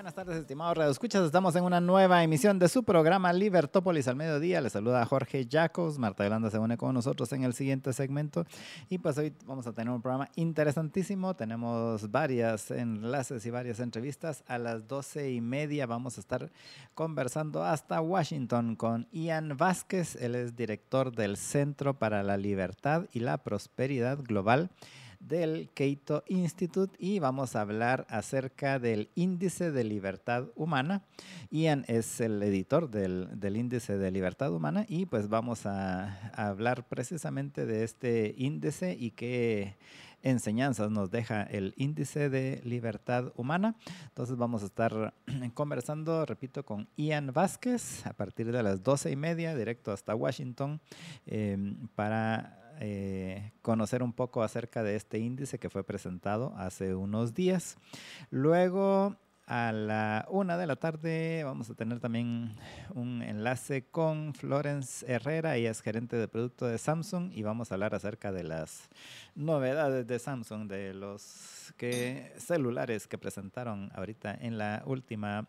Buenas 0.00 0.14
tardes, 0.14 0.38
estimados 0.38 0.78
Radio 0.78 0.90
Escuchas. 0.90 1.26
Estamos 1.26 1.54
en 1.56 1.64
una 1.64 1.78
nueva 1.78 2.24
emisión 2.24 2.58
de 2.58 2.70
su 2.70 2.84
programa 2.84 3.34
Libertópolis 3.34 4.08
al 4.08 4.16
mediodía. 4.16 4.62
Les 4.62 4.72
saluda 4.72 5.04
Jorge 5.04 5.46
Jacos. 5.46 5.98
Marta 5.98 6.24
Yolanda 6.24 6.48
se 6.48 6.58
une 6.58 6.78
con 6.78 6.94
nosotros 6.94 7.30
en 7.34 7.44
el 7.44 7.52
siguiente 7.52 7.92
segmento. 7.92 8.46
Y 8.88 8.96
pues 8.96 9.18
hoy 9.18 9.34
vamos 9.44 9.66
a 9.66 9.74
tener 9.74 9.92
un 9.92 10.00
programa 10.00 10.30
interesantísimo. 10.36 11.36
Tenemos 11.36 12.10
varias 12.10 12.70
enlaces 12.70 13.44
y 13.44 13.50
varias 13.50 13.78
entrevistas. 13.78 14.42
A 14.46 14.56
las 14.56 14.88
doce 14.88 15.32
y 15.32 15.42
media 15.42 15.84
vamos 15.84 16.16
a 16.16 16.20
estar 16.22 16.50
conversando 16.94 17.62
hasta 17.62 18.00
Washington 18.00 18.76
con 18.76 19.06
Ian 19.12 19.58
Vázquez. 19.58 20.16
Él 20.16 20.34
es 20.34 20.56
director 20.56 21.14
del 21.14 21.36
Centro 21.36 21.98
para 21.98 22.22
la 22.22 22.38
Libertad 22.38 23.04
y 23.12 23.20
la 23.20 23.36
Prosperidad 23.36 24.18
Global 24.22 24.70
del 25.20 25.68
Keito 25.74 26.24
Institute 26.26 26.96
y 26.98 27.18
vamos 27.18 27.54
a 27.54 27.60
hablar 27.60 28.06
acerca 28.08 28.78
del 28.78 29.10
índice 29.14 29.70
de 29.70 29.84
libertad 29.84 30.46
humana. 30.56 31.02
Ian 31.50 31.84
es 31.86 32.20
el 32.20 32.42
editor 32.42 32.90
del, 32.90 33.56
índice 33.56 33.98
de 33.98 34.10
libertad 34.10 34.52
humana 34.52 34.86
y 34.88 35.06
pues 35.06 35.28
vamos 35.28 35.66
a, 35.66 36.30
hablar 36.34 36.88
precisamente 36.88 37.66
de 37.66 37.84
este 37.84 38.34
índice 38.36 38.96
y 38.98 39.10
qué 39.10 39.76
enseñanzas 40.22 40.90
nos 40.90 41.10
deja 41.10 41.42
el 41.42 41.74
índice 41.76 42.28
de 42.28 42.60
libertad 42.64 43.32
humana. 43.36 43.76
Entonces 44.08 44.36
vamos 44.36 44.62
a 44.62 44.66
estar 44.66 45.14
conversando, 45.54 46.26
repito, 46.26 46.64
con 46.64 46.88
Ian 46.96 47.32
Vázquez 47.32 48.06
a 48.06 48.12
partir 48.14 48.50
de 48.52 48.62
las 48.62 48.82
doce 48.82 49.10
y 49.10 49.16
media, 49.16 49.54
directo 49.54 49.92
hasta 49.92 50.14
Washington, 50.14 50.80
eh, 51.26 51.74
para 51.94 52.59
eh, 52.82 53.52
conocer 53.60 54.02
un 54.02 54.14
poco 54.14 54.42
acerca 54.42 54.82
de 54.82 54.96
este 54.96 55.18
índice 55.18 55.58
que 55.58 55.68
fue 55.68 55.84
presentado 55.84 56.54
hace 56.56 56.94
unos 56.94 57.34
días. 57.34 57.76
Luego, 58.30 59.16
a 59.46 59.70
la 59.72 60.26
una 60.30 60.56
de 60.56 60.66
la 60.66 60.76
tarde 60.76 61.42
vamos 61.44 61.68
a 61.68 61.74
tener 61.74 62.00
también 62.00 62.56
un 62.94 63.20
enlace 63.20 63.84
con 63.84 64.32
Florence 64.32 65.04
Herrera, 65.12 65.56
ella 65.56 65.72
es 65.72 65.82
gerente 65.82 66.16
de 66.16 66.26
producto 66.26 66.66
de 66.66 66.78
Samsung 66.78 67.32
y 67.34 67.42
vamos 67.42 67.70
a 67.70 67.74
hablar 67.74 67.94
acerca 67.94 68.32
de 68.32 68.44
las 68.44 68.88
novedades 69.34 70.06
de 70.06 70.18
Samsung, 70.18 70.68
de 70.68 70.94
los 70.94 71.74
celulares 72.38 73.06
que 73.08 73.18
presentaron 73.18 73.90
ahorita 73.94 74.32
en 74.40 74.56
la 74.56 74.82
última 74.86 75.48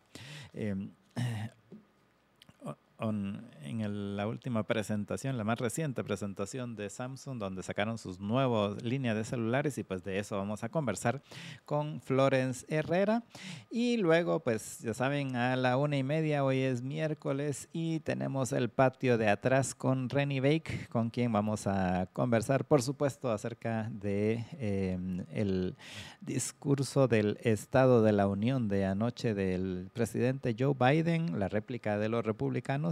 em, 3.02 3.41
en 3.63 4.16
la 4.16 4.27
última 4.27 4.63
presentación, 4.63 5.38
la 5.38 5.44
más 5.44 5.59
reciente 5.59 6.03
presentación 6.03 6.75
de 6.75 6.89
Samsung, 6.89 7.39
donde 7.39 7.63
sacaron 7.63 7.97
sus 7.97 8.19
nuevas 8.19 8.81
líneas 8.83 9.16
de 9.16 9.23
celulares 9.23 9.77
y 9.77 9.83
pues 9.83 10.03
de 10.03 10.19
eso 10.19 10.38
vamos 10.38 10.63
a 10.63 10.69
conversar 10.69 11.22
con 11.66 12.02
Florence 12.02 12.66
Herrera. 12.69 13.23
Y 13.69 13.97
luego, 13.97 14.41
pues 14.41 14.79
ya 14.79 14.94
saben, 14.94 15.35
a 15.35 15.55
la 15.55 15.77
una 15.77 15.97
y 15.97 16.03
media, 16.03 16.44
hoy 16.44 16.59
es 16.59 16.81
miércoles 16.81 17.69
y 17.73 17.99
tenemos 18.02 18.52
el 18.52 18.69
patio 18.69 19.17
de 19.17 19.29
atrás 19.29 19.75
con 19.75 20.09
Renny 20.09 20.39
Bake, 20.39 20.88
con 20.89 21.09
quien 21.09 21.31
vamos 21.31 21.67
a 21.67 22.07
conversar, 22.13 22.66
por 22.66 22.81
supuesto, 22.81 23.31
acerca 23.31 23.89
de 23.91 24.45
em, 24.59 25.25
el 25.31 25.75
discurso 26.22 27.07
del 27.07 27.38
Estado 27.41 28.03
de 28.03 28.11
la 28.11 28.27
Unión 28.27 28.67
de 28.67 28.85
anoche 28.85 29.33
del 29.33 29.89
presidente 29.94 30.56
Joe 30.57 30.75
Biden, 30.78 31.39
la 31.39 31.47
réplica 31.47 31.97
de 31.97 32.09
los 32.09 32.25
republicanos 32.25 32.91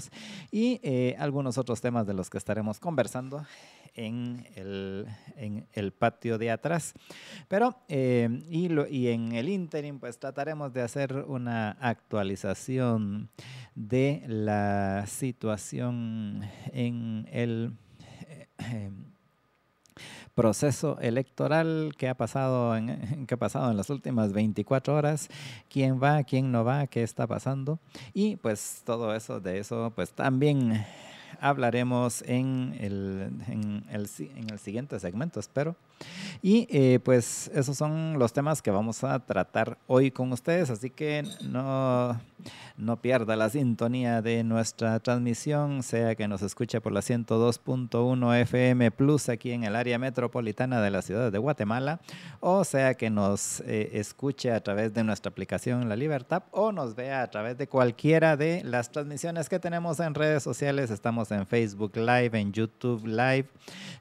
y 0.52 0.80
eh, 0.84 1.16
algunos 1.20 1.58
otros 1.58 1.82
temas 1.82 2.08
de 2.08 2.14
los 2.14 2.30
que 2.30 2.38
estaremos 2.38 2.80
conversando 2.80 3.46
en 3.96 4.46
el, 4.56 5.92
patio 5.98 6.38
de 6.38 6.52
atrás. 6.52 6.94
Pero, 7.48 7.76
eh, 7.88 8.30
y, 8.50 8.70
y 8.90 9.08
en 9.09 9.34
el 9.34 9.50
interim, 9.50 10.00
pues 10.00 10.18
trataremos 10.20 10.74
de 10.74 10.82
hacer 10.82 11.14
una 11.28 11.72
actualización 11.80 13.30
de 13.76 14.24
la 14.28 15.06
situación 15.08 16.44
en 16.72 17.28
el... 17.32 17.74
Eh, 18.59 18.92
proceso 20.40 20.98
electoral 21.02 21.92
que 21.98 22.08
ha 22.08 22.16
pasado 22.16 22.74
en, 22.78 23.26
que 23.28 23.34
ha 23.34 23.38
pasado 23.38 23.72
en 23.72 23.76
las 23.76 23.90
últimas 23.90 24.32
24 24.32 24.96
horas, 24.96 25.28
quién 25.70 26.02
va, 26.02 26.24
quién 26.24 26.50
no 26.50 26.64
va, 26.64 26.88
qué 26.88 27.04
está 27.04 27.28
pasando. 27.28 27.78
Y 28.14 28.38
pues 28.38 28.82
todo 28.86 29.14
eso 29.14 29.42
de 29.42 29.60
eso 29.60 29.92
pues 29.94 30.12
también 30.12 30.86
hablaremos 31.42 32.24
en 32.24 32.76
el, 32.80 33.30
en 33.48 33.84
el, 33.90 34.10
en 34.36 34.50
el 34.50 34.60
siguiente 34.60 35.00
segmento, 35.00 35.40
espero. 35.40 35.76
Y 36.42 36.68
eh, 36.70 37.00
pues 37.04 37.52
esos 37.54 37.78
son 37.78 38.18
los 38.18 38.32
temas 38.32 38.62
que 38.62 38.72
vamos 38.72 39.04
a 39.04 39.20
tratar 39.20 39.78
hoy 39.88 40.12
con 40.12 40.32
ustedes, 40.32 40.70
así 40.70 40.90
que 40.90 41.24
no, 41.50 42.20
no 42.78 43.02
pierda 43.02 43.36
la 43.36 43.50
sintonía 43.50 44.22
de 44.22 44.44
nuestra 44.44 45.00
transmisión, 45.00 45.84
sea 45.84 46.16
que 46.16 46.28
nos 46.28 46.42
escuche 46.42 46.80
por 46.80 46.94
la 46.94 47.02
102.1 47.02 48.42
FM 48.42 48.92
Plus 48.92 49.28
aquí 49.28 49.52
en 49.52 49.66
el 49.66 49.76
área 49.76 50.00
metropolitana 50.00 50.82
de 50.82 50.92
la 50.92 51.02
ciudad 51.02 51.32
de 51.32 51.38
Guatemala, 51.38 52.00
o 52.40 52.64
sea 52.64 52.94
que 52.94 53.10
nos 53.10 53.60
eh, 53.62 53.92
escuche 53.94 54.52
a 54.52 54.64
través 54.64 54.94
de 54.94 55.04
nuestra 55.04 55.30
aplicación 55.30 55.90
La 55.90 55.98
Libertad 55.98 56.44
o 56.52 56.72
nos 56.72 56.96
vea 56.96 57.22
a 57.22 57.30
través 57.30 57.58
de 57.58 57.68
cualquiera 57.68 58.38
de 58.38 58.64
las 58.64 58.92
transmisiones 58.92 59.50
que 59.50 59.60
tenemos 59.60 60.00
en 60.00 60.14
redes 60.14 60.44
sociales. 60.44 60.92
Estamos 60.92 61.28
en 61.31 61.45
Facebook 61.45 61.95
Live, 61.95 62.31
en 62.34 62.51
YouTube 62.51 63.06
Live, 63.06 63.45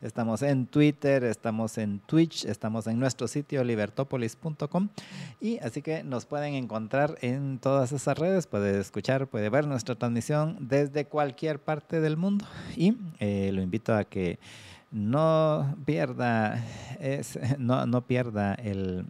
estamos 0.00 0.42
en 0.42 0.66
Twitter, 0.66 1.24
estamos 1.24 1.78
en 1.78 2.00
Twitch, 2.00 2.44
estamos 2.44 2.86
en 2.86 2.98
nuestro 2.98 3.28
sitio 3.28 3.64
libertopolis.com 3.64 4.88
y 5.40 5.58
así 5.58 5.82
que 5.82 6.02
nos 6.02 6.26
pueden 6.26 6.54
encontrar 6.54 7.18
en 7.20 7.58
todas 7.58 7.92
esas 7.92 8.18
redes, 8.18 8.46
puede 8.46 8.78
escuchar, 8.80 9.26
puede 9.26 9.48
ver 9.48 9.66
nuestra 9.66 9.94
transmisión 9.94 10.56
desde 10.60 11.04
cualquier 11.04 11.58
parte 11.58 12.00
del 12.00 12.16
mundo 12.16 12.46
y 12.76 12.96
eh, 13.18 13.50
lo 13.52 13.62
invito 13.62 13.94
a 13.94 14.04
que 14.04 14.38
no 14.90 15.76
pierda, 15.84 16.64
no, 17.58 17.86
no 17.86 18.06
pierda 18.06 18.54
el, 18.54 19.04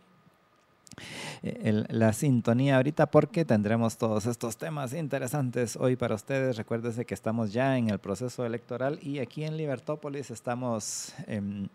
la 1.43 2.13
sintonía 2.13 2.77
ahorita 2.77 3.11
porque 3.11 3.45
tendremos 3.45 3.97
todos 3.97 4.27
estos 4.27 4.57
temas 4.57 4.93
interesantes 4.93 5.77
hoy 5.77 5.97
para 5.97 6.15
ustedes. 6.15 6.57
Recuérdense 6.57 7.05
que 7.05 7.15
estamos 7.15 7.53
ya 7.53 7.79
en 7.79 7.91
el 7.91 7.99
proceso 7.99 8.45
electoral 8.45 8.99
y 9.03 9.19
aquí 9.19 9.45
en 9.45 9.57
Libertópolis 9.57 10.31
estamos... 10.31 11.15
Em, 11.27 11.69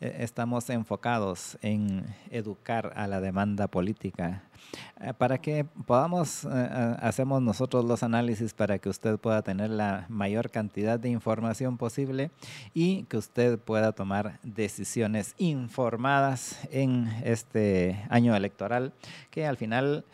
eh, 0.00 0.16
estamos 0.20 0.68
enfocados 0.68 1.56
en 1.62 2.04
educar 2.30 2.92
a 2.96 3.06
la 3.06 3.20
demanda 3.20 3.66
política 3.66 4.42
eh, 4.44 4.55
para 5.18 5.38
que 5.38 5.64
podamos, 5.64 6.44
eh, 6.44 6.96
hacemos 7.00 7.42
nosotros 7.42 7.84
los 7.84 8.02
análisis 8.02 8.54
para 8.54 8.78
que 8.78 8.88
usted 8.88 9.18
pueda 9.18 9.42
tener 9.42 9.70
la 9.70 10.06
mayor 10.08 10.50
cantidad 10.50 10.98
de 10.98 11.08
información 11.10 11.76
posible 11.76 12.30
y 12.74 13.04
que 13.04 13.16
usted 13.16 13.58
pueda 13.58 13.92
tomar 13.92 14.38
decisiones 14.42 15.34
informadas 15.38 16.58
en 16.70 17.08
este 17.24 18.04
año 18.08 18.34
electoral, 18.34 18.92
que 19.30 19.46
al 19.46 19.56
final 19.56 20.04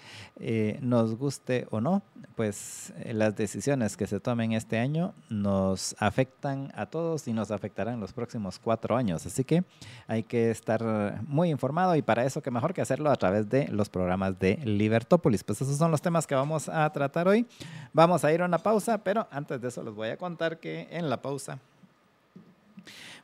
nos 0.80 1.14
guste 1.14 1.68
o 1.70 1.80
no, 1.80 2.02
pues 2.34 2.92
las 3.12 3.36
decisiones 3.36 3.96
que 3.96 4.06
se 4.06 4.18
tomen 4.18 4.52
este 4.52 4.78
año 4.78 5.14
nos 5.28 5.94
afectan 5.98 6.72
a 6.74 6.86
todos 6.86 7.28
y 7.28 7.32
nos 7.32 7.50
afectarán 7.50 8.00
los 8.00 8.12
próximos 8.12 8.58
cuatro 8.58 8.96
años. 8.96 9.24
Así 9.26 9.44
que 9.44 9.64
hay 10.06 10.22
que 10.24 10.50
estar 10.50 11.22
muy 11.26 11.50
informado 11.50 11.94
y 11.96 12.02
para 12.02 12.24
eso 12.24 12.42
que 12.42 12.50
mejor 12.50 12.74
que 12.74 12.80
hacerlo 12.80 13.10
a 13.10 13.16
través 13.16 13.48
de 13.48 13.68
los 13.68 13.88
programas 13.88 14.38
de 14.38 14.41
Libertópolis. 14.64 15.44
Pues 15.44 15.60
esos 15.62 15.76
son 15.76 15.90
los 15.90 16.02
temas 16.02 16.26
que 16.26 16.34
vamos 16.34 16.68
a 16.68 16.90
tratar 16.92 17.28
hoy. 17.28 17.46
Vamos 17.92 18.24
a 18.24 18.32
ir 18.32 18.42
a 18.42 18.44
una 18.44 18.58
pausa, 18.58 18.98
pero 18.98 19.26
antes 19.30 19.60
de 19.60 19.68
eso 19.68 19.82
les 19.82 19.94
voy 19.94 20.08
a 20.08 20.16
contar 20.16 20.58
que 20.58 20.88
en 20.90 21.08
la 21.08 21.22
pausa 21.22 21.58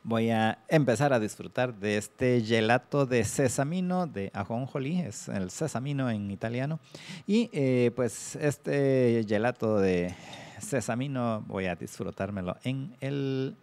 voy 0.03 0.29
a 0.29 0.59
empezar 0.67 1.13
a 1.13 1.19
disfrutar 1.19 1.73
de 1.75 1.97
este 1.97 2.41
gelato 2.41 3.05
de 3.05 3.23
sesamino 3.23 4.07
de 4.07 4.31
ajonjolí, 4.33 5.01
es 5.01 5.27
el 5.27 5.49
sesamino 5.51 6.09
en 6.09 6.31
italiano. 6.31 6.79
Y 7.27 7.49
eh, 7.53 7.91
pues 7.95 8.35
este 8.37 9.25
gelato 9.27 9.77
de 9.77 10.15
sesamino 10.59 11.43
voy 11.47 11.65
a 11.65 11.75
disfrutármelo 11.75 12.57
en 12.63 12.95
el 13.01 13.55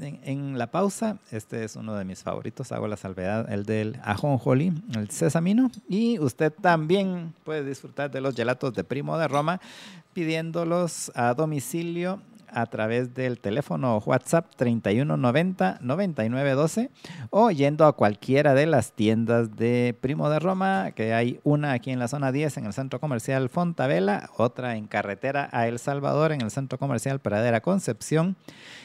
en, 0.00 0.58
la 0.58 0.70
pausa, 0.70 1.18
este 1.30 1.64
es 1.64 1.76
uno 1.76 1.94
de 1.94 2.04
mis 2.04 2.22
favoritos, 2.22 2.72
hago 2.72 2.86
la 2.88 2.96
salvedad, 2.96 3.50
el 3.52 3.64
del 3.64 3.98
ajonjolí, 4.02 4.72
el 4.94 5.10
sesamino. 5.10 5.70
Y 5.88 6.18
usted 6.18 6.52
también 6.52 7.34
puede 7.44 7.64
disfrutar 7.64 8.10
de 8.10 8.20
los 8.20 8.34
gelatos 8.34 8.74
de 8.74 8.84
Primo 8.84 9.18
de 9.18 9.28
Roma 9.28 9.60
pidiéndolos 10.12 11.12
a 11.14 11.34
domicilio 11.34 12.20
a 12.52 12.66
través 12.66 13.14
del 13.14 13.40
teléfono 13.40 14.02
WhatsApp 14.04 14.50
3190-9912 14.58 16.90
o 17.30 17.50
yendo 17.50 17.86
a 17.86 17.92
cualquiera 17.92 18.52
de 18.54 18.66
las 18.66 18.92
tiendas 18.92 19.56
de 19.56 19.96
Primo 20.00 20.30
de 20.30 20.38
Roma, 20.38 20.92
que 20.92 21.12
hay 21.14 21.40
una 21.44 21.72
aquí 21.72 21.90
en 21.90 21.98
la 21.98 22.08
zona 22.08 22.32
10 22.32 22.56
en 22.58 22.66
el 22.66 22.72
centro 22.72 23.00
comercial 23.00 23.48
Fontavela, 23.48 24.30
otra 24.36 24.76
en 24.76 24.86
carretera 24.86 25.48
a 25.52 25.68
El 25.68 25.78
Salvador 25.78 26.32
en 26.32 26.40
el 26.40 26.50
centro 26.50 26.78
comercial 26.78 27.20
Pradera 27.20 27.60
Concepción 27.60 28.36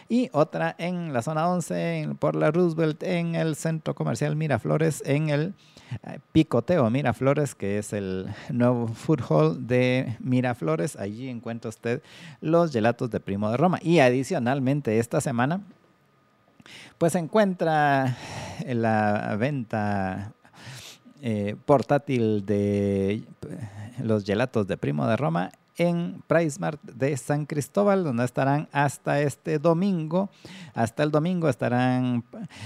y 0.10 0.30
otra 0.34 0.76
en 0.78 1.14
la 1.14 1.22
zona 1.22 1.50
11 1.50 2.10
por 2.20 2.36
la 2.36 2.52
Roosevelt 2.52 3.02
en 3.04 3.36
el 3.36 3.56
centro 3.56 3.96
comercial 3.96 4.36
Miraflores 4.36 5.02
en 5.06 5.30
el 5.30 5.54
Picoteo 6.32 6.90
Miraflores, 6.90 7.56
que 7.56 7.78
es 7.78 7.94
el 7.94 8.28
nuevo 8.50 8.88
food 8.88 9.22
hall 9.30 9.68
de 9.68 10.18
Miraflores. 10.20 10.96
Allí 10.96 11.30
encuentra 11.30 11.70
usted 11.70 12.02
los 12.42 12.72
gelatos 12.72 13.10
de 13.12 13.20
Primo 13.20 13.50
de 13.52 13.58
Roma. 13.58 13.80
Y 13.82 14.00
adicionalmente 14.00 15.00
esta 15.00 15.22
semana, 15.22 15.62
pues 16.98 17.16
encuentra 17.16 18.18
la 18.66 19.36
venta 19.38 20.34
eh, 21.22 21.56
portátil 21.66 22.46
de 22.46 23.24
los 24.02 24.26
gelatos 24.26 24.68
de 24.68 24.78
Primo 24.78 25.08
de 25.08 25.18
Roma 25.18 25.52
en 25.78 26.24
PriceMart 26.28 26.82
de 26.84 27.16
San 27.18 27.46
Cristóbal, 27.46 28.04
donde 28.04 28.26
estarán 28.26 28.68
hasta 28.72 29.22
este 29.22 29.60
domingo. 29.60 30.32
Hasta 30.74 31.04
el 31.04 31.12
domingo 31.12 31.48
estarán 31.50 32.24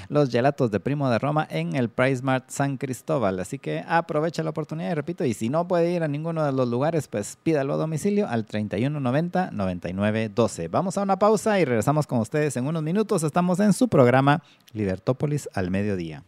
los 0.10 0.30
gelatos 0.30 0.72
de 0.72 0.80
Primo 0.80 1.10
de 1.10 1.20
Roma 1.20 1.46
en 1.50 1.76
el 1.76 1.90
PriceMart 1.90 2.50
San 2.50 2.78
Cristóbal. 2.78 3.40
Así 3.40 3.60
que 3.60 3.84
aprovecha 3.88 4.44
la 4.44 4.52
oportunidad 4.52 4.92
y 4.92 4.96
repito, 4.96 5.26
y 5.26 5.34
si 5.34 5.50
no 5.50 5.68
puede 5.68 5.92
ir 5.92 6.04
a 6.04 6.08
ninguno 6.08 6.46
de 6.46 6.52
los 6.52 6.70
lugares, 6.70 7.08
pues 7.08 7.38
pídalo 7.42 7.74
a 7.74 7.78
domicilio 7.78 8.28
al 8.28 8.46
3190-9912. 8.46 10.70
Vamos 10.70 10.98
a 10.98 11.04
una 11.04 11.20
pausa 11.20 11.60
y 11.60 11.66
regresamos 11.66 12.08
con 12.08 12.20
ustedes 12.20 12.56
en 12.58 12.68
unos 12.68 12.84
minutos. 12.84 13.24
Estamos 13.24 13.60
en 13.60 13.74
su 13.74 13.88
programa 13.88 14.44
Libertópolis 14.74 15.50
al 15.54 15.72
mediodía. 15.72 16.24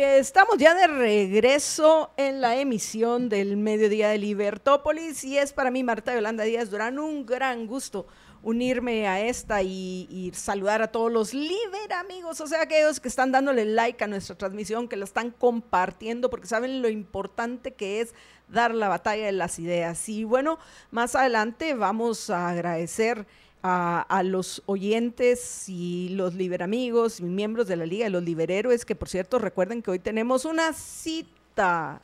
Estamos 0.00 0.58
ya 0.58 0.74
de 0.74 0.86
regreso 0.86 2.10
en 2.16 2.40
la 2.40 2.56
emisión 2.56 3.28
del 3.28 3.56
Mediodía 3.56 4.08
de 4.08 4.18
Libertópolis 4.18 5.24
y 5.24 5.38
es 5.38 5.52
para 5.52 5.70
mí, 5.70 5.82
Marta 5.82 6.14
Yolanda 6.14 6.44
Díaz 6.44 6.70
Durán, 6.70 6.98
un 6.98 7.26
gran 7.26 7.66
gusto 7.66 8.06
unirme 8.42 9.08
a 9.08 9.20
esta 9.20 9.62
y, 9.62 10.30
saludar 10.32 10.80
a 10.80 10.92
todos 10.92 11.10
los 11.10 11.34
Liber 11.34 11.92
amigos, 11.98 12.40
o 12.40 12.46
sea, 12.46 12.62
aquellos 12.62 13.00
que 13.00 13.08
están 13.08 13.32
dándole 13.32 13.64
like 13.64 14.04
a 14.04 14.06
nuestra 14.06 14.36
transmisión, 14.36 14.86
que 14.86 14.96
la 14.96 15.04
están 15.04 15.32
compartiendo, 15.32 16.30
porque 16.30 16.46
saben 16.46 16.80
lo 16.80 16.88
importante 16.88 17.74
que 17.74 18.00
es 18.00 18.14
dar 18.48 18.72
la 18.72 18.88
batalla 18.88 19.26
de 19.26 19.32
las 19.32 19.58
ideas. 19.58 20.08
Y 20.08 20.22
bueno, 20.22 20.60
más 20.92 21.16
adelante 21.16 21.74
vamos 21.74 22.30
a 22.30 22.48
agradecer 22.48 23.26
a, 23.68 24.22
los 24.22 24.62
oyentes 24.66 25.68
y 25.68 26.10
los 26.10 26.34
liberamigos 26.34 27.18
y 27.18 27.24
miembros 27.24 27.66
de 27.66 27.76
la 27.76 27.86
Liga 27.86 28.04
de 28.04 28.10
los 28.10 28.22
Liberhéroes, 28.22 28.84
que 28.84 28.94
por 28.94 29.08
cierto 29.08 29.38
recuerden 29.38 29.82
que 29.82 29.90
hoy 29.90 29.98
tenemos 29.98 30.44
una 30.44 30.72
cita 30.72 32.00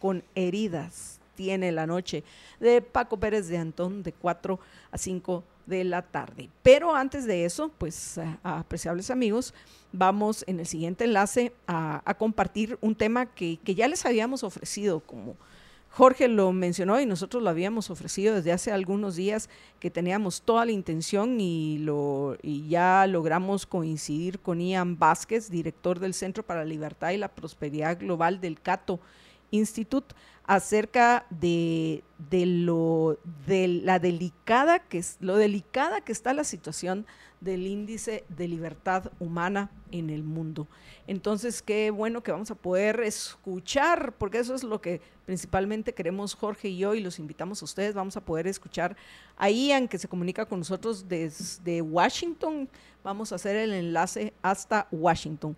con 0.00 0.24
heridas, 0.34 1.20
tiene 1.34 1.72
la 1.72 1.86
noche, 1.86 2.24
de 2.58 2.80
Paco 2.80 3.18
Pérez 3.18 3.48
de 3.48 3.58
Antón, 3.58 4.02
de 4.02 4.12
4 4.12 4.58
a 4.90 4.98
5 4.98 5.44
de 5.66 5.84
la 5.84 6.02
tarde. 6.02 6.48
Pero 6.62 6.94
antes 6.94 7.26
de 7.26 7.44
eso, 7.44 7.70
pues 7.76 8.18
apreciables 8.42 9.10
amigos, 9.10 9.52
vamos 9.92 10.42
en 10.46 10.60
el 10.60 10.66
siguiente 10.66 11.04
enlace 11.04 11.52
a, 11.66 12.14
compartir 12.18 12.78
un 12.80 12.94
tema 12.94 13.26
que, 13.26 13.58
que 13.62 13.74
ya 13.74 13.88
les 13.88 14.06
habíamos 14.06 14.42
ofrecido 14.42 15.00
como 15.00 15.36
Jorge 15.96 16.26
lo 16.26 16.52
mencionó 16.52 17.00
y 17.00 17.06
nosotros 17.06 17.40
lo 17.40 17.50
habíamos 17.50 17.88
ofrecido 17.88 18.34
desde 18.34 18.50
hace 18.50 18.72
algunos 18.72 19.14
días 19.14 19.48
que 19.78 19.92
teníamos 19.92 20.42
toda 20.42 20.64
la 20.64 20.72
intención 20.72 21.40
y, 21.40 21.78
lo, 21.78 22.36
y 22.42 22.66
ya 22.66 23.06
logramos 23.06 23.64
coincidir 23.64 24.40
con 24.40 24.60
Ian 24.60 24.98
Vázquez, 24.98 25.50
director 25.50 26.00
del 26.00 26.12
Centro 26.12 26.42
para 26.42 26.64
la 26.64 26.66
Libertad 26.66 27.10
y 27.10 27.16
la 27.16 27.28
Prosperidad 27.28 27.96
Global 27.96 28.40
del 28.40 28.60
Cato 28.60 28.98
Institute, 29.52 30.16
acerca 30.46 31.26
de, 31.30 32.04
de, 32.30 32.46
lo, 32.46 33.18
de 33.46 33.68
la 33.68 33.98
delicada 33.98 34.78
que 34.78 34.98
es, 34.98 35.16
lo 35.20 35.36
delicada 35.36 36.02
que 36.02 36.12
está 36.12 36.34
la 36.34 36.44
situación 36.44 37.06
del 37.40 37.66
índice 37.66 38.24
de 38.28 38.48
libertad 38.48 39.12
humana 39.20 39.70
en 39.90 40.08
el 40.10 40.22
mundo. 40.22 40.66
Entonces, 41.06 41.60
qué 41.60 41.90
bueno 41.90 42.22
que 42.22 42.32
vamos 42.32 42.50
a 42.50 42.54
poder 42.54 43.00
escuchar, 43.00 44.14
porque 44.16 44.38
eso 44.38 44.54
es 44.54 44.64
lo 44.64 44.80
que 44.80 45.02
principalmente 45.26 45.92
queremos 45.92 46.34
Jorge 46.34 46.68
y 46.68 46.78
yo, 46.78 46.94
y 46.94 47.00
los 47.00 47.18
invitamos 47.18 47.60
a 47.60 47.66
ustedes, 47.66 47.94
vamos 47.94 48.16
a 48.16 48.24
poder 48.24 48.46
escuchar 48.46 48.96
a 49.36 49.50
Ian, 49.50 49.88
que 49.88 49.98
se 49.98 50.08
comunica 50.08 50.46
con 50.46 50.60
nosotros 50.60 51.06
desde 51.06 51.82
Washington, 51.82 52.68
vamos 53.02 53.32
a 53.32 53.34
hacer 53.34 53.56
el 53.56 53.72
enlace 53.74 54.32
hasta 54.40 54.88
Washington. 54.90 55.54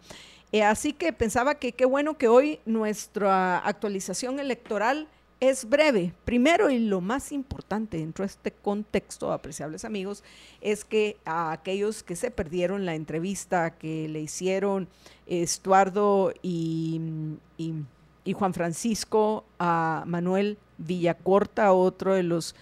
Eh, 0.52 0.62
así 0.62 0.92
que 0.92 1.12
pensaba 1.12 1.56
que 1.56 1.72
qué 1.72 1.84
bueno 1.84 2.16
que 2.16 2.28
hoy 2.28 2.60
nuestra 2.64 3.58
actualización 3.58 4.38
electoral 4.38 5.08
es 5.40 5.68
breve. 5.68 6.14
Primero 6.24 6.70
y 6.70 6.78
lo 6.78 7.00
más 7.00 7.32
importante 7.32 7.98
dentro 7.98 8.22
de 8.22 8.28
este 8.28 8.52
contexto, 8.52 9.32
apreciables 9.32 9.84
amigos, 9.84 10.22
es 10.60 10.84
que 10.84 11.18
a 11.24 11.52
aquellos 11.52 12.02
que 12.02 12.16
se 12.16 12.30
perdieron 12.30 12.86
la 12.86 12.94
entrevista 12.94 13.76
que 13.76 14.08
le 14.08 14.20
hicieron 14.20 14.88
Estuardo 15.26 16.32
y, 16.42 17.00
y, 17.58 18.32
Juan 18.32 18.54
Francisco 18.54 19.44
a 19.58 20.04
Manuel 20.06 20.58
Villacorta, 20.78 21.72
otro 21.72 22.14
de 22.14 22.22
los 22.22 22.54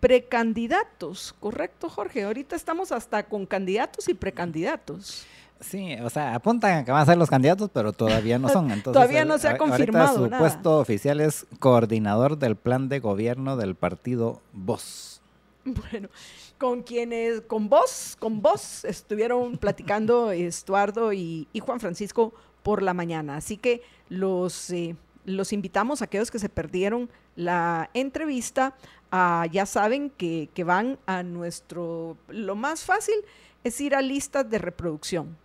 precandidatos, 0.00 1.34
¿correcto, 1.40 1.88
Jorge? 1.88 2.24
Ahorita 2.24 2.56
estamos 2.56 2.92
hasta 2.92 3.24
con 3.24 3.46
candidatos 3.46 4.08
y 4.08 4.14
precandidatos. 4.14 5.26
Sí, 5.60 5.94
o 6.02 6.08
sea, 6.08 6.34
apuntan 6.34 6.78
a 6.78 6.84
que 6.84 6.90
van 6.90 7.02
a 7.02 7.06
ser 7.06 7.18
los 7.18 7.28
candidatos, 7.28 7.70
pero 7.72 7.92
todavía 7.92 8.38
no 8.38 8.48
son. 8.48 8.64
Entonces, 8.70 8.94
todavía 8.94 9.24
no 9.26 9.38
se 9.38 9.48
ha 9.48 9.58
confirmado. 9.58 10.24
Su 10.24 10.30
puesto 10.30 10.78
oficial 10.78 11.20
es 11.20 11.46
coordinador 11.58 12.38
del 12.38 12.56
plan 12.56 12.88
de 12.88 12.98
gobierno 12.98 13.56
del 13.56 13.74
partido 13.74 14.40
Voz. 14.52 15.20
Bueno, 15.64 16.08
con 16.56 16.82
quienes, 16.82 17.42
con 17.42 17.68
vos, 17.68 18.16
con 18.18 18.40
vos 18.40 18.84
estuvieron 18.86 19.56
platicando 19.58 20.30
Estuardo 20.32 21.12
y, 21.12 21.46
Juan 21.60 21.78
Francisco 21.78 22.32
por 22.62 22.82
la 22.82 22.94
mañana. 22.94 23.36
Así 23.36 23.58
que 23.58 23.82
los, 24.08 24.70
eh, 24.70 24.96
los 25.26 25.52
invitamos 25.52 26.00
a 26.00 26.06
aquellos 26.06 26.30
que 26.30 26.38
se 26.38 26.48
perdieron 26.48 27.10
la 27.36 27.90
entrevista. 27.92 28.74
ya 29.12 29.66
saben 29.66 30.08
que, 30.08 30.48
que 30.54 30.64
van 30.64 30.98
a 31.04 31.22
nuestro, 31.22 32.16
lo 32.28 32.54
más 32.54 32.84
fácil 32.84 33.16
es 33.62 33.78
ir 33.82 33.94
a 33.94 34.00
listas 34.00 34.48
de 34.48 34.56
reproducción 34.56 35.36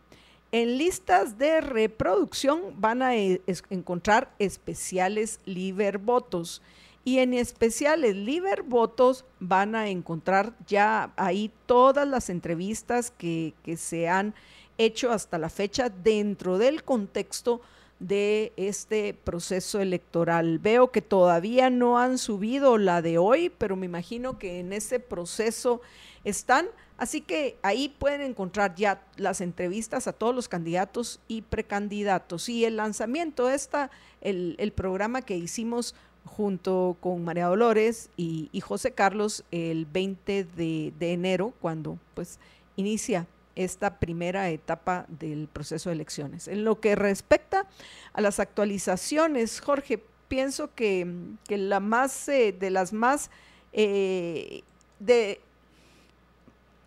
en 0.56 0.78
listas 0.78 1.38
de 1.38 1.60
reproducción 1.60 2.62
van 2.78 3.02
a 3.02 3.14
e, 3.18 3.42
encontrar 3.70 4.34
especiales 4.40 5.42
liber 5.44 5.98
votos 5.98 6.62
y 7.04 7.20
en 7.20 7.34
especiales 7.34 8.16
liber 8.16 8.64
votos 8.64 9.26
van 9.42 9.76
a 9.76 9.90
encontrar 9.90 10.54
ya 10.66 11.12
ahí 11.18 11.52
todas 11.66 12.08
las 12.08 12.30
entrevistas 12.30 13.12
que 13.12 13.54
se 13.76 14.08
han 14.08 14.34
hecho 14.78 15.12
hasta 15.12 15.38
la 15.38 15.50
fecha 15.50 15.90
dentro 15.90 16.58
del 16.58 16.86
contexto 16.86 17.60
de 18.00 18.54
este 18.56 19.14
proceso 19.14 19.82
electoral. 19.82 20.60
Veo 20.60 20.90
que 20.90 21.02
todavía 21.02 21.70
no 21.70 22.00
han 22.00 22.18
subido 22.18 22.78
la 22.78 23.02
de 23.02 23.18
hoy, 23.18 23.52
pero 23.58 23.76
me 23.76 23.88
imagino 23.88 24.40
que 24.40 24.62
en 24.62 24.72
ese 24.72 25.02
proceso 25.02 25.82
están. 26.24 26.68
Así 26.98 27.20
que 27.20 27.58
ahí 27.62 27.90
pueden 27.90 28.22
encontrar 28.22 28.76
ya 28.76 29.02
las 29.18 29.42
entrevistas 29.42 30.08
a 30.08 30.14
todos 30.14 30.34
los 30.34 30.48
candidatos 30.48 31.20
y 31.28 31.42
precandidatos. 31.42 32.48
Y 32.48 32.64
el 32.64 32.78
lanzamiento 32.78 33.48
de 33.48 33.56
esta, 33.56 33.92
el, 34.22 34.72
programa 34.76 35.22
que 35.22 35.36
hicimos 35.36 35.94
junto 36.24 36.96
con 37.02 37.24
María 37.24 37.48
Dolores 37.48 38.10
y, 38.16 38.50
José 38.62 38.92
Carlos 38.92 39.44
el 39.52 39.86
20 39.86 40.46
de, 40.46 40.94
enero, 41.00 41.54
cuando 41.60 42.00
pues 42.14 42.40
inicia 42.78 43.28
esta 43.56 44.00
primera 44.00 44.50
etapa 44.50 45.06
del 45.08 45.48
proceso 45.52 45.90
de 45.90 45.96
elecciones. 45.96 46.48
En 46.48 46.64
lo 46.64 46.80
que 46.80 46.96
respecta 46.96 47.68
a 48.14 48.22
las 48.22 48.40
actualizaciones, 48.40 49.60
Jorge, 49.60 50.02
pienso 50.30 50.74
que, 50.74 51.06
la 51.50 51.82
más 51.82 52.30
eh, 52.30 52.56
de 52.58 52.70
las 52.70 52.94
más 52.94 53.30
eh, 53.74 54.64
de 55.00 55.42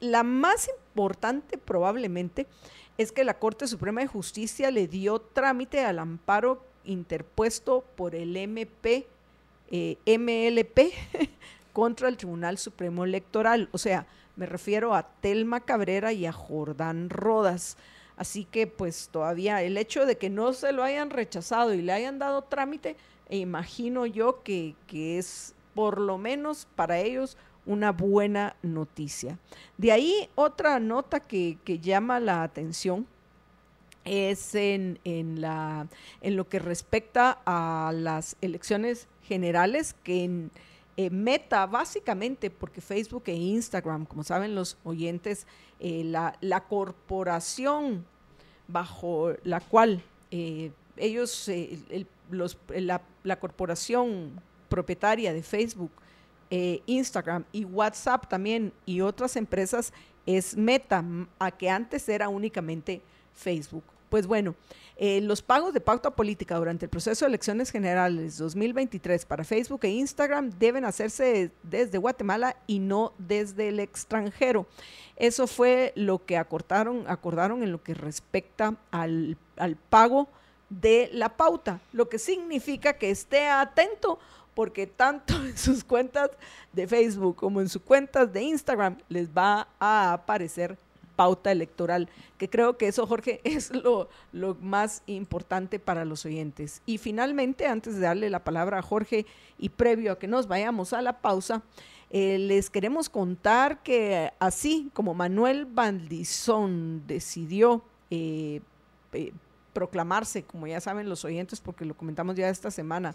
la 0.01 0.23
más 0.23 0.69
importante 0.69 1.59
probablemente 1.59 2.47
es 2.97 3.13
que 3.13 3.25
la 3.25 3.39
Corte 3.39 3.67
Suprema 3.67 4.01
de 4.01 4.07
Justicia 4.07 4.71
le 4.71 4.89
dio 4.89 5.21
trámite 5.21 5.81
al 5.81 5.99
amparo 5.99 6.63
interpuesto 6.85 7.85
por 7.97 8.15
el 8.15 8.37
MP, 8.37 9.07
eh, 9.71 9.97
MLP 10.07 10.93
contra 11.73 12.09
el 12.09 12.17
Tribunal 12.17 12.59
Supremo 12.59 13.05
Electoral. 13.05 13.69
O 13.73 13.79
sea, 13.79 14.07
me 14.37 14.47
refiero 14.47 14.95
a 14.95 15.03
Telma 15.03 15.61
Cabrera 15.61 16.13
y 16.13 16.27
a 16.27 16.33
Jordán 16.33 17.11
Rodas. 17.11 17.77
Así 18.17 18.45
que 18.45 18.67
pues 18.67 19.11
todavía 19.13 19.63
el 19.63 19.77
hecho 19.77 20.05
de 20.05 20.19
que 20.19 20.29
no 20.29 20.53
se 20.53 20.73
lo 20.73 20.83
hayan 20.83 21.11
rechazado 21.11 21.73
y 21.73 21.83
le 21.83 21.93
hayan 21.93 22.19
dado 22.19 22.43
trámite 22.43 22.97
e 23.29 23.37
imagino 23.37 24.07
yo 24.07 24.43
que, 24.43 24.75
es 24.91 25.55
por 25.75 26.01
lo 26.01 26.19
menos 26.19 26.67
para 26.75 26.99
ellos 26.99 27.37
una 27.69 27.93
buena 27.93 28.57
noticia. 28.63 29.39
De 29.77 29.93
ahí 29.93 30.29
otra 30.35 30.81
nota 30.81 31.21
que, 31.21 31.59
llama 31.81 32.19
la 32.19 32.43
atención 32.43 33.07
es 34.05 34.55
en, 34.55 34.99
la, 35.41 35.87
en 36.23 36.37
lo 36.37 36.49
que 36.49 36.59
respecta 36.59 37.39
a 37.45 37.93
las 37.95 38.37
elecciones 38.41 39.07
generales 39.23 39.95
que 40.03 40.25
en, 40.25 40.51
eh, 40.97 41.11
Meta, 41.11 41.65
básicamente, 41.67 42.51
porque 42.51 42.81
Facebook 42.81 43.23
e 43.27 43.33
Instagram, 43.33 44.05
como 44.05 44.25
saben 44.25 44.57
los 44.57 44.77
oyentes, 44.83 45.47
eh, 45.79 46.03
la, 46.05 46.37
la, 46.41 46.65
corporación 46.65 48.05
bajo 48.67 49.33
la 49.45 49.61
cual 49.61 50.03
eh, 50.33 50.73
ellos, 50.97 51.49
los, 52.31 52.59
la, 52.69 53.39
corporación 53.39 54.43
propietaria 54.69 55.33
de 55.33 55.45
Facebook, 55.45 55.93
Instagram 56.51 57.45
y 57.53 57.65
WhatsApp 57.65 58.29
también 58.29 58.73
y 58.87 59.01
otras 59.01 59.37
empresas 59.37 59.93
es 60.27 60.57
Meta, 60.57 61.05
a 61.39 61.51
que 61.51 61.71
antes 61.71 62.09
era 62.09 62.29
únicamente 62.29 63.01
Facebook. 63.35 63.85
Pues 64.11 64.27
bueno, 64.27 64.55
eh, 64.97 65.21
los 65.21 65.43
pagos 65.43 65.73
de 65.73 65.81
pauta 65.81 66.11
política 66.11 66.57
durante 66.57 66.87
el 66.87 66.91
proceso 66.91 67.25
de 67.25 67.29
elecciones 67.29 67.71
generales 67.71 68.37
2023 68.39 69.25
para 69.27 69.45
Facebook 69.45 69.81
e 69.85 69.89
Instagram 69.91 70.51
deben 70.59 70.85
hacerse 70.85 71.51
desde 71.63 71.99
Guatemala 71.99 72.57
y 72.67 72.79
no 72.79 73.13
desde 73.19 73.69
el 73.69 73.81
extranjero. 73.81 74.67
Eso 75.17 75.47
fue 75.47 75.93
lo 75.95 76.25
que 76.25 76.37
acordaron, 76.37 77.05
acordaron 77.07 77.63
en 77.63 77.73
lo 77.73 77.83
que 77.83 77.95
respecta 77.95 78.77
al, 78.91 79.37
al 79.57 79.77
pago 79.77 80.29
de 80.71 81.11
la 81.13 81.37
pauta, 81.37 81.81
lo 81.93 82.09
que 82.09 82.19
significa 82.19 82.95
que 82.95 83.11
esté 83.11 83.47
atento 83.49 84.19
porque 84.59 84.89
tanto 84.89 85.35
en 85.45 85.57
sus 85.57 85.85
cuentas 85.85 86.31
de 86.73 86.89
Facebook 86.89 87.37
como 87.37 87.61
en 87.61 87.69
sus 87.69 87.81
cuentas 87.81 88.33
de 88.33 88.43
Instagram 88.43 88.99
les 89.09 89.29
va 89.29 89.69
a 89.79 90.13
aparecer 90.13 90.77
pauta 91.15 91.53
electoral, 91.53 92.09
que 92.39 92.51
creo 92.51 92.77
que 92.77 92.89
eso, 92.89 93.07
Jorge, 93.07 93.41
es 93.45 93.73
lo, 93.73 94.09
lo 94.33 94.57
más 94.57 95.05
importante 95.07 95.79
para 95.79 96.05
los 96.05 96.27
oyentes. 96.27 96.83
Y 96.87 96.99
finalmente, 96.99 97.69
antes 97.69 97.95
de 97.95 98.01
darle 98.01 98.31
la 98.31 98.43
palabra 98.43 98.81
a 98.81 98.83
Jorge 98.83 99.27
y 99.61 99.69
previo 99.69 100.11
a 100.11 100.19
que 100.19 100.27
nos 100.27 100.49
vayamos 100.49 100.93
a 100.93 101.03
la 101.03 101.21
pausa, 101.21 101.63
eh, 102.11 102.39
les 102.39 102.69
queremos 102.69 103.09
contar 103.09 103.85
que 103.85 104.33
así 104.41 104.91
como 104.93 105.15
Manuel 105.15 105.67
Bandizón 105.67 107.07
decidió 107.07 107.85
eh, 108.11 108.61
eh, 109.13 109.31
proclamarse, 109.73 110.43
como 110.43 110.67
ya 110.67 110.81
saben 110.81 111.09
los 111.09 111.25
oyentes, 111.25 111.61
porque 111.61 111.85
lo 111.85 111.95
comentamos 111.95 112.35
ya 112.35 112.49
esta 112.49 112.73
semana, 112.73 113.15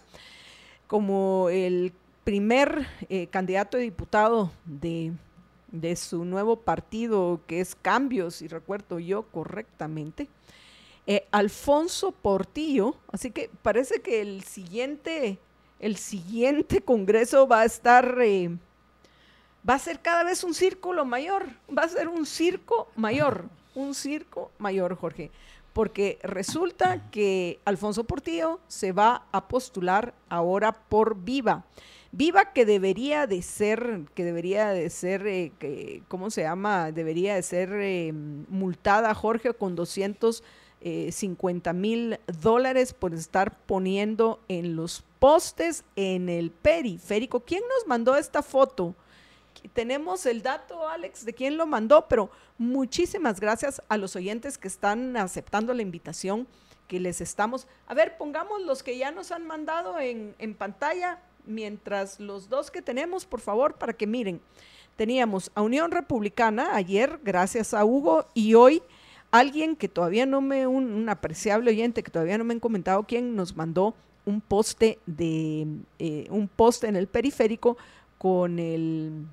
como 0.86 1.48
el 1.50 1.92
primer 2.24 2.86
candidato 3.30 3.76
a 3.76 3.80
diputado 3.80 4.50
de 4.64 5.12
de 5.74 5.96
su 5.96 6.24
nuevo 6.24 6.56
partido, 6.56 7.40
que 7.48 7.60
es 7.60 7.74
Cambios, 7.74 8.42
y 8.42 8.48
recuerdo 8.48 9.00
yo 9.00 9.24
correctamente, 9.24 10.28
eh, 11.06 11.26
Alfonso 11.32 12.12
Portillo, 12.12 12.96
así 13.12 13.32
que 13.32 13.50
parece 13.62 14.00
que 14.00 14.20
el 14.22 14.44
siguiente, 14.44 15.38
el 15.80 15.96
siguiente 15.96 16.80
congreso 16.80 17.48
va 17.48 17.62
a 17.62 17.64
estar, 17.64 18.18
eh, 18.22 18.56
va 19.68 19.74
a 19.74 19.78
ser 19.80 20.00
cada 20.00 20.22
vez 20.22 20.44
un 20.44 20.54
círculo 20.54 21.04
mayor, 21.04 21.48
va 21.76 21.82
a 21.82 21.88
ser 21.88 22.08
un 22.08 22.24
circo 22.24 22.88
mayor, 22.94 23.46
un 23.74 23.96
circo 23.96 24.52
mayor, 24.58 24.94
Jorge, 24.94 25.32
porque 25.74 26.18
resulta 26.22 27.10
que 27.10 27.60
Alfonso 27.66 28.04
Portillo 28.04 28.60
se 28.68 28.92
va 28.92 29.26
a 29.32 29.48
postular 29.48 30.14
ahora 30.30 30.72
por 30.72 31.22
Viva. 31.22 31.66
Viva 32.12 32.52
que 32.52 32.64
debería 32.64 33.26
de 33.26 33.42
ser, 33.42 34.02
que 34.14 34.24
debería 34.24 34.68
de 34.68 34.88
ser, 34.88 35.26
eh, 35.26 35.52
que, 35.58 36.02
¿cómo 36.06 36.30
se 36.30 36.42
llama? 36.42 36.92
Debería 36.92 37.34
de 37.34 37.42
ser 37.42 37.70
eh, 37.72 38.12
multada, 38.12 39.12
Jorge, 39.14 39.52
con 39.52 39.74
250 39.74 41.70
eh, 41.70 41.72
mil 41.72 42.20
dólares 42.40 42.94
por 42.94 43.12
estar 43.12 43.58
poniendo 43.66 44.38
en 44.46 44.76
los 44.76 45.02
postes 45.18 45.82
en 45.96 46.28
el 46.28 46.52
periférico. 46.52 47.40
¿Quién 47.40 47.62
nos 47.62 47.88
mandó 47.88 48.14
esta 48.16 48.44
foto? 48.44 48.94
Tenemos 49.72 50.26
el 50.26 50.42
dato, 50.42 50.88
Alex, 50.88 51.24
de 51.24 51.32
quién 51.32 51.56
lo 51.56 51.66
mandó, 51.66 52.06
pero 52.08 52.30
muchísimas 52.58 53.40
gracias 53.40 53.82
a 53.88 53.96
los 53.96 54.16
oyentes 54.16 54.58
que 54.58 54.68
están 54.68 55.16
aceptando 55.16 55.74
la 55.74 55.82
invitación 55.82 56.46
que 56.88 57.00
les 57.00 57.20
estamos. 57.20 57.66
A 57.86 57.94
ver, 57.94 58.16
pongamos 58.16 58.62
los 58.62 58.82
que 58.82 58.98
ya 58.98 59.10
nos 59.10 59.32
han 59.32 59.46
mandado 59.46 59.98
en, 59.98 60.34
en 60.38 60.54
pantalla 60.54 61.20
mientras 61.46 62.20
los 62.20 62.48
dos 62.48 62.70
que 62.70 62.82
tenemos, 62.82 63.26
por 63.26 63.40
favor, 63.40 63.74
para 63.74 63.92
que 63.92 64.06
miren. 64.06 64.40
Teníamos 64.96 65.50
a 65.54 65.62
Unión 65.62 65.90
Republicana 65.90 66.76
ayer, 66.76 67.18
gracias 67.24 67.74
a 67.74 67.84
Hugo, 67.84 68.26
y 68.32 68.54
hoy 68.54 68.82
alguien 69.34 69.74
que 69.74 69.88
todavía 69.88 70.26
no 70.26 70.40
me, 70.40 70.68
un, 70.68 71.08
apreciable 71.08 71.72
oyente 71.72 72.04
que 72.04 72.10
todavía 72.12 72.38
no 72.38 72.44
me 72.44 72.54
han 72.54 72.60
comentado 72.60 73.02
quién 73.02 73.34
nos 73.34 73.56
mandó 73.56 73.94
un 74.24 74.40
poste 74.40 75.00
de 75.06 75.66
eh, 75.98 76.26
un 76.30 76.46
poste 76.46 76.86
en 76.86 76.94
el 76.94 77.08
periférico 77.08 77.76
con 78.16 78.60
el 78.60 79.26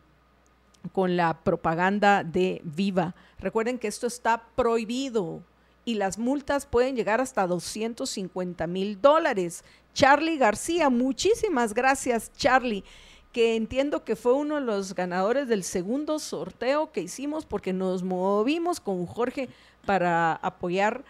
con 0.92 1.18
la 1.18 1.40
propaganda 1.44 2.24
de 2.24 2.62
Viva. 2.64 3.16
Recuerden 3.40 3.80
que 3.80 3.88
esto 3.88 4.08
está 4.08 4.44
prohibido 4.56 5.42
y 5.86 5.96
las 5.96 6.18
multas 6.18 6.66
pueden 6.66 6.96
llegar 6.96 7.22
hasta 7.22 7.48
250 7.48 8.68
mil 8.68 9.02
dólares. 9.02 9.64
Charlie 9.94 10.38
García. 10.38 10.90
Muchísimas 10.90 11.74
gracias, 11.74 12.32
Charlie, 12.38 12.84
que 13.32 13.56
entiendo 13.56 14.04
que 14.04 14.16
fue 14.16 14.34
uno 14.34 14.56
de 14.56 14.62
los 14.62 14.94
ganadores 14.94 15.48
del 15.48 15.64
segundo 15.64 16.20
sorteo 16.20 16.92
que 16.92 17.02
hicimos 17.02 17.46
porque 17.46 17.74
nos 17.74 18.04
movimos 18.04 18.80
con 18.80 19.06
Jorge 19.06 19.50
para 19.86 20.34
apoyar 20.34 21.04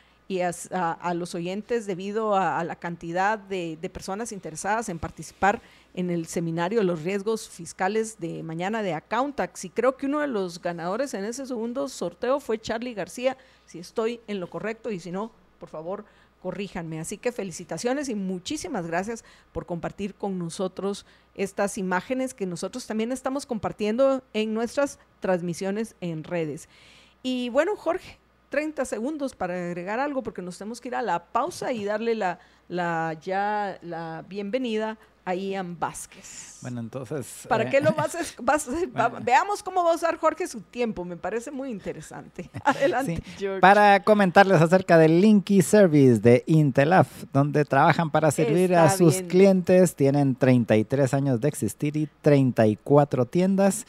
a, 0.72 1.14
los 1.14 1.36
oyentes 1.36 1.86
debido 1.86 2.36
a, 2.36 2.64
la 2.64 2.76
cantidad 2.76 3.38
de, 3.38 3.78
personas 3.92 4.32
interesadas 4.32 4.90
en 4.90 5.00
participar 5.00 5.62
en 5.94 6.10
el 6.10 6.26
seminario 6.26 6.80
de 6.80 6.86
los 6.86 7.04
riesgos 7.04 7.50
fiscales 7.50 8.20
de 8.20 8.44
mañana 8.44 8.82
de 8.82 8.94
Accountax. 8.94 9.66
Y 9.66 9.70
creo 9.70 9.98
que 9.98 10.06
uno 10.06 10.20
de 10.20 10.28
los 10.28 10.62
ganadores 10.62 11.14
en 11.14 11.26
ese 11.26 11.46
segundo 11.46 11.90
sorteo 11.90 12.40
fue 12.40 12.60
Charlie 12.60 12.94
García, 12.94 13.38
si 13.66 13.80
estoy 13.80 14.22
en 14.28 14.40
lo 14.40 14.50
correcto 14.50 14.92
y 14.92 15.00
si 15.00 15.12
no, 15.12 15.32
por 15.60 15.70
favor, 15.70 16.06
corríjanme. 16.42 17.00
Así 17.00 17.18
que 17.18 17.32
felicitaciones 17.32 18.10
y 18.10 18.16
muchísimas 18.16 18.88
gracias 18.88 19.24
por 19.52 19.66
compartir 19.66 20.16
con 20.16 20.40
nosotros 20.40 21.06
estas 21.36 21.78
imágenes 21.78 22.34
que 22.34 22.46
nosotros 22.46 22.88
también 22.88 23.12
estamos 23.12 23.46
compartiendo 23.46 24.24
en 24.34 24.54
nuestras 24.54 25.00
transmisiones 25.20 25.96
en 26.02 26.24
redes. 26.24 26.68
Y 27.24 27.50
bueno, 27.50 27.76
Jorge, 27.76 28.18
30 28.50 28.84
segundos 28.86 29.34
para 29.34 29.54
agregar 29.54 30.00
algo 30.00 30.24
porque 30.24 30.42
nos 30.42 30.58
tenemos 30.58 30.82
que 30.82 30.90
ir 30.90 30.96
a 30.96 31.02
la 31.02 31.24
pausa 31.26 31.72
y 31.72 31.86
darle 31.86 32.16
la, 32.16 32.40
la 32.68 33.16
ya 33.22 33.78
la 33.82 34.26
bienvenida 34.28 34.98
a 35.26 35.36
Ian 35.36 35.78
Vázquez. 35.80 36.60
Bueno, 36.62 36.80
entonces... 36.80 37.46
¿Para 37.48 37.70
qué 37.70 37.82
lo 37.82 37.94
vas, 37.94 38.16
a, 38.16 39.10
Veamos 39.22 39.64
cómo 39.64 39.84
va 39.84 39.92
a 39.92 39.96
usar 39.96 40.18
Jorge 40.18 40.48
su 40.48 40.62
tiempo, 40.62 41.04
me 41.06 41.18
parece 41.18 41.52
muy 41.52 41.70
interesante. 41.70 42.50
Adelante, 42.64 43.22
George. 43.38 43.62
Para 43.62 44.04
comentarles 44.04 44.62
acerca 44.62 44.98
del 44.98 45.22
Linky 45.22 45.62
Service 45.62 46.20
de 46.20 46.44
Intelaf, 46.48 47.08
donde 47.34 47.66
trabajan 47.66 48.10
para 48.12 48.32
servir 48.32 48.76
a 48.76 48.90
sus 48.90 49.22
clientes, 49.24 49.96
tienen 49.96 50.36
33 50.36 51.14
años 51.14 51.42
de 51.42 51.48
existir 51.48 51.98
y 51.98 52.08
34 52.22 53.26
tiendas. 53.26 53.86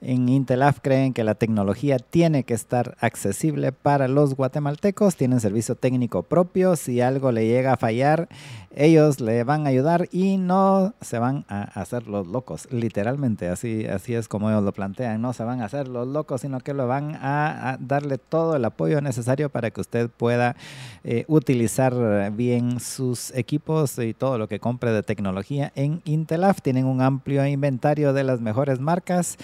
En 0.00 0.28
Intelaf 0.28 0.78
creen 0.80 1.12
que 1.12 1.24
la 1.24 1.34
tecnología 1.34 1.98
tiene 1.98 2.44
que 2.44 2.54
estar 2.54 2.96
accesible 3.00 3.72
para 3.72 4.06
los 4.06 4.36
guatemaltecos, 4.36 5.16
tienen 5.16 5.40
servicio 5.40 5.74
técnico 5.74 6.22
propio, 6.22 6.76
si 6.76 7.00
algo 7.00 7.32
le 7.32 7.48
llega 7.48 7.72
a 7.72 7.76
fallar, 7.76 8.28
ellos 8.76 9.20
le 9.20 9.42
van 9.42 9.66
a 9.66 9.70
ayudar 9.70 10.08
y 10.12 10.36
no 10.36 10.94
se 11.00 11.18
van 11.18 11.44
a 11.48 11.62
hacer 11.62 12.06
los 12.06 12.28
locos, 12.28 12.68
literalmente, 12.70 13.48
así, 13.48 13.86
así 13.86 14.14
es 14.14 14.28
como 14.28 14.50
ellos 14.50 14.62
lo 14.62 14.72
plantean, 14.72 15.20
no 15.20 15.32
se 15.32 15.42
van 15.42 15.62
a 15.62 15.64
hacer 15.64 15.88
los 15.88 16.06
locos, 16.06 16.42
sino 16.42 16.60
que 16.60 16.74
lo 16.74 16.86
van 16.86 17.16
a, 17.20 17.76
darle 17.80 18.18
todo 18.18 18.54
el 18.54 18.64
apoyo 18.64 19.00
necesario 19.00 19.48
para 19.48 19.72
que 19.72 19.80
usted 19.80 20.08
pueda 20.08 20.54
eh, 21.02 21.24
utilizar 21.26 22.30
bien 22.32 22.78
sus 22.78 23.34
equipos 23.34 23.98
y 23.98 24.14
todo 24.14 24.38
lo 24.38 24.46
que 24.46 24.60
compre 24.60 24.92
de 24.92 25.02
tecnología 25.02 25.72
en 25.74 26.02
Intelaf. 26.04 26.62
Tienen 26.62 26.84
un 26.84 27.00
amplio 27.00 27.44
inventario 27.46 28.12
de 28.12 28.22
las 28.22 28.40
mejores 28.40 28.78
marcas, 28.78 29.38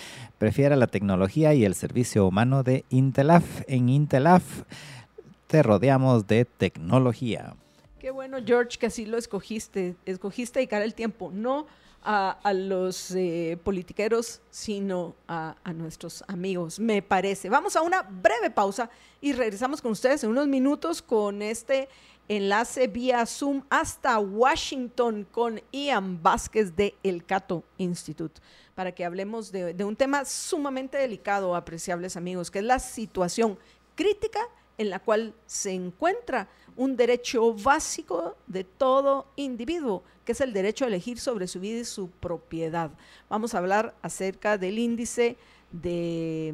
prefiera 0.45 0.77
la 0.77 0.89
tecnología 0.89 1.55
y 1.55 1.65
el 1.65 1.75
servicio 1.75 2.27
humano 2.27 2.63
de 2.63 2.85
Intelaf. 2.91 3.63
En 3.67 3.89
Intelaf 3.89 4.65
te 5.47 5.63
rodeamos 5.63 6.27
de 6.27 6.45
tecnología. 6.45 7.57
Qué 7.99 8.11
bueno, 8.11 8.37
George, 8.45 8.77
que 8.79 8.85
así 8.85 9.07
lo 9.07 9.17
escogiste. 9.17 9.97
Escogiste 10.05 10.59
dedicar 10.59 10.83
el 10.83 10.93
tiempo, 10.93 11.31
no 11.33 11.67
a, 12.03 12.53
los 12.53 13.13
eh, 13.13 13.59
politiqueros, 13.65 14.43
sino 14.51 15.15
a, 15.27 15.57
a, 15.65 15.73
nuestros 15.73 16.23
amigos, 16.29 16.79
me 16.79 17.01
parece. 17.01 17.49
Vamos 17.49 17.75
a 17.75 17.81
una 17.81 18.03
breve 18.03 18.51
pausa 18.51 18.91
y 19.23 19.33
regresamos 19.33 19.81
con 19.81 19.93
ustedes 19.93 20.25
en 20.25 20.31
unos 20.31 20.47
minutos 20.47 21.01
con 21.01 21.41
este 21.41 21.89
enlace 22.29 22.87
vía 22.87 23.25
Zoom 23.25 23.63
hasta 23.71 24.19
Washington 24.19 25.27
con 25.31 25.63
Ian 25.73 26.23
Vázquez 26.23 26.77
de 26.77 26.95
El 27.03 27.25
Cato 27.25 27.65
Institute 27.79 28.43
para 28.75 28.93
que 28.93 29.05
hablemos 29.05 29.53
de, 29.53 29.85
un 29.85 29.97
tema 29.97 30.25
sumamente 30.25 30.99
delicado, 30.99 31.55
apreciables 31.55 32.17
amigos, 32.17 32.51
que 32.51 32.59
es 32.59 32.65
la 32.65 32.79
situación 32.79 33.59
crítica 33.95 34.41
en 34.77 34.91
la 34.91 34.99
cual 34.99 35.35
se 35.47 35.73
encuentra 35.73 36.49
un 36.77 36.97
derecho 36.97 37.55
básico 37.55 38.37
de 38.49 38.65
todo 38.65 39.27
individuo, 39.37 40.03
que 40.25 40.33
es 40.33 40.41
el 40.41 40.53
derecho 40.53 40.85
a 40.85 40.89
elegir 40.89 41.21
sobre 41.21 41.47
su 41.47 41.61
vida 41.61 41.81
y 41.81 41.85
su 41.85 42.11
propiedad. 42.11 42.91
Vamos 43.29 43.55
a 43.55 43.59
hablar 43.59 43.95
acerca 44.03 44.59
del 44.59 44.81
índice 44.81 45.37
de, 45.71 46.53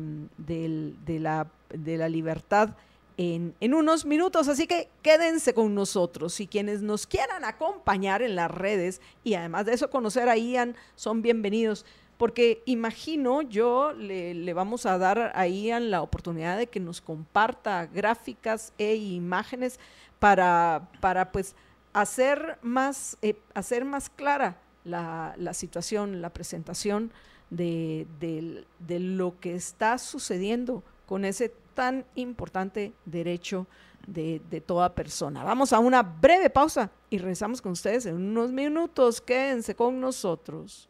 la, 1.06 1.50
de 1.70 1.96
la, 1.96 2.08
libertad 2.10 2.76
en, 3.16 3.54
en, 3.60 3.74
unos 3.74 4.04
minutos, 4.04 4.48
así 4.48 4.66
que 4.66 4.88
quédense 5.02 5.54
con 5.54 5.74
nosotros 5.74 6.38
y 6.40 6.46
quienes 6.46 6.82
nos 6.82 7.06
quieran 7.06 7.44
acompañar 7.44 8.20
en 8.20 8.34
las 8.34 8.50
redes 8.50 9.00
y 9.24 9.34
además 9.34 9.66
de 9.66 9.74
eso 9.74 9.90
conocer 9.90 10.28
a 10.28 10.36
Ian 10.36 10.74
son 10.96 11.22
bienvenidos 11.22 11.84
porque 12.20 12.62
imagino 12.66 13.40
yo 13.40 13.94
le, 13.94 14.52
vamos 14.52 14.84
a 14.84 14.98
dar 14.98 15.32
a 15.34 15.48
Ian 15.48 15.90
la 15.90 16.02
oportunidad 16.02 16.58
de 16.58 16.66
que 16.66 16.78
nos 16.78 17.00
comparta 17.00 17.86
gráficas 17.86 18.74
e 18.76 18.94
imágenes 18.94 19.80
para, 20.18 20.90
para 21.00 21.32
pues 21.32 21.56
hacer 21.94 22.58
más, 22.60 23.16
eh, 23.22 23.40
hacer 23.54 23.86
más 23.86 24.10
clara 24.10 24.58
la, 24.84 25.34
situación, 25.54 26.20
la 26.20 26.28
presentación 26.28 27.10
de, 27.48 28.66
lo 28.86 29.40
que 29.40 29.54
está 29.54 29.96
sucediendo 29.96 30.82
con 31.06 31.24
ese 31.24 31.54
tan 31.72 32.04
importante 32.16 32.92
derecho 33.06 33.66
de, 34.06 34.42
de, 34.50 34.60
toda 34.60 34.94
persona. 34.94 35.42
Vamos 35.42 35.72
a 35.72 35.78
una 35.78 36.02
breve 36.02 36.50
pausa 36.50 36.90
y 37.08 37.16
regresamos 37.16 37.62
con 37.62 37.72
ustedes 37.72 38.04
en 38.04 38.16
unos 38.16 38.52
minutos. 38.52 39.22
Quédense 39.22 39.74
con 39.74 39.98
nosotros. 39.98 40.89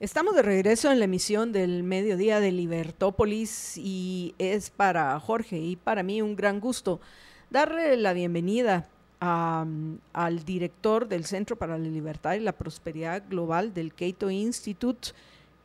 Estamos 0.00 0.34
de 0.34 0.40
regreso 0.40 0.90
en 0.90 0.98
la 0.98 1.04
emisión 1.04 1.52
del 1.52 1.82
mediodía 1.82 2.40
de 2.40 2.52
Libertópolis 2.52 3.76
y 3.76 4.34
es 4.38 4.70
para 4.70 5.20
Jorge 5.20 5.58
y 5.58 5.76
para 5.76 6.02
mí 6.02 6.22
un 6.22 6.36
gran 6.36 6.58
gusto 6.58 7.02
darle 7.50 7.98
la 7.98 8.14
bienvenida 8.14 8.88
al 9.20 10.44
director 10.46 11.06
del 11.06 11.26
Centro 11.26 11.56
para 11.56 11.76
la 11.76 11.86
Libertad 11.86 12.32
y 12.32 12.40
la 12.40 12.52
Prosperidad 12.56 13.24
Global 13.28 13.74
del 13.74 13.92
Cato 13.92 14.30
Institute, 14.30 15.10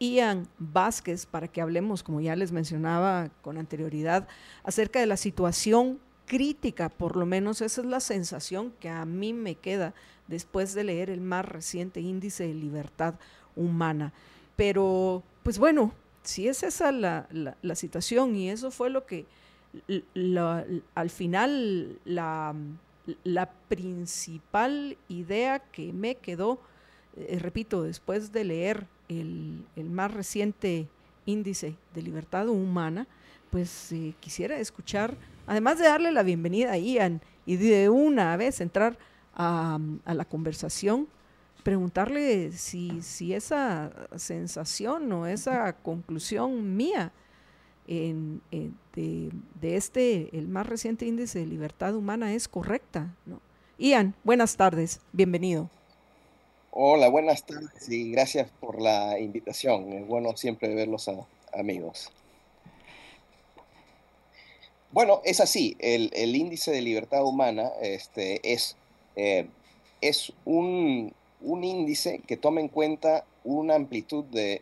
Ian 0.02 0.50
Vázquez, 0.60 1.26
para 1.26 1.48
que 1.48 1.62
hablemos, 1.62 2.04
como 2.04 2.20
ya 2.20 2.36
les 2.36 2.52
mencionaba 2.52 3.30
con 3.42 3.58
anterioridad, 3.58 4.28
acerca 4.66 5.00
de 5.00 5.06
la 5.06 5.16
situación 5.16 5.98
crítica, 6.26 6.90
por 6.90 7.16
lo 7.16 7.26
menos 7.26 7.62
esa 7.62 7.80
es 7.80 7.88
la 7.88 8.02
sensación 8.02 8.74
que 8.82 8.90
a 8.90 9.06
mí 9.06 9.32
me 9.32 9.56
queda 9.56 9.94
después 10.28 10.74
de 10.74 10.84
leer 10.84 11.10
el 11.10 11.22
más 11.22 11.46
reciente 11.46 12.02
índice 12.02 12.46
de 12.46 12.54
libertad 12.54 13.16
humana. 13.56 14.14
Pero, 14.56 15.24
pues 15.44 15.58
bueno, 15.58 15.94
si 16.24 16.48
es 16.48 16.64
esa 16.64 16.92
la, 16.92 17.28
la, 17.62 17.76
situación 17.76 18.36
y 18.36 18.50
eso 18.50 18.72
fue 18.72 18.90
lo 18.90 19.06
que 19.06 19.26
al 20.96 21.10
final 21.10 22.00
la, 22.06 22.56
principal 23.68 24.98
idea 25.08 25.60
que 25.60 25.94
me 25.94 26.16
quedó, 26.16 26.60
eh, 27.18 27.38
repito, 27.40 27.84
después 27.84 28.32
de 28.32 28.44
leer 28.44 28.88
el, 29.10 29.66
el, 29.76 29.90
más 29.90 30.14
reciente 30.14 30.88
índice 31.26 31.76
de 31.94 32.02
libertad 32.02 32.48
humana, 32.48 33.08
pues 33.52 33.92
eh, 33.92 34.14
quisiera 34.20 34.60
escuchar, 34.60 35.16
además 35.48 35.78
de 35.78 35.86
darle 35.86 36.12
la 36.12 36.24
bienvenida 36.24 36.72
a 36.72 36.78
Ian 36.78 37.22
y 37.46 37.58
de 37.58 37.90
una 37.90 38.36
vez 38.38 38.60
entrar 38.62 38.98
a, 39.36 39.80
a 40.06 40.14
la 40.14 40.26
conversación, 40.26 41.08
preguntarle 41.66 42.52
si, 42.52 43.02
si 43.02 43.34
esa 43.34 43.92
sensación 44.18 45.12
o 45.12 45.26
esa 45.26 45.74
conclusión 45.74 46.78
mía 46.78 47.12
en, 47.88 48.40
de, 48.52 49.32
este, 49.76 50.30
el 50.38 50.48
más 50.48 50.68
reciente 50.68 51.08
índice 51.08 51.40
de 51.40 51.48
libertad 51.48 51.96
humana 51.96 52.36
es 52.36 52.48
correcta. 52.48 53.16
¿no? 53.26 53.42
Ian, 53.80 54.14
buenas 54.24 54.56
tardes, 54.58 55.02
bienvenido. 55.12 55.72
Hola, 56.70 57.10
buenas 57.10 57.44
tardes 57.44 57.90
y 57.90 58.12
gracias 58.12 58.48
por 58.60 58.80
la 58.80 59.18
invitación. 59.18 59.92
Es 59.92 60.08
bueno 60.08 60.38
siempre 60.38 60.76
verlos 60.76 61.10
a, 61.10 61.16
amigos. 61.52 62.12
Bueno, 64.92 65.22
es 65.26 65.40
así, 65.40 65.76
el, 65.80 66.36
índice 66.36 66.70
de 66.70 66.84
libertad 66.84 67.26
humana 67.26 67.72
este, 67.82 68.54
es, 68.54 68.78
eh, 69.16 69.48
es 70.02 70.32
un, 70.46 71.12
un 71.42 71.64
índice 71.64 72.22
que 72.28 72.38
toma 72.38 72.62
en 72.62 72.70
cuenta 72.70 73.26
una 73.44 73.76
amplitud 73.76 74.26
de, 74.26 74.62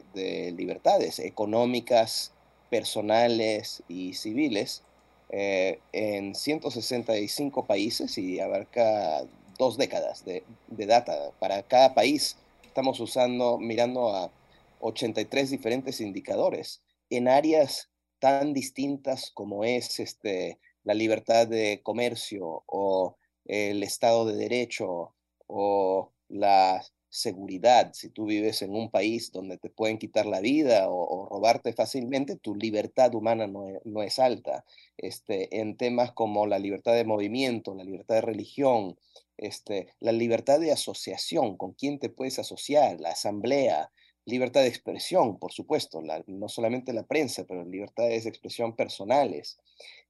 libertades 0.58 1.20
económicas, 1.20 2.32
personales 2.70 3.84
y 3.88 4.14
civiles 4.14 4.84
eh, 5.30 5.80
en 5.92 6.36
165 6.36 7.66
países 7.66 8.18
y 8.18 8.40
abarca 8.40 9.24
dos 9.58 9.78
décadas 9.78 10.26
de, 10.26 10.44
data. 10.68 11.32
Para 11.40 11.64
cada 11.64 11.94
país 11.94 12.38
estamos 12.64 13.00
usando, 13.00 13.58
mirando 13.58 14.10
a 14.10 14.32
83 14.80 15.52
diferentes 15.52 16.02
indicadores 16.02 16.82
en 17.10 17.28
áreas 17.28 17.90
tan 18.20 18.54
distintas 18.54 19.32
como 19.32 19.64
es 19.64 20.00
este, 20.00 20.60
la 20.84 20.94
libertad 20.94 21.48
de 21.48 21.82
comercio 21.84 22.64
o 22.66 23.16
el 23.46 23.84
Estado 23.84 24.26
de 24.26 24.36
Derecho 24.36 25.14
o 25.48 26.13
la 26.30 26.84
seguridad. 27.14 27.94
Si 27.94 28.10
tú 28.10 28.26
vives 28.26 28.64
en 28.64 28.72
un 28.76 28.90
país 28.90 29.32
donde 29.32 29.60
te 29.60 29.70
pueden 29.70 30.00
quitar 30.00 30.26
la 30.26 30.42
vida 30.42 30.90
o, 30.90 31.28
robarte 31.30 31.72
fácilmente, 31.72 32.38
tu 32.38 32.56
libertad 32.56 33.14
humana 33.14 33.48
no 33.48 34.02
es, 34.04 34.20
alta. 34.20 34.66
Este, 34.98 35.60
en 35.60 35.78
temas 35.78 36.12
como 36.12 36.48
la 36.48 36.58
libertad 36.58 36.94
de 36.96 37.06
movimiento, 37.06 37.76
la 37.76 37.84
libertad 37.84 38.16
de 38.16 38.22
religión, 38.22 38.98
este, 39.38 39.94
la 40.00 40.12
libertad 40.12 40.60
de 40.60 40.72
asociación, 40.72 41.56
con 41.56 41.74
quién 41.74 42.00
te 42.00 42.10
puedes 42.10 42.40
asociar, 42.40 43.00
la 43.00 43.12
asamblea, 43.12 43.92
libertad 44.26 44.62
de 44.62 44.70
expresión, 44.70 45.38
por 45.38 45.52
supuesto, 45.52 46.02
no 46.26 46.50
solamente 46.50 46.94
la 46.94 47.04
prensa, 47.04 47.46
pero 47.46 47.64
libertades 47.64 48.24
de 48.24 48.30
expresión 48.30 48.76
personales. 48.76 49.60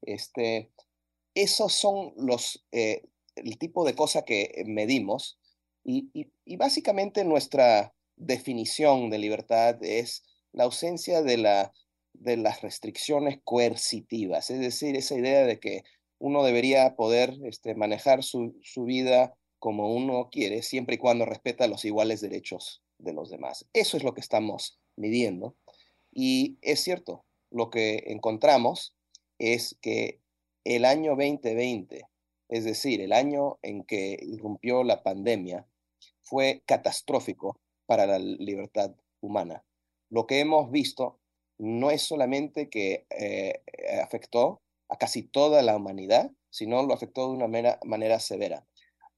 Este, 0.02 0.70
esos 1.36 1.74
son 1.74 2.14
los, 2.16 2.66
eh, 2.72 3.04
el 3.36 3.58
tipo 3.58 3.86
de 3.86 3.96
cosas 3.96 4.24
que 4.24 4.64
medimos 4.68 5.38
y, 5.84 6.56
básicamente 6.58 7.24
nuestra 7.26 7.94
definición 8.16 9.10
de 9.10 9.18
libertad 9.18 9.84
es 9.84 10.24
la 10.52 10.66
ausencia 10.66 11.22
de, 11.22 11.38
la, 11.38 11.74
de 12.14 12.38
las 12.38 12.62
restricciones 12.62 13.40
coercitivas, 13.44 14.50
es 14.50 14.60
decir, 14.60 14.96
esa 14.96 15.16
idea 15.16 15.46
de 15.46 15.60
que 15.60 15.84
uno 16.24 16.44
debería 16.44 16.96
poder 16.96 17.38
este, 17.44 17.76
manejar 17.76 18.24
su, 18.24 18.56
vida 18.78 19.36
como 19.60 19.94
uno 19.94 20.30
quiere, 20.32 20.62
siempre 20.62 20.96
y 20.96 20.98
cuando 20.98 21.26
respeta 21.26 21.68
los 21.68 21.84
iguales 21.84 22.22
derechos 22.22 22.82
de 22.98 23.12
los 23.12 23.30
demás. 23.30 23.68
Eso 23.74 23.98
es 23.98 24.04
lo 24.04 24.14
que 24.14 24.22
estamos 24.22 24.80
midiendo. 24.96 25.58
Y 26.14 26.58
es 26.62 26.80
cierto, 26.80 27.26
lo 27.52 27.70
que 27.70 28.04
encontramos 28.08 28.96
es 29.38 29.78
que 29.82 30.22
el 30.64 30.86
año 30.86 31.12
2020, 31.18 32.08
es 32.48 32.64
decir, 32.64 33.02
el 33.02 33.12
año 33.12 33.60
en 33.62 33.84
que 33.84 34.18
irrumpió 34.22 34.86
la 34.86 35.04
pandemia, 35.04 35.68
fue 36.24 36.64
catastrófico 36.66 37.60
para 37.86 38.06
la 38.06 38.20
libertad 38.20 38.96
humana. 39.22 39.64
Lo 40.10 40.28
que 40.28 40.40
hemos 40.40 40.72
visto 40.72 41.20
no 41.58 41.92
es 41.92 42.02
solamente 42.02 42.70
que 42.70 43.06
eh, 43.10 43.62
afectó 44.02 44.62
a 44.90 44.98
casi 44.98 45.24
toda 45.24 45.62
la 45.62 45.76
humanidad, 45.76 46.32
sino 46.50 46.84
lo 46.84 46.94
afectó 46.94 47.28
de 47.28 47.38
una 47.38 47.78
manera, 47.84 48.20
severa. 48.20 48.68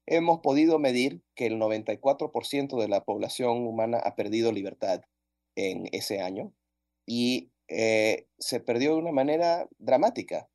Hemos 0.05 0.39
podido 0.39 0.79
medir 0.79 1.21
que 1.35 1.47
el 1.47 1.59
94% 1.59 2.79
de 2.79 2.87
la 2.87 3.03
población 3.03 3.65
humana 3.67 3.97
ha 3.97 4.15
perdido 4.15 4.51
libertad 4.51 5.01
en 5.55 5.89
ese 5.91 6.21
año 6.21 6.53
y 7.05 7.51
eh, 7.67 8.27
se 8.37 8.59
perdió 8.59 8.93
de 8.93 8.99
una 8.99 9.11
manera 9.11 9.67
dramática, 9.79 10.47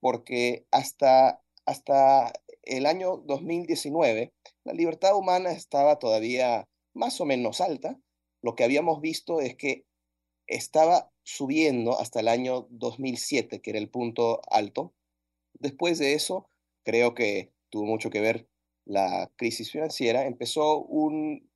porque 0.00 0.66
hasta, 0.70 1.42
hasta 1.64 2.32
el 2.62 2.86
año 2.86 3.16
2019 3.16 4.32
la 4.64 4.72
libertad 4.72 5.16
humana 5.16 5.52
estaba 5.52 5.98
todavía 5.98 6.68
más 6.92 7.20
o 7.20 7.24
menos 7.24 7.60
alta. 7.60 7.98
Lo 8.42 8.54
que 8.54 8.64
habíamos 8.64 9.00
visto 9.00 9.40
es 9.40 9.56
que 9.56 9.84
estaba 10.46 11.10
subiendo 11.22 11.98
hasta 11.98 12.20
el 12.20 12.28
año 12.28 12.66
2007, 12.70 13.60
que 13.60 13.70
era 13.70 13.78
el 13.78 13.88
punto 13.88 14.40
alto. 14.50 14.94
Después 15.54 15.98
de 15.98 16.14
eso, 16.14 16.50
creo 16.82 17.14
que 17.14 17.52
tuvo 17.70 17.84
mucho 17.84 18.10
que 18.10 18.20
ver 18.20 18.48
la 18.84 19.30
crisis 19.36 19.70
financiera, 19.70 20.26
empezó 20.26 20.80
un 20.80 21.48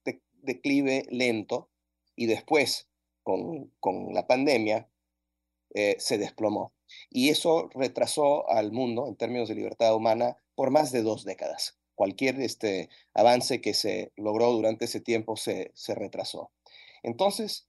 declive 0.43 1.07
lento 1.11 1.71
y 2.15 2.27
después, 2.27 2.89
con, 3.23 3.73
la 4.13 4.27
pandemia, 4.27 4.89
eh, 5.75 5.97
se 5.99 6.19
desplomó. 6.19 6.73
Y 7.11 7.31
eso 7.31 7.69
retrasó 7.75 8.49
al 8.49 8.71
mundo 8.71 9.09
en 9.09 9.17
términos 9.17 9.49
de 9.49 9.57
libertad 9.57 9.97
humana 9.97 10.37
por 10.55 10.71
más 10.71 10.93
de 10.93 11.03
dos 11.03 11.25
décadas. 11.25 11.79
Cualquier 11.95 12.41
este, 12.41 12.89
avance 13.15 13.61
que 13.61 13.75
se 13.75 14.13
logró 14.17 14.53
durante 14.53 14.87
ese 14.87 15.01
tiempo 15.01 15.37
se, 15.37 15.71
se 15.75 15.95
retrasó. 15.95 16.51
Entonces, 17.03 17.69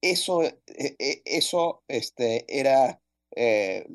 eso, 0.00 0.42
e, 0.42 0.56
e, 0.66 1.22
eso 1.24 1.82
este, 1.88 2.44
era 2.48 3.00
eh, 3.34 3.86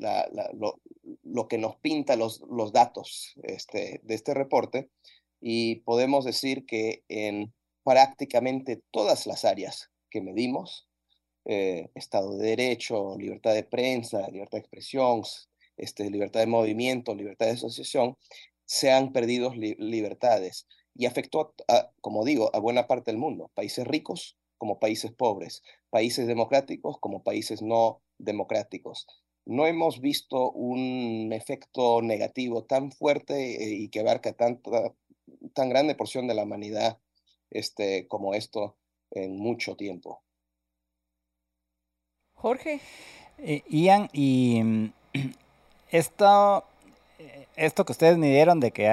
lo, 1.24 1.48
que 1.48 1.58
nos 1.58 1.76
pinta 1.76 2.16
los, 2.16 2.42
los 2.48 2.72
datos 2.72 3.34
este, 3.42 4.00
de 4.04 4.14
este 4.14 4.34
reporte 4.34 4.90
y 5.40 5.76
podemos 5.80 6.24
decir 6.24 6.64
que 6.66 7.04
en 7.08 7.52
prácticamente 7.82 8.82
todas 8.90 9.26
las 9.26 9.44
áreas 9.44 9.90
que 10.10 10.20
medimos, 10.20 10.88
eh, 11.44 11.90
Estado 11.94 12.36
de 12.36 12.48
Derecho, 12.50 13.16
libertad 13.18 13.54
de 13.54 13.64
prensa, 13.64 14.28
libertad 14.30 14.58
de 14.58 14.60
expresión, 14.60 15.22
este, 15.76 16.08
libertad 16.10 16.40
de 16.40 16.46
movimiento, 16.46 17.14
libertad 17.14 17.46
de 17.46 17.52
asociación, 17.52 18.16
se 18.72 18.90
han 18.90 19.12
perdido 19.12 19.52
libertades 19.54 20.66
y 20.94 21.04
afectó, 21.04 21.54
como 22.00 22.24
digo, 22.24 22.50
a 22.54 22.58
buena 22.58 22.86
parte 22.86 23.10
del 23.10 23.18
mundo, 23.20 23.50
países 23.52 23.86
ricos 23.86 24.38
como 24.56 24.78
países 24.78 25.12
pobres, 25.12 25.62
países 25.90 26.26
democráticos 26.26 26.96
como 26.98 27.22
países 27.22 27.60
no 27.60 28.00
democráticos. 28.16 29.06
No 29.44 29.66
hemos 29.66 30.00
visto 30.00 30.50
un 30.52 31.34
efecto 31.34 32.00
negativo 32.00 32.64
tan 32.64 32.92
fuerte 32.92 33.62
eh, 33.62 33.74
y 33.74 33.90
que 33.90 34.00
abarca 34.00 34.32
tanta, 34.32 34.94
tan 35.52 35.68
grande 35.68 35.94
porción 35.94 36.26
de 36.26 36.34
la 36.34 36.44
humanidad 36.44 36.98
este, 37.50 38.08
como 38.08 38.32
esto 38.32 38.78
en 39.10 39.36
mucho 39.36 39.76
tiempo. 39.76 40.22
Jorge. 42.32 42.80
Eh, 43.36 43.62
Ian, 43.68 44.08
y 44.14 44.62
mm, 44.62 44.92
esto, 45.90 46.64
esto 47.56 47.84
que 47.84 47.92
ustedes 47.92 48.18
midieron 48.18 48.60
de 48.60 48.70
que 48.70 48.84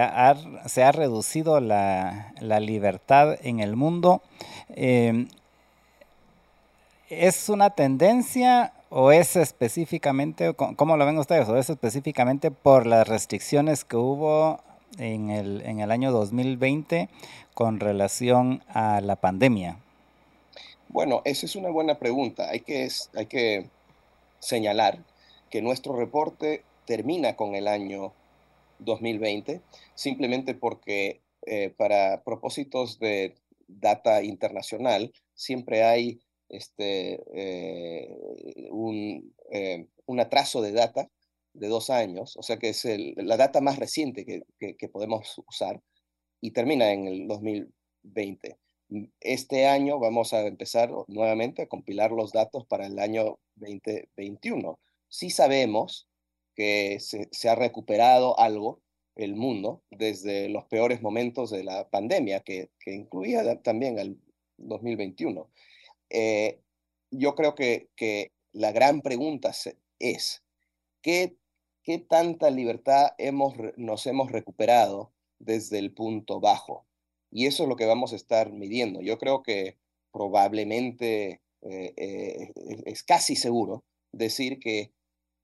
se 0.65 0.83
ha 0.83 0.91
reducido 0.91 1.59
la, 1.59 2.33
libertad 2.39 3.37
en 3.41 3.59
el 3.59 3.75
mundo, 3.75 4.21
em, 4.69 5.27
¿es 7.09 7.49
una 7.49 7.71
tendencia 7.71 8.73
o 8.89 9.11
es 9.11 9.35
específicamente, 9.35 10.53
cómo 10.53 10.97
lo 10.97 11.05
ven 11.05 11.17
ustedes, 11.17 11.47
o 11.47 11.57
es 11.57 11.69
específicamente 11.69 12.51
por 12.51 12.87
las 12.87 13.07
restricciones 13.07 13.85
que 13.85 13.97
hubo 13.97 14.61
en 14.97 15.29
el, 15.29 15.61
en 15.61 15.79
el 15.79 15.91
año 15.91 16.11
2020 16.11 17.09
con 17.53 17.79
relación 17.79 18.63
a 18.69 18.99
la 19.01 19.15
pandemia? 19.15 19.77
Bueno, 20.89 21.21
esa 21.23 21.45
es 21.45 21.55
una 21.55 21.69
buena 21.69 21.95
pregunta. 21.95 22.49
Hay 22.49 22.61
que, 22.61 22.89
hay 23.15 23.25
que 23.27 23.67
señalar 24.39 24.97
que 25.51 25.61
nuestro 25.61 25.95
reporte 25.95 26.63
termina 26.85 27.35
con 27.35 27.53
el 27.53 27.67
año 27.67 28.11
2020, 28.79 29.61
simplemente 29.95 30.55
porque 30.55 31.21
eh, 31.45 31.69
para 31.77 32.23
propósitos 32.23 32.99
de 32.99 33.35
data 33.67 34.23
internacional 34.23 35.11
siempre 35.33 35.83
hay 35.83 36.19
este, 36.49 37.21
eh, 37.33 38.09
un, 38.71 39.33
eh, 39.51 39.87
un, 40.05 40.19
atraso 40.19 40.61
de 40.61 40.71
data 40.71 41.09
de 41.53 41.67
dos 41.67 41.89
años, 41.89 42.35
o 42.37 42.43
sea 42.43 42.57
que 42.57 42.69
es 42.69 42.85
la 43.15 43.37
data 43.37 43.61
más 43.61 43.77
reciente 43.77 44.25
que, 44.25 44.75
que 44.75 44.89
podemos 44.89 45.41
usar 45.47 45.81
y 46.41 46.51
termina 46.51 46.91
en 46.91 47.07
el 47.07 47.27
2020. 47.27 48.57
Este 49.19 49.67
año 49.67 49.99
vamos 49.99 50.33
a 50.33 50.47
empezar 50.47 50.89
nuevamente 51.07 51.61
a 51.61 51.67
compilar 51.67 52.11
los 52.11 52.31
datos 52.31 52.65
para 52.65 52.87
el 52.87 52.97
año 52.97 53.37
2021. 53.55 54.79
Sí 55.09 55.29
sabemos 55.29 56.08
que 56.59 56.99
se, 56.99 57.49
ha 57.49 57.55
recuperado 57.55 58.37
algo 58.37 58.81
el 59.15 59.33
mundo 59.33 59.81
desde 59.91 60.49
los 60.49 60.65
peores 60.65 61.01
momentos 61.01 61.51
de 61.51 61.63
la 61.63 61.89
pandemia, 61.89 62.41
que, 62.41 62.69
incluía 62.85 63.61
también 63.61 63.97
el 63.97 64.19
2021. 64.57 65.49
Eh, 66.09 66.59
yo 67.11 67.33
creo 67.35 67.55
que, 67.55 67.87
que, 67.95 68.33
la 68.51 68.73
gran 68.73 69.01
pregunta 69.01 69.53
es, 69.99 70.43
¿qué, 71.01 71.37
qué 71.81 71.97
tanta 71.97 72.49
libertad 72.49 73.11
hemos, 73.17 73.53
nos 73.77 74.05
hemos 74.05 74.29
recuperado 74.29 75.13
desde 75.39 75.79
el 75.79 75.93
punto 75.93 76.41
bajo? 76.41 76.85
Y 77.31 77.45
eso 77.45 77.63
es 77.63 77.69
lo 77.69 77.77
que 77.77 77.85
vamos 77.85 78.11
a 78.11 78.17
estar 78.17 78.51
midiendo. 78.51 78.99
Yo 78.99 79.17
creo 79.17 79.43
que 79.43 79.77
probablemente 80.11 81.39
eh, 81.61 81.93
eh, 81.95 82.51
es 82.85 83.03
casi 83.03 83.37
seguro 83.37 83.85
decir 84.11 84.59
que 84.59 84.91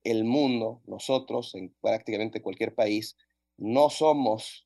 el 0.06 0.22
mundo, 0.22 0.82
nosotros, 0.86 1.56
en 1.56 1.74
prácticamente 1.80 2.40
cualquier 2.40 2.76
país, 2.76 3.16
no 3.56 3.90
somos 3.90 4.64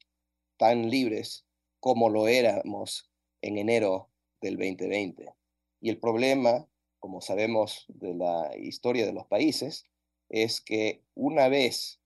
tan 0.59 0.91
libres 0.91 1.47
como 1.81 2.11
lo 2.11 2.29
éramos 2.29 3.11
en 3.41 3.57
enero 3.57 4.11
del 4.43 4.59
2020. 4.59 5.33
Y 5.81 5.89
el 5.89 5.99
problema, 5.99 6.69
como 6.99 7.23
sabemos 7.23 7.87
de 7.89 8.15
la 8.15 8.55
historia 8.59 9.07
de 9.07 9.15
los 9.15 9.27
países, 9.29 9.87
es 10.29 10.61
que 10.61 11.03
una 11.15 11.49
vez 11.49 12.03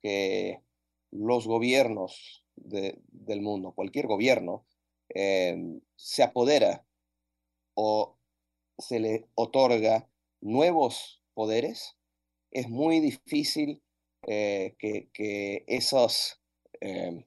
que 0.00 0.62
los 1.10 1.46
gobiernos 1.46 2.42
del 2.56 3.42
mundo, 3.42 3.72
cualquier 3.72 4.06
gobierno, 4.06 4.64
em, 5.10 5.82
se 5.94 6.22
apodera 6.22 6.86
o 7.74 8.16
se 8.78 8.98
le 8.98 9.28
otorga 9.34 10.08
nuevos 10.40 11.22
poderes, 11.34 11.97
es 12.50 12.68
muy 12.68 13.00
difícil 13.00 13.82
eh, 14.26 14.74
que, 14.78 15.64
esos, 15.66 16.40
em, 16.80 17.24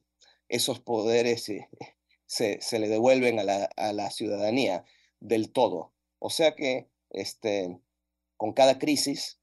esos 0.50 0.80
poderes 0.80 1.44
se, 2.26 2.62
se, 2.62 2.80
le 2.80 2.90
devuelven 2.90 3.40
a 3.40 3.44
la, 3.44 3.66
a 3.76 3.94
la, 3.94 4.10
ciudadanía 4.12 4.86
del 5.20 5.52
todo. 5.52 5.94
O 6.20 6.30
sea 6.30 6.56
que 6.56 6.88
este, 7.10 7.80
con 8.38 8.54
cada 8.54 8.80
crisis 8.80 9.42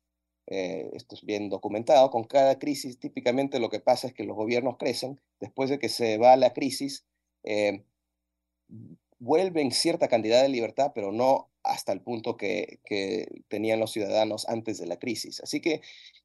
eh, 0.51 0.91
esto 0.95 1.15
es 1.15 1.23
bien 1.25 1.51
documentado, 1.51 2.11
con 2.11 2.25
cada 2.25 2.59
crisis 2.59 2.99
típicamente 2.99 3.61
lo 3.61 3.69
que 3.69 3.81
pasa 3.81 4.07
es 4.07 4.15
que 4.15 4.25
los 4.25 4.35
gobiernos 4.35 4.79
crecen, 4.79 5.21
después 5.41 5.69
de 5.69 5.79
que 5.79 5.91
se 5.91 6.17
va 6.17 6.37
la 6.37 6.55
crisis, 6.55 7.05
eh, 7.45 7.85
vuelven 9.19 9.73
cierta 9.73 10.09
cantidad 10.09 10.41
de 10.41 10.49
libertad, 10.49 10.93
pero 10.95 11.13
no 11.13 11.48
hasta 11.69 11.93
el 11.93 12.01
punto 12.01 12.37
que, 12.37 12.81
tenían 13.49 13.81
los 13.81 13.93
ciudadanos 13.93 14.49
antes 14.49 14.79
de 14.79 14.87
la 14.87 14.99
crisis. 14.99 15.41
Así 15.41 15.61
que 15.61 15.83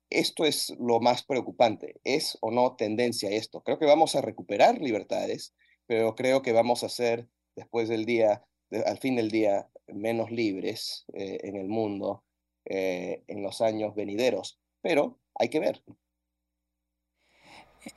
esto 0.10 0.46
es 0.46 0.74
lo 0.80 1.00
más 1.00 1.24
preocupante. 1.24 2.00
¿Es 2.04 2.38
o 2.42 2.52
no 2.52 2.76
tendencia 2.76 3.30
esto? 3.30 3.62
Creo 3.64 3.80
que 3.80 3.86
vamos 3.86 4.16
a 4.16 4.22
recuperar 4.22 4.80
libertades, 4.82 5.54
pero 5.86 6.16
creo 6.16 6.42
que 6.42 6.52
vamos 6.52 6.84
a 6.84 6.90
ser, 6.90 7.28
después 7.56 7.90
del 7.90 8.06
día, 8.06 8.46
al 8.86 8.98
fin 8.98 9.16
del 9.16 9.30
día, 9.30 9.70
menos 9.88 10.32
libres 10.32 11.06
eh, 11.14 11.40
en 11.44 11.58
el 11.58 11.68
mundo 11.68 12.24
eh, 12.66 13.24
en 13.28 13.44
los 13.44 13.60
años 13.60 13.94
venideros, 13.94 14.60
pero 14.82 15.20
hay 15.36 15.50
que 15.50 15.60
ver. 15.60 15.84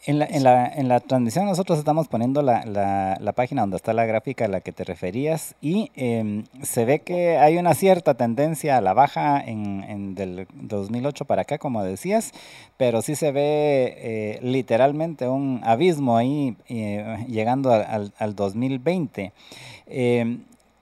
En 0.05 0.19
la, 0.19 0.27
en, 0.27 0.43
la, 0.43 0.67
en 0.67 0.89
la, 0.89 0.99
transmisión 0.99 1.47
nosotros 1.47 1.79
estamos 1.79 2.09
poniendo 2.09 2.43
la, 2.43 2.65
la, 2.65 3.33
página 3.33 3.61
donde 3.63 3.77
está 3.77 3.93
la 3.93 4.05
gráfica 4.05 4.47
a 4.47 4.49
la 4.49 4.61
que 4.61 4.73
te 4.73 4.83
referías 4.83 5.55
y 5.61 5.93
em, 5.95 6.45
se 6.63 6.85
ve 6.85 7.01
que 7.01 7.39
hay 7.39 7.57
una 7.57 7.73
cierta 7.75 8.15
tendencia 8.15 8.77
a 8.77 8.81
la 8.81 8.95
baja 8.95 9.41
en, 9.41 9.85
en 9.85 10.15
del 10.17 10.49
2008 10.55 11.25
para 11.25 11.43
acá, 11.43 11.59
como 11.59 11.85
decías, 11.85 12.33
pero 12.77 13.01
sí 13.01 13.15
se 13.15 13.31
ve 13.31 13.95
eh, 13.99 14.39
literalmente 14.43 15.29
un 15.29 15.61
abismo 15.63 16.17
ahí 16.17 16.57
eh, 16.69 17.25
llegando 17.29 17.73
al, 17.73 18.13
al 18.19 18.35
2020. 18.35 19.33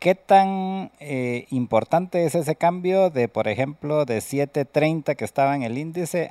¿Qué 0.05 0.14
tan 0.14 0.90
eh, 1.01 1.47
importante 1.49 2.27
es 2.27 2.35
ese 2.35 2.57
cambio 2.57 3.09
de, 3.09 3.27
por 3.27 3.49
ejemplo, 3.49 4.05
de 4.05 4.19
7.30 4.19 5.17
que 5.17 5.25
estaba 5.25 5.57
en 5.57 5.62
el 5.62 5.79
índice 5.79 6.29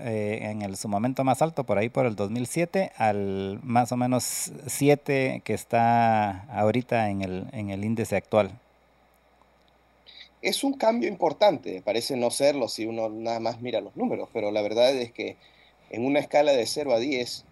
eh, 0.00 0.38
en 0.42 0.62
el, 0.62 0.76
su 0.76 0.88
momento 0.88 1.22
más 1.22 1.40
alto, 1.40 1.62
por 1.62 1.78
ahí 1.78 1.88
por 1.88 2.04
el 2.04 2.16
2007, 2.16 2.90
al 2.96 3.60
más 3.62 3.92
o 3.92 3.96
menos 3.96 4.50
7 4.66 5.42
que 5.44 5.54
está 5.54 6.46
ahorita 6.52 7.10
en 7.10 7.22
el, 7.22 7.46
en 7.52 7.70
el 7.70 7.84
índice 7.84 8.16
actual? 8.16 8.58
Es 10.40 10.64
un 10.64 10.72
cambio 10.72 11.08
importante, 11.08 11.80
parece 11.80 12.16
no 12.16 12.32
serlo 12.32 12.66
si 12.66 12.86
uno 12.86 13.08
nada 13.08 13.38
más 13.38 13.60
mira 13.60 13.80
los 13.80 13.94
números, 13.94 14.30
pero 14.32 14.50
la 14.50 14.62
verdad 14.62 14.90
es 14.96 15.12
que 15.12 15.36
en 15.90 16.04
una 16.04 16.18
escala 16.18 16.50
de 16.50 16.66
0 16.66 16.92
a 16.92 16.98
10, 16.98 17.44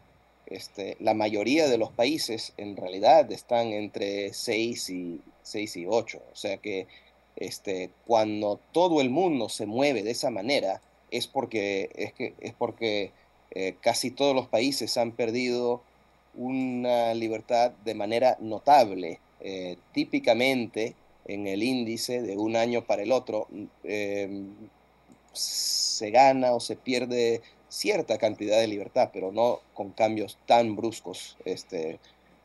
este, 0.51 0.97
la 1.01 1.15
mayoría 1.15 1.69
de 1.69 1.79
los 1.79 1.91
países 1.91 2.53
en 2.57 2.77
realidad 2.77 3.31
están 3.33 3.69
entre 3.69 4.35
6 4.35 4.91
y, 4.91 5.21
6 5.43 5.77
y 5.77 5.87
8. 5.87 6.23
O 6.33 6.37
sea 6.37 6.57
que 6.59 6.87
este, 7.37 7.91
cuando 8.07 8.61
todo 8.73 9.01
el 9.01 9.11
mundo 9.11 9.49
se 9.49 9.67
mueve 9.67 10.03
de 10.03 10.11
esa 10.11 10.31
manera, 10.31 10.83
es 11.11 11.27
porque, 11.27 11.91
es 11.95 12.13
que, 12.13 12.35
es 12.41 12.53
porque 12.53 13.13
eh, 13.53 13.77
casi 13.81 14.11
todos 14.11 14.35
los 14.35 14.49
países 14.49 14.97
han 14.97 15.13
perdido 15.13 15.83
una 16.35 17.15
libertad 17.15 17.73
de 17.85 17.95
manera 17.95 18.37
notable. 18.41 19.21
Eh, 19.41 19.77
típicamente 19.93 20.95
en 21.27 21.47
el 21.47 21.63
índice 21.63 22.23
de 22.23 22.37
un 22.37 22.57
año 22.57 22.85
para 22.85 23.03
el 23.03 23.13
otro, 23.13 23.47
em, 23.85 24.49
se 25.33 26.11
gana 26.11 26.53
o 26.53 26.61
se 26.61 26.77
pierde 26.77 27.41
cierta 27.71 28.19
cantidad 28.19 28.61
de 28.61 28.67
libertad, 28.67 29.11
pero 29.13 29.33
no 29.33 29.61
con 29.75 29.93
cambios 29.93 30.39
tan 30.47 30.77
bruscos 30.77 31.39
este, 31.45 31.99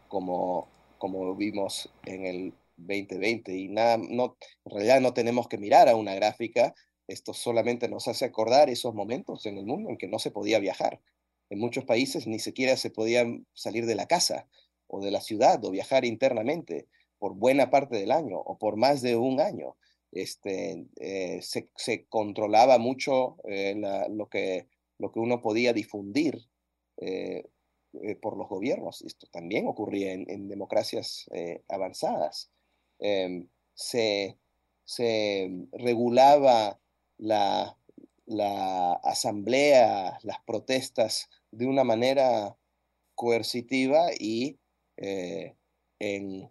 como, 0.08 0.68
como 0.98 1.36
vimos 1.36 1.90
en 2.06 2.26
el 2.26 2.54
2020. 2.78 3.54
Y 3.54 3.68
nada, 3.68 3.98
no, 3.98 4.38
en 4.66 4.72
realidad 4.72 5.02
no 5.02 5.14
tenemos 5.14 5.48
que 5.48 5.58
mirar 5.58 5.90
a 5.90 5.96
una 5.96 6.16
gráfica, 6.16 6.74
esto 7.08 7.34
solamente 7.34 7.88
nos 7.88 8.08
hace 8.08 8.26
acordar 8.26 8.70
esos 8.70 8.94
momentos 8.94 9.46
en 9.46 9.58
el 9.58 9.66
mundo 9.66 9.90
en 9.90 9.98
que 9.98 10.08
no 10.08 10.20
se 10.20 10.32
podía 10.32 10.60
viajar. 10.60 11.02
En 11.50 11.60
muchos 11.60 11.86
países 11.86 12.26
ni 12.26 12.40
siquiera 12.40 12.78
se 12.78 12.90
podía 12.90 13.26
salir 13.54 13.86
de 13.86 13.96
la 13.96 14.08
casa 14.08 14.48
o 14.88 15.04
de 15.04 15.12
la 15.12 15.22
ciudad 15.22 15.64
o 15.64 15.72
viajar 15.72 16.06
internamente 16.06 16.88
por 17.20 17.36
buena 17.36 17.70
parte 17.70 17.98
del 17.98 18.12
año 18.12 18.38
o 18.40 18.58
por 18.58 18.78
más 18.78 19.02
de 19.02 19.16
un 19.16 19.40
año. 19.40 19.76
Este, 20.12 20.86
eh, 21.00 21.42
se, 21.42 21.70
se, 21.76 22.06
controlaba 22.06 22.78
mucho 22.78 23.36
eh, 23.44 23.76
lo, 24.10 24.30
que, 24.30 24.68
lo 24.98 25.12
que 25.12 25.20
uno 25.20 25.42
podía 25.42 25.74
difundir 25.74 26.48
eh, 26.98 27.44
por 28.22 28.38
los 28.38 28.50
gobiernos. 28.50 29.02
Esto 29.02 29.28
también 29.32 29.68
ocurría 29.68 30.12
en, 30.14 30.48
democracias 30.48 31.30
avanzadas. 31.70 32.52
Em, 33.00 33.48
se, 33.74 34.38
se, 34.84 35.50
regulaba 35.72 36.80
la, 37.18 37.78
la 38.26 38.94
asamblea, 38.94 40.20
las 40.24 40.42
protestas 40.46 41.30
de 41.52 41.68
una 41.68 41.84
manera 41.84 42.58
coercitiva 43.16 44.10
y 44.20 44.60
en 46.00 46.50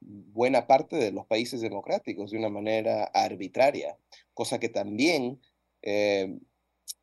buena 0.00 0.66
parte 0.66 0.96
de 0.96 1.12
los 1.12 1.26
países 1.26 1.60
democráticos 1.60 2.30
de 2.30 2.38
una 2.38 2.48
manera 2.48 3.04
arbitraria, 3.04 3.98
cosa 4.34 4.58
que 4.58 4.68
también 4.68 5.40
eh, 5.82 6.38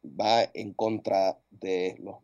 va 0.03 0.49
en 0.53 0.73
contra 0.73 1.39
de 1.49 1.95
los 1.99 2.17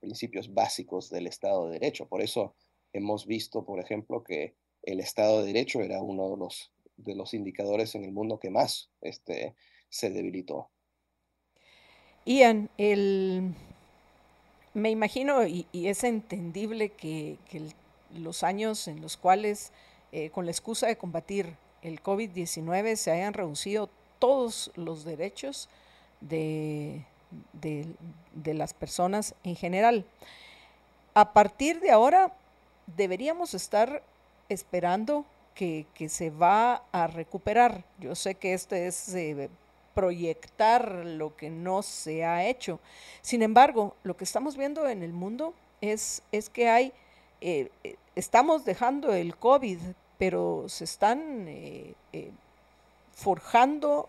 principios 0.00 0.52
básicos 0.54 1.10
del 1.10 1.26
Estado 1.26 1.66
de 1.66 1.78
Derecho. 1.78 2.06
Por 2.06 2.22
eso 2.22 2.54
hemos 2.92 3.26
visto, 3.26 3.64
por 3.64 3.80
ejemplo, 3.80 4.22
que 4.22 4.54
el 4.82 5.00
Estado 5.00 5.40
de 5.40 5.46
Derecho 5.46 5.80
era 5.80 6.00
uno 6.02 6.30
de 6.30 6.36
los, 6.36 6.72
de 6.96 7.14
los 7.14 7.34
indicadores 7.34 7.94
en 7.94 8.04
el 8.04 8.12
mundo 8.12 8.38
que 8.38 8.50
más 8.50 8.90
este, 9.00 9.54
se 9.88 10.10
debilitó. 10.10 10.70
Ian, 12.24 12.68
me 14.74 14.90
imagino 14.90 15.46
y, 15.46 15.66
es 15.72 16.04
entendible 16.04 16.90
que, 16.90 17.38
los 18.14 18.42
años 18.42 18.88
en 18.88 19.02
los 19.02 19.18
cuales 19.18 19.70
eh, 20.12 20.30
con 20.30 20.46
la 20.46 20.50
excusa 20.50 20.86
de 20.86 20.96
combatir 20.96 21.56
el 21.82 22.02
COVID-19 22.02 22.96
se 22.96 23.10
hayan 23.10 23.34
reducido 23.34 23.90
todos 24.18 24.70
los 24.76 25.04
derechos 25.04 25.68
de, 26.22 27.04
de, 27.52 27.86
las 28.54 28.74
personas 28.74 29.34
en 29.44 29.56
general. 29.56 30.04
A 31.14 31.32
partir 31.32 31.80
de 31.80 31.90
ahora 31.90 32.32
deberíamos 32.96 33.54
estar 33.54 34.02
esperando 34.48 35.24
que, 35.54 35.86
se 36.08 36.30
va 36.30 36.82
a 36.92 37.06
recuperar. 37.08 37.84
Yo 37.98 38.14
sé 38.14 38.36
que 38.36 38.54
este 38.54 38.86
es 38.86 39.14
eh, 39.14 39.50
proyectar 39.94 41.04
lo 41.04 41.36
que 41.36 41.50
no 41.50 41.82
se 41.82 42.24
ha 42.24 42.46
hecho. 42.46 42.78
Sin 43.22 43.42
embargo, 43.42 43.96
lo 44.04 44.16
que 44.16 44.24
estamos 44.24 44.56
viendo 44.56 44.88
en 44.88 45.02
el 45.02 45.12
mundo 45.12 45.54
es, 45.80 46.22
es 46.32 46.48
que 46.48 46.68
hay 46.68 46.92
eh, 47.40 47.70
eh, 47.84 47.96
estamos 48.14 48.64
dejando 48.64 49.12
el 49.12 49.36
COVID, 49.36 49.78
pero 50.18 50.64
se 50.68 50.84
están 50.84 51.46
forjando 53.12 54.08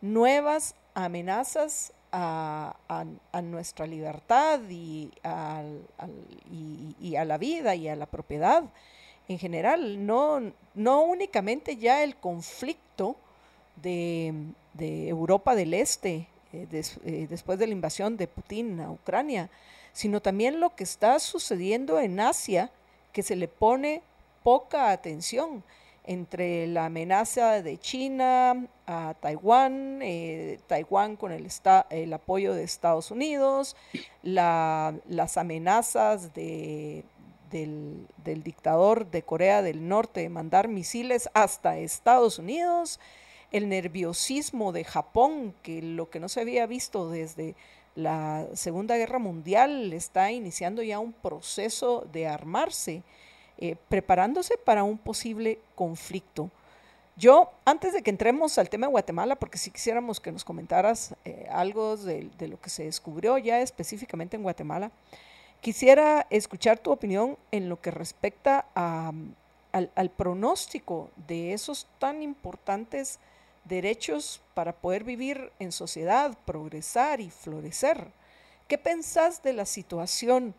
nuevas 0.00 0.74
amenazas 0.94 1.92
a, 2.16 3.42
nuestra 3.42 3.86
libertad 3.86 4.60
y, 4.70 5.10
a 5.24 5.64
la 7.24 7.38
vida 7.38 7.74
y 7.74 7.88
a 7.88 7.96
la 7.96 8.06
propiedad 8.06 8.64
en 9.28 9.38
general. 9.38 10.04
No, 10.06 10.52
no 10.74 11.02
únicamente 11.02 11.76
ya 11.76 12.02
el 12.04 12.16
conflicto 12.16 13.16
de, 13.82 14.32
Europa 14.78 15.54
del 15.54 15.74
Este 15.74 16.28
después 16.52 17.58
de 17.58 17.66
la 17.66 17.72
invasión 17.72 18.16
de 18.16 18.28
Putin 18.28 18.80
a 18.80 18.90
Ucrania, 18.90 19.50
sino 19.92 20.22
también 20.22 20.60
lo 20.60 20.76
que 20.76 20.84
está 20.84 21.18
sucediendo 21.18 21.98
en 21.98 22.20
Asia, 22.20 22.70
que 23.12 23.24
se 23.24 23.34
le 23.34 23.48
pone 23.48 24.02
poca 24.44 24.90
atención 24.90 25.64
entre 26.04 26.66
la 26.66 26.86
amenaza 26.86 27.62
de 27.62 27.78
China 27.78 28.66
a 28.86 29.14
Taiwán, 29.20 30.00
eh, 30.02 30.60
Taiwán 30.66 31.16
con 31.16 31.32
el, 31.32 32.12
apoyo 32.12 32.54
de 32.54 32.62
Estados 32.62 33.10
Unidos, 33.10 33.74
las 34.22 35.36
amenazas 35.38 36.34
de, 36.34 37.04
del, 37.50 38.06
del, 38.22 38.42
dictador 38.42 39.10
de 39.10 39.22
Corea 39.22 39.62
del 39.62 39.88
Norte 39.88 40.20
de 40.20 40.28
mandar 40.28 40.68
misiles 40.68 41.30
hasta 41.32 41.78
Estados 41.78 42.38
Unidos, 42.38 43.00
el 43.50 43.68
nerviosismo 43.68 44.72
de 44.72 44.84
Japón, 44.84 45.54
que 45.62 45.80
lo 45.80 46.10
que 46.10 46.20
no 46.20 46.28
se 46.28 46.40
había 46.40 46.66
visto 46.66 47.08
desde 47.08 47.54
la 47.94 48.46
Segunda 48.54 48.96
Guerra 48.96 49.18
Mundial 49.18 49.92
está 49.92 50.32
iniciando 50.32 50.82
ya 50.82 50.98
un 50.98 51.12
proceso 51.12 52.06
de 52.12 52.26
armarse, 52.26 53.02
eh, 53.64 53.76
preparándose 53.88 54.58
para 54.58 54.84
un 54.84 54.98
posible 54.98 55.58
conflicto. 55.74 56.50
Yo, 57.16 57.50
antes 57.64 57.94
de 57.94 58.02
que 58.02 58.10
entremos 58.10 58.58
al 58.58 58.68
tema 58.68 58.88
de 58.88 58.90
Guatemala, 58.90 59.36
porque 59.36 59.56
si 59.56 59.70
quisiéramos 59.70 60.20
que 60.20 60.30
nos 60.30 60.44
comentaras 60.44 61.14
eh, 61.24 61.48
algo 61.50 61.96
de, 61.96 62.28
lo 62.40 62.60
que 62.60 62.68
se 62.68 62.84
descubrió 62.84 63.38
ya 63.38 63.62
específicamente 63.62 64.36
en 64.36 64.42
Guatemala, 64.42 64.90
quisiera 65.62 66.26
escuchar 66.28 66.78
tu 66.78 66.90
opinión 66.90 67.38
en 67.52 67.70
lo 67.70 67.80
que 67.80 67.90
respecta 67.90 68.66
al 68.74 70.10
pronóstico 70.14 71.08
de 71.26 71.54
esos 71.54 71.86
tan 71.98 72.22
importantes 72.22 73.18
derechos 73.64 74.42
para 74.52 74.74
poder 74.74 75.04
vivir 75.04 75.52
en 75.58 75.72
sociedad, 75.72 76.36
progresar 76.44 77.22
y 77.22 77.30
florecer. 77.30 78.08
¿Qué 78.68 78.76
pensás 78.76 79.42
de 79.42 79.54
la 79.54 79.64
situación 79.64 80.54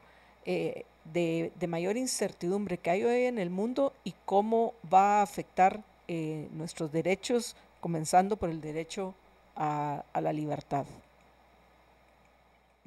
eh, 0.46 0.86
de, 1.14 1.52
mayor 1.68 1.98
incertidumbre 1.98 2.78
que 2.78 2.90
hay 2.90 3.04
hoy 3.04 3.24
en 3.24 3.40
el 3.40 3.50
mundo 3.50 3.94
y 4.04 4.14
cómo 4.26 4.74
va 4.92 5.20
a 5.20 5.24
afectar 5.24 5.84
eh, 6.08 6.48
nuestros 6.54 6.92
derechos, 6.92 7.56
comenzando 7.80 8.38
por 8.38 8.50
el 8.50 8.62
derecho 8.62 9.14
a, 9.56 10.04
la 10.22 10.34
libertad? 10.34 10.86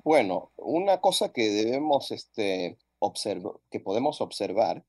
Bueno, 0.04 0.50
una 0.56 1.00
cosa 1.00 1.32
que 1.32 1.50
debemos 1.50 2.10
este, 2.10 2.78
observar, 2.98 3.54
que 3.70 3.80
podemos 3.80 4.20
observar 4.20 4.84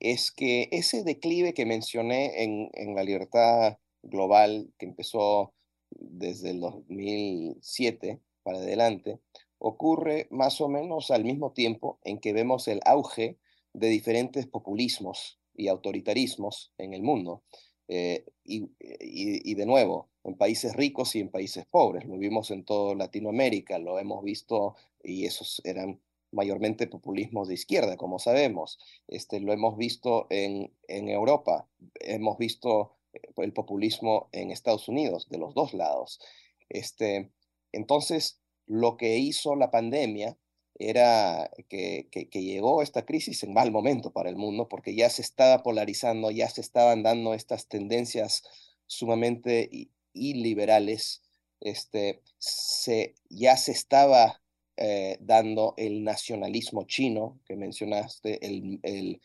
es 0.00 0.30
que 0.30 0.68
ese 0.70 1.02
declive 1.02 1.54
que 1.54 1.66
mencioné 1.66 2.42
en, 2.42 2.70
en 2.74 2.94
la 2.94 3.04
libertad 3.04 3.78
global 4.02 4.72
que 4.78 4.86
empezó 4.86 5.54
desde 5.90 6.50
el 6.50 6.60
2007 6.60 8.20
para 8.42 8.58
adelante, 8.58 9.18
ocurre 9.66 10.28
más 10.30 10.60
o 10.60 10.68
menos 10.68 11.10
al 11.10 11.24
mismo 11.24 11.52
tiempo 11.52 11.98
en 12.04 12.18
que 12.18 12.34
vemos 12.34 12.68
el 12.68 12.80
auge 12.84 13.38
de 13.72 13.88
diferentes 13.88 14.46
populismos 14.46 15.40
y 15.54 15.68
autoritarismos 15.68 16.74
en 16.76 16.92
el 16.92 17.02
mundo. 17.02 17.42
Eh, 17.88 18.26
y, 18.44 19.54
de 19.54 19.64
nuevo, 19.64 20.10
en 20.22 20.36
países 20.36 20.76
ricos 20.76 21.16
y 21.16 21.20
en 21.20 21.30
países 21.30 21.64
pobres. 21.64 22.04
Lo 22.04 22.18
vimos 22.18 22.50
en 22.50 22.64
toda 22.64 22.94
Latinoamérica, 22.94 23.78
lo 23.78 23.98
hemos 23.98 24.22
visto, 24.22 24.76
y 25.02 25.24
esos 25.24 25.62
eran 25.64 25.98
mayormente 26.30 26.86
populismos 26.86 27.48
de 27.48 27.54
izquierda, 27.54 27.96
como 27.96 28.18
sabemos. 28.18 28.78
Este, 29.08 29.40
lo 29.40 29.54
hemos 29.54 29.78
visto 29.78 30.26
en, 30.28 30.74
en 30.88 31.08
Europa, 31.08 31.66
hemos 32.00 32.36
visto 32.36 32.96
el 33.38 33.54
populismo 33.54 34.28
en 34.32 34.50
Estados 34.50 34.88
Unidos, 34.88 35.26
de 35.30 35.38
los 35.38 35.54
dos 35.54 35.72
lados. 35.72 36.20
Este, 36.68 37.30
entonces, 37.72 38.43
lo 38.66 38.96
que 38.96 39.18
hizo 39.18 39.56
la 39.56 39.70
pandemia 39.70 40.36
era 40.76 41.50
que, 41.68 42.08
llegó 42.32 42.82
esta 42.82 43.04
crisis 43.04 43.42
en 43.44 43.52
mal 43.54 43.70
momento 43.70 44.12
para 44.12 44.28
el 44.28 44.36
mundo, 44.36 44.68
porque 44.68 44.94
ya 44.94 45.08
se 45.10 45.22
estaba 45.22 45.62
polarizando, 45.62 46.30
ya 46.30 46.48
se 46.48 46.60
estaban 46.60 47.02
dando 47.02 47.34
estas 47.34 47.68
tendencias 47.68 48.42
sumamente 48.86 49.70
iliberales, 50.12 51.22
este, 51.60 52.22
se, 52.38 53.14
ya 53.28 53.56
se 53.56 53.72
estaba 53.72 54.42
eh, 54.76 55.18
dando 55.20 55.74
el 55.76 56.02
nacionalismo 56.02 56.84
chino, 56.84 57.40
que 57.46 57.56
mencionaste, 57.56 58.44
el, 58.44 58.80
el, 58.82 59.20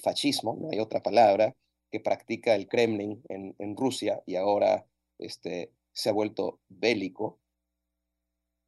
fascismo, 0.00 0.56
no 0.60 0.70
hay 0.70 0.80
otra 0.80 1.02
palabra, 1.02 1.54
que 1.90 2.00
practica 2.00 2.54
el 2.54 2.66
Kremlin 2.66 3.22
en, 3.28 3.76
Rusia 3.76 4.22
y 4.26 4.36
ahora 4.36 4.86
este, 5.18 5.70
se 5.92 6.08
ha 6.08 6.12
vuelto 6.12 6.60
bélico. 6.68 7.38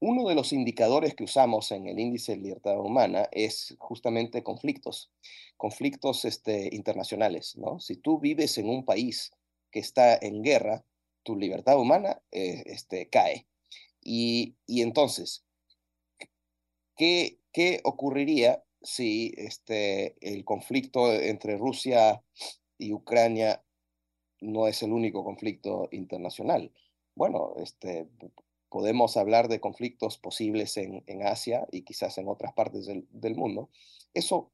Uno 0.06 0.28
de 0.28 0.34
los 0.34 0.52
indicadores 0.52 1.14
que 1.14 1.24
usamos 1.24 1.72
en 1.72 1.86
el 1.86 1.98
índice 1.98 2.32
de 2.32 2.42
libertad 2.42 2.78
humana 2.78 3.26
es 3.32 3.74
justamente 3.78 4.42
conflictos, 4.42 5.10
conflictos 5.56 6.26
este, 6.26 6.68
internacionales. 6.76 7.56
¿no? 7.56 7.80
Si 7.80 7.96
tú 7.96 8.20
vives 8.20 8.58
en 8.58 8.68
un 8.68 8.84
país 8.84 9.32
que 9.70 9.78
está 9.78 10.14
en 10.14 10.42
guerra, 10.42 10.84
tu 11.22 11.36
libertad 11.36 11.80
humana 11.80 12.20
eh, 12.32 12.64
este, 12.66 13.08
cae. 13.08 13.46
Y, 14.02 14.56
entonces, 14.66 15.42
¿qué, 16.98 17.38
¿qué, 17.50 17.80
ocurriría 17.84 18.62
si 18.82 19.32
este, 19.38 20.16
el 20.20 20.44
conflicto 20.44 21.14
entre 21.14 21.56
Rusia 21.56 22.22
y 22.76 22.92
Ucrania 22.92 23.64
no 24.42 24.68
es 24.68 24.82
el 24.82 24.92
único 24.92 25.24
conflicto 25.24 25.88
internacional? 25.92 26.70
Bueno, 27.14 27.54
este, 27.56 28.06
podemos 28.74 29.16
hablar 29.16 29.46
de 29.46 29.60
conflictos 29.60 30.18
posibles 30.18 30.76
en, 30.78 31.04
Asia 31.22 31.64
y 31.70 31.82
quizás 31.82 32.18
en 32.18 32.26
otras 32.26 32.54
partes 32.54 32.86
del, 32.86 33.06
del 33.12 33.36
mundo. 33.36 33.70
Eso, 34.14 34.50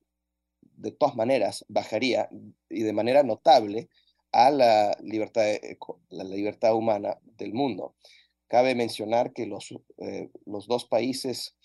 de 0.60 0.90
todas 0.90 1.16
maneras, 1.16 1.64
bajaría 1.68 2.28
y 2.68 2.82
de 2.82 2.92
manera 2.92 3.22
notable 3.22 3.88
a 4.30 4.50
la 4.50 4.94
libertad, 5.02 5.46
la 6.10 6.24
libertad 6.24 6.74
humana 6.74 7.18
del 7.38 7.54
mundo. 7.54 7.94
Cabe 8.46 8.74
mencionar 8.74 9.32
que 9.32 9.46
los, 9.46 9.72
eh, 9.96 10.28
los 10.44 10.66
dos 10.66 10.84
países 10.84 11.56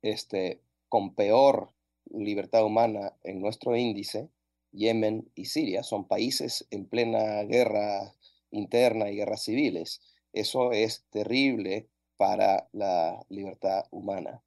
este, 0.00 0.62
con 0.88 1.14
peor 1.14 1.74
libertad 2.10 2.64
humana 2.64 3.12
en 3.24 3.42
nuestro 3.42 3.76
índice, 3.76 4.30
Yemen 4.72 5.30
y 5.34 5.44
Siria, 5.44 5.82
son 5.82 6.08
países 6.08 6.66
en 6.70 6.86
plena 6.86 7.42
guerra 7.42 8.14
interna 8.52 9.10
y 9.10 9.16
guerras 9.16 9.42
civiles. 9.42 10.00
Eso 10.38 10.70
es 10.70 11.04
terrible 11.10 11.88
para 12.16 12.68
la 12.70 13.26
libertad 13.28 13.86
humana. 13.90 14.40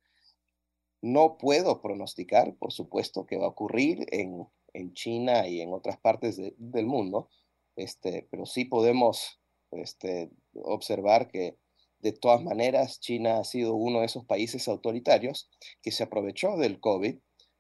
No 1.02 1.38
puedo 1.38 1.82
pronosticar, 1.82 2.56
por 2.56 2.72
supuesto, 2.72 3.26
qué 3.26 3.36
va 3.36 3.48
a 3.48 3.50
ocurrir 3.50 4.06
en, 4.10 4.48
China 4.94 5.50
y 5.50 5.60
en 5.60 5.74
otras 5.74 5.98
partes 5.98 6.38
del 6.38 6.86
mundo, 6.86 7.30
este, 7.76 8.26
pero 8.32 8.46
sí 8.46 8.64
podemos 8.64 9.42
este, 9.72 10.32
observar 10.54 11.28
que 11.28 11.58
de 12.00 12.14
todas 12.14 12.42
maneras 12.42 13.02
China 13.02 13.40
ha 13.40 13.44
sido 13.44 13.76
uno 13.76 14.00
de 14.00 14.06
esos 14.06 14.24
países 14.24 14.70
autoritarios 14.70 15.50
que 15.82 15.92
se 15.92 16.04
aprovechó 16.04 16.56
del 16.56 16.80
COVID 16.80 17.18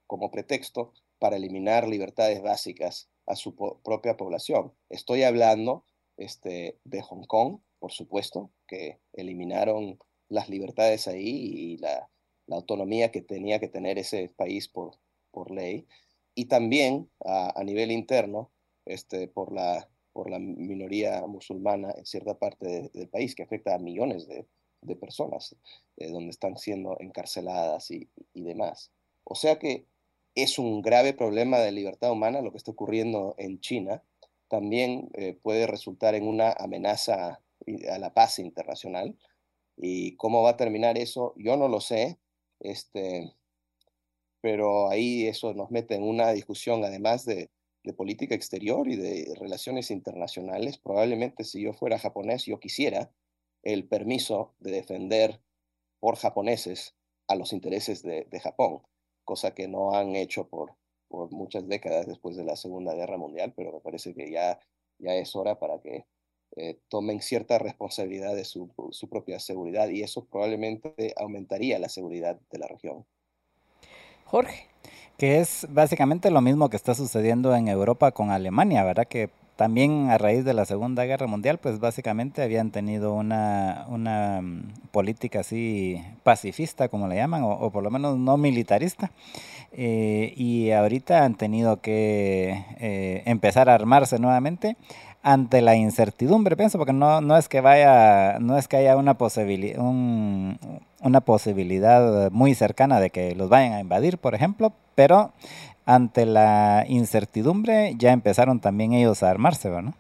como 0.08 0.32
pretexto 0.32 0.94
para 1.20 1.36
eliminar 1.36 1.86
libertades 1.86 2.42
básicas 2.42 3.10
a 3.26 3.36
su 3.36 3.58
propia 3.84 4.16
población. 4.16 4.74
Estoy 4.88 5.24
hablando 5.24 5.84
este, 6.16 6.80
de 6.86 7.02
Hong 7.02 7.26
Kong, 7.26 7.60
por 7.82 7.92
supuesto, 7.92 8.52
que 8.68 9.00
eliminaron 9.12 9.98
las 10.30 10.50
libertades 10.50 11.08
ahí 11.08 11.28
y 11.28 11.78
la, 11.78 12.08
autonomía 12.50 13.12
que 13.12 13.22
tenía 13.22 13.62
que 13.62 13.70
tener 13.70 13.98
ese 13.98 14.28
país 14.36 14.68
por, 14.68 14.98
por 15.32 15.52
ley 15.52 15.88
y 16.36 16.46
también 16.46 17.10
a, 17.24 17.64
nivel 17.64 17.92
interno 17.92 18.52
este, 18.86 19.30
por, 19.30 19.54
la, 19.54 19.90
por 20.12 20.30
la 20.30 20.38
minoría 20.38 21.26
musulmana 21.28 21.94
en 21.96 22.06
cierta 22.06 22.38
parte 22.38 22.90
del 22.94 23.08
país, 23.08 23.36
que 23.36 23.44
afecta 23.44 23.74
a 23.74 23.80
millones 23.80 24.28
de, 24.28 24.46
de 24.82 24.96
personas, 24.98 25.56
eh, 25.98 26.12
donde 26.12 26.32
están 26.32 26.58
siendo 26.58 26.98
encarceladas 27.00 27.90
y, 27.90 28.10
y, 28.34 28.44
demás. 28.44 28.92
O 29.24 29.36
sea 29.36 29.58
que 29.58 29.86
es 30.36 30.60
un 30.60 30.82
grave 30.82 31.14
problema 31.14 31.60
de 31.60 31.72
libertad 31.72 32.12
humana 32.12 32.42
lo 32.42 32.52
que 32.52 32.58
está 32.58 32.72
ocurriendo 32.72 33.36
en 33.38 33.60
China. 33.60 34.04
También 34.48 35.10
eh, 35.14 35.38
puede 35.42 35.68
resultar 35.68 36.16
en 36.16 36.28
una 36.28 36.52
amenaza 36.52 37.41
a 37.90 38.00
la 38.00 38.14
paz 38.14 38.40
internacional. 38.40 39.18
¿Y 39.78 40.16
cómo 40.18 40.42
va 40.44 40.52
a 40.52 40.58
terminar 40.58 40.98
eso? 40.98 41.34
Yo 41.38 41.58
no 41.58 41.68
lo 41.68 41.82
sé. 41.82 42.20
Este, 42.60 43.34
pero 44.42 44.90
ahí 44.90 45.28
eso 45.28 45.54
nos 45.54 45.72
mete 45.72 45.96
en 45.96 46.04
una 46.04 46.32
discusión 46.32 46.84
además 46.84 47.26
de, 47.26 47.50
política 47.98 48.36
exterior 48.36 48.88
y 48.88 48.96
de 48.96 49.34
relaciones 49.40 49.90
internacionales. 49.90 50.78
Probablemente 50.78 51.44
si 51.44 51.64
yo 51.64 51.74
fuera 51.74 51.98
japonés, 51.98 52.46
yo 52.46 52.60
quisiera 52.60 53.12
el 53.64 53.88
permiso 53.88 54.54
de 54.60 54.72
defender 54.72 55.42
por 56.00 56.16
japoneses 56.16 56.96
a 57.28 57.36
los 57.36 57.54
intereses 57.54 58.04
de, 58.04 58.40
Japón, 58.40 58.82
cosa 59.24 59.56
que 59.56 59.68
no 59.68 59.94
han 59.94 60.16
hecho 60.16 60.48
por, 60.48 60.76
por 61.08 61.32
muchas 61.32 61.68
décadas 61.68 62.06
después 62.06 62.36
de 62.36 62.44
la 62.44 62.56
Segunda 62.56 62.94
Guerra 62.94 63.18
Mundial, 63.18 63.54
pero 63.56 63.72
me 63.72 63.80
parece 63.80 64.14
que 64.14 64.32
ya, 64.32 64.60
ya 65.00 65.16
es 65.16 65.36
hora 65.36 65.60
para 65.60 65.80
que 65.82 66.06
eh, 66.56 66.78
tomen 66.90 67.22
cierta 67.22 67.60
responsabilidad 67.60 68.36
de 68.36 68.46
su 68.46 68.70
propia 69.10 69.40
seguridad 69.40 69.90
y 69.90 70.04
eso 70.04 70.26
probablemente 70.26 71.14
aumentaría 71.18 71.80
la 71.80 71.90
seguridad 71.90 72.40
de 72.52 72.60
la 72.60 72.68
región. 72.68 73.06
Jorge. 74.26 74.68
Que 75.18 75.40
es 75.40 75.68
básicamente 75.70 76.32
lo 76.32 76.42
mismo 76.42 76.70
que 76.70 76.78
está 76.78 76.96
sucediendo 76.96 77.56
en 77.56 77.68
Europa 77.68 78.12
con 78.12 78.32
Alemania, 78.32 78.84
¿verdad? 78.84 79.08
Que 79.08 79.30
también 79.56 80.10
a 80.10 80.18
raíz 80.18 80.44
de 80.44 80.56
la 80.56 80.66
Segunda 80.66 81.06
Guerra 81.06 81.28
Mundial, 81.28 81.60
pues 81.60 81.80
básicamente 81.80 82.42
habían 82.42 82.72
tenido 82.72 83.14
una, 83.14 83.86
una 83.90 84.42
mm, 84.42 84.72
política 84.92 85.42
así 85.42 86.02
pacifista, 86.24 86.88
como 86.88 87.08
le 87.08 87.18
llaman, 87.18 87.44
o, 87.44 87.70
por 87.70 87.84
lo 87.84 87.92
menos 87.92 88.18
no 88.18 88.38
militarista. 88.38 89.12
Eh, 89.74 90.34
y 90.36 90.72
ahorita 90.72 91.24
han 91.24 91.36
tenido 91.36 91.80
que 91.82 92.66
eh, 92.80 93.22
empezar 93.26 93.70
a 93.70 93.76
armarse 93.76 94.18
nuevamente 94.18 94.78
ante 95.24 95.62
la 95.62 95.76
incertidumbre, 95.76 96.58
pienso, 96.58 96.78
porque 96.78 96.94
no, 96.94 97.22
no 97.22 97.38
es 97.38 97.48
que 97.48 97.62
vaya, 97.62 98.40
no 98.40 98.58
es 98.58 98.68
que 98.68 98.78
haya 98.78 98.98
una 98.98 99.18
posibilidad, 99.18 99.80
una 99.80 101.22
posibilidad 101.22 102.32
muy 102.32 102.56
cercana 102.56 103.00
de 103.00 103.10
que 103.12 103.36
los 103.36 103.50
vayan 103.50 103.74
a 103.74 103.80
invadir, 103.80 104.18
por 104.18 104.36
ejemplo, 104.36 104.74
pero 104.96 105.32
ante 105.86 106.26
la 106.26 106.86
incertidumbre 106.88 107.96
ya 107.98 108.12
empezaron 108.12 108.60
también 108.60 108.94
ellos 108.94 109.24
a 109.24 109.30
armarse, 109.30 109.70
¿no? 109.70 109.94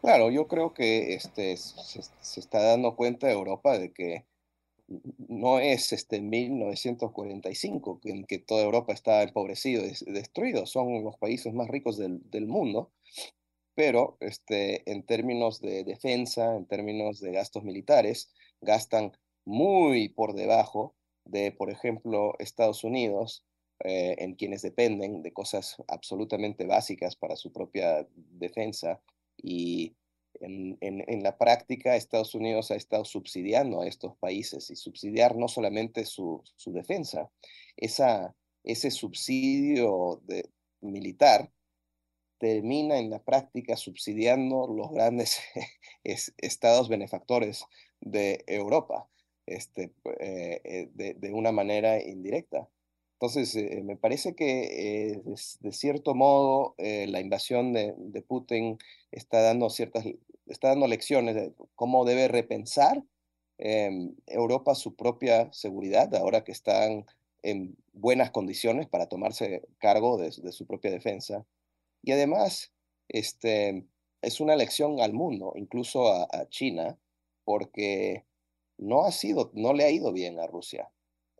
Claro, 0.00 0.30
yo 0.30 0.48
creo 0.48 0.72
que 0.72 1.14
este, 1.14 1.58
se, 1.58 2.00
se 2.20 2.40
está 2.40 2.62
dando 2.62 2.96
cuenta 2.96 3.30
Europa 3.30 3.78
de 3.78 3.92
que 3.92 4.24
no 5.28 5.60
es 5.60 5.92
este 5.92 6.20
1945 6.20 8.00
en 8.04 8.24
que 8.24 8.38
toda 8.38 8.64
Europa 8.64 8.92
está 8.92 9.22
empobrecida 9.22 9.84
y 9.84 10.12
destruido, 10.12 10.66
son 10.66 11.04
los 11.04 11.16
países 11.16 11.54
más 11.54 11.68
ricos 11.68 11.96
del, 11.96 12.46
mundo, 12.46 12.90
pero 13.74 14.16
este, 14.20 14.90
en 14.90 15.04
términos 15.04 15.60
de 15.60 15.84
defensa, 15.84 16.56
en 16.56 16.66
términos 16.66 17.20
de 17.20 17.32
gastos 17.32 17.62
militares, 17.64 18.30
gastan 18.60 19.12
muy 19.44 20.08
por 20.08 20.34
debajo 20.34 20.94
de, 21.24 21.52
por 21.52 21.70
ejemplo, 21.70 22.34
Estados 22.38 22.82
Unidos, 22.84 23.44
eh, 23.84 24.16
en 24.18 24.34
quienes 24.34 24.62
dependen 24.62 25.22
de 25.22 25.32
cosas 25.32 25.76
absolutamente 25.88 26.66
básicas 26.66 27.16
para 27.16 27.36
su 27.36 27.52
propia 27.52 28.06
defensa 28.14 29.00
y 29.38 29.94
en, 30.40 31.22
la 31.22 31.36
práctica, 31.36 31.96
Estados 31.96 32.34
Unidos 32.34 32.70
ha 32.70 32.76
estado 32.76 33.04
subsidiando 33.04 33.82
a 33.82 33.86
estos 33.86 34.16
países 34.16 34.70
y 34.70 34.76
subsidiar 34.76 35.36
no 35.36 35.48
solamente 35.48 36.04
su, 36.04 36.42
defensa, 36.66 37.30
esa, 37.76 38.34
ese 38.64 38.90
subsidio 38.90 40.20
de, 40.24 40.50
militar 40.80 41.50
termina 42.38 42.98
en 42.98 43.10
la 43.10 43.22
práctica 43.22 43.76
subsidiando 43.76 44.66
los 44.66 44.90
grandes 44.90 45.38
estados 46.04 46.88
benefactores 46.88 47.66
de 48.00 48.42
Europa 48.46 49.08
este, 49.44 49.92
eh, 50.20 50.60
eh, 50.64 50.88
de, 50.94 51.32
una 51.32 51.52
manera 51.52 52.02
indirecta. 52.02 52.68
Entonces, 53.20 53.54
eh, 53.54 53.82
me 53.84 53.96
parece 53.96 54.34
que 54.34 55.20
de, 55.60 55.72
cierto 55.72 56.14
modo 56.14 56.74
la 56.78 57.20
invasión 57.20 57.74
de, 57.74 58.24
Putin 58.26 58.78
está 59.12 59.42
dando 59.42 59.68
ciertas 59.68 60.04
está 60.50 60.68
dando 60.68 60.86
lecciones 60.86 61.34
de 61.34 61.52
cómo 61.74 62.04
debe 62.04 62.28
repensar 62.28 63.02
em, 63.58 64.14
Europa 64.26 64.74
su 64.74 64.94
propia 64.96 65.52
seguridad, 65.52 66.14
ahora 66.14 66.44
que 66.44 66.52
están 66.52 67.06
en 67.42 67.76
buenas 67.92 68.30
condiciones 68.30 68.88
para 68.88 69.06
tomarse 69.06 69.62
cargo 69.78 70.18
de, 70.18 70.32
su 70.32 70.66
propia 70.66 70.90
defensa. 70.90 71.46
Y 72.02 72.12
además, 72.12 72.72
este, 73.08 73.86
es 74.22 74.40
una 74.40 74.56
lección 74.56 75.00
al 75.00 75.12
mundo, 75.12 75.52
incluso 75.56 76.12
a, 76.12 76.48
China, 76.48 76.98
porque 77.44 78.24
no, 78.78 79.04
ha 79.04 79.12
sido, 79.12 79.50
no 79.54 79.72
le 79.72 79.84
ha 79.84 79.90
ido 79.90 80.12
bien 80.12 80.38
a 80.38 80.46
Rusia. 80.46 80.90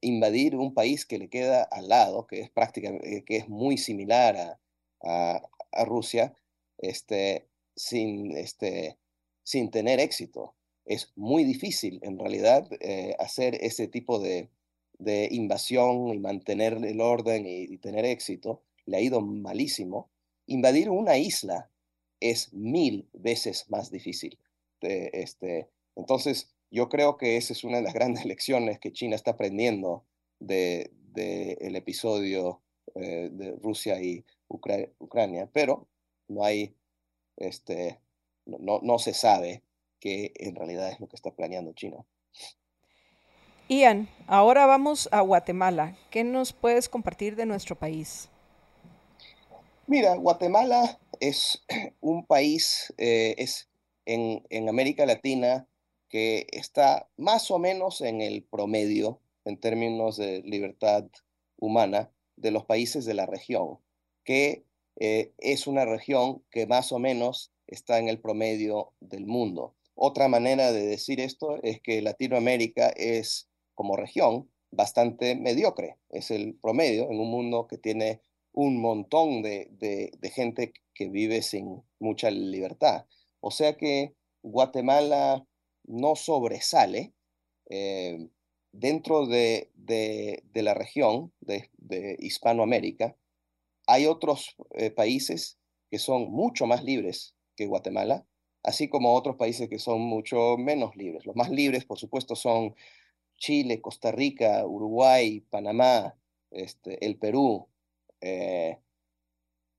Invadir 0.01 0.57
un 0.57 0.75
país 0.75 1.07
que 1.07 1.19
le 1.19 1.29
queda 1.29 1.63
al 1.63 1.89
lado, 1.89 2.27
que 2.27 2.41
es 2.41 2.51
prácticamente, 2.51 3.25
que 3.25 3.37
es 3.37 3.49
muy 3.49 3.77
similar 3.79 4.59
a, 5.03 5.43
a 5.73 5.85
Rusia, 5.85 6.35
este, 6.79 7.47
sin, 7.77 8.37
este, 8.37 8.99
sin 9.43 9.71
tener 9.71 10.01
éxito. 10.01 10.55
Es 10.85 11.13
muy 11.17 11.45
difícil, 11.45 12.01
en 12.03 12.19
realidad, 12.19 12.69
eh, 12.81 13.15
hacer 13.19 13.57
ese 13.61 13.89
tipo 13.89 14.19
de, 14.19 14.49
invasión 15.31 16.09
y 16.09 16.19
mantener 16.19 16.75
el 16.85 17.01
orden 17.01 17.47
y, 17.47 17.79
tener 17.79 18.05
éxito. 18.05 18.63
Le 18.85 18.99
ha 18.99 19.01
ido 19.01 19.21
malísimo. 19.23 20.11
Invadir 20.47 20.91
una 20.91 21.17
isla 21.17 21.71
es 22.21 22.53
mil 22.53 23.09
veces 23.15 23.67
más 23.71 23.91
difícil. 23.91 24.39
este, 24.83 25.69
entonces, 25.97 26.51
yo 26.71 26.89
creo 26.89 27.17
que 27.17 27.37
esa 27.37 27.53
es 27.53 27.65
una 27.65 27.79
de 27.79 27.83
las 27.83 27.95
grandes 27.95 28.25
lecciones 28.25 28.79
que 28.79 28.93
China 28.93 29.17
está 29.17 29.33
aprendiendo 29.33 30.05
del 30.39 30.91
de, 31.13 31.59
el 31.61 31.77
episodio 31.77 32.63
eh, 32.95 33.29
de 33.33 33.57
Rusia 33.63 34.01
y 34.01 34.25
Ucrania, 34.49 35.49
pero 35.53 35.89
no 36.29 36.45
hay 36.45 36.75
este, 37.37 38.01
no, 38.47 38.81
no 38.83 38.99
se 38.99 39.15
sabe 39.15 39.63
que 40.01 40.33
en 40.37 40.57
realidad 40.57 40.91
es 40.91 41.01
lo 41.01 41.09
que 41.09 41.17
está 41.17 41.31
planeando 41.31 41.73
China. 41.73 42.05
Ian, 43.69 44.09
ahora 44.27 44.67
vamos 44.67 45.09
a 45.13 45.21
Guatemala. 45.21 45.97
¿Qué 46.11 46.25
nos 46.25 46.53
puedes 46.53 46.89
compartir 46.89 47.37
de 47.37 47.47
nuestro 47.47 47.77
país? 47.77 48.29
Mira, 49.87 50.17
Guatemala 50.17 50.99
es 51.21 51.65
un 52.01 52.27
país, 52.27 52.93
eh, 52.99 53.37
es 53.39 53.69
en, 54.07 54.43
en, 54.51 54.69
América 54.69 55.07
Latina 55.07 55.69
que 56.11 56.47
está 56.51 57.09
más 57.17 57.51
o 57.51 57.59
menos 57.59 58.03
en 58.03 58.21
el 58.21 58.43
promedio 58.43 59.21
en 59.47 59.59
términos 59.59 60.19
de 60.19 60.43
libertad 60.43 61.07
humana 61.57 62.11
de 62.37 62.51
los 62.51 62.67
países 62.67 63.07
de 63.07 63.15
la 63.15 63.27
región, 63.27 63.79
que 64.25 64.65
eh, 64.97 65.33
es 65.39 65.67
una 65.67 65.87
región 65.87 66.43
que 66.51 66.67
más 66.67 66.93
o 66.93 66.99
menos 66.99 67.53
está 67.67 67.99
en 67.99 68.09
el 68.09 68.21
promedio 68.21 68.93
del 69.01 69.27
mundo. 69.27 69.75
Otra 69.95 70.29
manera 70.29 70.73
de 70.73 70.87
decir 70.87 71.21
esto 71.21 71.63
es 71.63 71.81
que 71.81 72.03
Latinoamérica 72.03 72.89
es, 72.91 73.49
como 73.75 73.97
región, 73.97 74.51
bastante 74.71 75.37
mediocre. 75.37 75.97
Es 76.11 76.31
el 76.31 76.55
promedio 76.55 77.11
en 77.11 77.21
un 77.21 77.31
mundo 77.31 77.67
que 77.67 77.79
tiene 77.79 78.21
un 78.53 78.81
montón 78.81 79.43
de, 79.43 80.11
gente 80.35 80.73
que 80.95 81.09
vive 81.09 81.43
sin 81.43 81.83
mucha 81.99 82.31
libertad. 82.31 83.07
O 83.41 83.51
sea 83.51 83.77
que 83.77 84.15
Guatemala 84.43 85.47
no 85.91 86.15
sobresale 86.15 87.13
eh, 87.69 88.29
dentro 88.73 89.27
de, 89.27 89.71
la 90.55 90.75
región 90.75 91.33
de, 91.41 91.69
Hispanoamérica. 92.21 93.17
Hay 93.87 94.07
otros 94.07 94.57
eh, 94.75 94.91
países 94.91 95.59
que 95.91 95.99
son 95.99 96.31
mucho 96.31 96.67
más 96.67 96.85
libres 96.85 97.35
que 97.57 97.67
Guatemala, 97.67 98.25
así 98.63 98.89
como 98.89 99.15
otros 99.15 99.37
países 99.37 99.69
que 99.69 99.81
son 99.81 100.01
mucho 100.01 100.57
menos 100.57 100.95
libres. 100.95 101.27
Los 101.27 101.35
más 101.35 101.51
libres, 101.51 101.85
por 101.85 101.99
supuesto, 101.99 102.37
son 102.37 102.77
Chile, 103.37 103.81
Costa 103.81 104.13
Rica, 104.13 104.65
Uruguay, 104.67 105.41
Panamá, 105.41 106.17
este, 106.53 107.05
el 107.05 107.19
Perú. 107.19 107.67
Eh, 108.21 108.79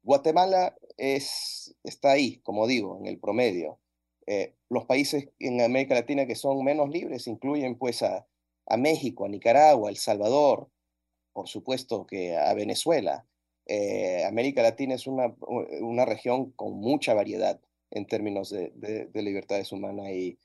Guatemala 0.03 0.76
es, 0.97 1.76
está 1.84 2.12
ahí, 2.12 2.38
como 2.39 2.68
digo, 2.68 2.97
en 2.99 3.05
el 3.05 3.20
promedio. 3.20 3.80
Eh, 4.34 4.53
los 4.69 4.86
países 4.86 5.27
en 5.39 5.59
América 5.59 5.93
Latina 5.93 6.25
que 6.25 6.36
son 6.36 6.63
menos 6.63 6.89
libres 6.89 7.27
incluyen 7.27 7.75
pues 7.77 8.01
a, 8.01 8.25
México, 8.77 9.25
a 9.25 9.27
Nicaragua, 9.27 9.89
El 9.89 9.97
Salvador, 9.97 10.69
por 11.34 11.49
supuesto 11.49 12.07
que 12.07 12.38
a 12.38 12.53
Venezuela. 12.53 13.25
Eh, 13.65 14.23
América 14.23 14.61
Latina 14.61 14.95
es 14.95 15.05
una, 15.05 15.36
una 15.82 16.05
región 16.05 16.51
con 16.51 16.75
mucha 16.75 17.13
variedad 17.13 17.59
en 17.89 18.05
términos 18.05 18.49
de, 18.51 19.09
libertades 19.13 19.73
humanas 19.73 20.07
y, 20.11 20.39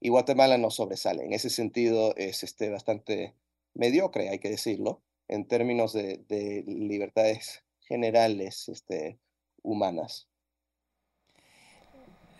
Guatemala 0.00 0.56
no 0.56 0.70
sobresale. 0.70 1.24
En 1.24 1.34
ese 1.34 1.50
sentido 1.50 2.16
es 2.16 2.42
este, 2.42 2.70
bastante 2.70 3.34
mediocre, 3.74 4.30
hay 4.30 4.38
que 4.38 4.48
decirlo, 4.48 5.02
en 5.28 5.46
términos 5.46 5.92
de, 5.92 6.64
libertades 6.66 7.64
generales 7.80 8.70
este, 8.70 9.18
humanas. 9.62 10.26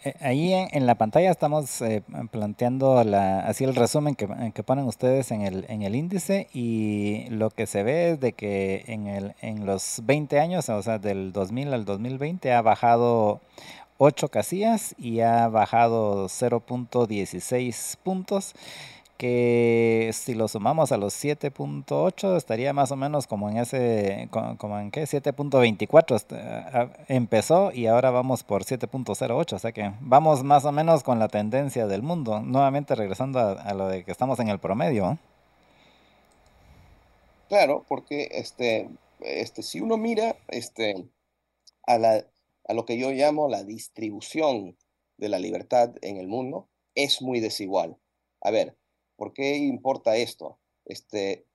Eh, 0.06 0.14
ahí 0.20 0.52
en, 0.52 0.86
la 0.86 0.94
pantalla 0.94 1.32
estamos 1.32 1.82
eh, 1.82 2.00
planteando 2.30 3.02
la, 3.02 3.40
así 3.40 3.64
el 3.64 3.74
resumen 3.74 4.14
que, 4.14 4.28
que, 4.54 4.62
ponen 4.62 4.84
ustedes 4.84 5.32
en 5.32 5.42
el, 5.42 5.66
en 5.68 5.82
el 5.82 5.96
índice 5.96 6.46
y 6.54 7.24
lo 7.30 7.50
que 7.50 7.66
se 7.66 7.82
ve 7.82 8.12
es 8.12 8.20
de 8.20 8.32
que 8.32 8.84
en, 8.86 9.34
en 9.40 9.66
los 9.66 10.02
20 10.04 10.38
años, 10.38 10.68
o 10.68 10.80
sea, 10.80 11.00
del 11.00 11.32
2000 11.32 11.74
al 11.74 11.84
2020 11.84 12.52
ha 12.52 12.62
bajado 12.62 13.40
8 13.98 14.28
casillas 14.28 14.94
y 14.96 15.22
ha 15.22 15.48
bajado 15.48 16.26
0.16 16.26 17.96
puntos 18.04 18.54
que 19.16 20.10
si 20.12 20.34
lo 20.34 20.48
sumamos 20.48 20.92
a 20.92 20.96
los 20.96 21.14
7.8 21.14 22.36
estaría 22.36 22.72
más 22.72 22.90
o 22.92 22.96
menos 22.96 23.26
como 23.26 23.48
en 23.50 23.58
ese, 23.58 24.28
como 24.30 24.78
en 24.78 24.90
qué, 24.90 25.04
7.24 25.04 26.14
este, 26.14 27.14
empezó 27.14 27.72
y 27.72 27.86
ahora 27.86 28.10
vamos 28.10 28.42
por 28.42 28.64
7.08, 28.64 29.52
o 29.52 29.58
sea 29.58 29.72
que 29.72 29.92
vamos 30.00 30.44
más 30.44 30.64
o 30.64 30.72
menos 30.72 31.02
con 31.02 31.18
la 31.18 31.28
tendencia 31.28 31.86
del 31.86 32.02
mundo, 32.02 32.40
nuevamente 32.40 32.94
regresando 32.94 33.40
a, 33.40 33.74
lo 33.74 33.88
de 33.88 34.04
que 34.04 34.12
estamos 34.12 34.38
en 34.40 34.48
el 34.48 34.58
promedio. 34.58 35.18
Claro, 37.48 37.84
porque 37.88 38.28
este, 38.32 38.88
este, 39.20 39.62
si 39.62 39.80
uno 39.80 39.96
mira 39.96 40.36
este, 40.48 41.08
a 41.86 41.98
la 41.98 42.24
a 42.68 42.74
lo 42.74 42.84
que 42.84 42.98
yo 42.98 43.10
llamo 43.10 43.48
la 43.48 43.62
distribución 43.62 44.76
de 45.16 45.28
la 45.28 45.38
libertad 45.38 45.94
en 46.02 46.16
el 46.16 46.26
mundo, 46.26 46.68
es 46.94 47.22
muy 47.22 47.40
desigual. 47.40 47.96
A 48.40 48.50
ver, 48.50 48.76
¿por 49.16 49.32
qué 49.32 49.56
importa 49.56 50.16
esto? 50.16 50.58
Este, 50.84 51.46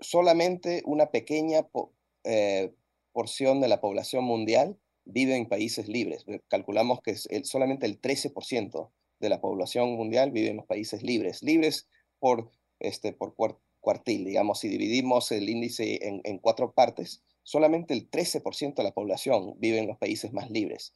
solamente 0.00 0.82
una 0.84 1.10
pequeña 1.10 1.68
eh, 2.24 2.72
porción 3.12 3.60
de 3.60 3.68
la 3.68 3.80
población 3.80 4.24
mundial 4.24 4.78
vive 5.04 5.36
en 5.36 5.48
países 5.48 5.88
libres. 5.88 6.24
Calculamos 6.48 7.00
que 7.02 7.16
solamente 7.16 7.86
el 7.86 8.00
13% 8.00 8.90
de 9.20 9.28
la 9.28 9.40
población 9.40 9.94
mundial 9.94 10.30
vive 10.30 10.48
en 10.48 10.56
los 10.56 10.66
países 10.66 11.02
libres. 11.02 11.42
Libres 11.42 11.88
por, 12.18 12.50
este, 12.80 13.12
por 13.12 13.34
cuartil, 13.80 14.24
digamos, 14.24 14.60
si 14.60 14.68
dividimos 14.68 15.32
el 15.32 15.48
índice 15.48 15.98
en 16.02 16.38
cuatro 16.38 16.72
partes, 16.72 17.22
solamente 17.42 17.94
el 17.94 18.10
13% 18.10 18.74
de 18.74 18.82
la 18.82 18.92
población 18.92 19.54
vive 19.58 19.78
en 19.78 19.86
los 19.86 19.98
países 19.98 20.32
más 20.32 20.50
libres. 20.50 20.94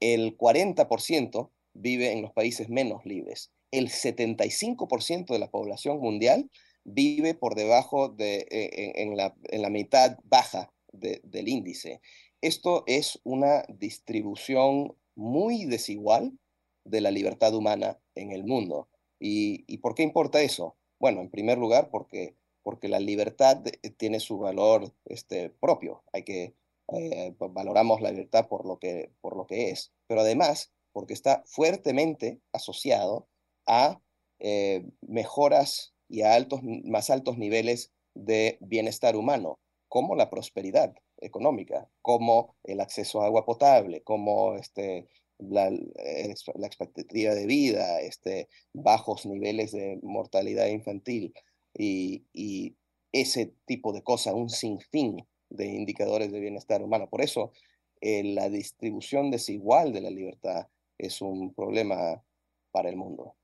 El 0.00 0.36
40% 0.36 1.50
vive 1.74 2.12
en 2.12 2.22
los 2.22 2.32
países 2.32 2.68
menos 2.68 3.04
libres. 3.04 3.52
El 3.78 3.88
75% 3.88 5.26
de 5.32 5.38
la 5.38 5.50
población 5.50 6.00
mundial 6.00 6.50
vive 6.84 7.34
por 7.34 7.54
debajo 7.54 8.08
de, 8.08 8.46
eh, 8.50 8.92
en, 8.96 9.16
la, 9.16 9.70
mitad 9.70 10.18
baja 10.24 10.72
del 10.92 11.48
índice. 11.48 12.00
Esto 12.40 12.84
es 12.86 13.20
una 13.24 13.64
distribución 13.68 14.94
muy 15.14 15.64
desigual 15.64 16.38
de 16.84 17.00
la 17.00 17.10
libertad 17.10 17.54
humana 17.54 17.98
en 18.14 18.32
el 18.32 18.44
mundo. 18.44 18.88
¿Y 19.18 19.78
por 19.78 19.94
qué 19.94 20.02
importa 20.02 20.42
eso? 20.42 20.76
Bueno, 20.98 21.22
en 21.22 21.30
primer 21.30 21.56
lugar, 21.56 21.88
porque 21.90 22.36
porque 22.64 22.88
la 22.88 22.98
libertad 22.98 23.62
eh, 23.66 23.90
tiene 23.90 24.18
su 24.18 24.38
valor 24.38 24.92
este, 25.04 25.50
propio. 25.50 26.02
Hay 26.12 26.24
que 26.24 26.54
eh, 26.92 27.34
valoramos 27.38 28.00
la 28.00 28.10
libertad 28.10 28.48
por 28.48 28.66
lo 28.66 28.78
que 28.78 29.12
por 29.20 29.36
lo 29.36 29.46
que 29.46 29.70
es, 29.70 29.92
pero 30.08 30.22
además 30.22 30.72
porque 30.92 31.14
está 31.14 31.44
fuertemente 31.46 32.40
asociado 32.52 33.28
a 33.66 34.00
eh, 34.38 34.84
mejoras 35.00 35.94
y 36.08 36.22
a 36.22 36.34
altos 36.34 36.60
más 36.62 37.10
altos 37.10 37.38
niveles 37.38 37.92
de 38.14 38.58
bienestar 38.60 39.16
humano, 39.16 39.58
como 39.88 40.14
la 40.14 40.30
prosperidad 40.30 40.94
económica, 41.18 41.88
como 42.02 42.56
el 42.64 42.80
acceso 42.80 43.22
a 43.22 43.26
agua 43.26 43.44
potable, 43.44 44.02
como 44.02 44.54
este, 44.54 45.08
la, 45.38 45.70
la 45.70 46.66
expectativa 46.66 47.34
de 47.34 47.46
vida, 47.46 48.00
este, 48.00 48.48
bajos 48.72 49.26
niveles 49.26 49.72
de 49.72 49.98
mortalidad 50.02 50.66
infantil 50.66 51.34
y, 51.76 52.76
ese 53.12 53.54
tipo 53.64 53.92
de 53.92 54.02
cosas, 54.02 54.34
un 54.34 54.50
sinfín 54.50 55.24
de 55.48 55.66
indicadores 55.66 56.32
de 56.32 56.40
bienestar 56.40 56.82
humano. 56.82 57.08
Por 57.08 57.22
eso 57.22 57.52
eh, 58.00 58.24
la 58.24 58.48
distribución 58.48 59.30
desigual 59.30 59.92
de 59.92 60.00
la 60.00 60.10
libertad 60.10 60.66
es 60.98 61.22
un 61.22 61.54
problema 61.54 62.24
para 62.72 62.88
el 62.88 62.96
mundo. 62.96 63.36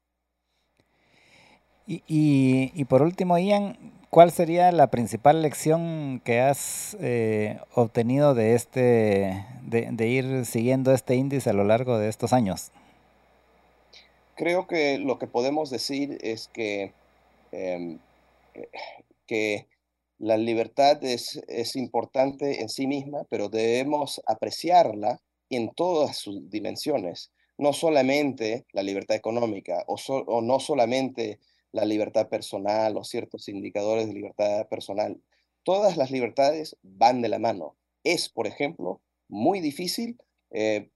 Y, 1.93 2.85
por 2.85 3.03
último, 3.03 3.37
Ian, 3.37 3.77
¿cuál 4.11 4.31
sería 4.31 4.71
la 4.71 4.91
principal 4.91 5.43
lección 5.43 6.21
que 6.25 6.41
has 6.41 6.97
eh, 7.01 7.59
obtenido 7.75 8.35
de, 8.35 8.55
este, 8.55 9.45
de, 9.63 10.09
ir 10.09 10.47
siguiendo 10.47 10.93
este 10.93 11.17
índice 11.17 11.51
a 11.51 11.53
lo 11.53 11.65
largo 11.65 11.99
de 11.99 12.09
estos 12.09 12.33
años? 12.33 12.71
Creo 14.37 14.69
que 14.69 14.99
lo 14.99 15.19
que 15.19 15.27
podemos 15.27 15.69
decir 15.71 16.17
es 16.23 16.49
que 16.49 16.93
em, 17.51 17.99
que 19.31 19.69
la 20.19 20.37
libertad 20.37 21.05
es, 21.05 21.41
es 21.47 21.77
importante 21.77 22.63
en 22.63 22.69
sí 22.69 22.89
misma, 22.89 23.25
pero 23.31 23.49
debemos 23.49 24.21
apreciarla 24.27 25.21
en 25.51 25.71
todas 25.71 26.17
sus 26.17 26.51
dimensiones, 26.51 27.31
no 27.57 27.73
solamente 27.73 28.67
la 28.73 28.83
libertad 28.83 29.17
económica 29.17 29.85
o, 29.87 29.95
o, 30.09 30.41
no 30.43 30.59
solamente 30.59 31.39
la 31.73 31.85
libertad 31.85 32.29
personal 32.29 32.97
o 32.97 33.05
ciertos 33.05 33.49
indicadores 33.49 34.09
de 34.09 34.15
libertad 34.15 34.69
personal. 34.69 35.21
Todas 35.63 35.97
las 35.97 36.11
libertades 36.11 36.77
van 36.83 37.23
de 37.23 37.29
la 37.29 37.39
mano. 37.39 37.77
Es, 38.05 38.29
por 38.29 38.47
ejemplo, 38.47 39.01
muy 39.29 39.61
difícil 39.61 40.19
eh, 40.51 40.91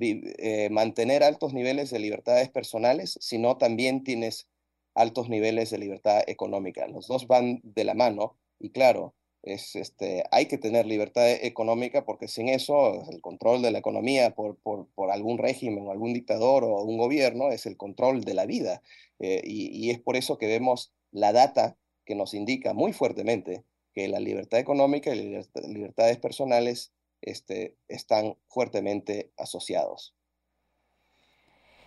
eh, 0.00 0.68
mantener 0.70 1.22
altos 1.22 1.54
niveles 1.54 1.90
de 1.90 1.98
libertades 1.98 2.48
personales 2.50 3.18
si 3.20 3.38
no 3.38 3.56
también 3.56 4.04
tienes 4.04 4.48
altos 4.94 5.28
niveles 5.28 5.70
de 5.70 5.78
libertad 5.78 6.22
económica. 6.26 6.86
Los 6.88 7.06
dos 7.06 7.26
van 7.26 7.60
de 7.62 7.84
la 7.84 7.94
mano 7.94 8.36
y 8.58 8.70
claro, 8.70 9.14
es, 9.42 9.74
este, 9.74 10.24
hay 10.30 10.46
que 10.46 10.58
tener 10.58 10.86
libertad 10.86 11.28
económica 11.28 12.04
porque 12.04 12.28
sin 12.28 12.48
eso 12.48 13.08
el 13.10 13.20
control 13.20 13.60
de 13.62 13.72
la 13.72 13.78
economía 13.78 14.34
por, 14.34 14.56
por, 14.56 14.86
por 14.94 15.10
algún 15.10 15.38
régimen 15.38 15.86
o 15.86 15.90
algún 15.90 16.14
dictador 16.14 16.64
o 16.64 16.82
un 16.82 16.96
gobierno 16.96 17.50
es 17.50 17.66
el 17.66 17.76
control 17.76 18.22
de 18.22 18.34
la 18.34 18.46
vida. 18.46 18.82
Eh, 19.18 19.42
y, 19.44 19.90
es 19.90 20.00
por 20.00 20.16
eso 20.16 20.38
que 20.38 20.46
vemos 20.46 20.92
la 21.10 21.32
data 21.32 21.76
que 22.04 22.14
nos 22.14 22.34
indica 22.34 22.72
muy 22.72 22.92
fuertemente 22.92 23.64
que 23.94 24.08
la 24.08 24.20
libertad 24.20 24.58
económica 24.58 25.14
y 25.14 25.30
las 25.30 25.48
libertades 25.68 26.18
personales 26.18 26.92
este, 27.20 27.76
están 27.88 28.36
fuertemente 28.48 29.30
asociados. 29.36 30.14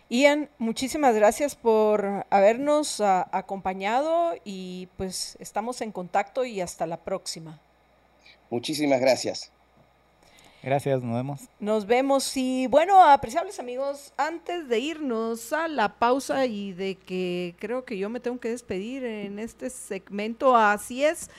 Ian, 0.09 0.49
muchísimas 0.59 1.15
gracias 1.15 1.55
por 1.55 2.25
habernos 2.29 3.01
ah, 3.01 3.27
acompañado 3.31 4.33
y 4.43 4.87
pues 4.97 5.35
estamos 5.39 5.81
en 5.81 5.91
contacto 5.91 6.45
y 6.45 6.61
hasta 6.61 6.85
la 6.85 6.97
próxima. 6.97 7.59
Muchísimas 8.51 9.01
gracias. 9.01 9.51
Gracias, 10.61 11.03
nos 11.03 11.15
vemos. 11.15 11.41
Nos 11.59 11.85
vemos 11.85 12.37
y 12.37 12.67
bueno, 12.67 13.03
apreciables 13.03 13.59
amigos, 13.59 14.13
antes 14.17 14.67
de 14.67 14.79
irnos 14.79 15.53
a 15.53 15.67
la 15.67 15.99
pausa 15.99 16.45
y 16.45 16.73
de 16.73 16.95
que 16.95 17.55
creo 17.59 17.85
que 17.85 17.97
yo 17.97 18.09
me 18.09 18.19
tengo 18.19 18.39
que 18.39 18.49
despedir 18.49 19.03
en 19.03 19.37
este 19.37 19.69
segmento, 19.69 20.55
así 20.55 21.03
es. 21.03 21.29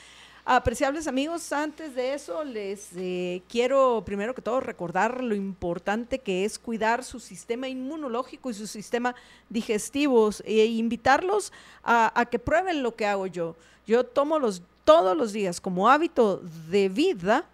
Apreciables 0.49 1.09
amigos, 1.09 1.51
antes 1.51 1.97
de 1.97 2.15
eso 2.15 2.45
les 2.45 2.91
eh, 2.95 3.43
quiero 3.49 4.05
primero 4.07 4.33
que 4.33 4.41
todo 4.41 4.61
recordar 4.61 5.25
lo 5.25 5.35
importante 5.35 6.21
que 6.21 6.45
es 6.45 6.57
cuidar 6.57 7.03
su 7.03 7.19
sistema 7.19 7.67
inmunológico 7.67 8.49
y 8.49 8.55
su 8.55 8.69
sistema 8.69 9.17
digestivo 9.49 10.31
e 10.45 10.67
invitarlos 10.67 11.53
a, 11.83 12.29
que 12.31 12.39
prueben 12.39 12.85
lo 12.85 12.95
que 12.95 13.07
hago 13.07 13.27
yo. 13.27 13.57
Yo 13.89 14.05
tomo 14.05 14.39
los 14.39 14.63
todos 14.85 15.17
los 15.17 15.33
días 15.33 15.61
como 15.61 15.91
hábito 15.91 16.41
de 16.71 16.91
vida, 16.91 17.45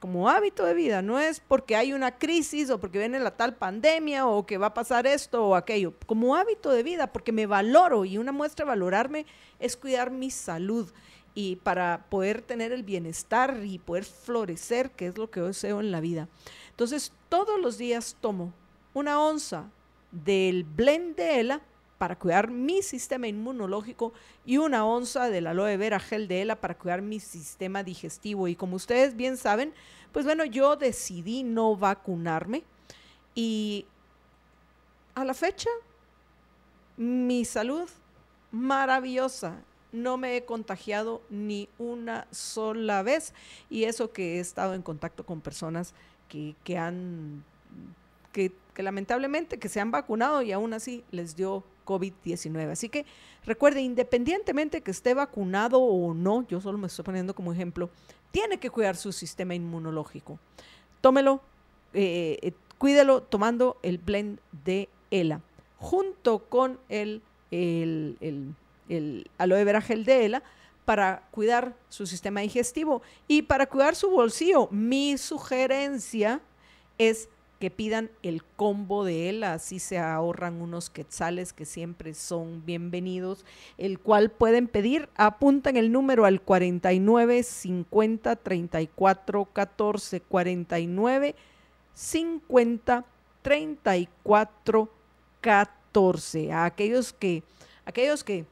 como 0.00 0.28
hábito 0.28 0.64
de 0.64 0.74
vida, 0.74 1.02
no 1.02 1.20
es 1.20 1.38
porque 1.38 1.76
hay 1.76 1.92
una 1.92 2.18
crisis 2.18 2.68
o 2.68 2.80
porque 2.80 2.98
viene 2.98 3.20
la 3.20 3.30
tal 3.30 3.54
pandemia 3.54 4.26
o 4.26 4.44
que 4.44 4.58
va 4.58 4.66
a 4.66 4.74
pasar 4.74 5.06
esto 5.06 5.46
o 5.46 5.54
aquello, 5.54 5.94
como 6.04 6.34
hábito 6.34 6.70
de 6.70 6.82
vida, 6.82 7.12
porque 7.12 7.30
me 7.30 7.46
valoro 7.46 8.04
y 8.04 8.18
una 8.18 8.32
muestra 8.32 8.64
de 8.64 8.70
valorarme 8.70 9.24
es 9.60 9.76
cuidar 9.76 10.10
mi 10.10 10.32
salud 10.32 10.90
y 11.34 11.56
para 11.56 12.06
poder 12.10 12.42
tener 12.42 12.72
el 12.72 12.84
bienestar 12.84 13.60
y 13.64 13.78
poder 13.78 14.04
florecer, 14.04 14.90
que 14.92 15.06
es 15.06 15.18
lo 15.18 15.30
que 15.30 15.40
deseo 15.40 15.80
en 15.80 15.90
la 15.90 16.00
vida. 16.00 16.28
Entonces, 16.70 17.12
todos 17.28 17.60
los 17.60 17.76
días 17.76 18.16
tomo 18.20 18.52
una 18.92 19.20
onza 19.20 19.70
del 20.12 20.64
blend 20.64 21.16
de 21.16 21.40
ELA 21.40 21.60
para 21.98 22.18
cuidar 22.18 22.50
mi 22.50 22.82
sistema 22.82 23.26
inmunológico 23.26 24.12
y 24.44 24.58
una 24.58 24.84
onza 24.84 25.28
del 25.30 25.46
aloe 25.46 25.76
vera 25.76 25.98
gel 25.98 26.28
de 26.28 26.42
ELA 26.42 26.60
para 26.60 26.76
cuidar 26.76 27.02
mi 27.02 27.18
sistema 27.18 27.82
digestivo. 27.82 28.46
Y 28.46 28.54
como 28.54 28.76
ustedes 28.76 29.16
bien 29.16 29.36
saben, 29.36 29.72
pues 30.12 30.24
bueno, 30.24 30.44
yo 30.44 30.76
decidí 30.76 31.42
no 31.42 31.76
vacunarme 31.76 32.62
y 33.34 33.86
a 35.14 35.24
la 35.24 35.34
fecha 35.34 35.70
mi 36.96 37.44
salud 37.44 37.88
maravillosa 38.52 39.60
no 39.94 40.16
me 40.16 40.36
he 40.36 40.44
contagiado 40.44 41.22
ni 41.30 41.68
una 41.78 42.26
sola 42.30 43.02
vez. 43.02 43.32
Y 43.70 43.84
eso 43.84 44.12
que 44.12 44.36
he 44.36 44.40
estado 44.40 44.74
en 44.74 44.82
contacto 44.82 45.24
con 45.24 45.40
personas 45.40 45.94
que, 46.28 46.56
que 46.64 46.76
han, 46.76 47.44
que, 48.32 48.52
lamentablemente 48.76 49.58
que 49.58 49.68
se 49.68 49.80
han 49.80 49.92
vacunado 49.92 50.42
y 50.42 50.50
aún 50.50 50.74
así 50.74 51.04
les 51.12 51.36
dio 51.36 51.62
COVID-19. 51.86 52.72
Así 52.72 52.88
que 52.88 53.06
recuerde, 53.46 53.80
independientemente 53.82 54.80
que 54.80 54.90
esté 54.90 55.14
vacunado 55.14 55.80
o 55.80 56.12
no, 56.12 56.46
yo 56.48 56.60
solo 56.60 56.76
me 56.76 56.88
estoy 56.88 57.04
poniendo 57.04 57.34
como 57.34 57.52
ejemplo, 57.52 57.88
tiene 58.32 58.58
que 58.58 58.70
cuidar 58.70 58.96
su 58.96 59.12
sistema 59.12 59.54
inmunológico. 59.54 60.40
Tómelo, 61.00 61.40
eh, 61.92 62.52
cuídelo 62.78 63.22
tomando 63.22 63.76
el 63.82 63.98
blend 63.98 64.40
de 64.64 64.88
ELA, 65.12 65.40
junto 65.78 66.40
con 66.48 66.80
el, 66.88 67.22
el 67.52 68.56
el 68.88 69.30
aloe 69.38 69.64
vera 69.64 69.80
gel 69.80 70.04
de 70.04 70.26
ELA 70.26 70.42
para 70.84 71.22
cuidar 71.30 71.74
su 71.88 72.06
sistema 72.06 72.40
digestivo 72.40 73.02
y 73.26 73.42
para 73.42 73.66
cuidar 73.66 73.94
su 73.94 74.10
bolsillo. 74.10 74.68
Mi 74.70 75.16
sugerencia 75.16 76.40
es 76.98 77.28
que 77.58 77.70
pidan 77.70 78.10
el 78.22 78.44
combo 78.44 79.04
de 79.04 79.30
ELA, 79.30 79.54
así 79.54 79.78
se 79.78 79.98
ahorran 79.98 80.60
unos 80.60 80.90
quetzales 80.90 81.52
que 81.52 81.64
siempre 81.64 82.12
son 82.12 82.64
bienvenidos, 82.66 83.46
el 83.78 83.98
cual 83.98 84.30
pueden 84.30 84.68
pedir, 84.68 85.08
apuntan 85.14 85.76
el 85.76 85.90
número 85.90 86.26
al 86.26 86.42
49 86.42 87.42
50 87.42 88.36
34 88.36 89.44
14 89.46 90.20
49 90.20 91.34
50 91.94 93.04
34 93.42 94.90
14. 95.40 96.52
A 96.52 96.64
aquellos 96.64 97.12
que 97.12 97.42
aquellos 97.86 98.24
que 98.24 98.44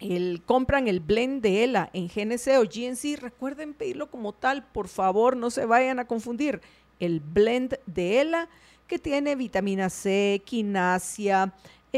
el, 0.00 0.42
compran 0.44 0.88
el 0.88 1.00
blend 1.00 1.42
de 1.42 1.64
ELA 1.64 1.90
en 1.92 2.08
GNC 2.08 2.58
o 2.58 2.64
GNC, 2.64 3.20
recuerden 3.20 3.74
pedirlo 3.74 4.10
como 4.10 4.32
tal, 4.32 4.64
por 4.64 4.88
favor, 4.88 5.36
no 5.36 5.50
se 5.50 5.66
vayan 5.66 5.98
a 5.98 6.06
confundir. 6.06 6.60
El 7.00 7.20
blend 7.20 7.78
de 7.86 8.20
ELA 8.20 8.48
que 8.86 8.98
tiene 8.98 9.36
vitamina 9.36 9.90
C, 9.90 10.42
quinasia, 10.44 11.52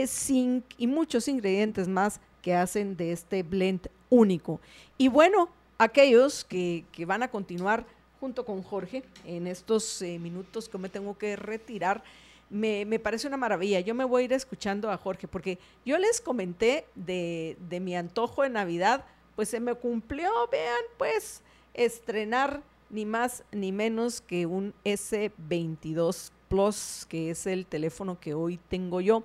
zinc 0.07 0.65
y 0.79 0.87
muchos 0.87 1.29
ingredientes 1.29 1.89
más 1.89 2.21
que 2.43 2.55
hacen 2.55 2.97
de 2.97 3.13
este 3.13 3.43
blend 3.43 3.89
único. 4.09 4.61
Y 4.99 5.09
bueno, 5.09 5.49
aquellos 5.79 6.45
que, 6.45 6.85
van 7.07 7.23
a 7.23 7.29
continuar 7.29 7.87
junto 8.19 8.45
con 8.45 8.63
Jorge 8.63 9.03
en 9.25 9.47
estos 9.47 10.03
eh, 10.03 10.19
minutos 10.19 10.69
que 10.69 10.79
me 10.79 10.89
tengo 10.89 11.17
que 11.17 11.37
retirar, 11.37 12.03
me, 12.51 12.99
parece 12.99 13.29
una 13.29 13.37
maravilla. 13.37 13.81
Yo 13.81 13.95
me 13.95 14.05
voy 14.05 14.23
a 14.23 14.25
ir 14.27 14.33
escuchando 14.33 14.91
a 14.91 14.97
Jorge, 14.97 15.29
porque 15.29 15.59
yo 15.85 15.97
les 15.99 16.21
comenté 16.21 16.87
de, 16.95 17.57
de 17.69 17.81
mi 17.81 17.97
antojo 17.97 18.43
de 18.43 18.51
Navidad, 18.51 19.05
pues 19.37 19.49
se 19.49 19.61
me 19.61 19.75
cumplió, 19.75 20.31
vean, 20.51 20.83
pues 20.99 21.43
estrenar 21.73 22.63
ni 22.91 23.07
más 23.07 23.45
ni 23.53 23.73
menos 23.73 24.21
que 24.21 24.47
un 24.47 24.75
S22 24.85 26.33
Plus, 26.49 27.07
que 27.09 27.31
es 27.31 27.47
el 27.47 27.65
teléfono 27.65 28.19
que 28.19 28.35
hoy 28.35 28.59
tengo 28.69 29.01
yo. 29.01 29.23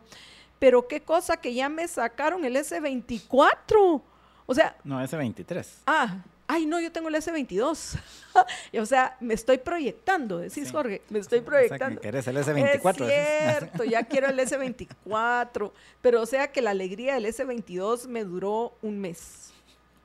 Pero 0.59 0.87
qué 0.87 1.01
cosa 1.01 1.37
que 1.37 1.53
ya 1.53 1.69
me 1.69 1.87
sacaron 1.87 2.45
el 2.45 2.55
S24. 2.55 4.01
O 4.45 4.53
sea... 4.53 4.77
No, 4.83 5.01
S23. 5.01 5.65
Ah, 5.87 6.23
ay, 6.47 6.65
no, 6.65 6.79
yo 6.79 6.91
tengo 6.91 7.09
el 7.09 7.15
S22. 7.15 7.97
o 8.79 8.85
sea, 8.85 9.17
me 9.19 9.33
estoy 9.33 9.57
proyectando, 9.57 10.39
decís 10.39 10.71
Jorge, 10.71 11.01
me 11.09 11.19
estoy 11.19 11.41
proyectando. 11.41 12.01
O 12.01 12.03
el 12.27 12.37
S24. 12.37 13.09
Es 13.09 13.57
cierto, 13.57 13.83
ya 13.83 14.03
quiero 14.03 14.27
el 14.27 14.39
S24, 14.39 15.71
pero 16.01 16.21
o 16.21 16.25
sea 16.25 16.51
que 16.51 16.61
la 16.61 16.71
alegría 16.71 17.15
del 17.15 17.25
S22 17.25 18.07
me 18.07 18.23
duró 18.23 18.73
un 18.81 18.99
mes. 18.99 19.51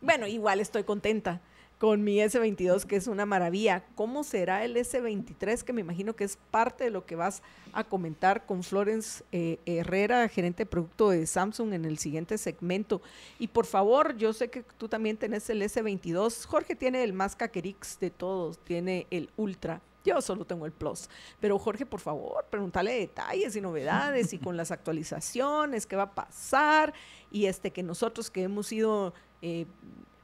Bueno, 0.00 0.26
igual 0.26 0.60
estoy 0.60 0.84
contenta 0.84 1.40
con 1.80 2.04
mi 2.04 2.18
S22, 2.18 2.84
que 2.84 2.96
es 2.96 3.06
una 3.06 3.24
maravilla. 3.24 3.82
¿Cómo 3.94 4.22
será 4.22 4.66
el 4.66 4.76
S23? 4.76 5.62
Que 5.62 5.72
me 5.72 5.80
imagino 5.80 6.14
que 6.14 6.24
es 6.24 6.36
parte 6.50 6.84
de 6.84 6.90
lo 6.90 7.06
que 7.06 7.16
vas 7.16 7.42
a 7.72 7.84
comentar 7.84 8.44
con 8.44 8.62
Florence 8.62 9.24
eh, 9.32 9.58
Herrera, 9.64 10.28
gerente 10.28 10.64
de 10.64 10.66
producto 10.66 11.08
de 11.08 11.26
Samsung, 11.26 11.72
en 11.72 11.86
el 11.86 11.96
siguiente 11.96 12.36
segmento. 12.36 13.00
Y 13.38 13.48
por 13.48 13.64
favor, 13.64 14.14
yo 14.18 14.34
sé 14.34 14.50
que 14.50 14.62
tú 14.76 14.88
también 14.88 15.16
tenés 15.16 15.48
el 15.48 15.62
S22. 15.62 16.44
Jorge 16.44 16.76
tiene 16.76 17.02
el 17.02 17.14
más 17.14 17.34
caquerix 17.34 17.98
de 17.98 18.10
todos, 18.10 18.58
tiene 18.58 19.06
el 19.10 19.30
Ultra. 19.38 19.80
Yo 20.04 20.20
solo 20.20 20.44
tengo 20.44 20.66
el 20.66 20.72
Plus. 20.72 21.08
Pero 21.40 21.58
Jorge, 21.58 21.86
por 21.86 22.00
favor, 22.00 22.44
pregúntale 22.50 22.92
detalles 22.92 23.56
y 23.56 23.60
novedades 23.62 24.34
y 24.34 24.38
con 24.38 24.54
las 24.54 24.70
actualizaciones, 24.70 25.86
qué 25.86 25.96
va 25.96 26.02
a 26.02 26.14
pasar. 26.14 26.92
Y 27.30 27.46
este 27.46 27.70
que 27.70 27.82
nosotros 27.82 28.30
que 28.30 28.42
hemos 28.42 28.70
ido 28.70 29.14
eh, 29.40 29.64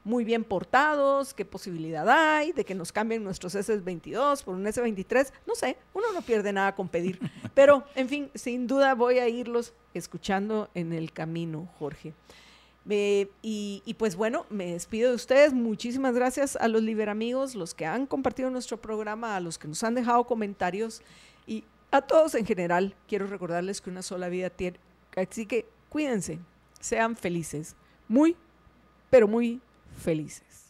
muy 0.07 0.23
bien 0.23 0.45
portados, 0.45 1.33
qué 1.33 1.43
posibilidad 1.43 2.07
hay 2.09 2.53
de 2.53 2.63
que 2.63 2.73
nos 2.73 2.93
cambien 2.93 3.25
nuestros 3.25 3.55
S22 3.55 4.41
por 4.41 4.55
un 4.55 4.63
S23, 4.63 5.33
no 5.45 5.53
sé, 5.53 5.77
uno 5.93 6.13
no 6.13 6.21
pierde 6.21 6.53
nada 6.53 6.73
con 6.73 6.87
pedir, 6.87 7.19
pero 7.53 7.83
en 7.93 8.07
fin, 8.07 8.31
sin 8.33 8.67
duda 8.67 8.95
voy 8.95 9.19
a 9.19 9.27
irlos 9.27 9.73
escuchando 9.93 10.69
en 10.73 10.93
el 10.93 11.11
camino, 11.11 11.67
Jorge. 11.77 12.13
y, 12.89 13.27
y, 13.85 13.93
pues 13.95 14.15
bueno, 14.15 14.45
me 14.49 14.71
despido 14.71 15.09
de 15.09 15.15
ustedes. 15.15 15.51
Muchísimas 15.51 16.15
gracias 16.15 16.55
a 16.55 16.69
los 16.69 16.81
liberamigos, 16.81 17.53
los 17.53 17.73
que 17.73 17.85
han 17.85 18.05
compartido 18.05 18.49
nuestro 18.49 18.77
programa, 18.77 19.35
a 19.35 19.41
los 19.41 19.57
que 19.57 19.67
nos 19.67 19.83
han 19.83 19.95
dejado 19.95 20.23
comentarios 20.23 21.01
y 21.45 21.65
a 21.91 22.01
todos 22.01 22.35
en 22.35 22.45
general. 22.45 22.95
Quiero 23.09 23.27
recordarles 23.27 23.81
que 23.81 23.89
una 23.89 24.01
sola 24.01 24.29
vida 24.29 24.49
tiene. 24.49 24.79
Así 25.17 25.45
que 25.45 25.65
cuídense, 25.89 26.39
sean 26.79 27.17
felices. 27.17 27.75
Muy, 28.07 28.37
pero 29.09 29.27
muy 29.27 29.59
felices. 29.97 30.66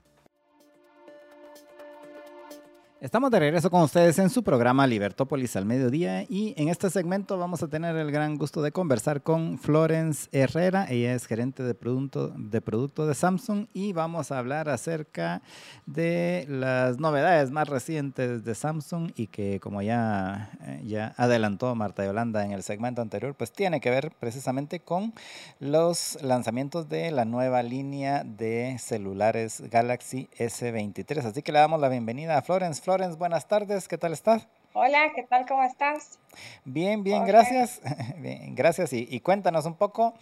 Estamos 3.00 3.30
de 3.30 3.38
regreso 3.38 3.70
con 3.70 3.84
ustedes 3.84 4.18
en 4.18 4.32
su 4.32 4.44
programa 4.44 4.88
Libertópolis 4.88 5.56
al 5.56 5.66
mediodía 5.66 6.24
y 6.24 6.56
en 6.58 6.68
este 6.68 6.90
segmento 6.90 7.38
vamos 7.38 7.62
a 7.62 7.68
tener 7.68 7.96
el 7.96 8.12
gran 8.12 8.38
gusto 8.38 8.64
de 8.64 8.72
conversar 8.72 9.22
con 9.22 9.60
Florence 9.60 10.28
Herrera. 10.32 10.88
Ella 10.90 11.14
es 11.14 11.28
gerente 11.28 11.62
de 11.62 11.76
producto 11.76 12.30
de, 12.36 12.60
producto 12.60 13.06
de 13.06 13.14
Samsung 13.14 13.68
y 13.72 13.94
vamos 13.94 14.32
a 14.32 14.40
hablar 14.40 14.68
acerca 14.68 15.44
de 15.86 16.48
las 16.50 16.98
novedades 16.98 17.52
más 17.52 17.70
recientes 17.70 18.44
de 18.44 18.56
Samsung 18.56 19.12
y 19.16 19.28
que 19.28 19.60
como 19.60 19.84
ya, 19.84 20.50
eh, 20.64 20.82
ya 20.84 21.14
adelantó 21.18 21.76
Marta 21.76 22.04
Yolanda 22.04 22.44
en 22.46 22.52
el 22.52 22.64
segmento 22.64 23.04
anterior, 23.04 23.36
pues 23.36 23.52
tiene 23.52 23.80
que 23.80 23.92
ver 23.92 24.12
precisamente 24.20 24.80
con 24.80 25.14
los 25.60 26.18
lanzamientos 26.24 26.90
de 26.90 27.12
la 27.12 27.26
nueva 27.26 27.62
línea 27.62 28.24
de 28.24 28.76
celulares 28.80 29.62
Galaxy 29.70 30.30
S23. 30.36 31.26
Así 31.26 31.44
que 31.44 31.52
le 31.52 31.60
damos 31.60 31.80
la 31.80 31.90
bienvenida 31.90 32.40
a 32.40 32.42
Florence. 32.42 32.87
Florence, 32.88 33.18
buenas 33.18 33.46
tardes, 33.46 33.86
¿qué 33.86 33.98
tal 33.98 34.14
estás? 34.14 34.48
Hola, 34.72 35.12
¿qué 35.14 35.24
tal? 35.24 35.46
¿Cómo 35.46 35.62
estás? 35.62 36.20
Bien, 36.64 37.04
bien, 37.04 37.26
gracias. 37.26 37.82
bien, 38.18 38.56
gracias. 38.56 38.94
Y, 38.94 39.20
cuéntanos 39.20 39.66
un 39.66 39.74
poco 39.74 40.14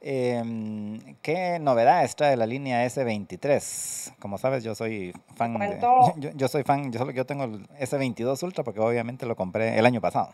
em, 0.00 1.16
qué 1.20 1.58
novedades 1.58 2.16
trae 2.16 2.34
la 2.38 2.46
línea 2.46 2.86
S23. 2.86 4.14
Como 4.20 4.38
sabes, 4.38 4.64
yo 4.64 4.74
soy 4.74 5.12
fan. 5.36 5.52
De, 5.58 6.32
yo, 6.34 6.48
soy 6.48 6.62
fan, 6.62 6.90
yo, 6.90 6.98
solo, 6.98 7.10
yo 7.10 7.26
tengo 7.26 7.44
el 7.44 7.68
S22 7.78 8.42
Ultra 8.42 8.64
porque 8.64 8.80
obviamente 8.80 9.26
lo 9.26 9.36
compré 9.36 9.78
el 9.78 9.84
año 9.84 10.00
pasado. 10.00 10.30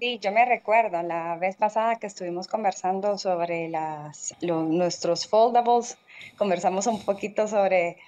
Sí, 0.00 0.18
yo 0.18 0.32
me 0.32 0.46
recuerdo 0.46 1.02
la 1.02 1.36
vez 1.36 1.56
pasada 1.56 1.96
que 1.96 2.06
estuvimos 2.06 2.46
conversando 2.46 3.18
sobre 3.18 3.68
las, 3.68 4.34
nuestros 4.40 5.26
foldables, 5.26 5.98
conversamos 6.36 6.86
un 6.86 7.02
poquito 7.02 7.48
sobre 7.48 7.98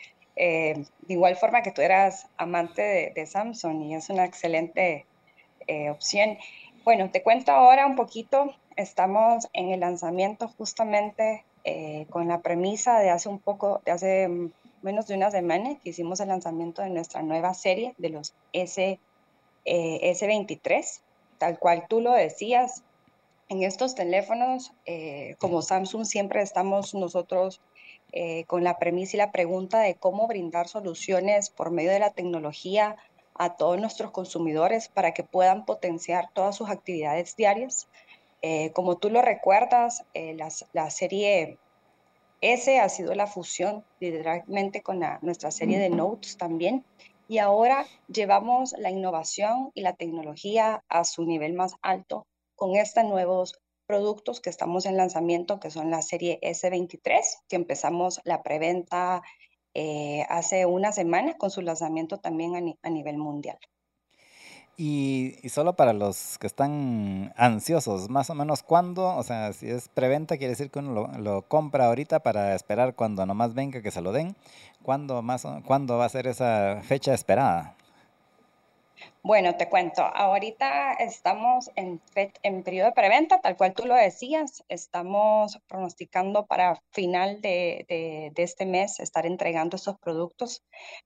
eh, 0.43 0.87
de 1.03 1.13
igual 1.13 1.37
forma 1.37 1.61
que 1.61 1.71
tú 1.71 1.83
eras 1.83 2.27
amante 2.39 3.13
de, 3.15 3.27
Samsung 3.27 3.83
y 3.83 3.95
es 3.95 4.09
una 4.09 4.25
excelente 4.25 5.05
eh, 5.67 5.91
opción. 5.91 6.39
Bueno, 6.83 7.11
te 7.11 7.23
cuento 7.23 7.53
ahora 7.53 7.87
un 7.87 7.95
poquito. 7.95 8.55
Estamos 8.75 9.51
en 9.53 9.71
el 9.71 9.81
lanzamiento 9.81 10.49
justamente 10.49 11.45
eh, 11.65 12.07
con 12.09 12.27
la 12.27 12.41
premisa 12.41 13.01
de 13.01 13.11
hace 13.11 13.29
un 13.29 13.39
poco, 13.39 13.83
de 13.85 13.93
hace 13.93 14.31
menos 14.81 15.07
de 15.09 15.17
una 15.17 15.31
semana 15.31 15.77
que 15.85 15.91
hicimos 15.91 16.21
el 16.21 16.29
lanzamiento 16.29 16.81
de 16.81 16.89
nuestra 16.89 17.21
nueva 17.21 17.53
serie 17.53 17.95
de 17.99 18.09
los 18.09 18.33
S, 18.55 18.99
S23, 19.67 21.01
tal 21.37 21.59
cual 21.59 21.85
tú 21.87 22.01
lo 22.01 22.13
decías. 22.13 22.83
En 23.51 23.63
estos 23.63 23.95
teléfonos, 23.95 24.73
como 25.39 25.61
Samsung, 25.61 26.07
siempre 26.07 26.41
estamos 26.41 26.95
nosotros 26.95 27.61
eh, 28.13 28.45
con 28.47 28.65
la 28.65 28.79
premisa 28.79 29.17
y 29.17 29.19
la 29.19 29.33
pregunta 29.33 29.81
de 29.81 29.95
cómo 29.95 30.27
brindar 30.27 30.69
soluciones 30.69 31.51
por 31.51 31.71
medio 31.71 31.91
de 31.91 32.01
la 32.01 32.11
tecnología 32.11 32.97
a 33.35 33.57
todos 33.57 33.81
nuestros 33.81 34.11
consumidores 34.11 34.89
para 34.89 35.15
que 35.15 35.25
puedan 35.25 35.65
potenciar 35.65 36.31
todas 36.33 36.57
sus 36.57 36.71
actividades 36.71 37.37
diarias. 37.37 37.89
Eh, 38.43 38.71
como 38.73 38.97
tú 38.97 39.11
lo 39.11 39.23
recuerdas, 39.23 40.05
eh, 40.15 40.37
la, 40.73 40.91
serie 40.91 41.59
S 42.41 42.79
ha 42.81 42.89
sido 42.89 43.15
la 43.15 43.27
fusión 43.27 43.85
directamente 44.01 44.83
con 44.83 45.01
nuestra 45.23 45.51
serie 45.51 45.79
de 45.79 45.91
Notes 45.91 46.37
también. 46.37 46.85
Y 47.29 47.39
ahora 47.39 47.87
llevamos 48.09 48.75
la 48.77 48.91
innovación 48.91 49.71
y 49.75 49.83
la 49.83 49.95
tecnología 49.95 50.83
a 50.89 51.05
su 51.05 51.25
nivel 51.25 51.55
más 51.55 51.77
alto 51.81 52.27
con 52.57 52.75
estos 52.77 53.05
nuevos 53.05 53.61
productos 53.91 54.41
que 54.41 54.51
estamos 54.51 54.87
en 54.87 54.97
lanzamiento, 54.97 55.59
que 55.59 55.69
son 55.73 55.91
la 55.91 56.01
serie 56.01 56.39
S23, 56.43 57.19
que 57.49 57.57
empezamos 57.57 58.21
la 58.23 58.41
preventa 58.41 59.21
eh, 59.75 60.25
hace 60.29 60.65
una 60.65 60.93
semana 60.93 61.37
con 61.37 61.51
su 61.51 61.61
lanzamiento 61.61 62.19
también 62.19 62.77
a, 62.85 62.89
nivel 62.89 63.19
mundial. 63.19 63.59
Y, 64.77 65.39
solo 65.49 65.75
para 65.75 65.93
los 65.93 66.39
que 66.39 66.47
están 66.47 67.35
ansiosos, 67.37 68.09
más 68.09 68.31
o 68.31 68.37
menos 68.37 68.63
cuándo, 68.63 69.09
o 69.17 69.25
sea, 69.25 69.53
si 69.53 69.69
es 69.69 69.89
preventa, 69.89 70.37
quiere 70.37 70.51
decir 70.51 70.71
que 70.71 70.79
uno 70.79 70.93
lo, 70.93 71.19
lo, 71.19 71.43
compra 71.43 71.87
ahorita 71.87 72.21
para 72.21 72.55
esperar 72.55 72.95
cuando 72.95 73.27
nomás 73.27 73.55
venga 73.55 73.83
que 73.83 73.91
se 73.91 74.03
lo 74.03 74.13
den. 74.13 74.37
¿Cuándo, 74.85 75.21
más, 75.21 75.45
¿Cuándo 75.67 75.99
va 75.99 76.05
a 76.05 76.11
ser 76.11 76.29
esa 76.29 76.81
fecha 76.85 77.13
esperada? 77.13 77.75
Bueno, 79.23 79.55
te 79.57 79.69
cuento, 79.69 80.03
ahorita 80.03 80.95
estamos 80.95 81.71
en, 81.77 82.01
en 82.43 82.63
periodo 82.63 82.87
de 82.87 82.93
preventa, 82.95 83.41
tal 83.43 83.55
cual 83.55 83.75
tú 83.75 83.85
lo 83.85 83.95
decías, 83.95 84.65
estamos 84.69 85.59
pronosticando 85.69 86.47
para 86.47 86.83
final 86.91 87.43
de, 87.43 88.33
este 88.35 88.65
mes 88.65 88.99
estar 88.99 89.27
entregando 89.27 89.77
estos 89.77 89.99
productos, 89.99 90.63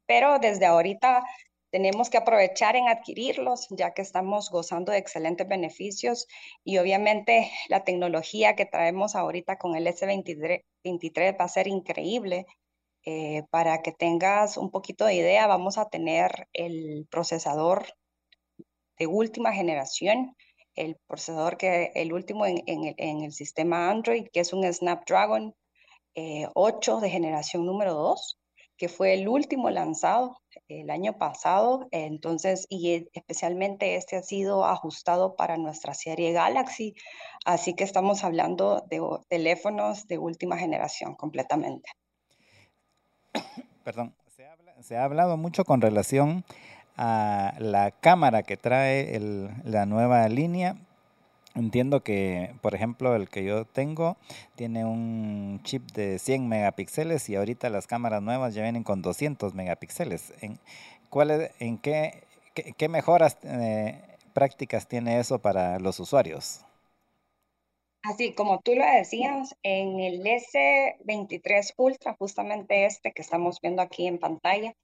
pero 0.06 0.38
desde 0.38 0.64
ahorita 0.66 1.24
tenemos 1.70 2.08
que 2.08 2.18
aprovechar 2.18 2.76
en 2.76 2.88
adquirirlos, 2.88 3.66
ya 3.70 3.94
que 3.94 4.02
estamos 4.02 4.48
gozando 4.48 4.92
de 4.92 4.98
excelentes 4.98 5.48
beneficios 5.48 6.28
y 6.62 6.78
obviamente 6.78 7.50
la 7.68 7.82
tecnología 7.82 8.54
que 8.54 8.64
traemos 8.64 9.16
ahorita 9.16 9.58
con 9.58 9.74
el 9.74 9.88
S23 9.88 11.40
va 11.40 11.44
a 11.44 11.48
ser 11.48 11.66
increíble. 11.66 12.46
Eh, 13.06 13.42
para 13.50 13.82
que 13.82 13.92
tengas 13.92 14.56
un 14.56 14.70
poquito 14.70 15.04
de 15.04 15.14
idea, 15.14 15.46
vamos 15.46 15.76
a 15.76 15.90
tener 15.90 16.48
el 16.54 17.06
procesador 17.10 17.84
de 18.99 19.07
última 19.07 19.53
generación, 19.53 20.36
el 20.74 20.97
procesador 21.07 21.57
que 21.57 21.92
el 21.95 22.12
último 22.12 22.47
en, 22.47 22.62
el, 22.66 23.32
sistema 23.32 23.90
Android, 23.90 24.26
que 24.32 24.40
es 24.40 24.53
un 24.53 24.64
Snapdragon 24.72 25.55
8 26.16 26.99
eh, 26.99 27.01
de 27.01 27.11
generación 27.11 27.66
número 27.66 27.95
2, 27.95 28.38
que 28.76 28.88
fue 28.88 29.14
el 29.14 29.28
último 29.28 29.70
lanzado 29.70 30.40
el 30.68 30.90
año 30.90 31.16
pasado. 31.16 31.86
Entonces, 31.90 32.66
y 32.68 33.09
especialmente 33.12 33.97
este 33.97 34.16
ha 34.16 34.22
sido 34.22 34.64
ajustado 34.64 35.36
para 35.36 35.57
nuestra 35.57 35.95
serie 35.95 36.32
Galaxy. 36.32 36.95
Así 37.45 37.74
que 37.74 37.84
estamos 37.84 38.24
hablando 38.24 38.84
de 38.88 39.01
teléfonos 39.28 40.07
de 40.09 40.18
última 40.18 40.59
generación 40.59 41.14
completamente. 41.14 41.90
Perdón, 43.84 44.14
se, 44.28 44.49
se 44.82 44.97
ha 44.97 45.05
hablado 45.05 45.36
mucho 45.36 45.64
con 45.64 45.80
relación 45.80 46.45
a 46.97 47.55
la 47.59 47.90
cámara 47.90 48.42
que 48.42 48.57
trae 48.57 49.18
la 49.64 49.86
nueva 49.86 50.28
línea. 50.28 50.76
Entiendo 51.55 52.03
que, 52.03 52.53
por 52.62 52.74
ejemplo, 52.74 53.14
el 53.14 53.28
que 53.28 53.45
yo 53.45 53.64
tengo 53.64 54.16
tiene 54.57 54.84
un 54.84 55.61
chip 55.62 55.88
de 55.92 56.18
100 56.18 56.49
megapíxeles 56.49 57.28
y 57.28 57.36
ahorita 57.36 57.70
las 57.70 57.86
cámaras 57.86 58.22
nuevas 58.22 58.55
ya 58.55 58.62
vienen 58.62 58.82
con 58.82 59.03
200 59.03 59.55
megapíxeles. 59.55 60.34
¿En, 60.40 60.59
en 61.61 61.78
qué, 61.78 62.24
qué, 62.55 62.88
mejoras 62.88 63.38
eh, 63.45 64.03
prácticas 64.32 64.88
tiene 64.88 65.20
eso 65.20 65.38
para 65.38 65.78
los 65.78 66.01
usuarios? 66.01 66.64
Así 68.03 68.34
como 68.34 68.61
tú 68.61 68.74
lo 68.74 68.84
decías, 68.84 69.57
en 69.62 70.01
el 70.01 70.22
S23 70.24 71.72
Ultra, 71.76 72.16
justamente 72.18 72.84
este 72.84 73.12
que 73.12 73.22
estamos 73.22 73.61
viendo 73.62 73.80
aquí 73.80 74.07
en 74.07 74.18
pantalla, 74.18 74.74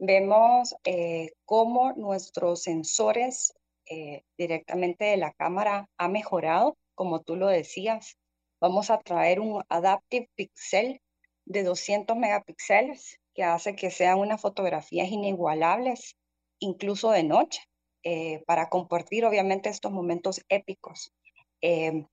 vemos 0.00 0.74
eh, 0.84 1.32
cómo 1.44 1.92
nuestros 1.92 2.62
sensores 2.62 3.54
eh, 3.86 4.22
directamente 4.36 5.04
de 5.04 5.18
la 5.18 5.32
cámara 5.32 5.88
ha 5.98 6.08
mejorado, 6.08 6.76
como 6.94 7.20
tú 7.20 7.36
lo 7.36 7.46
decías. 7.46 8.16
Vamos 8.60 8.90
a 8.90 8.98
traer 8.98 9.40
un 9.40 9.62
Adaptive 9.68 10.28
Pixel 10.34 11.00
de 11.44 11.62
200 11.62 12.16
megapíxeles 12.16 13.18
que 13.34 13.44
hace 13.44 13.76
que 13.76 13.90
sean 13.90 14.18
unas 14.18 14.40
fotografías 14.40 15.08
inigualables, 15.10 16.16
incluso 16.58 17.10
de 17.10 17.22
noche, 17.22 17.60
eh, 18.02 18.42
para 18.46 18.68
compartir 18.68 19.24
obviamente 19.24 19.68
estos 19.68 19.92
momentos 19.92 20.40
épicos. 20.48 21.12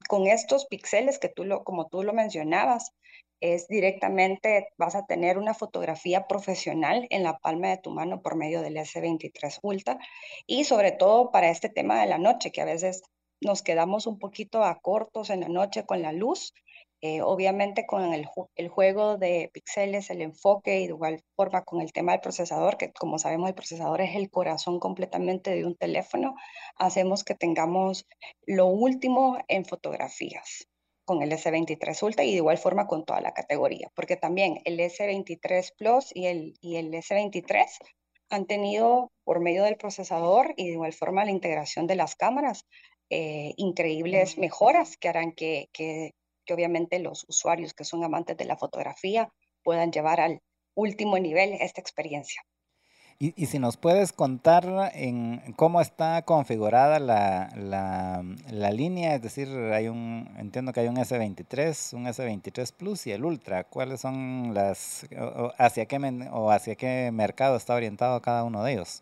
con 0.09 0.27
estos 0.27 0.65
píxeles 0.65 1.19
que 1.19 1.29
tú 1.29 1.45
lo, 1.45 1.63
como 1.63 1.87
tú 1.87 2.03
lo 2.03 2.11
mencionabas, 2.11 2.91
es 3.39 3.67
directamente, 3.67 4.69
vas 4.77 4.95
a 4.95 5.05
tener 5.05 5.37
una 5.37 5.53
fotografía 5.53 6.27
profesional 6.27 7.07
en 7.09 7.23
la 7.23 7.37
palma 7.37 7.69
de 7.69 7.77
tu 7.77 7.91
mano 7.91 8.21
por 8.21 8.35
medio 8.35 8.61
del 8.61 8.77
S23 8.77 9.59
Ultra. 9.61 9.99
Y 10.45 10.63
sobre 10.63 10.91
todo 10.91 11.31
para 11.31 11.49
este 11.49 11.69
tema 11.69 12.01
de 12.01 12.07
la 12.07 12.17
noche, 12.17 12.51
que 12.51 12.61
a 12.61 12.65
veces 12.65 13.03
nos 13.41 13.61
quedamos 13.61 14.07
un 14.07 14.19
poquito 14.19 14.63
a 14.63 14.79
cortos 14.79 15.29
en 15.29 15.41
la 15.41 15.49
noche 15.49 15.85
con 15.85 16.01
la 16.01 16.11
luz, 16.11 16.53
eh, 17.01 17.21
obviamente 17.21 17.85
con 17.85 18.11
el, 18.11 18.27
el, 18.55 18.69
juego 18.69 19.17
de 19.17 19.51
píxeles, 19.53 20.09
el 20.09 20.21
enfoque 20.23 20.79
y 20.79 20.87
de 20.87 20.93
igual 20.93 21.23
forma 21.35 21.63
con 21.63 21.81
el 21.81 21.93
tema 21.93 22.13
del 22.13 22.21
procesador, 22.21 22.77
que 22.77 22.91
como 22.91 23.19
sabemos 23.19 23.49
el 23.49 23.55
procesador 23.55 24.01
es 24.01 24.15
el 24.15 24.31
corazón 24.31 24.79
completamente 24.79 25.51
de 25.51 25.65
un 25.65 25.75
teléfono, 25.75 26.33
hacemos 26.75 27.23
que 27.23 27.35
tengamos 27.35 28.07
lo 28.47 28.65
último 28.65 29.37
en 29.47 29.65
fotografías 29.65 30.67
con 31.07 31.23
el 31.23 31.31
S23 31.31 32.03
Ultra 32.03 32.25
y 32.25 32.31
de 32.31 32.37
igual 32.37 32.57
forma 32.57 32.85
con 32.85 33.05
toda 33.05 33.21
la 33.21 33.33
categoría, 33.33 33.89
porque 33.95 34.17
también 34.17 34.59
el 34.65 34.77
S23 34.77 35.73
Plus 35.77 36.11
y 36.13 36.25
el, 36.27 36.53
y 36.59 36.75
el 36.75 36.91
S23 36.93 37.65
han 38.29 38.45
tenido 38.45 39.09
por 39.23 39.39
medio 39.39 39.63
del 39.63 39.77
procesador 39.77 40.53
y 40.57 40.65
de 40.67 40.73
igual 40.73 40.91
forma 40.91 41.23
la 41.23 41.31
integración 41.31 41.87
de 41.87 41.95
las 41.95 42.15
cámaras 42.15 42.65
eh, 43.09 43.53
increíbles 43.55 44.37
mejoras 44.37 44.97
que 44.97 45.07
harán 45.07 45.31
que, 45.31 45.69
que, 45.71 46.11
que 46.45 46.53
obviamente 46.53 46.99
los 46.99 47.25
usuarios 47.29 47.73
que 47.73 47.85
son 47.85 48.03
amantes 48.03 48.35
de 48.35 48.43
la 48.43 48.57
fotografía 48.57 49.31
puedan 49.63 49.93
llevar 49.93 50.19
al 50.19 50.41
último 50.75 51.17
nivel 51.19 51.53
esta 51.61 51.79
experiencia. 51.79 52.43
Y, 53.19 53.47
si 53.47 53.57
nos 53.57 53.77
puedes 53.77 54.13
contar 54.13 54.91
en 54.93 55.41
cómo 55.55 55.81
está 55.81 56.21
configurada 56.21 56.99
la, 56.99 57.49
la, 57.55 58.71
línea, 58.71 59.15
es 59.15 59.23
decir, 59.23 59.47
hay 59.73 59.87
un, 59.87 60.29
entiendo 60.37 60.71
que 60.71 60.81
hay 60.81 60.87
un 60.87 60.97
S23, 60.97 61.93
un 61.95 62.05
S23 62.05 62.71
Plus 62.73 63.07
y 63.07 63.11
el 63.13 63.25
Ultra. 63.25 63.63
¿Cuáles 63.63 64.01
son 64.01 64.53
las, 64.53 65.07
hacia 65.57 65.87
qué, 65.87 65.97
o 66.31 66.51
hacia 66.51 66.75
qué 66.75 67.09
mercado 67.11 67.57
está 67.57 67.73
orientado 67.73 68.21
cada 68.21 68.43
uno 68.43 68.63
de 68.63 68.73
ellos? 68.73 69.01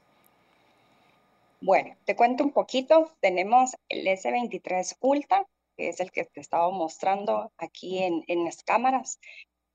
Bueno, 1.59 1.93
te 2.05 2.15
cuento 2.15 2.45
un 2.45 2.51
poquito. 2.51 3.11
Tenemos 3.19 3.75
el 3.89 4.07
S23 4.07 4.95
Ultra, 5.01 5.45
que 5.75 5.89
es 5.89 5.99
el 5.99 6.11
que 6.11 6.23
te 6.23 6.39
estaba 6.39 6.71
mostrando 6.71 7.51
aquí 7.57 8.01
en, 8.01 8.23
en 8.27 8.45
las 8.45 8.63
cámaras. 8.63 9.19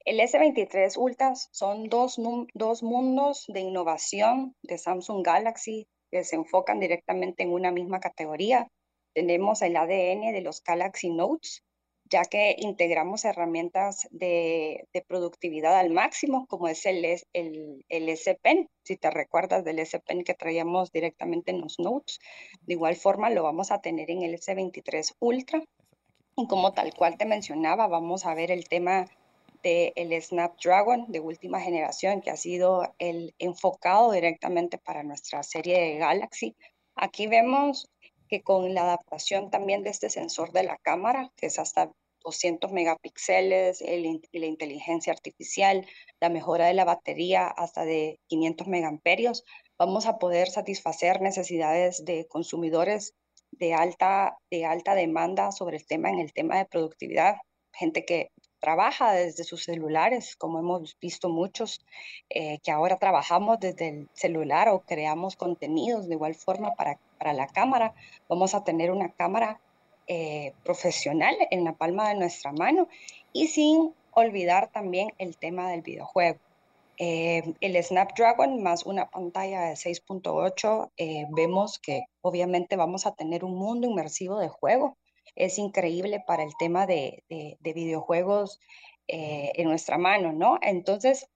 El 0.06 0.18
S23 0.18 0.96
Ultra 0.96 1.34
son 1.34 1.88
dos, 1.88 2.18
dos 2.54 2.82
mundos 2.82 3.44
de 3.48 3.60
innovación 3.60 4.56
de 4.62 4.78
Samsung 4.78 5.22
Galaxy 5.24 5.86
que 6.10 6.24
se 6.24 6.36
enfocan 6.36 6.80
directamente 6.80 7.42
en 7.42 7.52
una 7.52 7.70
misma 7.70 8.00
categoría. 8.00 8.66
Tenemos 9.12 9.60
el 9.60 9.76
ADN 9.76 10.32
de 10.32 10.40
los 10.40 10.62
Galaxy 10.64 11.10
Notes, 11.10 11.62
ya 12.06 12.24
que 12.24 12.56
integramos 12.58 13.26
herramientas 13.26 14.08
de, 14.10 14.88
productividad 15.06 15.78
al 15.78 15.90
máximo, 15.90 16.46
como 16.46 16.68
es 16.68 16.86
el, 16.86 17.04
el, 17.34 17.84
el 17.88 18.08
S 18.08 18.34
Pen, 18.42 18.68
si 18.84 18.96
te 18.96 19.10
recuerdas 19.10 19.64
del 19.64 19.80
S 19.80 20.00
Pen 20.00 20.24
que 20.24 20.34
traíamos 20.34 20.90
directamente 20.92 21.50
en 21.50 21.60
los 21.60 21.78
Notes. 21.78 22.20
De 22.62 22.72
igual 22.72 22.96
forma 22.96 23.28
lo 23.28 23.42
vamos 23.42 23.70
a 23.70 23.82
tener 23.82 24.10
en 24.10 24.22
el 24.22 24.34
S23 24.34 25.14
Ultra. 25.20 25.62
Y 26.36 26.46
como 26.46 26.72
tal 26.72 26.94
cual 26.94 27.18
te 27.18 27.26
mencionaba, 27.26 27.86
vamos 27.86 28.24
a 28.24 28.34
ver 28.34 28.50
el 28.50 28.66
tema 28.66 29.06
del 29.62 30.22
Snapdragon 30.22 31.06
de 31.08 31.20
última 31.20 31.60
generación, 31.60 32.20
que 32.20 32.30
ha 32.30 32.36
sido 32.36 32.94
el 32.98 33.34
enfocado 33.38 34.12
directamente 34.12 34.78
para 34.78 35.02
nuestra 35.02 35.42
serie 35.42 35.80
de 35.80 35.98
Galaxy. 35.98 36.56
Aquí 36.94 37.26
vemos 37.26 37.88
que 38.28 38.42
con 38.42 38.74
la 38.74 38.82
adaptación 38.82 39.50
también 39.50 39.82
de 39.82 39.90
este 39.90 40.10
sensor 40.10 40.52
de 40.52 40.62
la 40.62 40.78
cámara, 40.78 41.30
que 41.36 41.46
es 41.46 41.58
hasta 41.58 41.90
200 42.22 42.70
megapíxeles, 42.72 43.80
y 43.80 44.38
la 44.38 44.46
inteligencia 44.46 45.12
artificial, 45.12 45.86
la 46.20 46.28
mejora 46.28 46.66
de 46.66 46.74
la 46.74 46.84
batería 46.84 47.46
hasta 47.48 47.84
de 47.84 48.20
500 48.26 48.66
megamperios, 48.68 49.44
vamos 49.78 50.06
a 50.06 50.18
poder 50.18 50.48
satisfacer 50.48 51.22
necesidades 51.22 52.04
de 52.04 52.26
consumidores 52.28 53.14
de 53.52 53.74
alta, 53.74 54.36
de 54.50 54.64
alta 54.64 54.94
demanda 54.94 55.50
sobre 55.50 55.78
el 55.78 55.86
tema 55.86 56.10
en 56.10 56.20
el 56.20 56.32
tema 56.32 56.58
de 56.58 56.66
productividad, 56.66 57.36
gente 57.72 58.04
que 58.04 58.30
trabaja 58.60 59.12
desde 59.12 59.44
sus 59.44 59.64
celulares, 59.64 60.36
como 60.36 60.58
hemos 60.60 60.96
visto 61.00 61.28
muchos, 61.28 61.84
eh, 62.28 62.58
que 62.62 62.70
ahora 62.70 62.98
trabajamos 62.98 63.58
desde 63.58 63.88
el 63.88 64.08
celular 64.12 64.68
o 64.68 64.80
creamos 64.80 65.34
contenidos 65.36 66.06
de 66.06 66.14
igual 66.14 66.34
forma 66.34 66.74
para, 66.74 66.98
para 67.18 67.32
la 67.32 67.46
cámara. 67.46 67.94
Vamos 68.28 68.54
a 68.54 68.62
tener 68.62 68.90
una 68.90 69.10
cámara 69.10 69.60
eh, 70.06 70.52
profesional 70.64 71.34
en 71.50 71.64
la 71.64 71.72
palma 71.72 72.08
de 72.08 72.16
nuestra 72.16 72.52
mano 72.52 72.88
y 73.32 73.48
sin 73.48 73.94
olvidar 74.12 74.70
también 74.70 75.12
el 75.18 75.36
tema 75.36 75.70
del 75.70 75.82
videojuego. 75.82 76.38
Eh, 76.98 77.54
el 77.62 77.82
Snapdragon 77.82 78.62
más 78.62 78.84
una 78.84 79.08
pantalla 79.08 79.62
de 79.62 79.72
6.8, 79.72 80.90
vemos 81.30 81.78
que 81.78 82.02
obviamente 82.20 82.76
vamos 82.76 83.06
a 83.06 83.14
tener 83.14 83.42
un 83.42 83.56
mundo 83.56 83.86
inmersivo 83.86 84.38
de 84.38 84.48
juego 84.48 84.98
es 85.40 85.58
increíble 85.58 86.22
para 86.26 86.42
el 86.44 86.52
tema 86.58 86.86
de, 86.86 87.24
videojuegos 87.60 88.60
eh, 89.08 89.52
en 89.54 89.68
nuestra 89.68 89.96
mano, 89.96 90.32
¿no? 90.32 90.58
Entonces, 90.60 91.26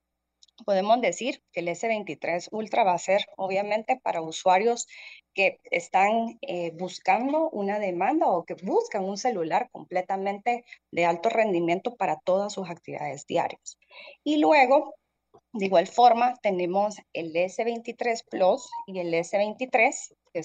podemos 0.66 1.00
decir 1.00 1.42
que 1.52 1.60
el 1.60 1.68
S23 1.68 2.48
Ultra 2.52 2.84
va 2.84 2.92
a 2.92 2.98
ser 2.98 3.24
obviamente 3.36 3.98
para 4.02 4.20
usuarios 4.20 4.86
que 5.32 5.58
están 5.70 6.38
eh, 6.42 6.70
buscando 6.74 7.48
una 7.50 7.78
demanda 7.78 8.26
o 8.26 8.44
que 8.44 8.54
buscan 8.62 9.04
un 9.04 9.16
celular 9.16 9.68
completamente 9.72 10.64
de 10.92 11.04
alto 11.06 11.30
rendimiento 11.30 11.96
para 11.96 12.20
todas 12.20 12.52
sus 12.52 12.68
actividades 12.68 13.26
diarias. 13.26 13.78
Y 14.22 14.36
luego, 14.36 14.94
de 15.54 15.64
igual 15.66 15.86
forma, 15.86 16.34
tenemos 16.42 16.96
el 17.14 17.32
S23 17.32 18.22
Plus 18.30 18.68
y 18.86 19.00
el 19.00 19.12
S23, 19.14 20.14
que 20.32 20.44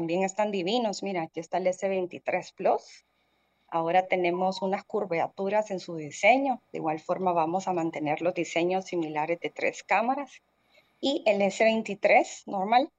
también 0.00 0.22
están 0.22 0.50
divinos. 0.50 1.02
Mira, 1.02 1.24
aquí 1.24 1.40
está 1.40 1.58
el 1.58 1.66
S23 1.66 2.54
Plus. 2.54 3.04
Ahora 3.68 4.06
tenemos 4.06 4.62
unas 4.62 4.82
curvaturas 4.84 5.70
en 5.70 5.78
su 5.78 5.94
diseño. 5.96 6.62
De 6.72 6.78
igual 6.78 7.00
forma 7.00 7.34
vamos 7.34 7.68
a 7.68 7.74
mantener 7.74 8.22
los 8.22 8.32
diseños 8.32 8.86
similares 8.86 9.38
de 9.40 9.50
tres 9.50 9.82
cámaras. 9.82 10.32
Y 11.02 11.22
el 11.26 11.42
S23 11.42 12.44
normal, 12.46 12.90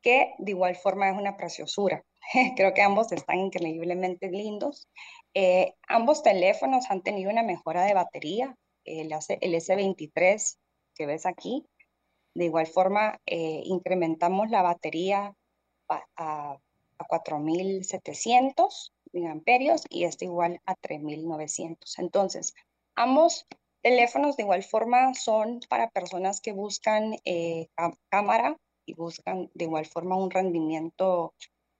que 0.00 0.32
de 0.38 0.52
igual 0.52 0.74
forma 0.76 1.10
es 1.10 1.18
una 1.18 1.36
preciosura. 1.36 2.02
Creo 2.56 2.72
que 2.72 2.80
ambos 2.80 3.12
están 3.12 3.40
increíblemente 3.40 4.30
lindos. 4.30 4.88
Eh, 5.34 5.74
ambos 5.86 6.22
teléfonos 6.22 6.86
han 6.88 7.02
tenido 7.02 7.30
una 7.30 7.42
mejora 7.42 7.84
de 7.84 7.92
batería. 7.92 8.56
El, 8.86 9.12
el 9.12 9.54
S23 9.54 10.56
que 10.94 11.04
ves 11.04 11.26
aquí. 11.26 11.66
De 12.32 12.46
igual 12.46 12.66
forma, 12.66 13.20
eh, 13.26 13.60
incrementamos 13.66 14.48
la 14.48 14.62
batería 14.62 15.36
a, 15.88 16.58
4.700 16.98 18.92
miliamperios 19.12 19.84
y 19.90 20.04
este 20.04 20.24
igual 20.24 20.60
a 20.64 20.74
3.900. 20.76 21.76
Entonces, 21.98 22.54
ambos 22.94 23.46
teléfonos 23.82 24.36
de 24.36 24.44
igual 24.44 24.62
forma 24.62 25.12
son 25.14 25.60
para 25.68 25.90
personas 25.90 26.40
que 26.40 26.52
buscan 26.52 27.16
eh, 27.24 27.68
cámara 28.08 28.56
y 28.86 28.94
buscan 28.94 29.50
de 29.52 29.64
igual 29.66 29.84
forma 29.84 30.16
un 30.16 30.30
rendimiento 30.30 31.34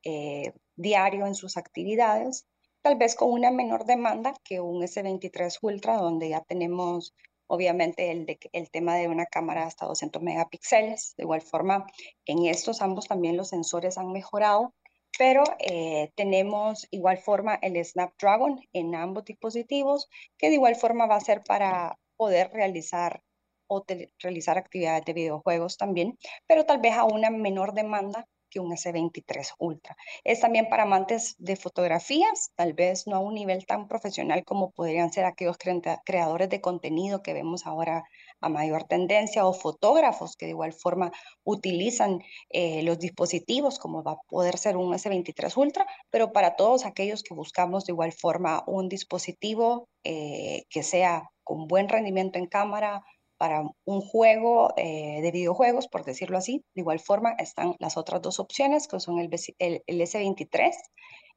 eh, 0.04 0.52
diario 0.76 1.26
en 1.26 1.34
sus 1.34 1.56
actividades, 1.56 2.46
tal 2.82 2.96
vez 2.96 3.16
con 3.16 3.32
una 3.32 3.50
menor 3.50 3.86
demanda 3.86 4.34
que 4.44 4.60
un 4.60 4.82
S23 4.82 5.58
Ultra, 5.62 5.96
donde 5.96 6.28
ya 6.28 6.42
tenemos 6.42 7.14
Obviamente 7.48 8.10
el, 8.10 8.26
de, 8.26 8.38
el 8.52 8.70
tema 8.70 8.96
de 8.96 9.08
una 9.08 9.26
cámara 9.26 9.64
hasta 9.66 9.86
200 9.86 10.22
megapíxeles. 10.22 11.14
De 11.16 11.24
igual 11.24 11.42
forma, 11.42 11.86
en 12.24 12.46
estos 12.46 12.82
ambos 12.82 13.06
también 13.06 13.36
los 13.36 13.48
sensores 13.48 13.98
han 13.98 14.12
mejorado, 14.12 14.74
pero 15.18 15.44
eh, 15.58 16.10
tenemos 16.14 16.86
igual 16.90 17.18
forma 17.18 17.54
el 17.62 17.82
Snapdragon 17.84 18.60
en 18.72 18.94
ambos 18.94 19.24
dispositivos, 19.24 20.08
que 20.38 20.48
de 20.48 20.54
igual 20.54 20.76
forma 20.76 21.06
va 21.06 21.16
a 21.16 21.20
ser 21.20 21.42
para 21.42 21.98
poder 22.16 22.50
realizar 22.52 23.22
o 23.68 23.84
realizar 24.20 24.58
actividades 24.58 25.04
de 25.04 25.12
videojuegos 25.12 25.76
también, 25.76 26.16
pero 26.46 26.64
tal 26.64 26.78
vez 26.80 26.94
a 26.94 27.04
una 27.04 27.30
menor 27.30 27.74
demanda 27.74 28.26
un 28.58 28.72
S23 28.72 29.54
Ultra. 29.58 29.96
Es 30.24 30.40
también 30.40 30.68
para 30.68 30.84
amantes 30.84 31.36
de 31.38 31.56
fotografías, 31.56 32.52
tal 32.54 32.72
vez 32.72 33.06
no 33.06 33.16
a 33.16 33.20
un 33.20 33.34
nivel 33.34 33.66
tan 33.66 33.88
profesional 33.88 34.44
como 34.44 34.70
podrían 34.70 35.12
ser 35.12 35.24
aquellos 35.24 35.56
creadores 35.58 36.48
de 36.48 36.60
contenido 36.60 37.22
que 37.22 37.34
vemos 37.34 37.66
ahora 37.66 38.04
a 38.40 38.48
mayor 38.48 38.84
tendencia 38.84 39.46
o 39.46 39.52
fotógrafos 39.52 40.36
que 40.36 40.46
de 40.46 40.52
igual 40.52 40.72
forma 40.72 41.12
utilizan 41.44 42.22
eh, 42.50 42.82
los 42.82 42.98
dispositivos 42.98 43.78
como 43.78 44.02
va 44.02 44.12
a 44.12 44.20
poder 44.28 44.58
ser 44.58 44.76
un 44.76 44.92
S23 44.92 45.56
Ultra, 45.56 45.86
pero 46.10 46.32
para 46.32 46.56
todos 46.56 46.84
aquellos 46.84 47.22
que 47.22 47.34
buscamos 47.34 47.84
de 47.84 47.92
igual 47.92 48.12
forma 48.12 48.62
un 48.66 48.88
dispositivo 48.88 49.88
eh, 50.04 50.64
que 50.68 50.82
sea 50.82 51.30
con 51.42 51.68
buen 51.68 51.88
rendimiento 51.88 52.38
en 52.38 52.46
cámara, 52.46 53.04
para 53.38 53.62
un 53.84 54.00
juego 54.00 54.72
eh, 54.76 55.20
de 55.22 55.30
videojuegos, 55.30 55.88
por 55.88 56.04
decirlo 56.04 56.38
así. 56.38 56.64
De 56.74 56.82
igual 56.82 57.00
forma 57.00 57.32
están 57.38 57.74
las 57.78 57.96
otras 57.96 58.22
dos 58.22 58.40
opciones, 58.40 58.88
que 58.88 59.00
son 59.00 59.18
el, 59.18 59.30
el, 59.58 60.00
S23 60.00 60.72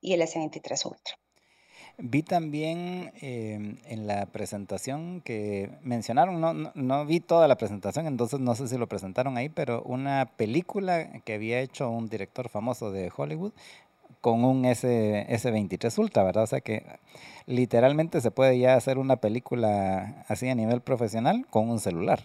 y 0.02 0.14
el 0.14 0.22
S23 0.22 0.86
Ultra. 0.86 1.16
Vi 2.02 2.24
también 2.24 3.12
em, 3.20 3.78
en 3.86 4.08
la 4.08 4.26
presentación 4.28 5.20
que 5.20 5.70
mencionaron, 5.82 6.72
no, 6.74 7.06
vi 7.06 7.20
toda 7.20 7.50
la 7.50 7.58
presentación, 7.58 8.08
entonces 8.08 8.40
no 8.40 8.56
sé 8.56 8.70
si 8.70 8.78
lo 8.78 8.88
presentaron 8.88 9.36
ahí, 9.36 9.50
pero 9.50 9.82
una 9.84 10.32
película 10.38 11.22
que 11.26 11.34
había 11.34 11.60
hecho 11.60 11.90
un 11.90 12.08
director 12.08 12.48
famoso 12.48 12.92
de 12.92 13.12
Hollywood 13.14 13.52
con 14.22 14.44
un 14.44 14.66
S, 14.66 14.88
S23 15.30 15.98
Ultra, 15.98 16.24
¿verdad? 16.24 16.44
O 16.44 16.48
sea 16.48 16.62
que 16.62 16.84
literalmente 17.46 18.22
se 18.22 18.32
puede 18.32 18.60
ya 18.60 18.76
hacer 18.76 18.98
una 18.98 19.18
película 19.18 20.24
así 20.28 20.50
a 20.50 20.56
nivel 20.56 20.82
profesional 20.82 21.46
con 21.50 21.70
un 21.70 21.80
celular. 21.80 22.20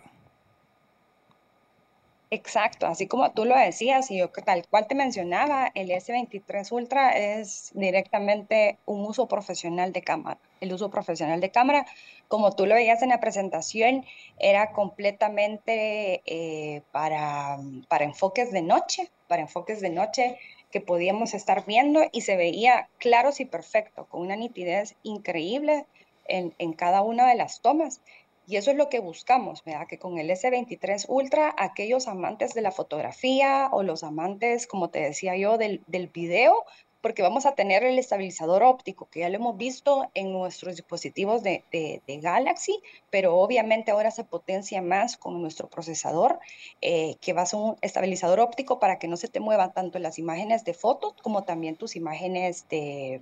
Exacto, 2.34 2.86
así 2.86 3.06
como 3.06 3.30
tú 3.30 3.44
lo 3.44 3.56
decías 3.56 4.10
y 4.10 4.18
yo 4.18 4.28
tal 4.28 4.66
cual 4.68 4.88
te 4.88 4.96
mencionaba, 4.96 5.70
el 5.74 5.90
S23 5.90 6.72
Ultra 6.72 7.10
es 7.12 7.70
directamente 7.74 8.76
un 8.86 9.06
uso 9.06 9.28
profesional 9.28 9.92
de 9.92 10.02
cámara. 10.02 10.40
El 10.60 10.72
uso 10.72 10.90
profesional 10.90 11.40
de 11.40 11.52
cámara, 11.52 11.86
como 12.26 12.50
tú 12.50 12.66
lo 12.66 12.74
veías 12.74 13.02
en 13.02 13.10
la 13.10 13.20
presentación, 13.20 14.04
era 14.40 14.72
completamente 14.72 16.22
eh, 16.26 16.82
para, 16.90 17.58
para 17.88 18.04
enfoques 18.04 18.50
de 18.50 18.62
noche, 18.62 19.10
para 19.28 19.42
enfoques 19.42 19.80
de 19.80 19.90
noche 19.90 20.36
que 20.74 20.80
podíamos 20.80 21.34
estar 21.34 21.64
viendo 21.66 22.00
y 22.10 22.22
se 22.22 22.36
veía 22.36 22.88
claro 22.98 23.30
y 23.38 23.44
perfecto, 23.44 24.06
con 24.06 24.22
una 24.22 24.34
nitidez 24.34 24.96
increíble 25.04 25.86
en, 26.24 26.52
en 26.58 26.72
cada 26.72 27.02
una 27.02 27.28
de 27.28 27.36
las 27.36 27.60
tomas. 27.60 28.00
Y 28.48 28.56
eso 28.56 28.72
es 28.72 28.76
lo 28.76 28.88
que 28.88 28.98
buscamos, 28.98 29.62
¿verdad? 29.62 29.86
Que 29.86 30.00
con 30.00 30.18
el 30.18 30.28
S23 30.30 31.04
Ultra, 31.06 31.54
aquellos 31.56 32.08
amantes 32.08 32.54
de 32.54 32.60
la 32.62 32.72
fotografía 32.72 33.68
o 33.70 33.84
los 33.84 34.02
amantes, 34.02 34.66
como 34.66 34.90
te 34.90 34.98
decía 34.98 35.36
yo, 35.36 35.58
del, 35.58 35.80
del 35.86 36.08
video, 36.08 36.64
porque 37.04 37.20
vamos 37.20 37.44
a 37.44 37.54
tener 37.54 37.84
el 37.84 37.98
estabilizador 37.98 38.62
óptico, 38.62 39.10
que 39.10 39.20
ya 39.20 39.28
lo 39.28 39.36
hemos 39.36 39.58
visto 39.58 40.10
en 40.14 40.32
nuestros 40.32 40.76
dispositivos 40.76 41.42
de, 41.42 41.62
Galaxy, 42.06 42.80
pero 43.10 43.36
obviamente 43.36 43.90
ahora 43.90 44.10
se 44.10 44.24
potencia 44.24 44.80
más 44.80 45.18
con 45.18 45.42
nuestro 45.42 45.68
procesador, 45.68 46.40
eh, 46.80 47.16
que 47.20 47.34
va 47.34 47.42
a 47.42 47.46
ser 47.46 47.60
un 47.60 47.76
estabilizador 47.82 48.40
óptico 48.40 48.80
para 48.80 48.98
que 48.98 49.06
no 49.06 49.18
se 49.18 49.28
te 49.28 49.38
muevan 49.38 49.74
tanto 49.74 49.98
las 49.98 50.18
imágenes 50.18 50.64
de 50.64 50.72
fotos 50.72 51.12
como 51.22 51.44
también 51.44 51.76
tus 51.76 51.94
imágenes 51.94 52.66
de, 52.70 53.20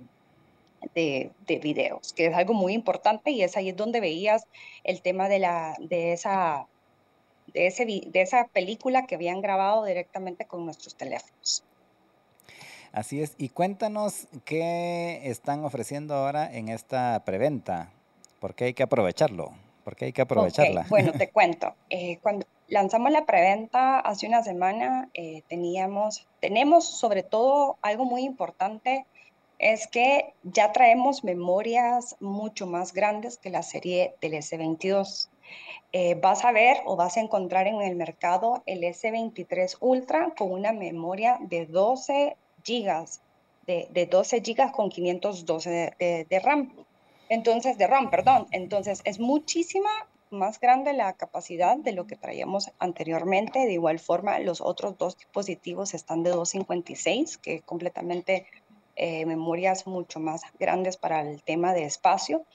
de, 0.95 1.59
videos, 1.61 2.13
que 2.13 2.27
es 2.27 2.35
algo 2.35 2.53
muy 2.53 2.71
importante 2.71 3.31
y 3.31 3.43
es 3.43 3.57
ahí 3.57 3.73
donde 3.73 3.99
veías 3.99 4.47
el 4.85 5.01
tema 5.01 5.27
de, 5.27 5.39
la, 5.39 5.75
de, 5.81 6.13
esa, 6.13 6.67
de, 7.47 7.67
ese, 7.67 7.85
de 7.85 8.21
esa 8.21 8.47
película 8.47 9.05
que 9.07 9.15
habían 9.15 9.41
grabado 9.41 9.83
directamente 9.83 10.45
con 10.45 10.63
nuestros 10.63 10.95
teléfonos. 10.95 11.65
Así 12.93 13.21
es. 13.21 13.33
Y 13.39 13.49
cuéntanos 13.49 14.27
qué 14.45 15.21
están 15.23 15.65
ofreciendo 15.65 16.13
ahora 16.13 16.53
en 16.53 16.69
esta 16.69 17.23
preventa. 17.25 17.91
¿Por 18.39 18.53
qué 18.53 18.65
hay 18.65 18.73
que 18.75 18.83
aprovecharlo? 18.83 19.51
¿Por 19.83 19.95
qué 19.95 20.05
hay 20.05 20.13
que 20.13 20.21
aprovecharla? 20.21 20.85
Bueno, 20.89 21.11
te 21.11 21.29
cuento. 21.31 21.73
Eh, 21.89 22.19
cuando 22.21 22.45
lanzamos 22.67 23.11
la 23.11 23.25
preventa 23.25 23.99
hace 23.99 24.27
una 24.27 24.43
semana, 24.43 25.09
eh, 25.15 25.41
teníamos, 25.47 26.27
tenemos 26.39 26.85
sobre 26.85 27.23
todo 27.23 27.77
algo 27.81 28.05
muy 28.05 28.23
importante, 28.23 29.07
es 29.57 29.87
que 29.87 30.33
ya 30.43 30.71
traemos 30.71 31.23
memorias 31.23 32.15
mucho 32.19 32.67
más 32.67 32.93
grandes 32.93 33.37
que 33.37 33.49
la 33.49 33.63
serie 33.63 34.13
del 34.21 34.33
S22. 34.33 35.29
Eh, 35.93 36.15
vas 36.15 36.45
a 36.45 36.51
ver 36.51 36.77
o 36.85 36.95
vas 36.95 37.17
a 37.17 37.21
encontrar 37.21 37.65
en 37.67 37.81
el 37.81 37.95
mercado 37.95 38.61
el 38.67 38.83
S23 38.83 39.77
Ultra 39.79 40.33
con 40.37 40.51
una 40.51 40.73
memoria 40.73 41.37
de 41.41 41.65
12 41.65 42.35
gigas, 42.63 43.21
de, 43.67 44.07
12 44.09 44.41
gigas 44.41 44.71
con 44.71 44.89
512 44.89 45.95
de, 46.29 46.39
RAM. 46.43 46.73
Entonces, 47.29 47.77
de 47.77 47.87
RAM, 47.87 48.09
perdón. 48.09 48.47
Entonces, 48.51 49.01
es 49.05 49.19
muchísima 49.19 49.89
más 50.29 50.59
grande 50.59 50.93
la 50.93 51.13
capacidad 51.13 51.77
de 51.77 51.93
lo 51.93 52.07
que 52.07 52.15
traíamos 52.15 52.71
anteriormente. 52.79 53.59
De 53.59 53.73
igual 53.73 53.99
forma, 53.99 54.39
los 54.39 54.61
otros 54.61 54.97
dos 54.97 55.17
dispositivos 55.17 55.93
están 55.93 56.23
de 56.23 56.31
256, 56.31 57.37
que 57.37 57.61
completamente 57.61 58.45
eh, 58.95 59.25
memorias 59.25 59.87
mucho 59.87 60.19
más 60.19 60.43
grandes 60.59 60.97
para 60.97 61.21
el 61.21 61.41
tema 61.41 61.73
de 61.73 61.85
espacio. 61.85 62.45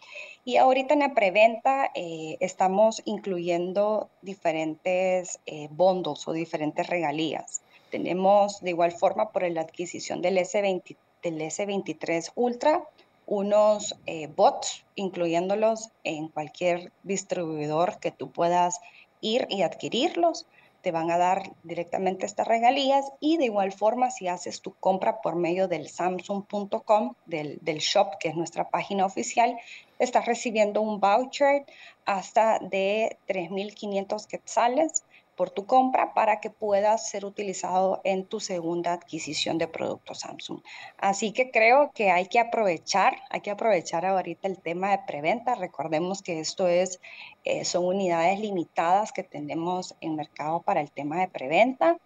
Y 0.44 0.56
ahorita 0.56 0.94
en 0.94 1.00
la 1.00 1.14
preventa 1.14 1.90
eh, 1.94 2.36
estamos 2.40 3.02
incluyendo 3.04 4.08
diferentes 4.22 5.40
eh, 5.46 5.68
o 5.76 6.32
diferentes 6.32 6.86
regalías. 6.86 7.62
Tenemos 7.90 8.60
de 8.60 8.70
igual 8.70 8.92
forma 8.92 9.30
por 9.30 9.48
la 9.50 9.60
adquisición 9.60 10.22
del, 10.22 10.38
S20, 10.38 10.96
del 11.22 11.40
S23 11.40 12.32
Ultra 12.34 12.84
unos 13.28 13.94
eh, 14.06 14.26
bots, 14.26 14.84
incluyéndolos 14.94 15.90
en 16.02 16.28
cualquier 16.28 16.92
distribuidor 17.02 18.00
que 18.00 18.10
tú 18.10 18.30
puedas 18.32 18.80
ir 19.20 19.46
y 19.50 19.62
adquirirlos. 19.62 20.46
Te 20.80 20.92
van 20.92 21.10
a 21.10 21.18
dar 21.18 21.52
directamente 21.62 22.24
estas 22.24 22.48
regalías 22.48 23.04
y 23.20 23.36
de 23.36 23.46
igual 23.46 23.72
forma 23.72 24.10
si 24.10 24.28
haces 24.28 24.62
tu 24.62 24.72
compra 24.74 25.20
por 25.20 25.34
medio 25.34 25.68
del 25.68 25.88
samsung.com, 25.88 27.14
del, 27.26 27.58
del 27.60 27.78
shop 27.78 28.16
que 28.18 28.28
es 28.28 28.36
nuestra 28.36 28.70
página 28.70 29.04
oficial, 29.04 29.58
estás 29.98 30.24
recibiendo 30.24 30.80
un 30.80 30.98
voucher 30.98 31.66
hasta 32.06 32.58
de 32.60 33.18
3.500 33.28 34.26
quetzales 34.26 35.02
por 35.38 35.50
tu 35.50 35.66
compra 35.66 36.14
para 36.14 36.40
que 36.40 36.50
pueda 36.50 36.98
ser 36.98 37.24
utilizado 37.24 38.00
en 38.02 38.26
tu 38.26 38.40
segunda 38.40 38.92
adquisición 38.92 39.56
de 39.56 39.68
productos 39.68 40.18
Samsung. 40.18 40.60
Así 40.98 41.32
que 41.32 41.52
creo 41.52 41.92
que 41.94 42.10
hay 42.10 42.26
que 42.26 42.40
aprovechar, 42.40 43.18
hay 43.30 43.40
que 43.40 43.52
aprovechar 43.52 44.04
ahorita 44.04 44.48
el 44.48 44.58
tema 44.58 44.90
de 44.90 44.98
preventa. 45.06 45.54
Recordemos 45.54 46.22
que 46.22 46.40
esto 46.40 46.66
es, 46.66 47.00
eh, 47.44 47.64
son 47.64 47.84
unidades 47.84 48.40
limitadas 48.40 49.12
que 49.12 49.22
tenemos 49.22 49.94
en 50.00 50.16
mercado 50.16 50.60
para 50.60 50.80
el 50.80 50.90
tema 50.90 51.20
de 51.20 51.28
preventa. 51.28 51.98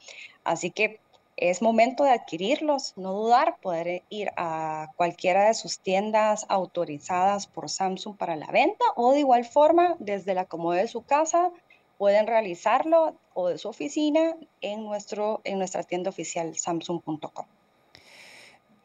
Así 0.45 0.71
que 0.71 1.01
es 1.39 1.63
momento 1.63 2.05
de 2.05 2.11
adquirirlos, 2.11 2.93
no 2.97 3.15
dudar, 3.15 3.57
poder 3.63 4.03
ir 4.11 4.31
a 4.37 4.89
cualquiera 4.97 5.47
de 5.47 5.55
sus 5.55 5.79
tiendas 5.79 6.45
autorizadas 6.51 7.47
por 7.47 7.71
Samsung 7.71 8.15
para 8.15 8.37
la 8.37 8.49
venta 8.49 8.85
o 8.95 9.13
de 9.13 9.21
igual 9.21 9.47
forma 9.47 9.97
desde 9.99 10.35
la 10.35 10.45
comodidad 10.45 10.83
de 10.83 10.89
su 10.89 11.03
casa 11.03 11.51
pueden 11.99 12.27
realizarlo 12.27 13.15
o 13.35 13.49
de 13.49 13.59
su 13.59 13.69
oficina 13.69 14.35
en, 14.61 14.85
nuestro, 14.85 15.41
en 15.45 15.59
nuestra 15.59 15.83
tienda 15.83 16.11
oficial 16.11 16.57
samsung.com. 16.57 17.47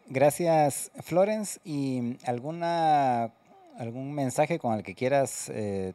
Gracias, 0.08 0.92
Florence. 1.02 1.60
¿Y 1.66 2.18
alguna, 2.26 3.32
algún 3.78 4.14
mensaje 4.14 4.58
con 4.60 4.74
el 4.74 4.84
que 4.84 4.96
quieras 4.96 5.50
eh, 5.50 5.94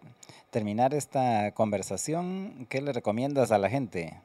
terminar 0.50 0.94
esta 0.94 1.52
conversación? 1.52 2.66
¿Qué 2.68 2.82
le 2.82 2.92
recomiendas 2.92 3.52
a 3.52 3.58
la 3.58 3.70
gente? 3.70 4.20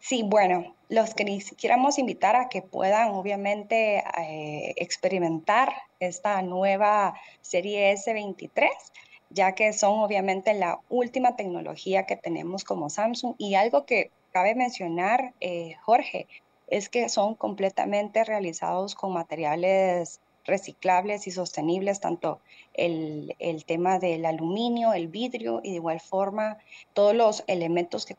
Sí, 0.00 0.22
bueno, 0.24 0.74
los 0.88 1.14
que 1.14 1.24
quisiéramos 1.24 1.98
invitar 1.98 2.36
a 2.36 2.48
que 2.48 2.62
puedan 2.62 3.10
obviamente 3.10 3.98
eh, 3.98 4.74
experimentar 4.76 5.72
esta 6.00 6.40
nueva 6.42 7.14
serie 7.42 7.92
S23 7.94 8.68
ya 9.30 9.52
que 9.52 9.72
son 9.72 10.00
obviamente 10.00 10.54
la 10.54 10.80
última 10.88 11.36
tecnología 11.36 12.06
que 12.06 12.16
tenemos 12.16 12.64
como 12.64 12.90
Samsung. 12.90 13.34
Y 13.38 13.54
algo 13.54 13.84
que 13.84 14.10
cabe 14.32 14.54
mencionar, 14.54 15.34
eh, 15.40 15.76
Jorge, 15.82 16.26
es 16.66 16.88
que 16.88 17.08
son 17.08 17.34
completamente 17.34 18.24
realizados 18.24 18.94
con 18.94 19.12
materiales 19.12 20.20
reciclables 20.48 21.26
y 21.28 21.30
sostenibles, 21.30 22.00
tanto 22.00 22.40
el, 22.74 23.36
tema 23.66 23.98
del 23.98 24.24
aluminio, 24.24 24.92
el 24.94 25.06
vidrio 25.06 25.60
y 25.62 25.70
de 25.70 25.76
igual 25.76 26.00
forma 26.00 26.58
todos 26.94 27.14
los 27.14 27.44
elementos 27.46 28.06
que, 28.06 28.16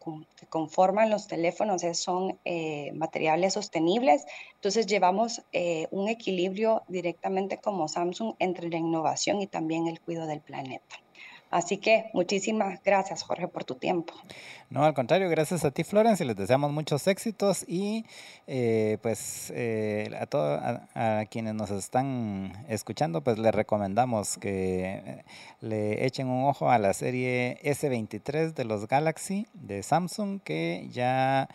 conforman 0.48 1.10
los 1.10 1.28
teléfonos 1.28 1.82
son 1.94 2.40
eh, 2.46 2.92
materiales 2.94 3.54
sostenibles. 3.54 4.26
Entonces 4.56 4.86
llevamos 4.86 5.42
eh, 5.52 5.88
un 5.92 6.08
equilibrio 6.08 6.84
directamente 6.88 7.58
como 7.58 7.88
Samsung 7.88 8.36
entre 8.40 8.70
la 8.70 8.78
innovación 8.78 9.42
y 9.42 9.48
también 9.48 9.88
el 9.88 10.00
cuidado 10.00 10.28
del 10.28 10.42
planeta. 10.42 11.02
Así 11.50 11.78
que 11.78 12.06
muchísimas 12.14 12.82
gracias, 12.84 13.24
Jorge, 13.24 13.48
por 13.48 13.64
tu 13.64 13.76
tiempo. 13.76 14.14
No, 14.70 14.84
al 14.84 14.94
contrario, 14.94 15.30
gracias 15.30 15.66
a 15.66 15.72
ti, 15.72 15.84
Florence, 15.84 16.24
y 16.24 16.28
les 16.28 16.36
deseamos 16.36 16.72
muchos 16.72 17.08
éxitos 17.08 17.66
y 17.68 18.06
eh, 18.46 19.00
pues 19.02 19.52
eh, 19.56 20.12
a 20.20 20.28
todos 20.28 20.62
a, 20.94 21.26
quienes 21.32 21.56
nos 21.56 21.72
están 21.72 22.54
escuchando, 22.68 23.22
pues 23.22 23.40
les 23.40 23.54
recomendamos 23.54 24.38
que 24.38 25.02
eh, 25.04 25.24
le 25.62 26.06
echen 26.06 26.28
un 26.28 26.44
ojo 26.48 26.70
a 26.70 26.78
la 26.78 26.94
serie 26.94 27.60
S23 27.64 28.54
de 28.54 28.66
los 28.66 28.88
Galaxy 28.88 29.48
de 29.54 29.82
Samsung, 29.82 30.42
que 30.42 30.88
ya 30.92 31.50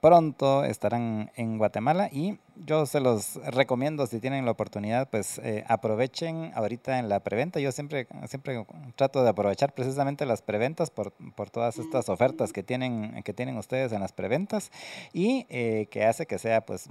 pronto 0.00 0.64
estarán 0.64 1.30
en 1.36 1.58
Guatemala 1.58 2.08
y 2.10 2.38
yo 2.64 2.86
se 2.86 3.00
los 3.00 3.36
recomiendo 3.46 4.06
si 4.06 4.20
tienen 4.20 4.44
la 4.44 4.50
oportunidad, 4.50 5.08
pues 5.10 5.40
aprovechen 5.66 6.52
ahorita 6.54 6.98
en 6.98 7.08
la 7.08 7.20
preventa. 7.20 7.60
Yo 7.60 7.72
siempre, 7.72 8.06
siempre 8.26 8.64
trato 8.96 9.22
de 9.22 9.30
aprovechar 9.30 9.72
precisamente 9.72 10.26
las 10.26 10.42
preventas 10.42 10.90
por, 10.90 11.12
por 11.34 11.50
todas 11.50 11.78
estas 11.78 12.08
ofertas 12.08 12.52
que 12.52 12.62
tienen, 12.62 13.22
que 13.22 13.32
tienen 13.32 13.56
ustedes 13.56 13.92
en 13.92 14.00
las 14.00 14.12
preventas 14.12 14.70
y 15.12 15.46
eh, 15.48 15.88
que 15.90 16.04
hace 16.04 16.26
que 16.26 16.38
sea 16.38 16.64
pues 16.64 16.88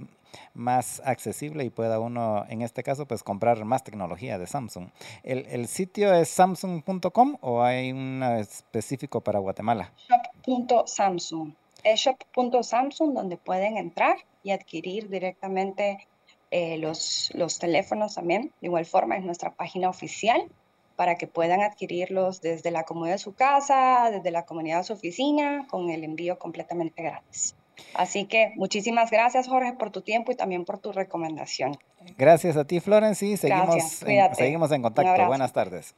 más 0.54 1.00
accesible 1.04 1.64
y 1.64 1.70
pueda 1.70 2.00
uno, 2.00 2.44
en 2.48 2.62
este 2.62 2.82
caso, 2.82 3.06
pues 3.06 3.22
comprar 3.22 3.64
más 3.64 3.84
tecnología 3.84 4.38
de 4.38 4.46
Samsung. 4.46 4.88
¿El, 5.22 5.46
el 5.46 5.68
sitio 5.68 6.12
es 6.14 6.28
samsung.com 6.28 7.36
o 7.40 7.62
hay 7.62 7.92
un 7.92 8.22
específico 8.22 9.20
para 9.20 9.38
Guatemala? 9.38 9.92
Shop.samsung. 10.46 11.52
Shop.samsung 11.84 13.14
donde 13.14 13.36
pueden 13.36 13.76
entrar 13.76 14.16
y 14.42 14.50
adquirir 14.50 15.08
directamente 15.08 16.06
eh, 16.50 16.78
los, 16.78 17.30
los 17.34 17.58
teléfonos 17.58 18.14
también. 18.14 18.52
De 18.60 18.68
igual 18.68 18.86
forma, 18.86 19.16
es 19.16 19.24
nuestra 19.24 19.54
página 19.54 19.88
oficial 19.88 20.48
para 20.96 21.16
que 21.16 21.26
puedan 21.26 21.60
adquirirlos 21.60 22.40
desde 22.40 22.70
la 22.70 22.84
comodidad 22.84 23.14
de 23.14 23.18
su 23.18 23.34
casa, 23.34 24.10
desde 24.10 24.30
la 24.30 24.44
comunidad 24.44 24.78
de 24.78 24.84
su 24.84 24.92
oficina, 24.94 25.66
con 25.70 25.90
el 25.90 26.02
envío 26.02 26.38
completamente 26.38 27.02
gratis. 27.02 27.54
Así 27.94 28.26
que 28.26 28.52
muchísimas 28.56 29.10
gracias, 29.10 29.48
Jorge, 29.48 29.72
por 29.72 29.90
tu 29.90 30.02
tiempo 30.02 30.32
y 30.32 30.36
también 30.36 30.64
por 30.64 30.78
tu 30.78 30.92
recomendación. 30.92 31.76
Gracias 32.16 32.56
a 32.56 32.64
ti, 32.64 32.80
Florence, 32.80 33.24
y 33.26 33.36
seguimos, 33.36 34.02
en, 34.02 34.34
seguimos 34.34 34.72
en 34.72 34.82
contacto. 34.82 35.26
Buenas 35.26 35.52
tardes. 35.52 35.94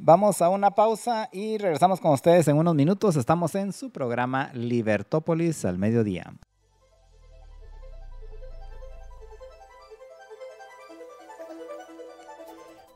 Vamos 0.00 0.40
a 0.40 0.48
una 0.48 0.70
pausa 0.70 1.28
y 1.32 1.58
regresamos 1.58 2.00
con 2.00 2.12
ustedes 2.12 2.48
en 2.48 2.56
unos 2.56 2.74
minutos. 2.74 3.16
Estamos 3.16 3.54
en 3.54 3.72
su 3.72 3.90
programa 3.90 4.50
Libertópolis 4.54 5.64
al 5.64 5.78
mediodía. 5.78 6.32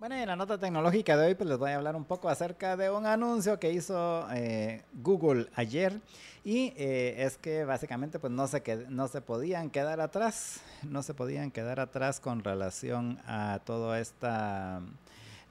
Bueno, 0.06 0.22
en 0.22 0.28
la 0.28 0.36
nota 0.36 0.56
tecnológica 0.56 1.16
de 1.16 1.26
hoy 1.26 1.34
pues 1.34 1.48
les 1.48 1.58
voy 1.58 1.72
a 1.72 1.74
hablar 1.78 1.96
un 1.96 2.04
poco 2.04 2.28
acerca 2.28 2.76
de 2.76 2.90
un 2.90 3.06
anuncio 3.06 3.58
que 3.58 3.72
hizo 3.72 4.24
eh, 4.32 4.84
Google 4.92 5.48
ayer 5.56 6.00
y 6.44 6.72
eh, 6.76 7.24
es 7.24 7.38
que 7.38 7.64
básicamente 7.64 8.20
pues 8.20 8.32
no 8.32 8.46
se, 8.46 8.62
no 8.88 9.08
se 9.08 9.20
podían 9.20 9.68
quedar 9.68 10.00
atrás, 10.00 10.60
no 10.84 11.02
se 11.02 11.12
podían 11.12 11.50
quedar 11.50 11.80
atrás 11.80 12.20
con 12.20 12.44
relación 12.44 13.18
a 13.26 13.58
toda 13.64 13.98
esta, 13.98 14.80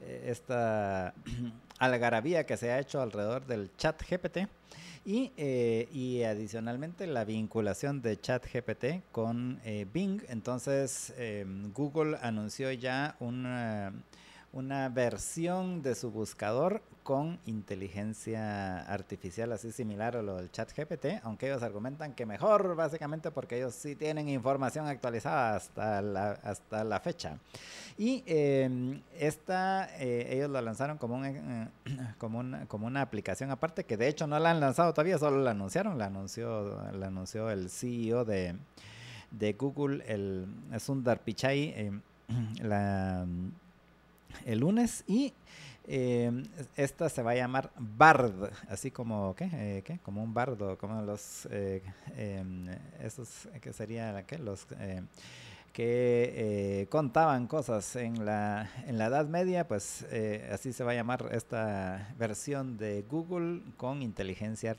eh, 0.02 0.28
esta 0.28 1.14
algarabía 1.80 2.46
que 2.46 2.56
se 2.56 2.72
ha 2.72 2.80
hecho 2.80 3.02
alrededor 3.02 3.46
del 3.48 3.76
chat 3.76 4.02
GPT. 4.10 4.48
Y, 5.08 5.34
y, 5.38 6.24
adicionalmente 6.24 7.06
la 7.06 7.26
vinculación 7.26 8.02
de 8.02 8.20
ChatGPT 8.20 9.04
con 9.12 9.62
Bing. 9.94 10.24
Entonces 10.30 11.14
Google 11.76 12.18
anunció 12.24 12.72
ya 12.72 13.16
un 13.20 13.46
una 14.56 14.88
versión 14.88 15.82
de 15.82 15.96
su 15.96 16.12
buscador 16.12 16.82
con 17.04 17.40
inteligencia 17.46 18.80
artificial, 18.86 19.52
así 19.52 19.74
similar 19.74 20.16
a 20.16 20.22
lo 20.22 20.38
del 20.38 20.50
chat 20.50 20.72
GPT, 20.74 21.22
aunque 21.24 21.48
ellos 21.48 21.62
argumentan 21.62 22.14
que 22.14 22.26
mejor, 22.26 22.74
básicamente 22.74 23.32
porque 23.32 23.58
ellos 23.58 23.76
sí 23.76 23.98
tienen 23.98 24.30
información 24.30 24.88
actualizada 24.88 25.58
hasta 25.58 26.02
la, 26.02 26.32
hasta 26.32 26.86
la 26.86 27.02
fecha. 27.02 27.38
Y 27.98 28.24
em, 28.26 29.02
esta, 29.20 29.90
eh, 30.00 30.30
ellos 30.32 30.50
la 30.50 30.62
lanzaron 30.62 30.98
como, 30.98 31.16
un, 31.16 31.26
eh, 31.26 31.70
como, 32.18 32.40
una, 32.40 32.66
como 32.66 32.88
una 32.88 33.02
aplicación 33.02 33.52
aparte, 33.52 33.84
que 33.84 33.98
de 33.98 34.08
hecho 34.08 34.26
no 34.26 34.40
la 34.40 34.52
han 34.52 34.62
lanzado 34.62 34.94
todavía, 34.94 35.18
solo 35.18 35.44
la 35.44 35.52
anunciaron, 35.52 35.98
la 35.98 36.06
anunció, 36.06 36.82
la 36.94 37.08
anunció 37.08 37.52
el 37.52 37.70
CEO 37.70 38.24
de, 38.24 38.56
de 39.32 39.54
Google, 39.54 40.02
el 40.08 40.48
Sundar 40.80 41.20
Pichai, 41.20 41.74
em, 41.76 42.02
la 42.62 43.28
el 44.46 44.60
lunes 44.60 45.04
y 45.08 45.34
eh, 45.88 46.32
esta 46.76 47.10
se 47.10 47.22
va 47.22 47.32
a 47.32 47.36
llamar 47.36 47.72
Bard, 47.78 48.52
así 48.70 48.90
como, 48.90 49.36
¿qué? 49.36 49.50
Eh, 49.54 49.84
¿qué? 49.86 50.00
Como 50.00 50.24
un 50.24 50.34
bardo, 50.34 50.78
como 50.78 51.02
los, 51.04 51.48
eh, 51.52 51.84
em, 52.18 52.68
esos, 53.00 53.48
que 53.62 53.72
sería, 53.72 54.24
¿qué? 54.26 54.40
Los 54.40 54.66
que 55.76 56.32
eh, 56.38 56.88
contaban 56.88 57.48
cosas 57.48 57.98
en 57.98 58.26
la, 58.26 58.70
en 58.88 58.98
la 58.98 59.08
Edad 59.08 59.28
Media, 59.28 59.68
pues 59.68 60.06
eh, 60.10 60.50
así 60.54 60.72
se 60.72 60.86
va 60.86 60.94
a 60.94 60.96
llamar 60.96 61.28
esta 61.34 62.16
versión 62.18 62.78
de 62.78 63.02
Google 63.02 63.62
con 63.76 64.02
inteligencia 64.02 64.78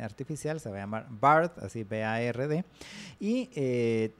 artificial, 0.00 0.58
se 0.58 0.68
va 0.68 0.78
a 0.78 0.80
llamar 0.80 1.06
BARD, 1.10 1.64
así 1.64 1.84
B-A-R-D, 1.84 2.64
y 3.20 3.50
eh, 3.54 4.14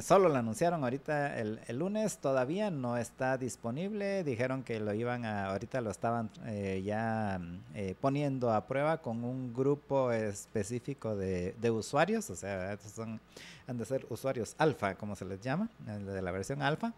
solo 0.00 0.30
lo 0.30 0.36
anunciaron 0.36 0.82
ahorita 0.82 1.38
el, 1.38 1.60
el, 1.66 1.78
lunes, 1.78 2.16
todavía 2.16 2.70
no 2.70 2.96
está 2.96 3.36
disponible, 3.36 4.24
dijeron 4.24 4.62
que 4.62 4.80
lo 4.80 4.94
iban 4.94 5.26
a, 5.26 5.50
ahorita 5.50 5.82
lo 5.82 5.90
estaban 5.90 6.30
ya 6.82 7.38
poniendo 8.00 8.50
a 8.50 8.66
prueba 8.66 9.02
con 9.02 9.24
un 9.24 9.52
grupo 9.52 10.10
específico 10.10 11.16
de, 11.16 11.54
de 11.60 11.70
usuarios, 11.70 12.30
o 12.30 12.34
sea, 12.34 12.72
estos 12.72 12.92
son 12.92 13.20
han 13.70 13.78
de 13.78 13.84
ser 13.84 14.04
usuarios 14.10 14.56
alfa, 14.58 14.96
como 14.96 15.14
se 15.14 15.24
les 15.24 15.40
llama, 15.40 15.68
de 15.78 16.20
la 16.20 16.32
versión 16.32 16.60
alfa, 16.60 16.92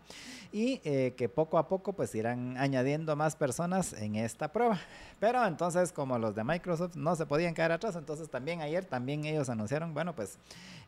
y 0.52 0.80
eh, 0.84 1.12
que 1.18 1.28
poco 1.28 1.58
a 1.58 1.68
poco 1.68 1.92
pues 1.92 2.14
irán 2.14 2.56
añadiendo 2.56 3.14
más 3.14 3.36
personas 3.36 3.92
en 3.92 4.16
esta 4.16 4.50
prueba. 4.50 4.80
Pero 5.20 5.46
entonces 5.46 5.92
como 5.92 6.18
los 6.18 6.34
de 6.34 6.44
Microsoft 6.44 6.96
no 6.96 7.14
se 7.14 7.26
podían 7.26 7.52
quedar 7.52 7.72
atrás, 7.72 7.94
entonces 7.96 8.30
también 8.30 8.62
ayer 8.62 8.86
también 8.86 9.26
ellos 9.26 9.50
anunciaron, 9.50 9.92
bueno 9.92 10.14
pues 10.14 10.38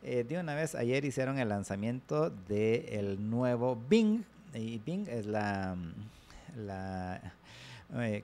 eh, 0.01 0.25
de 0.27 0.39
una 0.39 0.55
vez 0.55 0.73
ayer 0.73 1.05
hicieron 1.05 1.37
el 1.37 1.49
lanzamiento 1.49 2.31
del 2.31 3.29
nuevo 3.29 3.79
Bing, 3.87 4.23
y 4.55 4.79
Bing 4.79 5.07
es 5.07 5.27
la, 5.27 5.77
la, 6.55 7.21
eh, 7.93 8.23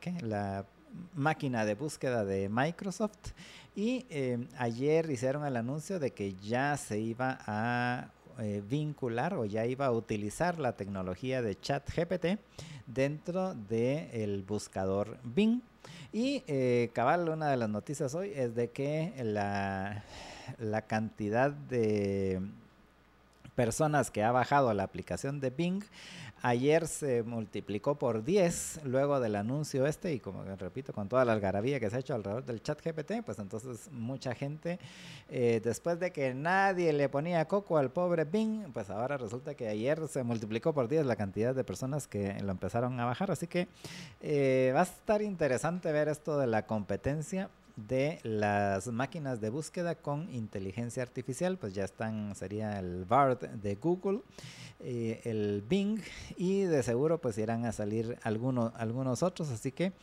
máquina 1.13 1.63
de 1.63 1.75
búsqueda 1.75 2.25
de 2.25 2.49
Microsoft 2.49 3.33
y 3.75 4.05
eh, 4.09 4.47
ayer 4.57 5.09
hicieron 5.09 5.45
el 5.45 5.55
anuncio 5.55 5.99
de 5.99 6.11
que 6.11 6.33
ya 6.35 6.75
se 6.77 6.99
iba 6.99 7.39
a 7.45 8.09
eh, 8.39 8.61
vincular 8.67 9.33
o 9.35 9.45
ya 9.45 9.65
iba 9.65 9.85
a 9.85 9.91
utilizar 9.91 10.59
la 10.59 10.73
tecnología 10.73 11.41
de 11.41 11.59
chat 11.59 11.89
GPT 11.89 12.39
dentro 12.87 13.53
del 13.53 14.43
buscador 14.43 15.17
Bing. 15.23 15.61
Y 16.11 16.43
eh, 16.47 16.89
cabal, 16.93 17.29
una 17.29 17.49
de 17.49 17.57
las 17.57 17.69
noticias 17.69 18.13
hoy 18.13 18.33
es 18.35 18.55
de 18.55 18.69
que 18.69 19.13
la, 19.23 20.03
la 20.59 20.81
cantidad 20.81 21.51
de 21.51 22.41
personas 23.55 24.11
que 24.11 24.23
ha 24.23 24.31
bajado 24.31 24.73
la 24.73 24.83
aplicación 24.83 25.39
de 25.39 25.49
Bing 25.49 25.83
Ayer 26.43 26.87
se 26.87 27.21
multiplicó 27.21 27.95
por 27.99 28.23
10 28.23 28.81
luego 28.85 29.19
del 29.19 29.35
anuncio 29.35 29.85
este 29.85 30.13
y 30.13 30.19
como 30.19 30.43
repito, 30.43 30.91
con 30.91 31.07
toda 31.07 31.23
la 31.23 31.33
algarabía 31.33 31.79
que 31.79 31.89
se 31.89 31.97
ha 31.97 31.99
hecho 31.99 32.15
alrededor 32.15 32.45
del 32.45 32.63
chat 32.63 32.81
GPT, 32.83 33.23
pues 33.23 33.37
entonces 33.37 33.91
mucha 33.91 34.33
gente, 34.33 34.79
eh, 35.29 35.61
después 35.63 35.99
de 35.99 36.11
que 36.11 36.33
nadie 36.33 36.93
le 36.93 37.09
ponía 37.09 37.45
coco 37.47 37.77
al 37.77 37.91
pobre 37.91 38.25
Bing, 38.25 38.71
pues 38.73 38.89
ahora 38.89 39.17
resulta 39.17 39.53
que 39.53 39.67
ayer 39.67 40.07
se 40.07 40.23
multiplicó 40.23 40.73
por 40.73 40.87
10 40.87 41.05
la 41.05 41.15
cantidad 41.15 41.53
de 41.53 41.63
personas 41.63 42.07
que 42.07 42.41
lo 42.41 42.51
empezaron 42.51 42.99
a 42.99 43.05
bajar. 43.05 43.29
Así 43.29 43.45
que 43.45 43.67
eh, 44.21 44.71
va 44.73 44.79
a 44.79 44.83
estar 44.83 45.21
interesante 45.21 45.91
ver 45.91 46.07
esto 46.07 46.39
de 46.39 46.47
la 46.47 46.65
competencia 46.65 47.49
de 47.75 48.19
las 48.23 48.87
máquinas 48.87 49.41
de 49.41 49.49
búsqueda 49.49 49.95
con 49.95 50.29
inteligencia 50.33 51.03
artificial, 51.03 51.57
pues 51.57 51.73
ya 51.73 51.83
están, 51.83 52.35
sería 52.35 52.79
el 52.79 53.05
BARD 53.05 53.49
de 53.49 53.75
Google, 53.75 54.21
eh, 54.79 55.21
el 55.25 55.63
Bing 55.67 55.99
y 56.37 56.61
de 56.61 56.83
seguro 56.83 57.19
pues 57.19 57.37
irán 57.37 57.65
a 57.65 57.71
salir 57.71 58.17
algunos, 58.23 58.73
algunos 58.75 59.23
otros, 59.23 59.49
así 59.49 59.71
que 59.71 59.93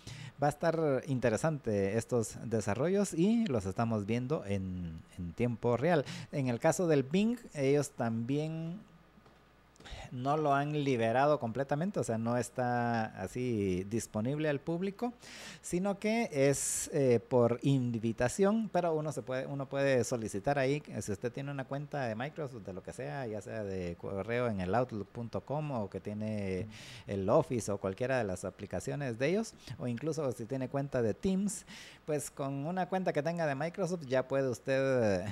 va 0.43 0.47
a 0.47 0.51
estar 0.51 1.03
interesante 1.07 1.97
estos 1.99 2.39
desarrollos 2.45 3.15
y 3.15 3.47
los 3.47 3.67
estamos 3.67 4.07
viendo 4.07 4.45
en, 4.47 5.01
en 5.17 5.33
tiempo 5.33 5.77
real. 5.77 6.05
En 6.33 6.49
el 6.49 6.61
caso 6.61 6.87
del 6.87 7.03
Bing, 7.03 7.39
ellos 7.55 7.91
también 7.91 8.81
no 10.11 10.37
lo 10.37 10.55
han 10.55 10.85
liberado 10.85 11.39
completamente, 11.39 12.01
o 12.01 12.05
sea, 12.05 12.19
no 12.19 12.37
está 12.37 13.07
así 13.21 13.85
disponible 13.85 14.49
al 14.49 14.61
público, 14.61 15.13
sino 15.61 15.99
que 15.99 16.29
es 16.33 16.91
eh, 16.93 17.21
por 17.21 17.59
invitación, 17.63 18.69
pero 18.73 18.95
uno 18.95 19.13
se 19.13 19.23
puede, 19.23 19.47
uno 19.47 19.69
puede 19.69 20.05
solicitar 20.05 20.59
ahí, 20.59 20.83
si 21.01 21.13
usted 21.13 21.33
tiene 21.33 21.51
una 21.51 21.65
cuenta 21.65 22.05
de 22.05 22.15
Microsoft, 22.15 22.65
de 22.65 22.73
lo 22.73 22.83
que 22.83 22.93
sea, 22.93 23.27
ya 23.27 23.41
sea 23.41 23.65
de 23.65 23.97
correo 23.97 24.49
en 24.49 24.61
el 24.61 24.75
outlook.com 24.75 25.71
o 25.73 25.91
que 25.91 26.01
tiene 26.01 26.69
el 27.07 27.29
Office 27.29 27.71
o 27.71 27.79
cualquiera 27.79 28.19
de 28.19 28.25
las 28.25 28.45
aplicaciones 28.45 29.19
de 29.19 29.29
ellos, 29.29 29.55
o 29.79 29.87
incluso 29.87 30.31
si 30.33 30.47
tiene 30.47 30.69
cuenta 30.69 31.03
de 31.03 31.15
Teams, 31.15 31.67
pues 32.05 32.31
con 32.31 32.67
una 32.67 32.89
cuenta 32.89 33.13
que 33.13 33.23
tenga 33.23 33.47
de 33.47 33.55
Microsoft 33.55 34.07
ya 34.07 34.27
puede 34.27 34.49
usted 34.49 35.25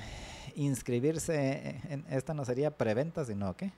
inscribirse, 0.54 1.80
en, 1.88 2.04
esta 2.10 2.34
no 2.34 2.44
sería 2.44 2.70
preventa, 2.70 3.24
sino 3.24 3.56
que 3.56 3.72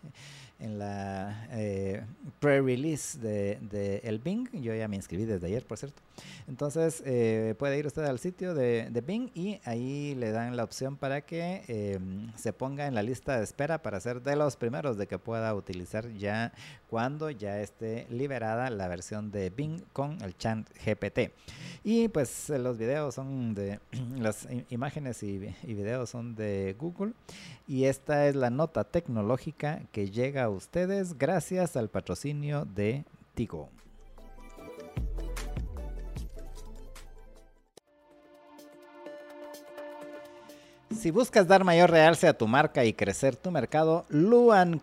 en 0.58 0.78
la 0.78 1.46
eh, 1.52 2.02
pre-release 2.40 3.18
de, 3.18 4.00
el 4.02 4.18
Bing. 4.18 4.48
Yo 4.52 4.74
ya 4.74 4.88
me 4.88 4.96
inscribí 4.96 5.24
desde 5.24 5.46
ayer, 5.46 5.64
por 5.64 5.78
cierto. 5.78 6.02
Entonces 6.48 7.02
eh, 7.06 7.54
puede 7.58 7.78
ir 7.78 7.86
usted 7.86 8.04
al 8.04 8.18
sitio 8.18 8.54
de, 8.54 9.02
Bing 9.06 9.30
y 9.34 9.60
ahí 9.64 10.14
le 10.16 10.32
dan 10.32 10.56
la 10.56 10.64
opción 10.64 10.96
para 10.96 11.20
que 11.20 11.62
em, 11.68 12.32
se 12.36 12.52
ponga 12.52 12.86
en 12.86 12.94
la 12.94 13.02
lista 13.02 13.38
de 13.38 13.44
espera 13.44 13.82
para 13.82 14.00
ser 14.00 14.22
de 14.22 14.34
los 14.36 14.56
primeros 14.56 14.98
de 14.98 15.06
que 15.06 15.18
pueda 15.18 15.54
utilizar 15.54 16.12
ya 16.14 16.52
cuando 16.88 17.30
ya 17.30 17.60
esté 17.60 18.06
liberada 18.10 18.70
la 18.70 18.88
versión 18.88 19.30
de 19.30 19.50
Bing 19.50 19.82
con 19.92 20.20
el 20.22 20.36
chat 20.36 20.66
GPT. 20.84 21.32
Y 21.84 22.08
pues 22.08 22.48
los 22.50 22.78
videos 22.78 23.14
son 23.14 23.54
de, 23.54 23.80
las 24.16 24.48
imágenes 24.70 25.22
y, 25.22 25.54
y 25.62 25.74
videos 25.74 26.10
son 26.10 26.34
de 26.34 26.76
Google 26.78 27.12
y 27.66 27.84
esta 27.84 28.26
es 28.26 28.34
la 28.34 28.50
nota 28.50 28.84
tecnológica 28.84 29.82
que 29.92 30.10
llega 30.10 30.44
a 30.44 30.48
ustedes 30.48 31.18
gracias 31.18 31.76
al 31.76 31.88
patrocinio 31.88 32.64
de 32.64 33.04
Tigo. 33.34 33.68
Si 40.90 41.10
buscas 41.10 41.46
dar 41.46 41.64
mayor 41.64 41.90
realce 41.90 42.28
a 42.28 42.32
tu 42.32 42.48
marca 42.48 42.82
y 42.86 42.94
crecer 42.94 43.36
tu 43.36 43.50
mercado, 43.50 44.06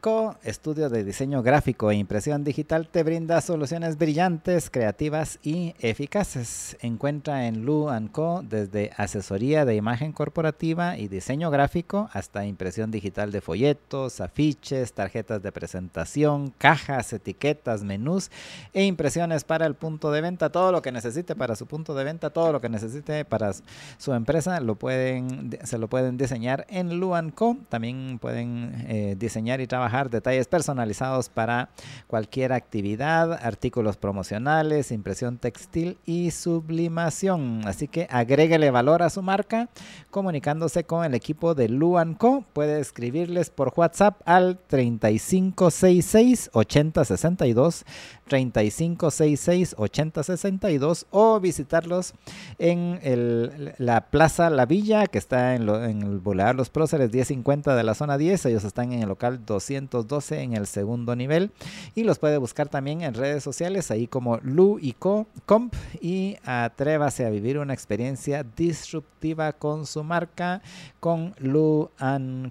Co, 0.01 0.35
estudio 0.43 0.87
de 0.89 1.03
diseño 1.03 1.41
gráfico 1.41 1.89
e 1.89 1.95
impresión 1.95 2.43
digital, 2.43 2.87
te 2.87 3.01
brinda 3.01 3.41
soluciones 3.41 3.97
brillantes, 3.97 4.69
creativas 4.69 5.39
y 5.41 5.73
eficaces. 5.79 6.77
Encuentra 6.81 7.47
en 7.47 7.65
Co 8.09 8.43
desde 8.43 8.91
asesoría 8.97 9.65
de 9.65 9.75
imagen 9.75 10.11
corporativa 10.11 10.95
y 10.95 11.07
diseño 11.07 11.49
gráfico 11.49 12.07
hasta 12.13 12.45
impresión 12.45 12.91
digital 12.91 13.31
de 13.31 13.41
folletos, 13.41 14.21
afiches, 14.21 14.93
tarjetas 14.93 15.41
de 15.41 15.51
presentación, 15.51 16.53
cajas, 16.59 17.13
etiquetas, 17.13 17.83
menús 17.83 18.29
e 18.73 18.83
impresiones 18.83 19.43
para 19.43 19.65
el 19.65 19.73
punto 19.73 20.11
de 20.11 20.21
venta. 20.21 20.51
Todo 20.51 20.71
lo 20.71 20.83
que 20.83 20.91
necesite 20.91 21.35
para 21.35 21.55
su 21.55 21.65
punto 21.65 21.95
de 21.95 22.03
venta, 22.03 22.29
todo 22.29 22.51
lo 22.51 22.61
que 22.61 22.69
necesite 22.69 23.25
para 23.25 23.53
su 23.97 24.13
empresa, 24.13 24.59
lo 24.59 24.75
pueden, 24.75 25.57
se 25.63 25.79
lo 25.79 25.87
pueden 25.87 25.94
pueden 25.95 26.17
diseñar 26.17 26.65
en 26.67 26.99
Luanco. 26.99 27.55
También 27.69 28.19
pueden 28.19 28.83
eh, 28.89 29.15
diseñar 29.17 29.61
y 29.61 29.65
trabajar 29.65 30.09
detalles 30.09 30.45
personalizados 30.45 31.29
para 31.29 31.69
cualquier 32.07 32.51
actividad, 32.51 33.31
artículos 33.31 33.95
promocionales, 33.95 34.91
impresión 34.91 35.37
textil 35.37 35.97
y 36.05 36.31
sublimación. 36.31 37.61
Así 37.63 37.87
que 37.87 38.09
agréguele 38.11 38.71
valor 38.71 39.03
a 39.03 39.09
su 39.09 39.21
marca 39.21 39.69
comunicándose 40.11 40.83
con 40.83 41.05
el 41.05 41.13
equipo 41.13 41.55
de 41.55 41.69
Luanco. 41.69 42.43
Puede 42.51 42.81
escribirles 42.81 43.49
por 43.49 43.71
WhatsApp 43.73 44.21
al 44.25 44.59
3566 44.67 46.49
8062 46.51 47.85
3566 48.27 49.75
8062 49.77 51.07
o 51.11 51.39
visitarlos 51.39 52.13
en 52.57 53.73
la 53.77 54.09
Plaza 54.09 54.49
La 54.49 54.65
Villa 54.65 55.07
que 55.07 55.17
está 55.17 55.55
en, 55.55 55.67
el 55.67 56.19
Boulevard 56.19 56.55
Los 56.55 56.69
Próceres 56.69 57.11
1050 57.11 57.75
de 57.75 57.83
la 57.83 57.93
zona 57.93 58.17
10. 58.17 58.45
Ellos 58.47 58.63
están 58.63 58.91
en 58.91 59.01
el 59.01 59.09
local 59.09 59.45
212 59.45 60.41
en 60.41 60.53
el 60.53 60.67
segundo 60.67 61.15
nivel 61.15 61.51
y 61.93 62.03
los 62.03 62.19
puede 62.19 62.37
buscar 62.37 62.69
también 62.69 63.01
en 63.01 63.13
redes 63.13 63.43
sociales 63.43 63.91
ahí 63.91 64.07
como 64.07 64.37
Lu 64.37 64.79
y 64.81 64.93
Co, 64.93 65.27
Comp 65.45 65.73
y 66.01 66.37
atrévase 66.43 67.25
a 67.25 67.29
vivir 67.29 67.59
una 67.59 67.73
experiencia 67.73 68.43
disruptiva 68.43 69.53
con 69.53 69.85
su 69.85 70.03
marca 70.03 70.61
con 70.99 71.33
Lu 71.39 71.89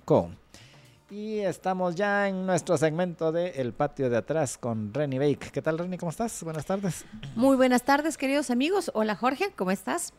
Co. 0.05 0.31
Y 1.17 1.39
estamos 1.39 1.95
ya 1.95 2.27
en 2.27 2.45
nuestro 2.45 2.77
segmento 2.77 3.31
de 3.31 3.51
El 3.51 3.73
Patio 3.73 4.11
de 4.11 4.17
Atrás 4.17 4.59
con 4.59 4.93
Renny 4.93 5.21
Bake. 5.21 5.53
¿Qué 5.53 5.63
tal, 5.63 5.79
Renny? 5.79 5.97
¿Cómo 5.97 6.11
estás? 6.11 6.43
Buenas 6.43 6.67
tardes. 6.67 7.05
Muy 7.37 7.57
buenas 7.57 7.85
tardes, 7.85 8.19
queridos 8.19 8.51
amigos. 8.51 8.91
Hola, 8.95 9.15
Jorge, 9.15 9.53
¿cómo 9.55 9.71
estás? 9.71 10.13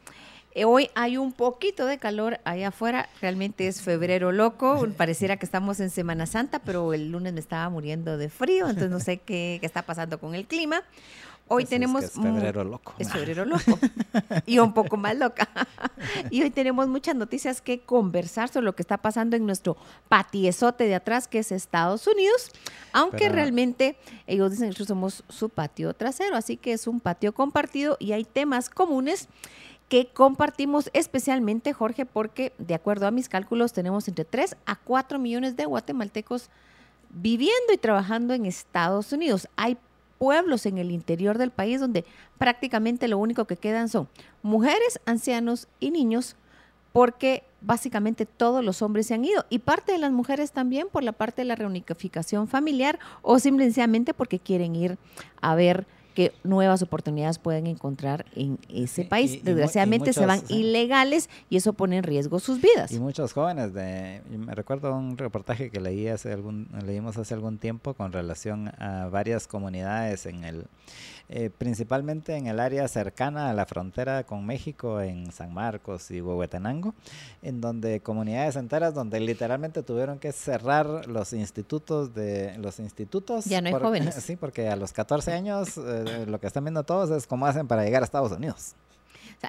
Eh, 0.54 0.64
hoy 0.64 0.90
hay 0.96 1.18
un 1.18 1.34
poquito 1.34 1.86
de 1.86 1.98
calor 1.98 2.40
allá 2.46 2.70
afuera, 2.70 3.10
realmente 3.20 3.68
es 3.68 3.82
febrero 3.82 4.32
loco, 4.32 4.88
pareciera 4.98 5.36
que 5.36 5.46
estamos 5.46 5.82
en 5.82 5.90
Semana 5.90 6.28
Santa, 6.28 6.60
pero 6.60 6.94
el 6.94 7.12
lunes 7.12 7.34
me 7.34 7.42
estaba 7.42 7.70
muriendo 7.70 8.18
de 8.18 8.30
frío, 8.30 8.70
entonces 8.70 8.90
no 8.90 9.02
sé 9.02 9.18
qué, 9.18 9.58
qué 9.60 9.66
está 9.66 9.82
pasando 9.82 10.18
con 10.18 10.34
el 10.34 10.48
clima. 10.48 10.82
Hoy 11.48 11.66
tenemos... 11.66 12.04
Es, 12.04 12.12
febrero 12.14 12.64
loco. 12.64 12.96
Es 12.98 13.12
febrero 13.12 13.46
loco. 13.46 13.78
y 14.46 14.58
un 14.60 14.74
poco 14.74 14.98
más 14.98 15.16
loca. 15.16 15.48
y 16.32 16.42
hoy 16.42 16.50
tenemos 16.50 16.88
muchas 16.88 17.16
noticias 17.16 17.62
que 17.62 17.82
conversar 17.82 18.50
sobre 18.50 18.66
lo 18.66 18.76
que 18.76 18.82
está 18.82 18.98
pasando 18.98 19.36
en 19.36 19.46
nuestro 19.46 19.78
patiezote 20.10 20.86
de 20.86 20.96
atrás, 20.96 21.28
que 21.28 21.40
es 21.40 21.52
Estados 21.52 22.08
Unidos. 22.08 22.52
Aunque 22.94 23.30
realmente 23.30 23.96
ellos 24.26 24.52
dicen 24.52 24.74
que 24.74 24.86
somos 24.86 25.24
su 25.30 25.50
patio 25.50 25.94
trasero, 25.94 26.36
así 26.36 26.58
que 26.58 26.74
es 26.74 26.88
un 26.88 27.00
patio 27.00 27.34
compartido 27.34 27.98
y 28.00 28.14
hay 28.14 28.24
temas 28.24 28.70
comunes 28.70 29.28
que 29.88 30.08
compartimos 30.08 30.90
especialmente, 30.94 31.74
Jorge, 31.74 32.06
porque 32.06 32.54
de 32.58 32.74
acuerdo 32.74 33.06
a 33.06 33.12
mis 33.12 33.30
cálculos 33.30 33.72
tenemos 33.72 34.08
entre 34.08 34.26
3 34.26 34.58
a 34.66 34.76
4 34.78 35.20
millones 35.20 35.56
de 35.56 35.66
guatemaltecos 35.66 36.50
viviendo 37.12 37.72
y 37.72 37.78
trabajando 37.78 38.34
en 38.34 38.46
Estados 38.46 39.14
Unidos. 39.14 39.48
Hay 39.56 39.78
pueblos 40.18 40.66
en 40.66 40.78
el 40.78 40.92
interior 40.92 41.38
del 41.38 41.52
país 41.52 41.80
donde 41.80 42.06
prácticamente 42.38 43.08
lo 43.08 43.18
único 43.18 43.46
que 43.46 43.58
quedan 43.58 43.90
son 43.90 44.08
mujeres, 44.42 45.00
ancianos 45.06 45.68
y 45.80 45.92
niños, 45.92 46.36
porque 46.92 47.44
básicamente 47.62 48.26
todos 48.26 48.64
los 48.64 48.82
hombres 48.82 49.08
se 49.08 49.16
han 49.16 49.26
ido. 49.26 49.46
Y 49.50 49.60
parte 49.60 49.92
de 49.92 49.98
las 49.98 50.12
mujeres 50.12 50.52
también 50.52 50.88
por 50.92 51.04
la 51.04 51.12
parte 51.12 51.42
de 51.42 51.48
la 51.48 51.56
reunificación 51.56 52.48
familiar 52.48 53.00
o 53.22 53.40
simplemente 53.40 54.14
porque 54.14 54.40
quieren 54.40 54.76
ir 54.76 54.98
a 55.42 55.56
ver 55.56 55.86
que 56.16 56.34
nuevas 56.44 56.82
oportunidades 56.82 57.38
pueden 57.38 57.68
encontrar 57.68 58.26
en 58.36 58.58
ese 58.70 59.04
país. 59.04 59.44
Desgraciadamente 59.44 60.14
se 60.14 60.26
van 60.26 60.42
ilegales 60.48 61.30
y 61.50 61.58
eso 61.58 61.74
pone 61.74 61.98
en 61.98 62.04
riesgo 62.04 62.40
sus 62.40 62.62
vidas. 62.62 62.92
Y 62.92 63.00
muchos 63.00 63.34
jóvenes, 63.34 63.74
de, 63.74 64.22
me 64.30 64.56
recuerdo 64.56 64.96
un 64.96 65.18
reportaje 65.18 65.70
que 65.70 65.80
leí 65.80 66.08
hace 66.08 66.32
algún, 66.32 66.70
leímos 66.86 67.18
hace 67.18 67.34
algún 67.34 67.60
tiempo 67.60 67.94
con 67.94 68.14
relación 68.14 68.70
a 68.80 69.10
varias 69.12 69.46
comunidades 69.46 70.26
en 70.26 70.46
el 70.46 70.66
eh, 71.28 71.50
principalmente 71.56 72.36
en 72.36 72.46
el 72.46 72.60
área 72.60 72.88
cercana 72.88 73.50
a 73.50 73.54
la 73.54 73.66
frontera 73.66 74.24
con 74.26 74.46
México, 74.46 75.02
en 75.02 75.32
San 75.32 75.54
Marcos 75.54 76.12
y 76.12 76.22
Huehuetenango, 76.22 76.94
en 77.42 77.62
donde 77.62 78.02
comunidades 78.02 78.56
enteras, 78.56 78.94
donde 78.94 79.20
literalmente 79.20 79.82
tuvieron 79.82 80.20
que 80.20 80.32
cerrar 80.32 81.08
los 81.08 81.34
institutos 81.34 82.14
de 82.14 82.56
los 82.60 82.80
institutos. 82.80 83.46
Ya 83.46 83.62
no 83.62 83.68
hay 83.68 83.74
jóvenes. 83.74 84.16
Sí, 84.26 84.36
porque 84.36 84.70
a 84.70 84.76
los 84.76 84.92
14 84.92 85.34
años 85.34 85.78
eh, 85.78 86.26
lo 86.28 86.40
que 86.40 86.48
están 86.48 86.64
viendo 86.64 86.84
todos 86.84 87.12
es 87.12 87.28
cómo 87.28 87.46
hacen 87.46 87.68
para 87.68 87.84
llegar 87.84 88.02
a 88.02 88.06
Estados 88.06 88.32
Unidos. 88.32 88.74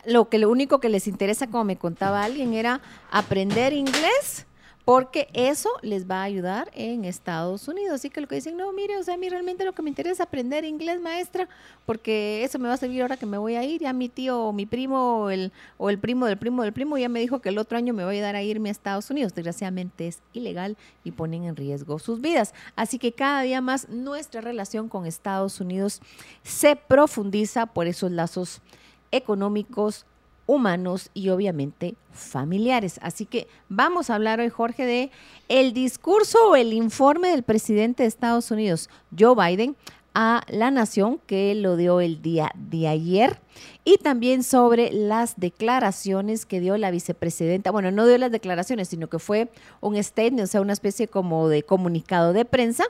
lo 0.05 0.29
que 0.29 0.39
lo 0.39 0.51
único 0.51 0.81
que 0.81 0.91
les 0.91 1.07
interesa, 1.07 1.47
como 1.47 1.65
me 1.65 1.77
contaba 1.77 2.23
alguien, 2.23 2.53
era 2.53 2.83
aprender 3.11 3.73
inglés 3.73 4.47
porque 4.87 5.29
eso 5.33 5.69
les 5.83 6.09
va 6.09 6.21
a 6.21 6.23
ayudar 6.23 6.71
en 6.73 7.05
Estados 7.05 7.67
Unidos. 7.67 7.95
Así 7.97 8.09
que 8.09 8.21
lo 8.21 8.29
que 8.29 8.37
dicen, 8.37 8.57
no, 8.57 8.73
mire, 8.73 8.97
o 8.97 9.03
sea, 9.03 9.15
a 9.15 9.17
mí 9.17 9.29
realmente 9.29 9.65
lo 9.65 9.73
que 9.73 9.83
me 9.83 9.89
interesa 9.91 10.13
es 10.13 10.21
aprender 10.21 10.65
inglés, 10.65 11.01
maestra, 11.01 11.49
porque 11.87 12.45
eso 12.45 12.61
me 12.61 12.69
va 12.69 12.75
a 12.75 12.77
servir 12.77 13.03
ahora 13.03 13.17
que 13.17 13.27
me 13.27 13.37
voy 13.37 13.57
a 13.57 13.65
ir. 13.65 13.81
Ya 13.81 13.93
mi 13.93 14.09
tío 14.09 14.41
o 14.41 14.53
mi 14.53 14.65
primo 14.65 15.23
o 15.23 15.31
el, 15.31 15.51
o 15.77 15.91
el 15.91 15.99
primo 15.99 16.27
del 16.27 16.39
primo 16.39 16.63
del 16.63 16.73
primo 16.73 16.97
ya 16.99 17.09
me 17.09 17.19
dijo 17.19 17.41
que 17.41 17.49
el 17.49 17.59
otro 17.59 17.77
año 17.77 17.95
me 17.95 18.05
va 18.05 18.11
a 18.11 18.13
ayudar 18.13 18.37
a 18.37 18.45
irme 18.45 18.69
a 18.69 18.73
Estados 18.73 19.11
Unidos. 19.11 19.35
Desgraciadamente 19.35 20.07
es 20.07 20.21
ilegal 20.33 20.77
y 21.03 21.11
ponen 21.11 21.43
en 21.43 21.57
riesgo 21.57 21.99
sus 21.99 22.21
vidas. 22.21 22.55
Así 22.77 23.01
que 23.01 23.11
cada 23.11 23.43
día 23.43 23.61
más 23.61 23.89
nuestra 23.89 24.41
relación 24.41 24.89
con 24.89 25.05
Estados 25.05 25.61
Unidos 25.61 26.01
se 26.45 26.77
profundiza 26.77 27.67
por 27.67 27.89
esos 27.89 28.13
lazos 28.13 28.61
económicos, 29.11 30.07
humanos 30.47 31.11
y 31.15 31.29
obviamente 31.29 31.95
familiares. 32.13 32.99
Así 33.03 33.27
que 33.27 33.49
vamos 33.69 34.11
a 34.11 34.15
hablar 34.15 34.41
hoy, 34.41 34.49
Jorge, 34.49 34.87
de 34.87 35.11
el 35.49 35.73
discurso 35.73 36.39
o 36.51 36.57
el 36.57 36.73
informe 36.73 37.29
del 37.29 37.43
presidente 37.43 38.03
de 38.03 38.09
Estados 38.09 38.51
Unidos, 38.51 38.89
Joe 39.17 39.35
Biden, 39.35 39.77
a 40.19 40.45
la 40.49 40.71
nación 40.71 41.21
que 41.27 41.55
lo 41.55 41.77
dio 41.77 42.01
el 42.01 42.23
día 42.23 42.51
de 42.55 42.89
ayer 42.89 43.39
y 43.85 43.99
también 43.99 44.43
sobre 44.43 44.91
las 44.91 45.39
declaraciones 45.39 46.47
que 46.47 46.59
dio 46.59 46.79
la 46.79 46.91
vicepresidenta. 46.91 47.71
Bueno, 47.71 47.91
no 47.91 48.07
dio 48.07 48.17
las 48.17 48.33
declaraciones, 48.33 48.89
sino 48.89 49.09
que 49.09 49.19
fue 49.19 49.51
un 49.83 50.03
statement, 50.03 50.45
o 50.45 50.47
sea, 50.47 50.63
una 50.63 50.73
especie 50.73 51.07
como 51.07 51.51
de 51.51 51.65
comunicado 51.65 52.33
de 52.33 52.47
prensa, 52.47 52.85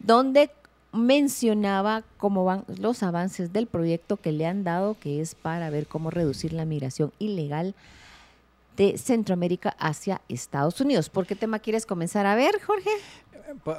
donde 0.00 0.50
mencionaba 0.94 2.04
cómo 2.16 2.44
van 2.44 2.64
los 2.78 3.02
avances 3.02 3.52
del 3.52 3.66
proyecto 3.66 4.16
que 4.16 4.32
le 4.32 4.46
han 4.46 4.64
dado, 4.64 4.96
que 4.98 5.20
es 5.20 5.34
para 5.34 5.68
ver 5.68 5.86
cómo 5.86 6.10
reducir 6.10 6.52
la 6.52 6.64
migración 6.64 7.12
ilegal 7.18 7.74
de 8.76 8.96
Centroamérica 8.98 9.76
hacia 9.78 10.20
Estados 10.28 10.80
Unidos. 10.80 11.10
¿Por 11.10 11.26
qué 11.26 11.34
tema 11.34 11.58
quieres 11.58 11.84
comenzar 11.86 12.26
a 12.26 12.34
ver, 12.34 12.60
Jorge? 12.62 12.90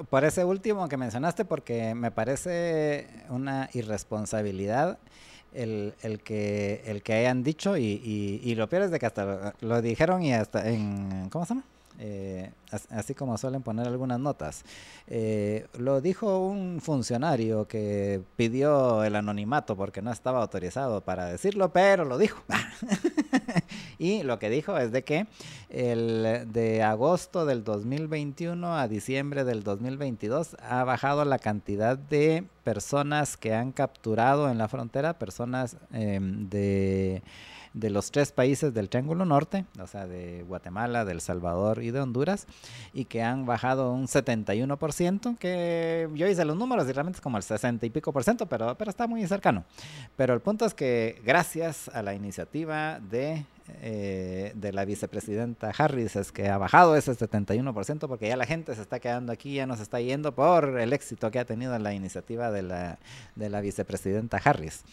Por, 0.10 0.24
ese 0.24 0.46
último 0.46 0.88
que 0.88 0.98
mencionaste, 0.98 1.44
porque 1.44 1.96
me 1.96 2.12
parece 2.12 3.08
una 3.30 3.70
irresponsabilidad 3.74 5.00
el, 5.54 5.94
que, 6.24 6.84
el 6.86 7.02
que 7.02 7.14
hayan 7.14 7.44
dicho 7.44 7.78
y, 7.78 8.42
y, 8.44 8.56
lo 8.56 8.68
peor 8.68 8.84
es 8.84 8.92
de 8.92 9.00
que 9.00 9.06
hasta 9.06 9.54
lo 9.62 9.82
dijeron 9.82 10.22
y 10.22 10.34
hasta 10.34 10.70
en, 10.70 11.30
¿cómo 11.30 11.46
se 11.46 11.56
llama? 11.56 11.64
Eh, 12.00 12.52
así 12.90 13.14
como 13.14 13.38
suelen 13.38 13.62
poner 13.62 13.88
algunas 13.88 14.20
notas. 14.20 14.64
Eh, 15.08 15.68
lo 15.78 16.02
dijo 16.02 16.40
un 16.40 16.82
funcionario 16.82 17.68
que 17.68 18.22
pidió 18.36 19.04
el 19.04 19.16
anonimato 19.16 19.76
porque 19.76 20.02
no 20.02 20.12
estaba 20.12 20.42
autorizado 20.42 21.02
para 21.02 21.26
decirlo, 21.26 21.72
pero 21.72 22.06
lo 22.06 22.18
dijo. 22.18 22.44
y 24.00 24.24
lo 24.24 24.40
que 24.40 24.50
dijo 24.50 24.78
es 24.78 24.92
de 24.92 25.04
que 25.04 25.28
el, 25.70 26.52
de 26.52 26.84
agosto 26.84 27.46
del 27.46 27.64
2021 27.64 28.78
a 28.78 28.88
diciembre 28.88 29.44
del 29.44 29.64
2022 29.64 30.58
ha 30.62 30.84
bajado 30.84 31.24
la 31.26 31.40
cantidad 31.40 31.98
de 31.98 32.44
personas 32.64 33.38
que 33.38 33.54
han 33.54 33.72
capturado 33.72 34.50
en 34.50 34.58
la 34.58 34.68
frontera, 34.68 35.18
personas 35.18 35.78
em, 35.92 36.50
de 36.50 37.22
de 37.76 37.90
los 37.90 38.10
tres 38.10 38.32
países 38.32 38.74
del 38.74 38.90
Triángulo 38.90 39.26
Norte, 39.26 39.66
o 39.80 39.86
sea, 39.86 40.08
de 40.08 40.44
Guatemala, 40.44 41.04
del 41.04 41.20
Salvador 41.20 41.84
y 41.84 41.92
de 41.92 42.00
Honduras, 42.00 42.48
y 42.94 43.06
que 43.06 43.22
han 43.22 43.46
bajado 43.46 43.92
un 43.92 44.08
71%, 44.08 45.38
que 45.38 46.10
yo 46.14 46.28
hice 46.28 46.46
los 46.46 46.56
números 46.56 46.88
y 46.88 46.94
realmente 46.94 47.18
es 47.18 47.22
como 47.22 47.36
el 47.36 47.44
60 47.44 47.86
y 47.86 47.90
pico 47.90 48.14
por 48.14 48.24
ciento, 48.24 48.46
pero, 48.46 48.78
pero 48.78 48.90
está 48.90 49.08
muy 49.08 49.28
cercano. 49.28 49.66
Pero 50.16 50.34
el 50.34 50.40
punto 50.40 50.66
es 50.66 50.74
que 50.74 51.22
gracias 51.26 51.90
a 51.90 52.02
la 52.02 52.14
iniciativa 52.14 53.00
de 53.02 53.46
eh, 53.82 54.52
de 54.54 54.72
la 54.72 54.86
vicepresidenta 54.86 55.72
Harris 55.76 56.16
es 56.16 56.32
que 56.32 56.50
ha 56.50 56.58
bajado 56.60 56.96
ese 56.96 57.14
71% 57.14 58.08
porque 58.08 58.28
ya 58.28 58.38
la 58.38 58.46
gente 58.46 58.76
se 58.76 58.82
está 58.82 59.00
quedando 59.00 59.32
aquí, 59.32 59.56
ya 59.56 59.66
nos 59.66 59.80
está 59.80 60.00
yendo 60.00 60.36
por 60.36 60.78
el 60.80 60.94
éxito 60.94 61.32
que 61.32 61.40
ha 61.40 61.46
tenido 61.46 61.78
la 61.80 61.92
iniciativa 61.92 62.52
de 62.52 62.62
la, 62.62 63.00
de 63.34 63.50
la 63.50 63.62
vicepresidenta 63.62 64.38
Harris. 64.38 64.84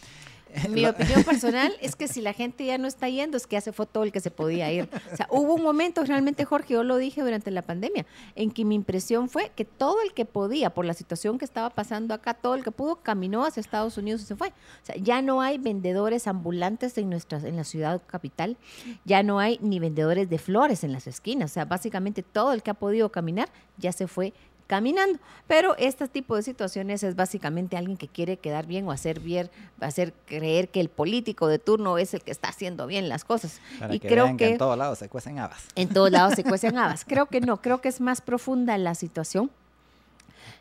Mi 0.69 0.85
opinión 0.87 1.25
personal 1.25 1.73
es 1.81 1.97
que 1.97 2.09
si 2.09 2.21
la 2.21 2.33
gente 2.33 2.65
ya 2.65 2.79
no 2.79 2.87
está 2.87 3.09
yendo, 3.09 3.37
es 3.37 3.47
que 3.47 3.57
hace 3.57 3.73
fue 3.73 3.87
todo 3.87 4.05
el 4.05 4.13
que 4.13 4.21
se 4.21 4.31
podía 4.31 4.71
ir. 4.73 4.89
O 5.13 5.17
sea, 5.17 5.27
hubo 5.31 5.55
un 5.55 5.63
momento 5.63 6.05
realmente, 6.05 6.45
Jorge, 6.45 6.75
yo 6.75 6.85
lo 6.85 6.97
dije 6.97 7.23
durante 7.23 7.51
la 7.51 7.63
pandemia, 7.63 8.07
en 8.35 8.51
que 8.51 8.65
mi 8.65 8.75
impresión 8.75 9.29
fue 9.29 9.51
que 9.55 9.65
todo 9.65 10.03
el 10.03 10.13
que 10.13 10.25
podía, 10.25 10.71
por 10.71 10.85
la 10.85 10.95
situación 10.95 11.39
que 11.39 11.45
estaba 11.45 11.71
pasando 11.71 12.15
acá, 12.15 12.35
todo 12.35 12.55
el 12.55 12.65
que 12.65 12.71
pudo, 12.71 12.97
caminó 12.97 13.45
hacia 13.45 13.61
Estados 13.61 13.97
Unidos 13.97 14.23
y 14.23 14.25
se 14.27 14.37
fue. 14.37 14.49
O 14.49 14.85
sea, 14.85 14.97
ya 14.97 15.23
no 15.23 15.41
hay 15.41 15.59
vendedores 15.59 16.27
ambulantes 16.27 16.99
en, 16.99 17.09
nuestras, 17.09 17.45
en 17.45 17.57
la 17.57 17.65
ciudad 17.65 18.03
capital, 18.07 18.57
ya 19.05 19.23
no 19.23 19.39
hay 19.39 19.59
ni 19.63 19.79
vendedores 19.79 20.29
de 20.29 20.39
flores 20.39 20.85
en 20.85 20.93
las 20.93 21.07
esquinas. 21.07 21.53
O 21.53 21.55
sea, 21.55 21.65
básicamente 21.65 22.23
todo 22.23 22.53
el 22.53 22.63
que 22.63 22.71
ha 22.71 22.75
podido 22.75 23.11
caminar 23.11 23.49
ya 23.79 23.93
se 23.93 24.07
fue 24.07 24.33
caminando. 24.73 25.19
Pero 25.47 25.77
este 25.77 26.09
tipo 26.09 26.35
de 26.35 26.43
situaciones 26.43 27.03
es 27.03 27.15
básicamente 27.15 27.77
alguien 27.77 27.99
que 27.99 28.09
quiere 28.09 28.39
quedar 28.39 28.65
bien 28.67 28.89
o 28.89 28.91
hacer 28.91 29.21
bien, 29.21 29.51
hacer 29.81 30.15
creer 30.25 30.71
que 30.71 30.81
el 30.81 30.89
político 30.89 31.47
de 31.47 31.59
turno 31.59 31.99
es 31.99 32.15
el 32.15 32.23
que 32.23 32.31
está 32.31 32.49
haciendo 32.49 32.87
bien 32.87 33.11
las 33.11 33.23
cosas. 33.23 33.61
y 33.91 34.01
creo 34.01 34.35
que, 34.39 34.53
en 34.53 34.57
todos 34.57 34.79
lados 34.79 34.99
se 34.99 35.11
cuecen 35.11 35.39
habas. 35.39 35.67
En 35.75 35.91
todos 35.91 36.11
lados 36.11 36.33
se 36.37 36.43
cuecen 36.43 36.79
habas. 36.79 37.05
Creo 37.05 37.27
que 37.27 37.43
no, 37.43 37.61
creo 37.61 37.83
que 37.83 37.91
es 37.91 38.01
más 38.01 38.23
profunda 38.23 38.79
la 38.79 38.95
situación. 38.95 39.51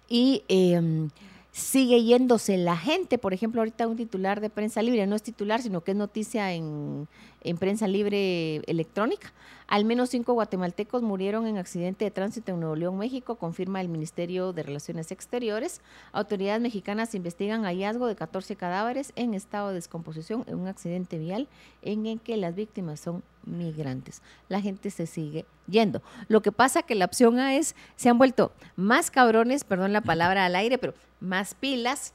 Y 0.10 0.44
em, 0.50 1.10
sigue 1.54 2.04
yéndose 2.04 2.58
la 2.58 2.76
gente. 2.76 3.18
Por 3.18 3.34
ejemplo, 3.34 3.62
ahorita 3.62 3.88
un 3.88 3.96
titular 3.96 4.42
de 4.42 4.50
prensa 4.50 4.82
libre, 4.82 5.08
no 5.08 5.16
es 5.16 5.24
titular, 5.24 5.62
sino 5.62 5.86
que 5.86 5.92
es 5.92 5.98
noticia 5.98 6.52
en, 6.52 7.08
en 7.43 7.57
prensa 7.57 7.88
libre 7.88 8.57
electrónica. 8.68 9.34
Al 9.68 9.85
menos 9.85 10.09
cinco 10.09 10.34
guatemaltecos 10.34 11.01
murieron 11.01 11.47
en 11.47 11.57
accidente 11.57 12.03
de 12.03 12.11
tránsito 12.11 12.51
en 12.51 12.59
Nuevo 12.59 12.76
León, 12.76 12.97
México, 12.97 13.35
confirma 13.35 13.80
el 13.80 13.88
Ministerio 13.88 14.51
de 14.51 14.63
Relaciones 14.63 15.11
Exteriores. 15.11 15.81
Autoridades 16.11 16.61
mexicanas 16.61 17.15
investigan 17.15 17.63
hallazgo 17.63 18.07
de 18.07 18.15
14 18.15 18.55
cadáveres 18.57 19.13
en 19.15 19.34
estado 19.34 19.69
de 19.69 19.76
descomposición 19.76 20.43
en 20.47 20.59
un 20.59 20.68
accidente 20.68 21.18
vial 21.18 21.47
en 21.81 22.05
el 22.05 22.19
que 22.19 22.35
las 22.35 22.53
víctimas 22.55 22.99
son 22.99 23.23
migrantes. 23.45 24.22
La 24.49 24.59
gente 24.59 24.91
se 24.91 25.07
sigue 25.07 25.45
yendo. 25.68 26.01
Lo 26.27 26.41
que 26.41 26.51
pasa 26.51 26.84
que 26.84 26.95
la 26.95 27.05
opción 27.05 27.39
A 27.39 27.55
es, 27.55 27.76
se 27.95 28.09
han 28.09 28.18
vuelto 28.18 28.51
más 28.76 29.09
cabrones, 29.09 29.63
perdón 29.63 29.93
la 29.93 30.01
palabra 30.01 30.45
al 30.45 30.55
aire, 30.55 30.77
pero 30.77 30.93
más 31.22 31.55
pilas 31.55 32.13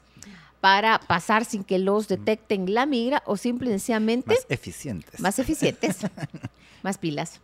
para 0.66 0.98
pasar 0.98 1.44
sin 1.44 1.62
que 1.62 1.78
los 1.78 2.08
detecten 2.08 2.74
la 2.74 2.86
migra 2.86 3.22
o 3.24 3.36
simplemente... 3.36 4.34
Más 4.34 4.46
eficientes. 4.48 5.20
Más 5.20 5.38
eficientes, 5.38 5.98
más 6.82 6.98
pilas. 6.98 7.40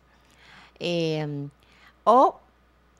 Em, 0.81 1.49
o 2.03 2.40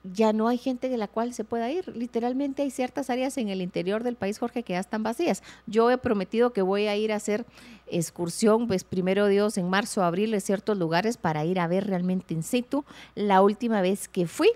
ya 0.05 0.31
no 0.31 0.47
hay 0.47 0.57
gente 0.57 0.87
de 0.87 0.95
la 0.95 1.09
cual 1.09 1.33
se 1.33 1.43
pueda 1.43 1.69
ir. 1.69 1.93
Literalmente 1.93 2.61
hay 2.61 2.71
ciertas 2.71 3.09
áreas 3.09 3.37
en 3.37 3.49
el 3.49 3.61
interior 3.61 4.01
del 4.05 4.15
país, 4.15 4.39
Jorge, 4.39 4.63
que 4.63 4.71
ya 4.71 4.79
están 4.79 5.03
vacías. 5.03 5.43
Yo 5.67 5.91
he 5.91 5.97
prometido 5.97 6.53
que 6.53 6.61
voy 6.61 6.87
a 6.87 6.95
ir 6.95 7.11
a 7.11 7.17
hacer 7.17 7.45
excursión, 7.87 8.69
pues 8.69 8.85
primero 8.85 9.27
Dios, 9.27 9.57
en 9.57 9.69
marzo, 9.69 10.05
abril, 10.05 10.33
en 10.33 10.39
ciertos 10.39 10.77
lugares 10.77 11.17
para 11.17 11.43
ir 11.43 11.59
a 11.59 11.67
ver 11.67 11.85
realmente 11.85 12.33
in 12.33 12.43
situ. 12.43 12.85
La 13.15 13.41
última 13.41 13.81
vez 13.81 14.07
que 14.07 14.25
fui 14.25 14.47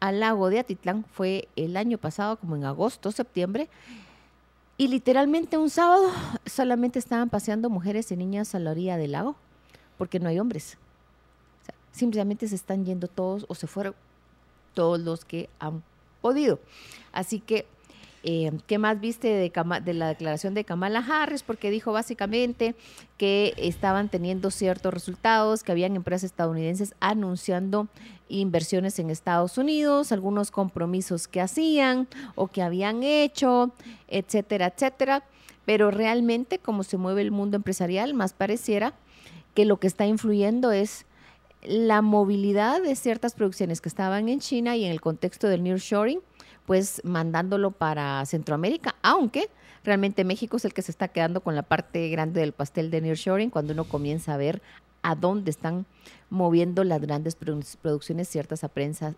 al 0.00 0.20
lago 0.20 0.48
de 0.48 0.60
Atitlán 0.60 1.04
fue 1.12 1.46
el 1.56 1.76
año 1.76 1.98
pasado, 1.98 2.38
como 2.38 2.56
en 2.56 2.64
agosto, 2.64 3.12
septiembre. 3.12 3.68
Y 4.80 4.88
literalmente 4.88 5.58
un 5.58 5.68
sábado 5.68 6.10
solamente 6.46 6.98
estaban 6.98 7.28
paseando 7.28 7.68
mujeres 7.68 8.10
y 8.12 8.16
niñas 8.16 8.54
a 8.54 8.58
la 8.58 8.70
orilla 8.70 8.96
del 8.96 9.12
lago, 9.12 9.36
porque 9.98 10.18
no 10.18 10.30
hay 10.30 10.38
hombres 10.38 10.78
simplemente 11.92 12.48
se 12.48 12.54
están 12.54 12.84
yendo 12.84 13.08
todos 13.08 13.44
o 13.48 13.54
se 13.54 13.66
fueron 13.66 13.94
todos 14.74 15.00
los 15.00 15.24
que 15.24 15.48
han 15.58 15.82
podido. 16.20 16.60
Así 17.12 17.40
que, 17.40 17.66
eh, 18.22 18.52
¿qué 18.66 18.78
más 18.78 19.00
viste 19.00 19.28
de, 19.28 19.52
de, 19.84 19.94
la 19.94 20.08
declaración 20.08 20.54
de 20.54 20.64
Kamala 20.64 20.98
Harris? 20.98 21.42
Porque 21.42 21.70
dijo 21.70 21.92
básicamente 21.92 22.74
que 23.16 23.54
estaban 23.56 24.08
teniendo 24.08 24.50
ciertos 24.50 24.92
resultados, 24.92 25.62
que 25.62 25.72
habían 25.72 25.96
empresas 25.96 26.24
estadounidenses 26.24 26.94
anunciando 27.00 27.88
inversiones 28.28 28.98
en 28.98 29.10
Estados 29.10 29.58
Unidos, 29.58 30.12
algunos 30.12 30.50
compromisos 30.50 31.28
que 31.28 31.40
hacían 31.40 32.08
o 32.34 32.48
que 32.48 32.62
habían 32.62 33.02
hecho, 33.02 33.72
etcétera, 34.08 34.66
etcétera. 34.66 35.24
Pero 35.64 35.90
realmente, 35.90 36.58
como 36.58 36.82
se 36.82 36.96
mueve 36.96 37.22
el 37.22 37.30
mundo 37.30 37.56
empresarial, 37.56 38.14
más 38.14 38.32
pareciera 38.32 38.94
que 39.54 39.64
lo 39.64 39.78
que 39.78 39.86
está 39.86 40.06
influyendo 40.06 40.72
es 40.72 41.06
la 41.62 42.02
movilidad 42.02 42.82
de 42.82 42.96
ciertas 42.96 43.34
producciones 43.34 43.80
que 43.80 43.88
estaban 43.88 44.28
en 44.28 44.40
China 44.40 44.76
y 44.76 44.84
en 44.84 44.92
el 44.92 45.00
contexto 45.00 45.48
del 45.48 45.62
nearshoring, 45.62 46.20
pues 46.66 47.00
mandándolo 47.04 47.70
para 47.70 48.24
Centroamérica, 48.26 48.94
aunque 49.02 49.48
realmente 49.84 50.24
México 50.24 50.56
es 50.56 50.64
el 50.64 50.74
que 50.74 50.82
se 50.82 50.90
está 50.90 51.08
quedando 51.08 51.40
con 51.40 51.54
la 51.54 51.62
parte 51.62 52.08
grande 52.08 52.40
del 52.40 52.52
pastel 52.52 52.90
de 52.90 53.00
nearshoring 53.00 53.50
cuando 53.50 53.72
uno 53.72 53.84
comienza 53.84 54.34
a 54.34 54.36
ver 54.36 54.62
a 55.02 55.14
dónde 55.14 55.50
están 55.50 55.86
moviendo 56.28 56.84
las 56.84 57.00
grandes 57.00 57.34
producciones 57.34 58.28
ciertas, 58.28 58.64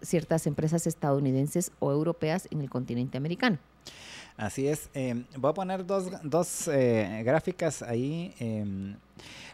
ciertas 0.03 0.47
empresas 0.47 0.87
estadounidenses 0.87 1.73
o 1.81 1.91
europeas 1.91 2.49
en 2.51 2.61
el 2.61 2.71
continente 2.71 3.19
americano. 3.19 3.59
Así 4.37 4.67
es. 4.69 4.89
Em, 4.95 5.25
voy 5.37 5.51
a 5.51 5.55
poner 5.55 5.87
dos, 5.87 6.07
dos 6.23 6.69
eh, 6.69 7.23
gráficas 7.25 7.83
ahí. 7.83 8.35
Em, 8.39 8.97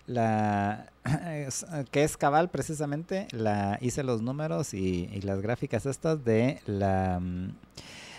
la 0.07 0.87
que 1.91 2.03
es 2.05 2.17
cabal 2.17 2.49
precisamente, 2.49 3.29
la 3.31 3.79
hice 3.81 4.03
los 4.03 4.23
números 4.23 4.75
y, 4.75 5.09
y 5.13 5.21
las 5.21 5.41
gráficas 5.43 5.87
estas 5.87 6.25
de 6.25 6.61
la 6.67 7.21
mm, 7.21 7.51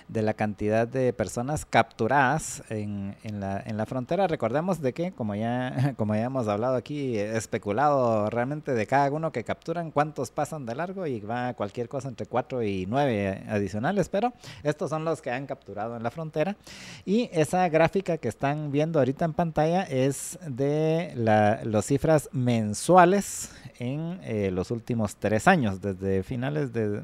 de 0.09 0.23
la 0.23 0.33
cantidad 0.33 0.87
de 0.87 1.13
personas 1.13 1.65
capturadas 1.65 2.63
en, 2.69 3.15
en, 3.23 3.39
la, 3.39 3.61
en 3.65 3.77
la 3.77 3.85
frontera. 3.85 4.27
Recordemos 4.27 4.81
de 4.81 4.93
que, 4.93 5.11
como 5.11 5.35
ya, 5.35 5.93
como 5.97 6.15
ya 6.15 6.23
hemos 6.23 6.47
hablado 6.47 6.75
aquí, 6.75 7.17
especulado 7.17 8.29
realmente 8.29 8.73
de 8.73 8.87
cada 8.87 9.09
uno 9.11 9.31
que 9.31 9.43
capturan, 9.43 9.91
cuántos 9.91 10.31
pasan 10.31 10.65
de 10.65 10.75
largo 10.75 11.05
y 11.05 11.19
va 11.19 11.53
cualquier 11.53 11.87
cosa 11.87 12.09
entre 12.09 12.25
4 12.25 12.63
y 12.63 12.87
9 12.87 13.43
adicionales, 13.49 14.09
pero 14.09 14.33
estos 14.63 14.89
son 14.89 15.05
los 15.05 15.21
que 15.21 15.31
han 15.31 15.45
capturado 15.45 15.95
en 15.95 16.03
la 16.03 16.11
frontera. 16.11 16.57
Y 17.05 17.29
esa 17.31 17.69
gráfica 17.69 18.17
que 18.17 18.27
están 18.27 18.71
viendo 18.71 18.99
ahorita 18.99 19.25
en 19.25 19.33
pantalla 19.33 19.83
es 19.83 20.39
de 20.45 21.13
la, 21.15 21.61
las 21.63 21.85
cifras 21.85 22.29
mensuales 22.31 23.51
en 23.79 24.19
eh, 24.23 24.51
los 24.51 24.71
últimos 24.71 25.15
tres 25.15 25.47
años, 25.47 25.81
desde 25.81 26.23
finales 26.23 26.73
de 26.73 27.01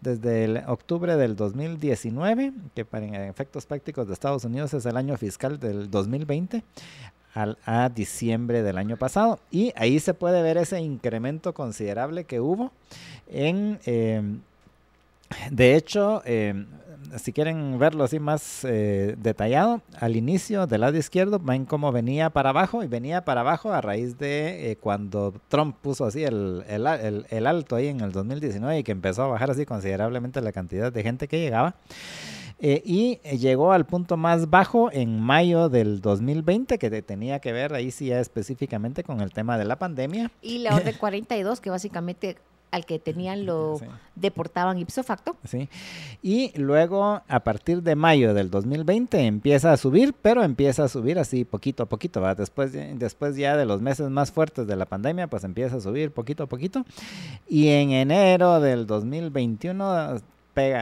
desde 0.00 0.44
el 0.44 0.56
octubre 0.66 1.16
del 1.16 1.36
2019, 1.36 2.52
que 2.74 2.84
para 2.84 3.28
efectos 3.28 3.66
prácticos 3.66 4.06
de 4.06 4.14
Estados 4.14 4.44
Unidos 4.44 4.72
es 4.74 4.86
el 4.86 4.96
año 4.96 5.16
fiscal 5.16 5.58
del 5.58 5.90
2020, 5.90 6.62
al, 7.34 7.58
a 7.64 7.88
diciembre 7.88 8.62
del 8.62 8.78
año 8.78 8.96
pasado. 8.96 9.40
Y 9.50 9.72
ahí 9.76 9.98
se 9.98 10.14
puede 10.14 10.42
ver 10.42 10.56
ese 10.56 10.80
incremento 10.80 11.52
considerable 11.52 12.24
que 12.24 12.40
hubo 12.40 12.72
en... 13.28 13.78
Eh, 13.86 14.22
de 15.50 15.76
hecho, 15.76 16.22
eh, 16.24 16.64
si 17.16 17.32
quieren 17.32 17.78
verlo 17.78 18.04
así 18.04 18.18
más 18.18 18.64
eh, 18.64 19.14
detallado, 19.18 19.82
al 19.98 20.16
inicio 20.16 20.66
del 20.66 20.82
lado 20.82 20.96
izquierdo 20.96 21.38
ven 21.38 21.64
cómo 21.64 21.92
venía 21.92 22.30
para 22.30 22.50
abajo 22.50 22.82
y 22.82 22.86
venía 22.86 23.24
para 23.24 23.40
abajo 23.40 23.72
a 23.72 23.80
raíz 23.80 24.18
de 24.18 24.70
eh, 24.70 24.76
cuando 24.76 25.34
Trump 25.48 25.76
puso 25.80 26.04
así 26.04 26.24
el, 26.24 26.64
el, 26.68 27.46
alto 27.46 27.76
ahí 27.76 27.88
en 27.88 28.00
el 28.00 28.12
2019 28.12 28.78
y 28.78 28.82
que 28.82 28.92
empezó 28.92 29.22
a 29.22 29.28
bajar 29.28 29.50
así 29.50 29.64
considerablemente 29.64 30.40
la 30.40 30.52
cantidad 30.52 30.92
de 30.92 31.02
gente 31.02 31.28
que 31.28 31.40
llegaba. 31.40 31.76
Eh, 32.60 32.82
y 32.84 33.18
llegó 33.36 33.72
al 33.72 33.86
punto 33.86 34.16
más 34.16 34.50
bajo 34.50 34.90
en 34.92 35.20
mayo 35.20 35.68
del 35.68 36.00
2020, 36.00 36.78
que 36.78 37.02
tenía 37.02 37.38
que 37.38 37.52
ver 37.52 37.72
ahí 37.72 37.92
sí 37.92 38.06
ya 38.06 38.18
específicamente 38.18 39.04
con 39.04 39.20
el 39.20 39.32
tema 39.32 39.56
de 39.58 39.64
la 39.64 39.78
pandemia. 39.78 40.32
Y 40.42 40.58
la 40.58 40.74
orden 40.74 40.96
42, 40.98 41.60
que 41.60 41.70
básicamente 41.70 42.36
al 42.70 42.86
que 42.86 42.98
tenían 42.98 43.46
lo 43.46 43.80
deportaban 44.14 44.78
ipso 44.78 45.02
facto. 45.02 45.36
Sí. 45.44 45.68
Y 46.22 46.52
luego 46.58 47.22
a 47.26 47.40
partir 47.40 47.82
de 47.82 47.94
mayo 47.94 48.34
del 48.34 48.50
2020 48.50 49.26
empieza 49.26 49.72
a 49.72 49.76
subir, 49.76 50.14
pero 50.20 50.42
empieza 50.42 50.84
a 50.84 50.88
subir 50.88 51.18
así 51.18 51.44
poquito 51.44 51.84
a 51.84 51.86
poquito, 51.86 52.20
¿va? 52.20 52.34
Después, 52.34 52.72
después 52.72 53.36
ya 53.36 53.56
de 53.56 53.66
los 53.66 53.80
meses 53.80 54.10
más 54.10 54.32
fuertes 54.32 54.66
de 54.66 54.76
la 54.76 54.86
pandemia, 54.86 55.28
pues 55.28 55.44
empieza 55.44 55.76
a 55.76 55.80
subir 55.80 56.10
poquito 56.10 56.44
a 56.44 56.46
poquito. 56.46 56.84
Y 57.48 57.68
en 57.68 57.90
enero 57.92 58.60
del 58.60 58.86
2021 58.86 60.20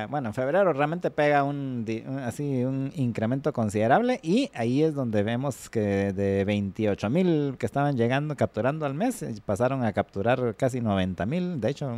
bueno, 0.08 0.28
en 0.28 0.34
febrero 0.34 0.72
realmente 0.72 1.10
pega 1.10 1.44
un, 1.44 1.84
así 2.24 2.64
un 2.64 2.92
incremento 2.94 3.52
considerable 3.52 4.20
y 4.22 4.50
ahí 4.54 4.82
es 4.82 4.94
donde 4.94 5.22
vemos 5.22 5.68
que 5.68 6.12
de 6.12 6.44
28 6.44 7.10
mil 7.10 7.56
que 7.58 7.66
estaban 7.66 7.96
llegando, 7.96 8.36
capturando 8.36 8.86
al 8.86 8.94
mes, 8.94 9.22
eh, 9.22 9.34
pasaron 9.44 9.84
a 9.84 9.92
capturar 9.92 10.54
casi 10.56 10.80
90 10.80 11.26
mil, 11.26 11.60
de 11.60 11.70
hecho 11.70 11.90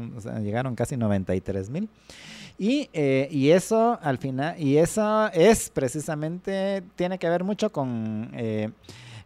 llegaron 0.42 0.74
casi 0.74 0.96
93 0.96 1.70
mil. 1.70 1.88
Y, 2.58 2.90
eh, 2.92 3.28
y 3.30 3.50
eso 3.50 3.98
al 4.02 4.18
final, 4.18 4.60
y 4.60 4.78
eso 4.78 5.30
es 5.32 5.70
precisamente, 5.70 6.82
tiene 6.96 7.18
que 7.18 7.28
ver 7.28 7.44
mucho 7.44 7.70
con... 7.70 8.30
Eh, 8.34 8.70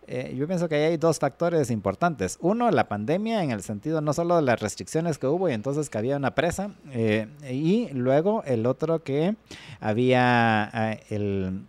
eh, 0.07 0.35
yo 0.37 0.47
pienso 0.47 0.69
que 0.69 0.75
hay 0.75 0.97
dos 0.97 1.19
factores 1.19 1.71
importantes. 1.71 2.39
Uno, 2.41 2.71
la 2.71 2.89
pandemia, 2.89 3.43
en 3.43 3.51
el 3.51 3.63
sentido 3.63 4.01
no 4.01 4.13
solo 4.13 4.37
de 4.37 4.43
las 4.43 4.61
restricciones 4.61 5.19
que 5.19 5.27
hubo 5.27 5.49
y 5.49 5.53
entonces 5.53 5.91
que 5.91 5.99
había 5.99 6.17
una 6.17 6.35
presa, 6.35 6.71
eh, 6.93 7.29
y 7.49 7.89
luego 7.93 8.43
el 8.45 8.67
otro 8.67 9.03
que 9.03 9.37
había 9.81 10.71
eh, 10.75 11.01
el 11.11 11.67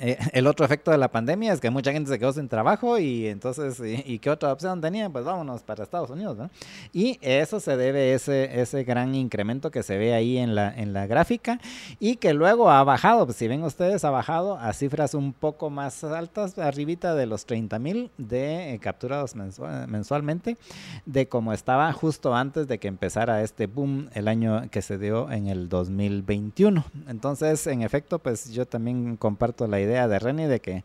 eh, 0.00 0.16
el 0.32 0.46
otro 0.46 0.64
efecto 0.64 0.90
de 0.90 0.98
la 0.98 1.10
pandemia 1.10 1.52
es 1.52 1.60
que 1.60 1.70
mucha 1.70 1.92
gente 1.92 2.10
se 2.10 2.18
quedó 2.18 2.32
sin 2.32 2.48
trabajo 2.48 2.98
y 2.98 3.26
entonces, 3.26 3.80
¿y, 3.84 4.18
qué 4.18 4.30
otra 4.30 4.52
opción 4.52 4.80
tenían? 4.80 5.12
Pues 5.12 5.24
vámonos 5.24 5.62
para 5.62 5.82
Estados 5.82 6.10
Unidos, 6.10 6.36
¿no? 6.36 6.50
Y 6.92 7.18
eso 7.20 7.60
se 7.60 7.76
debe 7.76 8.12
a 8.12 8.14
ese, 8.14 8.60
ese 8.60 8.84
gran 8.84 9.14
incremento 9.14 9.70
que 9.70 9.82
se 9.82 9.98
ve 9.98 10.14
ahí 10.14 10.38
en 10.38 10.54
la, 10.54 10.74
en 10.74 10.92
la 10.92 11.06
gráfica 11.06 11.60
y 12.00 12.16
que 12.16 12.32
luego 12.32 12.70
ha 12.70 12.82
bajado, 12.84 13.26
pues 13.26 13.36
si 13.36 13.48
ven 13.48 13.62
ustedes, 13.64 14.04
ha 14.04 14.10
bajado 14.10 14.56
a 14.58 14.72
cifras 14.72 15.14
un 15.14 15.32
poco 15.32 15.70
más 15.70 16.02
altas, 16.04 16.58
arribita 16.58 17.14
de 17.14 17.26
los 17.26 17.46
30 17.46 17.78
mil 17.78 18.10
de 18.16 18.74
eh, 18.74 18.78
capturados 18.78 19.34
mensualmente, 19.36 20.56
de 21.04 21.28
como 21.28 21.52
estaba 21.52 21.92
justo 21.92 22.34
antes 22.34 22.66
de 22.68 22.78
que 22.78 22.88
empezara 22.88 23.42
este 23.42 23.66
boom 23.66 24.08
el 24.14 24.28
año 24.28 24.68
que 24.70 24.82
se 24.82 24.98
dio 24.98 25.30
en 25.30 25.48
el 25.48 25.68
2021. 25.68 26.84
Entonces, 27.08 27.66
en 27.66 27.82
efecto, 27.82 28.18
pues 28.18 28.50
yo 28.52 28.66
también 28.66 29.16
comparto 29.16 29.65
la 29.66 29.80
idea 29.80 30.08
de 30.08 30.18
Renny 30.18 30.46
de 30.46 30.60
que 30.60 30.84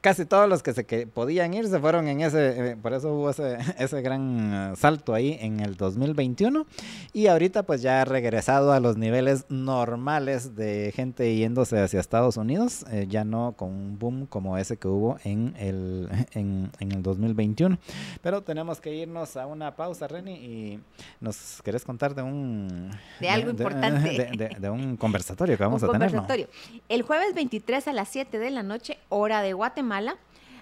casi 0.00 0.24
todos 0.24 0.48
los 0.48 0.62
que 0.62 0.72
se 0.72 0.84
que 0.84 1.06
podían 1.06 1.54
ir 1.54 1.66
se 1.68 1.78
fueron 1.80 2.08
en 2.08 2.20
ese, 2.20 2.72
eh, 2.72 2.76
por 2.76 2.92
eso 2.92 3.12
hubo 3.12 3.30
ese, 3.30 3.58
ese 3.78 4.00
gran 4.02 4.72
eh, 4.72 4.76
salto 4.76 5.14
ahí 5.14 5.38
en 5.40 5.60
el 5.60 5.76
2021 5.76 6.66
y 7.12 7.26
ahorita 7.26 7.64
pues 7.64 7.82
ya 7.82 8.02
ha 8.02 8.04
regresado 8.04 8.72
a 8.72 8.80
los 8.80 8.96
niveles 8.96 9.46
normales 9.48 10.54
de 10.56 10.92
gente 10.94 11.34
yéndose 11.34 11.80
hacia 11.80 12.00
Estados 12.00 12.36
Unidos, 12.36 12.84
eh, 12.90 13.06
ya 13.08 13.24
no 13.24 13.54
con 13.56 13.70
un 13.70 13.98
boom 13.98 14.26
como 14.26 14.56
ese 14.58 14.76
que 14.76 14.88
hubo 14.88 15.18
en 15.24 15.54
el, 15.58 16.08
en, 16.32 16.70
el 16.78 17.02
2021. 17.02 17.78
Pero 18.22 18.42
tenemos 18.42 18.80
que 18.80 18.94
irnos 18.94 19.36
a 19.36 19.46
una 19.46 19.74
pausa, 19.74 20.06
Reni, 20.06 20.34
y 20.34 20.80
nos 21.20 21.60
querés 21.62 21.84
contar 21.84 22.14
de 22.14 22.22
un... 22.22 22.90
De 23.20 23.28
algo 23.28 23.50
importante. 23.50 24.30
De, 24.58 24.70
un 24.70 24.96
conversatorio 24.96 25.56
que 25.56 25.64
vamos 25.64 25.82
a 25.82 25.88
tener. 25.88 26.10
Conversatorio. 26.10 26.48
El 26.88 27.02
jueves 27.02 27.34
23 27.34 27.88
a 27.88 27.92
las 27.92 28.08
7 28.08 28.38
de 28.38 28.50
la 28.50 28.62
noche, 28.62 28.98
hora 29.08 29.42
de 29.42 29.52
Guatemala 29.52 29.87
Mala, 29.88 30.16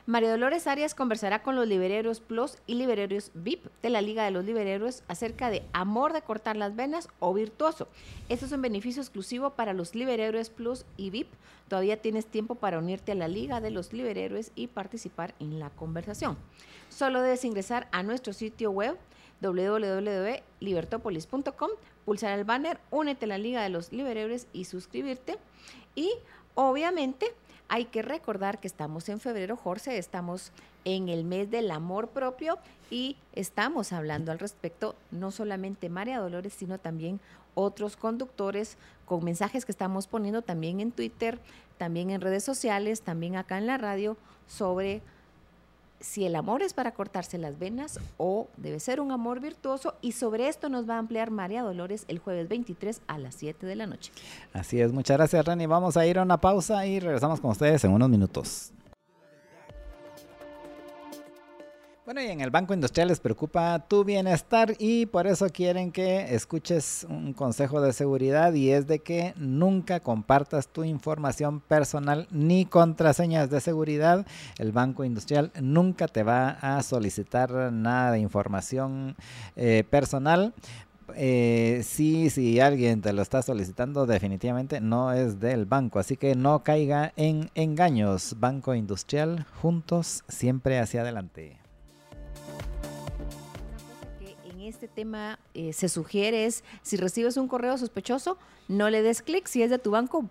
María 0.07 0.31
Dolores 0.31 0.66
Arias 0.69 0.94
conversará 0.94 1.43
con 1.43 1.57
los 1.57 1.66
libereros 1.66 2.20
Plus 2.20 2.59
y 2.69 2.77
libereros 2.77 3.32
VIP 3.35 3.66
de 3.82 3.90
la 3.90 4.01
Liga 4.01 4.24
de 4.24 4.31
los 4.31 4.44
Libereros 4.44 5.03
acerca 5.09 5.51
de 5.51 5.65
amor 5.73 6.12
de 6.12 6.23
cortar 6.23 6.57
las 6.57 6.77
venas 6.77 7.09
o 7.19 7.35
virtuoso. 7.35 7.89
Esto 8.28 8.47
es 8.47 8.53
un 8.53 8.62
beneficio 8.62 9.03
exclusivo 9.03 9.51
para 9.51 9.73
los 9.73 9.97
libereros 9.97 10.51
Plus 10.51 10.85
y 10.97 11.11
VIP. 11.11 11.27
Todavía 11.66 12.01
tienes 12.01 12.27
tiempo 12.27 12.55
para 12.55 12.78
unirte 12.78 13.11
a 13.11 13.16
la 13.16 13.27
Liga 13.27 13.61
de 13.61 13.73
los 13.73 13.93
Libereros 13.93 14.53
y 14.55 14.69
participar 14.69 15.35
en 15.40 15.59
la 15.59 15.70
conversación. 15.70 16.39
Solo 16.89 17.20
debes 17.20 17.44
ingresar 17.44 17.89
a 17.90 18.05
nuestro 18.05 18.32
sitio 18.32 18.70
web 18.70 18.97
www.libertopolis.com, 19.40 21.70
pulsar 22.05 22.39
el 22.39 22.44
banner, 22.44 22.78
únete 22.93 23.24
a 23.24 23.28
la 23.28 23.39
Liga 23.39 23.65
de 23.65 23.70
los 23.70 23.93
Libereros 23.93 24.47
y 24.53 24.66
suscribirte. 24.66 25.36
Y 25.97 26.12
obviamente 26.55 27.35
hay 27.68 27.86
que 27.86 28.02
recordar 28.02 28.59
que 28.59 28.68
estamos 28.68 29.09
en 29.09 29.20
febrero, 29.20 29.56
Jorge, 29.56 29.98
estamos 29.98 30.52
en 30.84 31.09
el 31.09 31.24
mes 31.24 31.51
del 31.51 31.70
amor 31.70 32.09
propio 32.09 32.59
y 32.90 33.16
estamos 33.32 33.93
hablando 33.93 34.30
al 34.30 34.38
respecto, 34.38 34.94
no 35.10 35.30
solamente 35.30 35.88
María 35.88 36.20
Dolores, 36.20 36.52
sino 36.52 36.78
también 36.78 37.20
otros 37.55 37.97
conductores 37.97 38.76
con 39.05 39.24
mensajes 39.24 39.64
que 39.64 39.72
estamos 39.72 40.06
poniendo 40.06 40.43
también 40.43 40.80
en 40.80 40.93
Twitter, 40.93 41.40
también 41.78 42.10
en 42.10 42.20
redes 42.20 42.44
sociales, 42.44 43.02
también 43.02 43.36
acá 43.36 43.59
en 43.59 43.66
la 43.66 43.78
radio 43.78 44.16
sobre 44.47 45.02
si 46.01 46.24
el 46.24 46.36
amor 46.36 46.62
es 46.62 46.74
para 46.74 46.93
cortarse 46.93 47.39
las 47.39 47.59
venas 47.59 47.98
o 48.18 48.48
debe 48.56 48.81
ser 48.81 49.01
un 49.01 49.12
amor 49.12 49.40
virtuoso 49.40 49.94
y 50.01 50.12
sobre 50.12 50.48
esto 50.48 50.68
nos 50.68 50.89
va 50.89 50.97
a 50.97 50.98
ampliar 50.98 51.31
María 51.31 51.62
Dolores 51.62 52.05
el 52.09 52.18
jueves 52.18 52.48
23 52.48 53.02
a 53.06 53.18
las 53.18 53.35
7 53.36 53.66
de 53.66 53.77
la 53.77 53.86
noche. 53.86 54.12
Así 54.52 54.81
es, 54.81 54.93
muchas 54.93 55.16
gracias 55.16 55.44
Reni. 55.44 55.66
Vamos 55.66 55.97
a 55.97 56.06
ir 56.06 56.18
a 56.18 56.23
una 56.23 56.40
pausa 56.40 56.86
y 56.86 57.01
regresamos 57.01 57.40
con 57.40 57.51
ustedes 57.51 57.85
en 57.85 57.93
unos 57.93 58.09
minutos. 58.09 58.73
Bueno, 62.07 62.23
y 62.23 62.27
en 62.27 62.41
el 62.41 62.51
Banco 62.51 62.73
Industrial 62.73 63.09
les 63.09 63.19
preocupa 63.19 63.81
tu 63.81 64.05
bienestar 64.05 64.74
y 64.78 65.07
por 65.07 65.27
eso 65.27 65.49
quieren 65.49 65.91
que 65.91 66.37
escuches 66.37 67.05
un 67.11 67.33
consejo 67.33 67.81
de 67.81 67.93
seguridad 67.93 68.53
y 68.53 68.70
es 68.70 68.87
de 68.87 69.01
que 69.01 69.35
nunca 69.37 69.99
compartas 69.99 70.69
tu 70.69 70.85
información 70.85 71.59
personal 71.59 72.28
ni 72.31 72.65
contraseñas 72.65 73.51
de 73.51 73.61
seguridad. 73.61 74.24
El 74.57 74.70
Banco 74.70 75.03
Industrial 75.03 75.51
nunca 75.61 76.07
te 76.07 76.23
va 76.23 76.51
a 76.61 76.81
solicitar 76.85 77.73
nada 77.73 78.12
de 78.12 78.20
información 78.20 79.16
eh, 79.57 79.83
personal. 79.91 80.55
Eh, 81.16 81.83
sí, 81.85 82.31
si 82.31 82.61
alguien 82.61 83.01
te 83.01 83.12
lo 83.12 83.20
está 83.20 83.43
solicitando, 83.43 84.07
definitivamente 84.07 84.81
no 84.81 85.12
es 85.12 85.41
del 85.41 85.66
banco. 85.66 85.99
Así 85.99 86.16
que 86.16 86.37
no 86.37 86.62
caiga 86.62 87.12
en 87.16 87.51
engaños. 87.57 88.37
Banco 88.39 88.77
Industrial, 88.77 89.45
juntos, 89.61 90.23
siempre 90.28 90.78
hacia 90.78 91.01
adelante 91.01 91.65
este 94.68 94.88
tema 94.88 95.38
eh, 95.55 95.72
se 95.72 95.88
sugiere 95.88 96.47
es, 96.47 96.64
si 96.82 96.97
recibes 96.97 97.36
un 97.36 97.48
correo 97.48 97.76
sospechoso, 97.78 98.38
no 98.68 98.90
le 98.90 99.02
des 99.02 99.22
clic. 99.22 99.47
Si 99.47 99.62
es 99.62 99.70
de 99.70 99.78
tu 99.78 99.90
banco, 99.90 100.28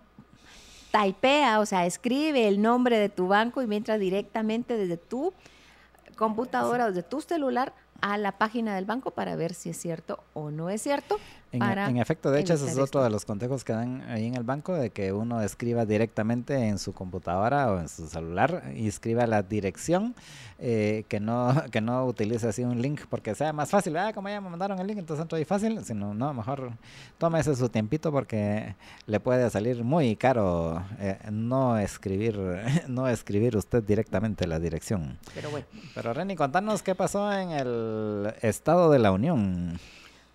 typea, 0.92 1.60
o 1.60 1.66
sea, 1.66 1.86
escribe 1.86 2.48
el 2.48 2.60
nombre 2.60 2.98
de 2.98 3.08
tu 3.08 3.28
banco 3.28 3.62
y 3.62 3.66
mientras 3.66 3.98
directamente 3.98 4.76
desde 4.76 4.96
tu 4.96 5.32
computadora, 6.16 6.88
desde 6.88 7.02
tu 7.02 7.20
celular, 7.20 7.72
a 8.00 8.18
la 8.18 8.32
página 8.32 8.74
del 8.74 8.84
banco 8.84 9.10
para 9.10 9.36
ver 9.36 9.54
si 9.54 9.70
es 9.70 9.78
cierto 9.78 10.22
o 10.34 10.50
no 10.50 10.70
es 10.70 10.82
cierto. 10.82 11.18
En, 11.52 11.96
efecto, 11.98 12.30
de 12.30 12.40
hecho, 12.40 12.54
ese 12.54 12.66
es 12.66 12.76
otro 12.76 13.02
de 13.02 13.10
los 13.10 13.24
consejos 13.24 13.64
que 13.64 13.72
dan 13.72 14.02
ahí 14.08 14.26
en 14.26 14.34
el 14.34 14.42
banco, 14.42 14.74
de 14.74 14.90
que 14.90 15.12
uno 15.12 15.40
escriba 15.42 15.86
directamente 15.86 16.68
en 16.68 16.78
su 16.78 16.92
computadora 16.92 17.72
o 17.72 17.78
en 17.78 17.88
su 17.88 18.08
celular 18.08 18.64
y 18.74 18.88
escriba 18.88 19.26
la 19.26 19.42
dirección, 19.42 20.14
eh, 20.58 21.04
que 21.08 21.20
no 21.20 21.54
que 21.70 21.80
no 21.80 22.04
utilice 22.04 22.48
así 22.48 22.62
un 22.62 22.82
link 22.82 23.02
porque 23.08 23.34
sea 23.34 23.52
más 23.52 23.70
fácil. 23.70 23.96
Ah, 23.96 24.12
como 24.12 24.28
ya 24.28 24.40
me 24.40 24.50
mandaron 24.50 24.78
el 24.78 24.86
link, 24.86 24.98
entonces 24.98 25.22
entro 25.22 25.38
ahí 25.38 25.44
fácil, 25.44 25.84
sino 25.84 26.14
no, 26.14 26.34
mejor 26.34 26.72
tómese 27.18 27.54
su 27.54 27.68
tiempito 27.68 28.12
porque 28.12 28.74
le 29.06 29.20
puede 29.20 29.48
salir 29.50 29.84
muy 29.84 30.16
caro 30.16 30.84
eh, 30.98 31.18
no 31.30 31.78
escribir 31.78 32.38
no 32.88 33.08
escribir 33.08 33.56
usted 33.56 33.82
directamente 33.82 34.46
la 34.46 34.58
dirección. 34.58 35.18
Pero 35.34 35.50
bueno. 35.50 35.66
Pero 35.94 36.12
Reni, 36.12 36.36
contanos 36.36 36.82
qué 36.82 36.94
pasó 36.94 37.32
en 37.32 37.50
el 37.50 38.34
Estado 38.42 38.90
de 38.90 38.98
la 38.98 39.12
Unión. 39.12 39.78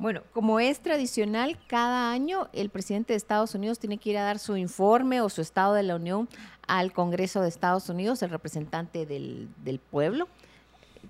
Bueno, 0.01 0.23
como 0.33 0.59
es 0.59 0.79
tradicional, 0.79 1.59
cada 1.67 2.11
año 2.11 2.49
el 2.53 2.71
presidente 2.71 3.13
de 3.13 3.17
Estados 3.17 3.53
Unidos 3.53 3.77
tiene 3.77 3.99
que 3.99 4.09
ir 4.09 4.17
a 4.17 4.23
dar 4.23 4.39
su 4.39 4.57
informe 4.57 5.21
o 5.21 5.29
su 5.29 5.41
estado 5.41 5.75
de 5.75 5.83
la 5.83 5.95
Unión 5.95 6.27
al 6.65 6.91
Congreso 6.91 7.39
de 7.39 7.49
Estados 7.49 7.87
Unidos, 7.87 8.23
el 8.23 8.31
representante 8.31 9.05
del, 9.05 9.79
pueblo, 9.91 10.27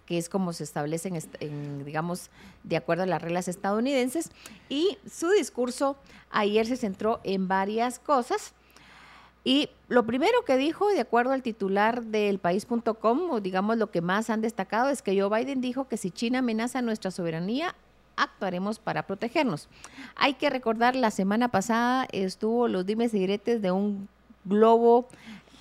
que 0.06 0.18
es 0.18 0.28
como 0.28 0.52
se 0.52 0.66
establece, 0.66 1.10
en, 1.40 1.86
digamos, 1.86 2.32
de 2.66 2.76
acuerdo 2.76 3.04
a 3.04 3.06
las 3.06 3.22
reglas 3.22 3.48
estadounidenses. 3.48 4.30
Y 4.68 4.98
su 5.10 5.30
discurso 5.30 5.96
ayer 6.30 6.66
se 6.66 6.76
centró 6.76 7.22
en 7.24 7.48
varias 7.48 7.98
cosas. 7.98 8.54
Y 9.46 9.70
lo 9.88 10.06
primero 10.06 10.44
que 10.44 10.58
dijo, 10.58 10.90
de 10.90 11.00
acuerdo 11.00 11.32
al 11.32 11.44
titular 11.44 12.04
del 12.04 12.40
país.com, 12.40 13.32
o 13.32 13.40
digamos 13.40 13.78
lo 13.78 13.90
que 13.90 14.02
más 14.02 14.30
han 14.30 14.42
destacado, 14.42 14.90
es 14.90 15.02
que 15.02 15.18
Joe 15.18 15.30
Biden 15.30 15.62
dijo 15.62 15.88
que 15.88 15.96
si 15.96 16.12
China 16.12 16.40
amenaza 16.40 16.82
nuestra 16.82 17.10
soberanía, 17.10 17.74
actuaremos 18.24 18.80
para 18.80 19.04
protegernos. 19.04 19.68
Hay 20.16 20.36
que 20.36 20.50
recordar, 20.50 20.96
la 20.96 21.12
semana 21.12 21.50
pasada 21.50 22.08
estuvo 22.12 22.68
los 22.68 22.86
dimes 22.86 23.14
y 23.14 23.20
diretes 23.20 23.62
de 23.62 23.72
un 23.72 24.08
globo 24.46 25.08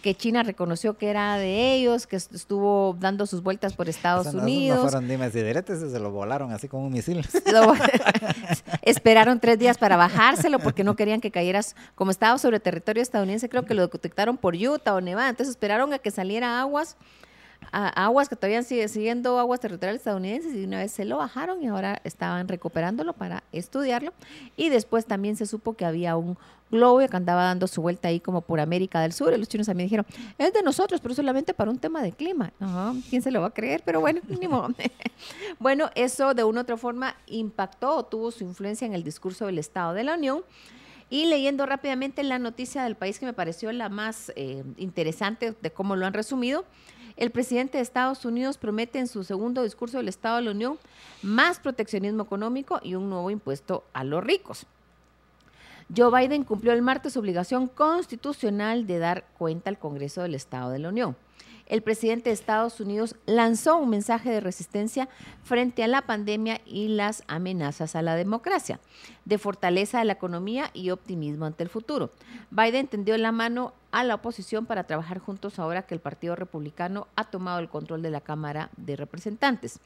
que 0.00 0.14
China 0.14 0.42
reconoció 0.42 0.96
que 0.96 1.08
era 1.10 1.36
de 1.36 1.74
ellos, 1.74 2.06
que 2.06 2.16
estuvo 2.16 2.96
dando 2.98 3.26
sus 3.26 3.42
vueltas 3.42 3.74
por 3.74 3.88
Estados 3.88 4.32
Unidos. 4.32 4.78
No 4.78 4.88
fueron 4.88 5.08
dimes 5.08 5.34
y 5.34 5.42
diretes, 5.42 5.80
se 5.80 5.98
lo 5.98 6.10
volaron 6.10 6.52
así 6.52 6.68
como 6.68 6.86
un 6.86 6.92
misil. 6.92 7.26
esperaron 8.82 9.40
tres 9.40 9.58
días 9.58 9.78
para 9.78 9.96
bajárselo 9.96 10.58
porque 10.58 10.84
no 10.84 10.96
querían 10.96 11.20
que 11.20 11.30
cayeras, 11.30 11.76
como 11.94 12.10
estaba 12.10 12.38
sobre 12.38 12.60
territorio 12.60 13.02
estadounidense, 13.02 13.48
creo 13.48 13.64
que 13.64 13.74
lo 13.74 13.86
detectaron 13.88 14.36
por 14.36 14.54
Utah 14.54 14.94
o 14.94 15.00
Nevada, 15.00 15.28
entonces 15.28 15.50
esperaron 15.50 15.92
a 15.92 15.98
que 15.98 16.10
saliera 16.10 16.60
aguas 16.60 16.96
aguas 17.72 18.28
que 18.28 18.36
todavía 18.36 18.62
sigue 18.62 18.88
siguiendo 18.88 19.38
aguas 19.38 19.60
territoriales 19.60 20.00
estadounidenses 20.00 20.54
y 20.54 20.64
una 20.64 20.78
vez 20.78 20.92
se 20.92 21.04
lo 21.04 21.18
bajaron 21.18 21.62
y 21.62 21.68
ahora 21.68 22.00
estaban 22.04 22.48
recuperándolo 22.48 23.12
para 23.12 23.44
estudiarlo. 23.52 24.12
Y 24.56 24.68
después 24.68 25.06
también 25.06 25.36
se 25.36 25.46
supo 25.46 25.74
que 25.74 25.84
había 25.84 26.16
un 26.16 26.36
globo 26.70 26.98
que 26.98 27.16
andaba 27.16 27.44
dando 27.44 27.66
su 27.66 27.82
vuelta 27.82 28.08
ahí 28.08 28.20
como 28.20 28.42
por 28.42 28.60
América 28.60 29.00
del 29.00 29.12
Sur. 29.12 29.32
Y 29.32 29.38
los 29.38 29.48
chinos 29.48 29.66
también 29.66 29.86
dijeron, 29.86 30.06
es 30.38 30.52
de 30.52 30.62
nosotros, 30.62 31.00
pero 31.00 31.14
solamente 31.14 31.54
para 31.54 31.70
un 31.70 31.78
tema 31.78 32.02
de 32.02 32.12
clima. 32.12 32.52
¿Quién 33.08 33.22
se 33.22 33.30
lo 33.30 33.40
va 33.40 33.48
a 33.48 33.54
creer? 33.54 33.82
Pero 33.84 34.00
bueno, 34.00 34.20
ni 34.28 34.48
modo. 34.48 34.68
bueno, 35.58 35.90
eso 35.94 36.34
de 36.34 36.44
una 36.44 36.60
u 36.60 36.62
otra 36.62 36.76
forma 36.76 37.16
impactó 37.26 37.96
o 37.96 38.04
tuvo 38.04 38.30
su 38.30 38.44
influencia 38.44 38.86
en 38.86 38.94
el 38.94 39.04
discurso 39.04 39.46
del 39.46 39.58
Estado 39.58 39.94
de 39.94 40.04
la 40.04 40.14
Unión. 40.14 40.42
Y 41.12 41.24
leyendo 41.24 41.66
rápidamente 41.66 42.22
la 42.22 42.38
noticia 42.38 42.84
del 42.84 42.94
país 42.94 43.18
que 43.18 43.26
me 43.26 43.32
pareció 43.32 43.72
la 43.72 43.88
más 43.88 44.32
eh, 44.36 44.62
interesante 44.76 45.56
de 45.60 45.70
cómo 45.72 45.96
lo 45.96 46.06
han 46.06 46.12
resumido, 46.12 46.64
el 47.16 47.30
presidente 47.30 47.78
de 47.78 47.82
Estados 47.82 48.24
Unidos 48.24 48.58
promete 48.58 48.98
en 48.98 49.06
su 49.06 49.24
segundo 49.24 49.62
discurso 49.62 49.98
del 49.98 50.08
Estado 50.08 50.36
de 50.36 50.42
la 50.42 50.50
Unión 50.52 50.78
más 51.22 51.58
proteccionismo 51.58 52.22
económico 52.22 52.80
y 52.82 52.94
un 52.94 53.10
nuevo 53.10 53.30
impuesto 53.30 53.84
a 53.92 54.04
los 54.04 54.22
ricos. 54.22 54.66
Joe 55.94 56.10
Biden 56.10 56.44
cumplió 56.44 56.72
el 56.72 56.82
martes 56.82 57.14
su 57.14 57.18
obligación 57.18 57.66
constitucional 57.66 58.86
de 58.86 58.98
dar 58.98 59.24
cuenta 59.38 59.70
al 59.70 59.78
Congreso 59.78 60.22
del 60.22 60.34
Estado 60.34 60.70
de 60.70 60.78
la 60.78 60.88
Unión 60.90 61.16
el 61.70 61.82
presidente 61.82 62.30
de 62.30 62.34
Estados 62.34 62.80
Unidos 62.80 63.14
lanzó 63.26 63.76
un 63.76 63.90
mensaje 63.90 64.28
de 64.28 64.40
resistencia 64.40 65.08
frente 65.44 65.84
a 65.84 65.88
la 65.88 66.02
pandemia 66.02 66.60
y 66.66 66.88
las 66.88 67.22
amenazas 67.28 67.94
a 67.94 68.02
la 68.02 68.16
democracia, 68.16 68.80
de 69.24 69.38
fortaleza 69.38 70.00
de 70.00 70.04
la 70.04 70.14
economía 70.14 70.70
y 70.74 70.90
optimismo 70.90 71.46
ante 71.46 71.62
el 71.62 71.68
futuro. 71.68 72.10
Biden 72.50 72.88
tendió 72.88 73.16
la 73.18 73.30
mano 73.30 73.72
a 73.92 74.02
la 74.02 74.16
oposición 74.16 74.66
para 74.66 74.84
trabajar 74.84 75.20
juntos 75.20 75.60
ahora 75.60 75.82
que 75.82 75.94
el 75.94 76.00
Partido 76.00 76.34
Republicano 76.34 77.06
ha 77.14 77.30
tomado 77.30 77.60
el 77.60 77.68
control 77.68 78.02
de 78.02 78.10
la 78.10 78.20
Cámara 78.20 78.70
de 78.76 78.96
Representantes. 78.96 79.78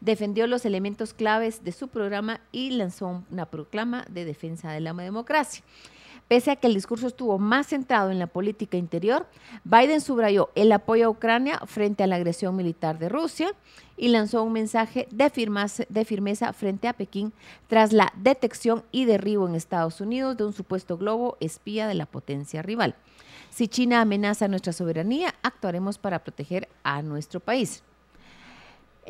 Defendió 0.00 0.48
los 0.48 0.64
elementos 0.64 1.14
claves 1.14 1.62
de 1.62 1.70
su 1.70 1.86
programa 1.86 2.40
y 2.50 2.70
lanzó 2.70 3.22
una 3.30 3.46
proclama 3.46 4.04
de 4.10 4.24
defensa 4.24 4.72
de 4.72 4.80
la 4.80 4.92
democracia. 4.92 5.62
Pese 6.28 6.50
a 6.50 6.56
que 6.56 6.66
el 6.66 6.74
discurso 6.74 7.06
estuvo 7.06 7.38
más 7.38 7.68
centrado 7.68 8.10
en 8.10 8.18
la 8.18 8.26
política 8.26 8.76
interior, 8.76 9.26
Biden 9.64 10.02
subrayó 10.02 10.50
el 10.54 10.70
apoyo 10.72 11.06
a 11.06 11.10
Ucrania 11.10 11.58
frente 11.64 12.04
a 12.04 12.06
la 12.06 12.16
agresión 12.16 12.54
militar 12.54 12.98
de 12.98 13.08
Rusia 13.08 13.50
y 13.96 14.08
lanzó 14.08 14.42
un 14.42 14.52
mensaje 14.52 15.08
de, 15.10 15.30
firmeza 16.04 16.52
frente 16.52 16.86
a 16.86 16.92
Pekín 16.92 17.32
tras 17.66 17.94
la 17.94 18.12
detección 18.14 18.84
y 18.92 19.06
derribo 19.06 19.48
en 19.48 19.54
Estados 19.54 20.02
Unidos 20.02 20.36
de 20.36 20.44
un 20.44 20.52
supuesto 20.52 20.98
globo 20.98 21.38
espía 21.40 21.88
de 21.88 21.94
la 21.94 22.04
potencia 22.04 22.60
rival. 22.60 22.94
Si 23.48 23.66
China 23.66 24.02
amenaza 24.02 24.48
nuestra 24.48 24.74
soberanía, 24.74 25.34
actuaremos 25.42 25.96
para 25.96 26.18
proteger 26.18 26.68
a 26.82 27.00
nuestro 27.00 27.40
país. 27.40 27.82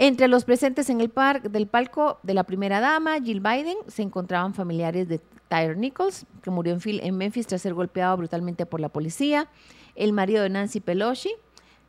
Entre 0.00 0.28
los 0.28 0.44
presentes 0.44 0.90
en 0.90 1.00
el 1.00 1.08
parque 1.08 1.48
del 1.48 1.66
palco 1.66 2.20
de 2.22 2.32
la 2.32 2.44
primera 2.44 2.78
dama, 2.78 3.20
Jill 3.20 3.40
Biden, 3.40 3.76
se 3.88 4.02
encontraban 4.02 4.54
familiares 4.54 5.08
de 5.08 5.20
Tyre 5.48 5.74
Nichols, 5.74 6.24
que 6.40 6.52
murió 6.52 6.72
en, 6.72 6.80
en 6.84 7.16
Memphis 7.16 7.48
tras 7.48 7.62
ser 7.62 7.74
golpeado 7.74 8.16
brutalmente 8.16 8.64
por 8.64 8.78
la 8.78 8.90
policía, 8.90 9.48
el 9.96 10.12
marido 10.12 10.44
de 10.44 10.50
Nancy 10.50 10.78
Pelosi, 10.78 11.32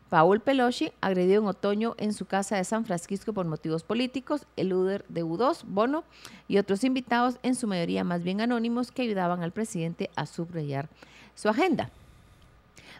Paul 0.10 0.40
Pelosi, 0.40 0.91
agredió 1.02 1.40
en 1.40 1.45
otoño 1.45 1.94
en 1.99 2.14
su 2.14 2.26
casa 2.26 2.56
de 2.56 2.64
San 2.64 2.84
Francisco 2.84 3.31
por 3.31 3.45
motivos 3.45 3.84
políticos, 3.84 4.48
el 4.56 4.69
líder 4.69 5.06
de 5.07 5.23
U2, 5.23 5.61
Bono, 5.68 6.03
y 6.48 6.57
otros 6.57 6.84
invitados, 6.84 7.38
en 7.44 7.53
su 7.53 7.68
mayoría 7.68 8.03
más 8.03 8.23
bien 8.23 8.41
anónimos, 8.41 8.91
que 8.91 9.03
ayudaban 9.03 9.44
al 9.44 9.52
presidente 9.52 10.10
a 10.15 10.26
subrayar 10.26 10.90
su 11.36 11.48
agenda. 11.48 11.91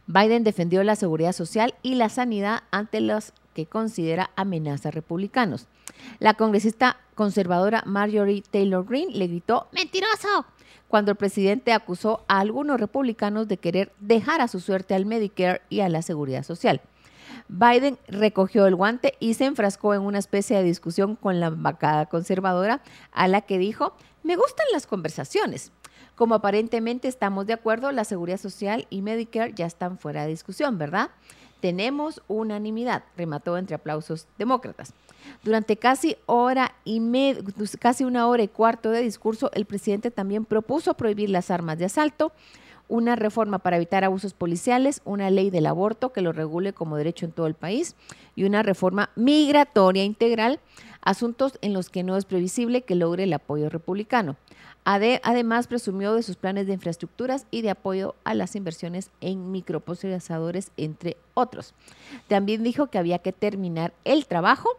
Biden 0.06 0.44
defendió 0.44 0.84
la 0.84 0.96
seguridad 0.96 1.34
social 1.34 1.74
y 1.82 1.96
la 1.96 2.10
sanidad 2.10 2.62
ante 2.70 3.02
los 3.02 3.34
considera 3.66 4.32
amenazas 4.36 4.94
republicanos. 4.94 5.68
La 6.20 6.36
congresista 6.36 6.98
conservadora 7.16 7.84
Marjorie 7.86 8.44
Taylor 8.50 8.86
Greene 8.86 9.14
le 9.14 9.28
gritó 9.28 9.68
¡Mentiroso! 9.72 10.46
cuando 10.88 11.12
el 11.12 11.18
presidente 11.18 11.72
acusó 11.72 12.26
a 12.28 12.40
algunos 12.40 12.80
republicanos 12.80 13.48
de 13.48 13.58
querer 13.58 13.94
dejar 14.00 14.42
a 14.42 14.48
su 14.48 14.60
suerte 14.60 14.96
al 14.96 15.06
Medicare 15.06 15.62
y 15.70 15.82
a 15.82 15.90
la 15.90 16.02
seguridad 16.02 16.44
social. 16.44 16.82
Biden 17.48 17.98
recogió 18.08 18.66
el 18.66 18.76
guante 18.76 19.14
y 19.20 19.36
se 19.36 19.46
enfrascó 19.46 19.94
en 19.94 20.02
una 20.02 20.20
especie 20.20 20.58
de 20.58 20.64
discusión 20.64 21.16
con 21.16 21.40
la 21.40 21.52
bancada 21.52 22.08
conservadora, 22.08 22.82
a 23.12 23.28
la 23.28 23.42
que 23.42 23.58
dijo, 23.58 23.94
me 24.24 24.36
gustan 24.36 24.66
las 24.74 24.88
conversaciones. 24.88 25.72
Como 26.16 26.36
aparentemente 26.36 27.08
estamos 27.08 27.48
de 27.48 27.54
acuerdo, 27.54 27.92
la 27.92 28.04
seguridad 28.04 28.40
social 28.40 28.88
y 28.90 29.02
Medicare 29.02 29.54
ya 29.54 29.66
están 29.66 29.98
fuera 29.98 30.24
de 30.24 30.30
discusión, 30.30 30.78
¿verdad? 30.78 31.12
Tenemos 31.60 32.22
unanimidad, 32.28 33.04
remató 33.18 33.58
entre 33.58 33.76
aplausos 33.76 34.28
demócratas. 34.38 34.94
Durante 35.44 35.78
casi 35.78 36.18
hora 36.26 36.74
y 36.86 37.02
casi 37.80 38.04
una 38.04 38.28
hora 38.28 38.44
y 38.44 38.48
cuarto 38.48 38.92
de 38.92 39.02
discurso, 39.02 39.52
el 39.54 39.66
presidente 39.66 40.12
también 40.12 40.46
propuso 40.46 40.94
prohibir 40.96 41.30
las 41.30 41.52
armas 41.52 41.78
de 41.78 41.86
asalto, 41.86 42.32
una 42.88 43.16
reforma 43.16 43.60
para 43.60 43.78
evitar 43.78 44.04
abusos 44.04 44.34
policiales, 44.34 45.02
una 45.06 45.30
ley 45.30 45.52
del 45.52 45.68
aborto 45.68 46.12
que 46.12 46.22
lo 46.22 46.32
regule 46.32 46.74
como 46.74 46.98
derecho 46.98 47.26
en 47.26 47.32
todo 47.32 47.46
el 47.46 47.54
país 47.54 47.96
y 48.36 48.46
una 48.46 48.64
reforma 48.64 49.12
migratoria 49.16 50.04
integral, 50.04 50.60
asuntos 51.02 51.58
en 51.62 51.74
los 51.74 51.90
que 51.90 52.04
no 52.04 52.18
es 52.18 52.26
previsible 52.26 52.82
que 52.82 52.96
logre 52.96 53.24
el 53.24 53.34
apoyo 53.34 53.70
republicano 53.70 54.38
además, 54.84 55.68
presumió 55.68 56.14
de 56.14 56.24
sus 56.24 56.36
planes 56.36 56.68
de 56.68 56.74
infraestructuras 56.74 57.46
y 57.52 57.62
de 57.62 57.70
apoyo 57.70 58.16
a 58.24 58.34
las 58.34 58.56
inversiones 58.56 59.12
en 59.22 59.52
microprocesadores, 59.52 60.72
entre 60.78 61.18
otros. 61.34 61.74
También 62.28 62.64
dijo 62.64 62.88
que 62.88 62.98
había 62.98 63.20
que 63.20 63.34
terminar 63.34 63.94
el 64.04 64.26
trabajo 64.26 64.70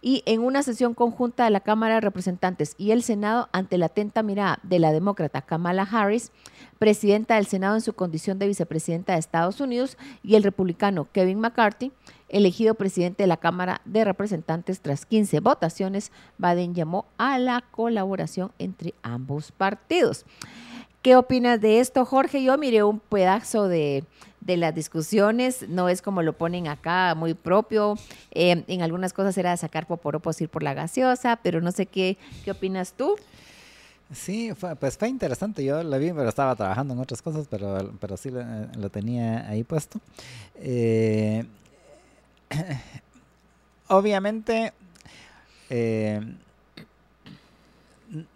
y 0.00 0.22
en 0.26 0.42
una 0.42 0.62
sesión 0.62 0.94
conjunta 0.94 1.44
de 1.44 1.50
la 1.50 1.58
Cámara 1.58 1.94
de 1.94 2.02
Representantes 2.02 2.76
y 2.78 2.92
el 2.92 3.02
Senado 3.02 3.48
ante 3.50 3.78
la 3.78 3.86
atenta 3.86 4.22
mirada 4.22 4.60
de 4.62 4.78
la 4.78 4.92
demócrata 4.92 5.42
Kamala 5.42 5.82
Harris, 5.82 6.30
presidenta 6.78 7.34
del 7.34 7.46
Senado 7.46 7.74
en 7.74 7.80
su 7.80 7.94
condición 7.94 8.38
de 8.38 8.46
vicepresidenta 8.46 9.14
de 9.14 9.18
Estados 9.18 9.60
Unidos, 9.60 9.98
y 10.22 10.36
el 10.36 10.44
republicano 10.44 11.08
Kevin 11.12 11.40
McCarthy, 11.40 11.90
elegido 12.28 12.74
presidente 12.74 13.22
de 13.22 13.26
la 13.26 13.36
Cámara 13.36 13.80
de 13.84 14.04
Representantes 14.04 14.80
tras 14.80 15.06
15 15.06 15.40
votaciones, 15.40 16.12
Biden 16.38 16.74
llamó 16.74 17.06
a 17.16 17.38
la 17.38 17.64
colaboración 17.70 18.52
entre 18.58 18.94
ambos 19.02 19.52
partidos. 19.52 20.24
¿Qué 21.02 21.16
opinas 21.16 21.60
de 21.60 21.80
esto, 21.80 22.04
Jorge? 22.04 22.42
Yo 22.42 22.58
miré 22.58 22.82
un 22.82 22.98
pedazo 22.98 23.68
de, 23.68 24.04
las 24.46 24.74
discusiones, 24.74 25.68
no 25.68 25.88
es 25.88 26.02
como 26.02 26.22
lo 26.22 26.32
ponen 26.32 26.68
acá, 26.68 27.14
muy 27.14 27.34
propio. 27.34 27.96
Eh, 28.30 28.64
en 28.66 28.82
algunas 28.82 29.12
cosas 29.12 29.36
era 29.38 29.56
sacar 29.56 29.86
poporopos 29.86 30.40
ir 30.40 30.48
por 30.48 30.62
la 30.62 30.74
gaseosa, 30.74 31.38
pero 31.42 31.60
no 31.60 31.70
sé 31.70 31.86
qué, 31.86 32.16
qué 32.44 32.50
opinas 32.50 32.94
tú. 32.94 33.16
Sí, 34.12 34.50
pues 34.80 34.96
fue 34.96 35.08
interesante. 35.08 35.62
Yo 35.62 35.82
la 35.82 35.98
vi, 35.98 36.12
pero 36.12 36.28
estaba 36.28 36.56
trabajando 36.56 36.94
en 36.94 37.00
otras 37.00 37.20
cosas, 37.20 37.46
pero, 37.48 37.92
pero 38.00 38.16
sí 38.16 38.30
lo, 38.30 38.90
tenía 38.90 39.46
ahí 39.48 39.64
puesto. 39.64 40.00
Eh, 40.56 41.44
obviamente, 43.88 44.72
eh, 45.70 46.20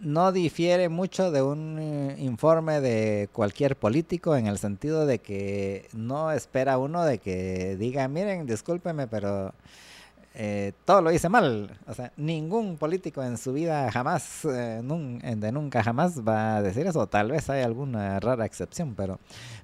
no 0.01 0.33
difiere 0.33 0.89
mucho 0.89 1.31
de 1.31 1.43
un 1.43 1.79
eh, 1.79 2.17
informe 2.19 2.81
de 2.81 3.29
cualquier 3.33 3.77
político 3.77 4.37
en 4.37 4.47
el 4.47 4.59
sentido 4.59 5.07
de 5.07 5.19
que 5.19 5.89
no 5.93 6.31
espera 6.33 6.79
uno 6.79 7.05
de 7.05 7.19
que 7.19 7.77
diga, 7.79 8.07
miren, 8.09 8.47
discúlpeme, 8.47 9.07
pero 9.07 9.55
eh, 10.35 10.73
todo 10.85 11.03
lo 11.03 11.13
hice 11.13 11.29
mal. 11.29 11.79
O 11.87 11.95
sea, 11.95 12.13
ningún 12.17 12.79
político 12.79 13.23
en 13.23 13.37
su 13.37 13.53
vida 13.53 13.91
jamás, 13.91 14.45
eh, 14.45 14.81
de 14.83 15.53
nunca 15.53 15.83
jamás 15.83 16.27
va 16.27 16.57
a 16.57 16.63
decir 16.63 16.87
eso. 16.87 17.07
Tal 17.07 17.31
vez 17.31 17.51
hay 17.51 17.63
alguna 17.63 18.19
rara 18.21 18.47
excepción, 18.47 18.95
pero, 18.95 19.19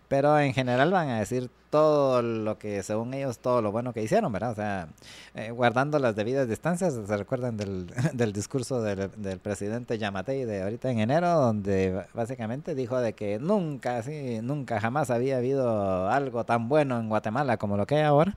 pero 0.09 0.39
en 0.39 0.53
general 0.53 0.91
van 0.91 1.09
a 1.09 1.19
decir 1.21 1.51
todo 1.71 2.23
lo 2.23 2.59
que, 2.59 2.83
según 2.83 3.13
ellos, 3.15 3.39
todo 3.39 3.63
lo 3.63 3.73
bueno 3.73 3.93
que 3.93 4.03
hicieron, 4.03 4.33
¿verdad? 4.33 4.53
O 4.53 4.55
sea, 4.55 4.89
eh, 5.35 5.51
guardando 5.51 5.99
las 5.99 6.17
debidas 6.17 6.49
distancias. 6.49 6.95
¿Se 7.07 7.17
recuerdan 7.17 7.57
del, 7.57 7.87
del 8.13 8.33
discurso 8.33 8.83
del, 8.83 9.11
del, 9.17 9.39
presidente 9.39 9.99
Yamatei 9.99 10.45
de 10.45 10.63
ahorita 10.63 10.91
en 10.91 11.01
enero, 11.01 11.29
donde 11.31 12.05
básicamente 12.15 12.75
dijo 12.75 12.99
de 13.01 13.15
que 13.15 13.39
nunca, 13.39 14.03
sí, 14.03 14.41
nunca 14.43 14.81
jamás 14.81 15.11
había 15.11 15.39
habido 15.39 16.09
algo 16.11 16.45
tan 16.45 16.69
bueno 16.69 16.99
en 16.99 17.09
Guatemala 17.09 17.57
como 17.57 17.77
lo 17.77 17.87
que 17.87 17.97
hay 17.97 18.03
ahora? 18.03 18.37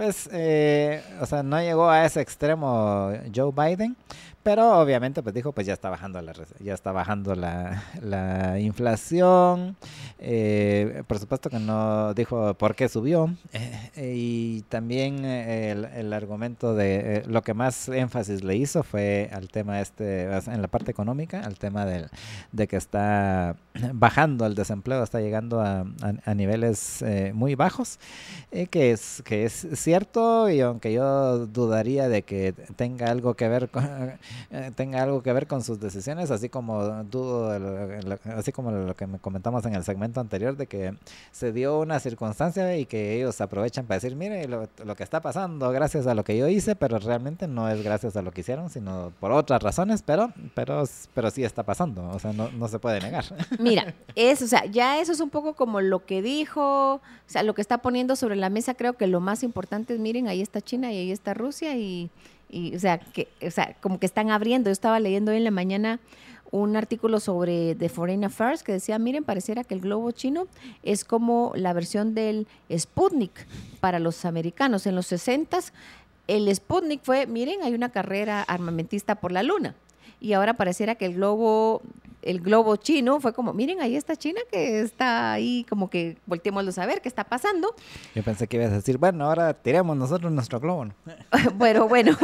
Pues, 0.00 0.30
eh, 0.32 1.02
o 1.20 1.26
sea, 1.26 1.42
no 1.42 1.60
llegó 1.60 1.90
a 1.90 2.06
ese 2.06 2.22
extremo 2.22 3.12
Joe 3.36 3.52
Biden, 3.54 3.98
pero 4.42 4.80
obviamente 4.80 5.22
pues 5.22 5.34
dijo 5.34 5.52
pues 5.52 5.66
ya 5.66 5.74
está 5.74 5.90
bajando 5.90 6.20
la 6.22 6.32
ya 6.60 6.74
está 6.74 6.92
bajando 6.92 7.34
la, 7.34 7.82
la 8.00 8.58
inflación. 8.58 9.76
Eh, 10.18 11.02
por 11.06 11.18
supuesto 11.18 11.50
que 11.50 11.58
no 11.58 12.14
dijo 12.14 12.54
por 12.54 12.74
qué 12.74 12.88
subió. 12.88 13.34
Eh, 13.52 14.14
y 14.16 14.62
también 14.62 15.24
el, 15.24 15.84
el, 15.84 16.12
argumento 16.12 16.74
de 16.74 17.16
eh, 17.16 17.22
lo 17.26 17.42
que 17.42 17.54
más 17.54 17.88
énfasis 17.88 18.42
le 18.42 18.56
hizo 18.56 18.82
fue 18.82 19.28
al 19.32 19.48
tema 19.48 19.80
este 19.80 20.24
en 20.24 20.62
la 20.62 20.68
parte 20.68 20.90
económica 20.90 21.40
al 21.40 21.58
tema 21.58 21.84
de, 21.84 22.06
de 22.52 22.68
que 22.68 22.76
está 22.76 23.56
bajando 23.92 24.46
el 24.46 24.54
desempleo 24.54 25.02
está 25.02 25.20
llegando 25.20 25.60
a, 25.60 25.84
a, 26.24 26.34
niveles 26.34 27.04
muy 27.34 27.54
bajos. 27.54 27.98
Que 28.70 28.92
es 28.92 29.22
que 29.24 29.44
es 29.44 29.66
cierto 29.74 30.48
y 30.50 30.60
aunque 30.60 30.92
yo 30.92 31.46
dudaría 31.46 32.08
de 32.08 32.22
que 32.22 32.52
tenga 32.76 33.10
algo 33.10 33.34
que 33.34 33.48
ver 33.48 33.68
con 33.68 33.84
eh, 34.50 34.70
tenga 34.74 35.02
algo 35.02 35.22
que 35.22 35.32
ver 35.32 35.46
con 35.46 35.62
sus 35.62 35.80
decisiones, 35.80 36.30
así 36.30 36.48
como 36.48 37.04
dudo, 37.04 37.50
así 38.36 38.52
como 38.52 38.70
lo 38.70 38.94
que 38.94 39.06
me 39.06 39.18
comentamos 39.18 39.64
en 39.66 39.74
el 39.74 39.84
segmento 39.84 40.20
anterior, 40.20 40.56
de 40.56 40.66
que 40.66 40.94
se 41.32 41.52
dio 41.52 41.78
una 41.80 42.00
circunstancia 42.00 42.76
y 42.76 42.86
que 42.86 43.16
ellos 43.16 43.40
aprovechan 43.40 43.86
para 43.86 44.00
decir, 44.00 44.16
mire, 44.16 44.46
lo, 44.48 44.68
que 44.96 45.02
está 45.02 45.20
pasando 45.20 45.70
gracias 45.70 46.06
a 46.06 46.14
lo 46.14 46.24
que 46.24 46.36
yo 46.36 46.48
hice, 46.48 46.76
pero 46.76 46.98
realmente 46.98 47.46
no 47.46 47.68
es 47.68 47.82
gracias 47.82 48.16
a 48.16 48.22
lo 48.22 48.32
que 48.32 48.40
hicieron, 48.40 48.70
sino 48.70 49.12
por 49.20 49.32
otras 49.32 49.62
razones, 49.62 50.02
pero, 50.02 50.32
pero, 50.54 50.84
pero 51.14 51.30
sí 51.30 51.44
está 51.44 51.62
pasando, 51.62 52.08
o 52.10 52.18
sea, 52.18 52.32
no, 52.32 52.50
no 52.50 52.68
se 52.68 52.78
puede 52.78 53.00
negar. 53.00 53.24
Mira, 53.58 53.94
es, 54.14 54.42
o 54.42 54.46
sea, 54.46 54.64
ya 54.66 55.00
eso 55.00 55.12
es 55.12 55.20
un 55.20 55.30
poco 55.30 55.54
como 55.54 55.80
lo 55.80 56.04
que 56.04 56.22
dijo, 56.22 56.94
o 56.94 57.00
sea, 57.26 57.42
lo 57.42 57.54
que 57.54 57.62
está 57.62 57.78
poniendo 57.78 58.16
sobre 58.16 58.36
la 58.36 58.50
mesa, 58.50 58.74
creo 58.74 58.94
que 58.94 59.06
lo 59.06 59.20
más 59.20 59.42
importante 59.42 59.94
es, 59.94 60.00
miren, 60.00 60.28
ahí 60.28 60.42
está 60.42 60.60
China 60.60 60.92
y 60.92 60.98
ahí 60.98 61.12
está 61.12 61.34
Rusia 61.34 61.76
y 61.76 62.10
y, 62.50 62.74
o 62.74 62.78
sea, 62.78 62.98
que, 62.98 63.28
o 63.46 63.50
sea, 63.50 63.76
como 63.80 63.98
que 63.98 64.06
están 64.06 64.30
abriendo. 64.30 64.68
Yo 64.68 64.72
estaba 64.72 65.00
leyendo 65.00 65.30
hoy 65.30 65.38
en 65.38 65.44
la 65.44 65.50
mañana 65.50 66.00
un 66.50 66.76
artículo 66.76 67.20
sobre 67.20 67.74
The 67.76 67.88
Foreign 67.88 68.24
Affairs 68.24 68.62
que 68.62 68.72
decía, 68.72 68.98
miren, 68.98 69.24
pareciera 69.24 69.62
que 69.64 69.74
el 69.74 69.80
globo 69.80 70.10
chino 70.10 70.48
es 70.82 71.04
como 71.04 71.52
la 71.54 71.72
versión 71.72 72.14
del 72.14 72.48
Sputnik 72.76 73.46
para 73.80 73.98
los 73.98 74.24
americanos. 74.24 74.86
En 74.86 74.96
los 74.96 75.06
60 75.06 75.58
el 76.26 76.54
Sputnik 76.54 77.02
fue, 77.02 77.26
miren, 77.26 77.62
hay 77.62 77.74
una 77.74 77.88
carrera 77.88 78.42
armamentista 78.42 79.16
por 79.16 79.32
la 79.32 79.42
luna. 79.42 79.74
Y 80.20 80.34
ahora 80.34 80.54
pareciera 80.54 80.94
que 80.94 81.06
el 81.06 81.14
globo 81.14 81.82
el 82.22 82.40
globo 82.40 82.76
chino 82.76 83.20
fue 83.20 83.32
como, 83.32 83.52
miren, 83.52 83.80
ahí 83.80 83.96
está 83.96 84.16
China 84.16 84.40
que 84.50 84.80
está 84.80 85.32
ahí, 85.32 85.64
como 85.68 85.88
que 85.88 86.18
volteémoslo 86.26 86.70
a 86.76 86.86
ver 86.86 87.00
qué 87.00 87.08
está 87.08 87.24
pasando. 87.24 87.74
Yo 88.14 88.22
pensé 88.22 88.46
que 88.46 88.56
ibas 88.56 88.70
a 88.70 88.76
decir, 88.76 88.98
bueno, 88.98 89.24
ahora 89.24 89.54
tiremos 89.54 89.96
nosotros 89.96 90.30
nuestro 90.30 90.60
globo. 90.60 90.88
bueno, 91.54 91.88
bueno. 91.88 92.16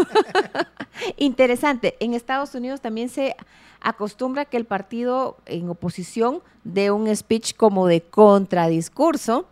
Interesante. 1.17 1.97
En 2.01 2.15
Estados 2.15 2.55
Unidos 2.55 2.81
también 2.81 3.09
se 3.09 3.37
acostumbra 3.81 4.45
que 4.45 4.57
el 4.57 4.65
partido 4.65 5.37
en 5.47 5.69
oposición 5.69 6.43
dé 6.65 6.91
un 6.91 7.15
speech 7.15 7.55
como 7.55 7.87
de 7.87 8.03
contradiscurso, 8.03 9.47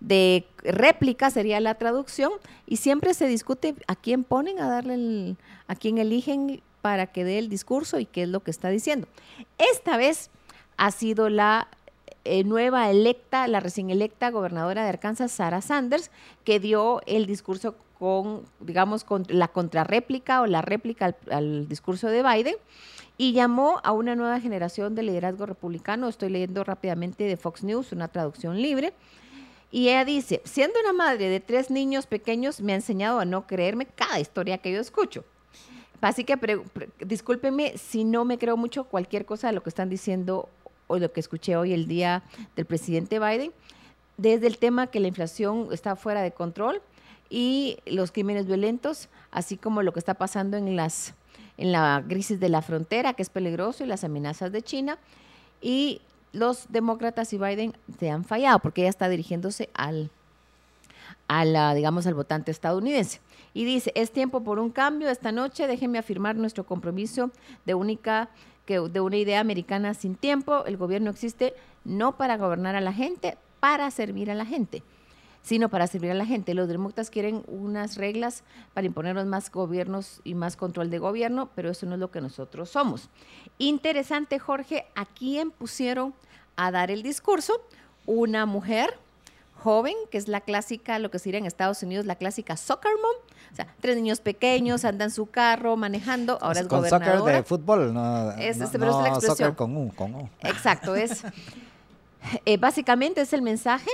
de 0.00 0.46
réplica 0.62 1.30
sería 1.30 1.60
la 1.60 1.74
traducción, 1.74 2.32
y 2.66 2.76
siempre 2.76 3.14
se 3.14 3.26
discute 3.26 3.74
a 3.86 3.96
quién 3.96 4.24
ponen 4.24 4.60
a 4.60 4.68
darle 4.68 4.94
el, 4.94 5.36
a 5.66 5.74
quién 5.74 5.98
eligen 5.98 6.62
para 6.88 7.06
que 7.06 7.22
dé 7.22 7.38
el 7.38 7.50
discurso 7.50 7.98
y 7.98 8.06
qué 8.06 8.22
es 8.22 8.30
lo 8.30 8.40
que 8.40 8.50
está 8.50 8.70
diciendo. 8.70 9.06
Esta 9.58 9.98
vez 9.98 10.30
ha 10.78 10.90
sido 10.90 11.28
la 11.28 11.68
eh, 12.24 12.44
nueva 12.44 12.90
electa, 12.90 13.46
la 13.46 13.60
recién 13.60 13.90
electa 13.90 14.30
gobernadora 14.30 14.84
de 14.84 14.88
Arkansas, 14.88 15.30
Sarah 15.30 15.60
Sanders, 15.60 16.10
que 16.44 16.60
dio 16.60 17.02
el 17.04 17.26
discurso 17.26 17.74
con, 17.98 18.46
digamos, 18.60 19.04
con 19.04 19.24
la 19.28 19.48
contrarréplica 19.48 20.40
o 20.40 20.46
la 20.46 20.62
réplica 20.62 21.14
al, 21.30 21.68
discurso 21.68 22.08
de 22.08 22.22
Biden 22.22 22.56
y 23.18 23.34
llamó 23.34 23.82
a 23.84 23.92
una 23.92 24.16
nueva 24.16 24.40
generación 24.40 24.94
de 24.94 25.02
liderazgo 25.02 25.44
republicano. 25.44 26.08
Estoy 26.08 26.30
leyendo 26.30 26.64
rápidamente 26.64 27.24
de 27.24 27.36
Fox 27.36 27.64
News, 27.64 27.92
una 27.92 28.08
traducción 28.08 28.62
libre. 28.62 28.94
Y 29.70 29.90
ella 29.90 30.06
dice, 30.06 30.40
siendo 30.44 30.80
una 30.80 30.94
madre 30.94 31.28
de 31.28 31.40
tres 31.40 31.70
niños 31.70 32.06
pequeños, 32.06 32.62
me 32.62 32.72
ha 32.72 32.76
enseñado 32.76 33.20
a 33.20 33.26
no 33.26 33.46
creerme 33.46 33.84
cada 33.84 34.18
historia 34.20 34.56
que 34.56 34.72
yo 34.72 34.80
escucho. 34.80 35.26
Así 36.00 36.24
que 36.24 36.38
discúlpeme 37.00 37.76
si 37.76 38.04
no 38.04 38.24
me 38.24 38.38
creo 38.38 38.56
mucho 38.56 38.84
cualquier 38.84 39.24
cosa 39.24 39.48
de 39.48 39.52
lo 39.54 39.62
que 39.62 39.68
están 39.68 39.88
diciendo 39.88 40.48
o 40.86 40.98
lo 40.98 41.12
que 41.12 41.20
escuché 41.20 41.56
hoy 41.56 41.72
el 41.72 41.86
día 41.86 42.22
del 42.56 42.66
presidente 42.66 43.18
Biden, 43.18 43.52
desde 44.16 44.46
el 44.46 44.58
tema 44.58 44.88
que 44.88 45.00
la 45.00 45.08
inflación 45.08 45.68
está 45.72 45.96
fuera 45.96 46.22
de 46.22 46.32
control 46.32 46.80
y 47.30 47.78
los 47.86 48.12
crímenes 48.12 48.46
violentos, 48.46 49.08
así 49.30 49.56
como 49.56 49.82
lo 49.82 49.92
que 49.92 49.98
está 49.98 50.14
pasando 50.14 50.56
en 50.56 50.76
las 50.76 51.14
en 51.58 51.72
la 51.72 52.02
crisis 52.08 52.40
de 52.40 52.48
la 52.48 52.62
frontera, 52.62 53.14
que 53.14 53.22
es 53.22 53.30
peligroso, 53.30 53.84
y 53.84 53.88
las 53.88 54.04
amenazas 54.04 54.52
de 54.52 54.62
China. 54.62 54.96
Y 55.60 56.00
los 56.32 56.66
demócratas 56.70 57.32
y 57.32 57.38
Biden 57.38 57.74
se 57.98 58.10
han 58.10 58.24
fallado 58.24 58.60
porque 58.60 58.82
ella 58.82 58.90
está 58.90 59.08
dirigiéndose 59.08 59.68
al, 59.74 60.10
a 61.28 61.44
la, 61.44 61.74
digamos, 61.74 62.06
al 62.06 62.14
votante 62.14 62.50
estadounidense. 62.50 63.20
Y 63.54 63.64
dice, 63.64 63.92
es 63.94 64.10
tiempo 64.10 64.42
por 64.42 64.58
un 64.58 64.70
cambio. 64.70 65.08
Esta 65.08 65.32
noche 65.32 65.66
déjenme 65.66 65.98
afirmar 65.98 66.36
nuestro 66.36 66.64
compromiso 66.64 67.30
de 67.64 67.74
única 67.74 68.30
que 68.66 68.80
de 68.80 69.00
una 69.00 69.16
idea 69.16 69.40
americana 69.40 69.94
sin 69.94 70.14
tiempo. 70.14 70.64
El 70.66 70.76
gobierno 70.76 71.10
existe 71.10 71.54
no 71.84 72.16
para 72.16 72.36
gobernar 72.36 72.74
a 72.76 72.80
la 72.80 72.92
gente, 72.92 73.38
para 73.60 73.90
servir 73.90 74.30
a 74.30 74.34
la 74.34 74.44
gente 74.44 74.82
sino 75.48 75.70
para 75.70 75.86
servir 75.86 76.10
a 76.10 76.14
la 76.14 76.26
gente. 76.26 76.52
Los 76.52 76.68
demócratas 76.68 77.08
quieren 77.08 77.42
unas 77.46 77.96
reglas 77.96 78.44
para 78.74 78.86
imponernos 78.86 79.24
más 79.24 79.50
gobiernos 79.50 80.20
y 80.22 80.34
más 80.34 80.56
control 80.56 80.90
de 80.90 80.98
gobierno, 80.98 81.48
pero 81.54 81.70
eso 81.70 81.86
no 81.86 81.94
es 81.94 82.00
lo 82.00 82.10
que 82.10 82.20
nosotros 82.20 82.68
somos. 82.68 83.08
Interesante, 83.56 84.38
Jorge, 84.38 84.84
¿a 84.94 85.06
quién 85.06 85.50
pusieron 85.50 86.12
a 86.56 86.70
dar 86.70 86.90
el 86.90 87.02
discurso? 87.02 87.62
Una 88.04 88.44
mujer 88.44 88.98
joven, 89.62 89.94
que 90.10 90.18
es 90.18 90.28
la 90.28 90.40
clásica, 90.40 90.98
lo 90.98 91.10
que 91.10 91.18
sería 91.18 91.38
en 91.38 91.46
Estados 91.46 91.82
Unidos, 91.82 92.06
la 92.06 92.16
clásica 92.16 92.56
soccer 92.56 92.92
mom. 93.02 93.32
O 93.52 93.56
sea, 93.56 93.66
tres 93.80 93.96
niños 93.96 94.20
pequeños, 94.20 94.84
anda 94.84 95.04
en 95.04 95.10
su 95.10 95.26
carro, 95.26 95.76
manejando, 95.76 96.38
ahora 96.40 96.60
es 96.60 96.66
con 96.66 96.80
gobernadora. 96.80 97.18
soccer 97.18 97.34
de 97.36 97.42
fútbol, 97.42 97.94
no, 97.94 98.30
es, 98.32 98.58
no, 98.58 98.64
este, 98.64 98.78
pero 98.78 98.90
es 98.90 99.02
la 99.02 99.08
expresión. 99.08 99.36
soccer 99.36 99.54
con 99.54 99.76
U, 99.76 99.92
con 99.94 100.14
U. 100.14 100.28
Exacto, 100.40 100.94
es... 100.94 101.22
Eh, 102.44 102.56
básicamente 102.56 103.20
es 103.20 103.32
el 103.32 103.42
mensaje 103.42 103.88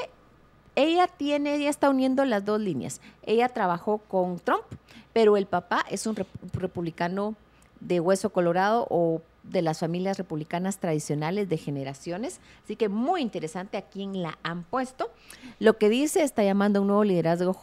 ella 0.77 1.07
tiene, 1.07 1.55
ella 1.55 1.71
está 1.71 1.89
uniendo 1.91 2.25
las 2.25 2.45
dos 2.45 2.61
líneas. 2.61 3.01
Ella 3.23 3.49
trabajó 3.49 3.99
con 3.99 4.39
Trump, 4.39 4.65
pero 5.13 5.37
el 5.37 5.47
papá 5.47 5.85
es 5.91 6.07
un 6.07 6.17
republicano 6.53 7.37
de 7.81 8.01
hueso 8.01 8.31
colorado 8.31 8.87
o 8.91 9.23
de 9.51 9.63
las 9.63 9.79
familias 9.79 10.19
republicanas 10.19 10.79
tradicionales 10.79 11.49
de 11.49 11.57
generaciones. 11.57 12.41
Así 12.65 12.77
que 12.77 12.89
muy 12.89 13.21
interesante 13.21 13.77
a 13.77 13.83
quién 13.83 14.23
la 14.23 14.39
han 14.43 14.65
puesto. 14.65 15.11
Lo 15.59 15.79
que 15.79 15.89
dice 15.89 16.23
está 16.23 16.43
llamando 16.43 16.79
a 16.79 16.83
un 16.83 16.89
nuevo 16.89 17.05
liderazgo 17.05 17.57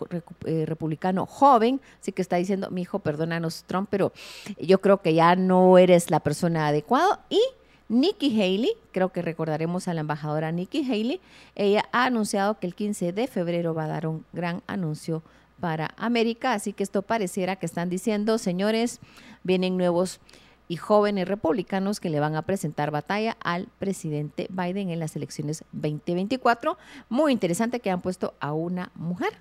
eh, 0.46 0.66
republicano 0.66 1.26
joven, 1.26 1.82
así 2.00 2.12
que 2.12 2.22
está 2.22 2.36
diciendo, 2.38 2.70
mi 2.70 2.82
hijo, 2.82 3.00
perdónanos 3.00 3.64
Trump, 3.66 3.88
pero 3.90 4.14
yo 4.60 4.80
creo 4.80 5.02
que 5.02 5.14
ya 5.14 5.36
no 5.36 5.78
eres 5.78 6.12
la 6.12 6.20
persona 6.20 6.68
adecuada. 6.68 7.26
Y 7.30 7.42
Nikki 7.90 8.42
Haley, 8.42 8.72
creo 8.92 9.12
que 9.12 9.22
recordaremos 9.22 9.88
a 9.88 9.94
la 9.94 10.02
embajadora 10.02 10.52
Nikki 10.52 10.86
Haley, 10.86 11.20
ella 11.56 11.86
ha 11.92 12.06
anunciado 12.06 12.58
que 12.58 12.68
el 12.68 12.76
15 12.76 13.12
de 13.12 13.28
febrero 13.28 13.74
va 13.74 13.84
a 13.86 13.88
dar 13.88 14.08
un 14.08 14.24
gran 14.32 14.64
anuncio 14.68 15.24
para 15.60 15.94
América, 15.98 16.54
así 16.54 16.74
que 16.74 16.84
esto 16.84 17.02
pareciera 17.02 17.58
que 17.58 17.66
están 17.66 17.90
diciendo, 17.90 18.38
señores, 18.38 19.00
vienen 19.44 19.78
nuevos 19.78 20.20
y 20.72 20.78
jóvenes 20.78 21.28
republicanos 21.28 22.00
que 22.00 22.10
le 22.10 22.22
van 22.22 22.38
a 22.38 22.44
presentar 22.44 22.92
batalla 22.92 23.36
al 23.44 23.68
presidente 23.78 24.48
Biden 24.50 24.90
en 24.90 25.02
las 25.02 25.18
elecciones 25.18 25.66
2024. 25.74 26.78
Muy 27.10 27.34
interesante 27.34 27.82
que 27.82 27.92
han 27.92 28.00
puesto 28.00 28.36
a 28.40 28.54
una 28.54 28.90
mujer 28.96 29.34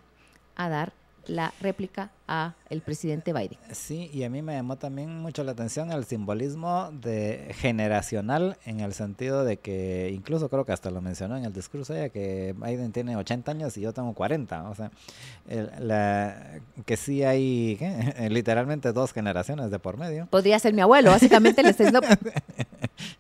a 0.57 0.69
dar 0.69 0.93
la 1.27 1.53
réplica 1.61 2.11
a 2.27 2.55
el 2.69 2.81
presidente 2.81 3.33
Biden. 3.33 3.59
Sí, 3.73 4.11
y 4.13 4.23
a 4.23 4.31
mí 4.31 4.43
me 4.43 4.55
llamó 4.55 4.77
también 4.77 5.21
mucho 5.21 5.43
la 5.43 5.53
atención 5.53 5.91
el 5.91 6.05
simbolismo 6.05 6.91
de 6.93 7.55
generacional 7.59 8.57
en 8.65 8.81
el 8.81 8.93
sentido 8.93 9.45
de 9.45 9.59
que 9.59 10.11
incluso 10.15 10.49
creo 10.49 10.65
que 10.65 10.73
hasta 10.73 10.91
lo 10.91 11.01
mencionó 11.01 11.37
en 11.37 11.45
el 11.45 11.53
discurso 11.53 11.95
ella 11.95 12.09
que 12.09 12.55
Biden 12.57 12.93
tiene 12.93 13.17
80 13.17 13.51
años 13.51 13.77
y 13.77 13.81
yo 13.81 13.93
tengo 13.93 14.15
40, 14.15 14.71
o 14.71 14.75
sea, 14.75 14.91
que 16.87 16.97
sí 16.97 17.25
hay 17.25 17.79
literalmente 18.31 18.93
dos 18.93 19.13
generaciones 19.13 19.71
de 19.71 19.79
por 19.79 19.97
medio. 19.97 20.27
Podría 20.31 20.59
ser 20.59 20.73
mi 20.73 20.83
abuelo, 20.83 21.11
básicamente 21.11 21.63
le 21.63 21.71
estoy 21.71 21.91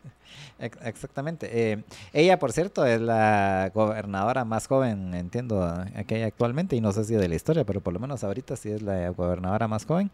Exactamente. 0.60 1.48
Eh, 1.52 1.84
ella, 2.12 2.38
por 2.38 2.52
cierto, 2.52 2.84
es 2.84 3.00
la 3.00 3.70
gobernadora 3.74 4.44
más 4.44 4.66
joven, 4.66 5.14
entiendo, 5.14 5.84
que 6.06 6.16
hay 6.16 6.22
actualmente, 6.22 6.76
y 6.76 6.80
no 6.80 6.92
sé 6.92 7.04
si 7.04 7.14
de 7.14 7.28
la 7.28 7.34
historia, 7.34 7.64
pero 7.64 7.80
por 7.80 7.94
lo 7.94 8.00
menos 8.00 8.24
ahorita 8.24 8.56
sí 8.56 8.70
es 8.70 8.82
la 8.82 9.08
gobernadora 9.10 9.68
más 9.68 9.86
joven. 9.86 10.10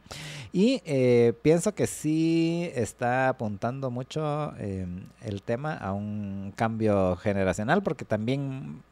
Y 0.52 0.82
eh, 0.84 1.32
pienso 1.42 1.74
que 1.74 1.86
sí 1.86 2.70
está 2.74 3.28
apuntando 3.28 3.90
mucho 3.90 4.56
em, 4.58 5.06
el 5.22 5.42
tema 5.42 5.74
a 5.74 5.92
un 5.92 6.52
cambio 6.54 7.16
generacional, 7.16 7.82
porque 7.82 8.04
también 8.04 8.82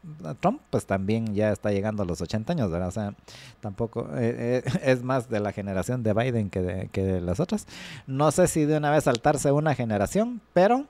Trump, 0.41 0.61
pues 0.69 0.85
también 0.85 1.33
ya 1.33 1.51
está 1.51 1.71
llegando 1.71 2.03
a 2.03 2.05
los 2.05 2.21
80 2.21 2.53
años, 2.53 2.71
¿verdad? 2.71 2.89
O 2.89 2.91
sea, 2.91 3.13
tampoco 3.61 4.09
eh, 4.15 4.63
es 4.83 5.03
más 5.03 5.29
de 5.29 5.39
la 5.39 5.51
generación 5.51 6.03
de 6.03 6.13
Biden 6.13 6.49
que 6.49 6.61
de, 6.61 6.89
que 6.89 7.03
de 7.03 7.21
las 7.21 7.39
otras. 7.39 7.67
No 8.07 8.31
sé 8.31 8.47
si 8.47 8.65
de 8.65 8.77
una 8.77 8.91
vez 8.91 9.05
saltarse 9.05 9.51
una 9.51 9.75
generación, 9.75 10.41
pero 10.53 10.85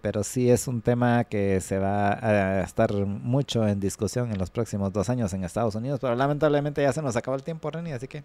pero 0.00 0.24
sí 0.24 0.50
es 0.50 0.68
un 0.68 0.82
tema 0.82 1.24
que 1.24 1.60
se 1.60 1.78
va 1.78 2.12
a 2.12 2.62
estar 2.62 2.92
mucho 2.92 3.66
en 3.66 3.80
discusión 3.80 4.30
en 4.30 4.38
los 4.38 4.50
próximos 4.50 4.92
dos 4.92 5.08
años 5.08 5.32
en 5.32 5.44
Estados 5.44 5.74
Unidos, 5.74 6.00
pero 6.00 6.14
lamentablemente 6.14 6.82
ya 6.82 6.92
se 6.92 7.02
nos 7.02 7.16
acabó 7.16 7.36
el 7.36 7.42
tiempo, 7.42 7.70
Reni, 7.70 7.92
así 7.92 8.08
que 8.08 8.24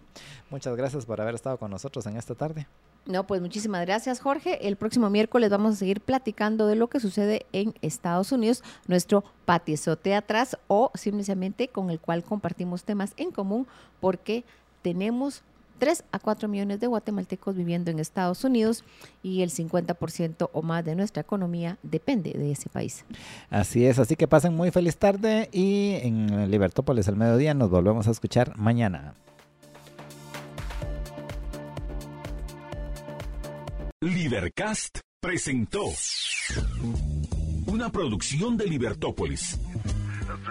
muchas 0.50 0.76
gracias 0.76 1.06
por 1.06 1.20
haber 1.20 1.34
estado 1.34 1.58
con 1.58 1.70
nosotros 1.70 2.06
en 2.06 2.16
esta 2.16 2.34
tarde. 2.34 2.66
No, 3.06 3.26
pues 3.26 3.42
muchísimas 3.42 3.82
gracias, 3.82 4.20
Jorge. 4.20 4.66
El 4.66 4.76
próximo 4.76 5.10
miércoles 5.10 5.50
vamos 5.50 5.74
a 5.74 5.76
seguir 5.76 6.00
platicando 6.00 6.66
de 6.66 6.74
lo 6.74 6.88
que 6.88 7.00
sucede 7.00 7.44
en 7.52 7.74
Estados 7.82 8.32
Unidos, 8.32 8.62
nuestro 8.86 9.24
patiezote 9.44 10.14
atrás 10.14 10.56
o 10.68 10.90
simplemente 10.94 11.68
con 11.68 11.90
el 11.90 12.00
cual 12.00 12.24
compartimos 12.24 12.84
temas 12.84 13.12
en 13.18 13.30
común 13.30 13.66
porque 14.00 14.44
tenemos 14.80 15.42
3 15.78 16.04
a 16.12 16.18
4 16.18 16.48
millones 16.48 16.80
de 16.80 16.86
guatemaltecos 16.86 17.54
viviendo 17.54 17.90
en 17.90 17.98
Estados 17.98 18.44
Unidos 18.44 18.84
y 19.22 19.42
el 19.42 19.50
50% 19.50 20.50
o 20.52 20.62
más 20.62 20.84
de 20.84 20.94
nuestra 20.94 21.22
economía 21.22 21.78
depende 21.82 22.32
de 22.32 22.52
ese 22.52 22.68
país. 22.68 23.04
Así 23.50 23.86
es, 23.86 23.98
así 23.98 24.16
que 24.16 24.28
pasen 24.28 24.54
muy 24.54 24.70
feliz 24.70 24.96
tarde 24.96 25.48
y 25.52 25.98
en 26.02 26.50
Libertópolis 26.50 27.08
al 27.08 27.16
mediodía 27.16 27.54
nos 27.54 27.70
volvemos 27.70 28.08
a 28.08 28.10
escuchar 28.10 28.56
mañana. 28.56 29.14
Libercast 34.00 34.98
presentó 35.20 35.84
una 37.66 37.88
producción 37.90 38.58
de 38.58 38.66
Libertópolis. 38.66 39.58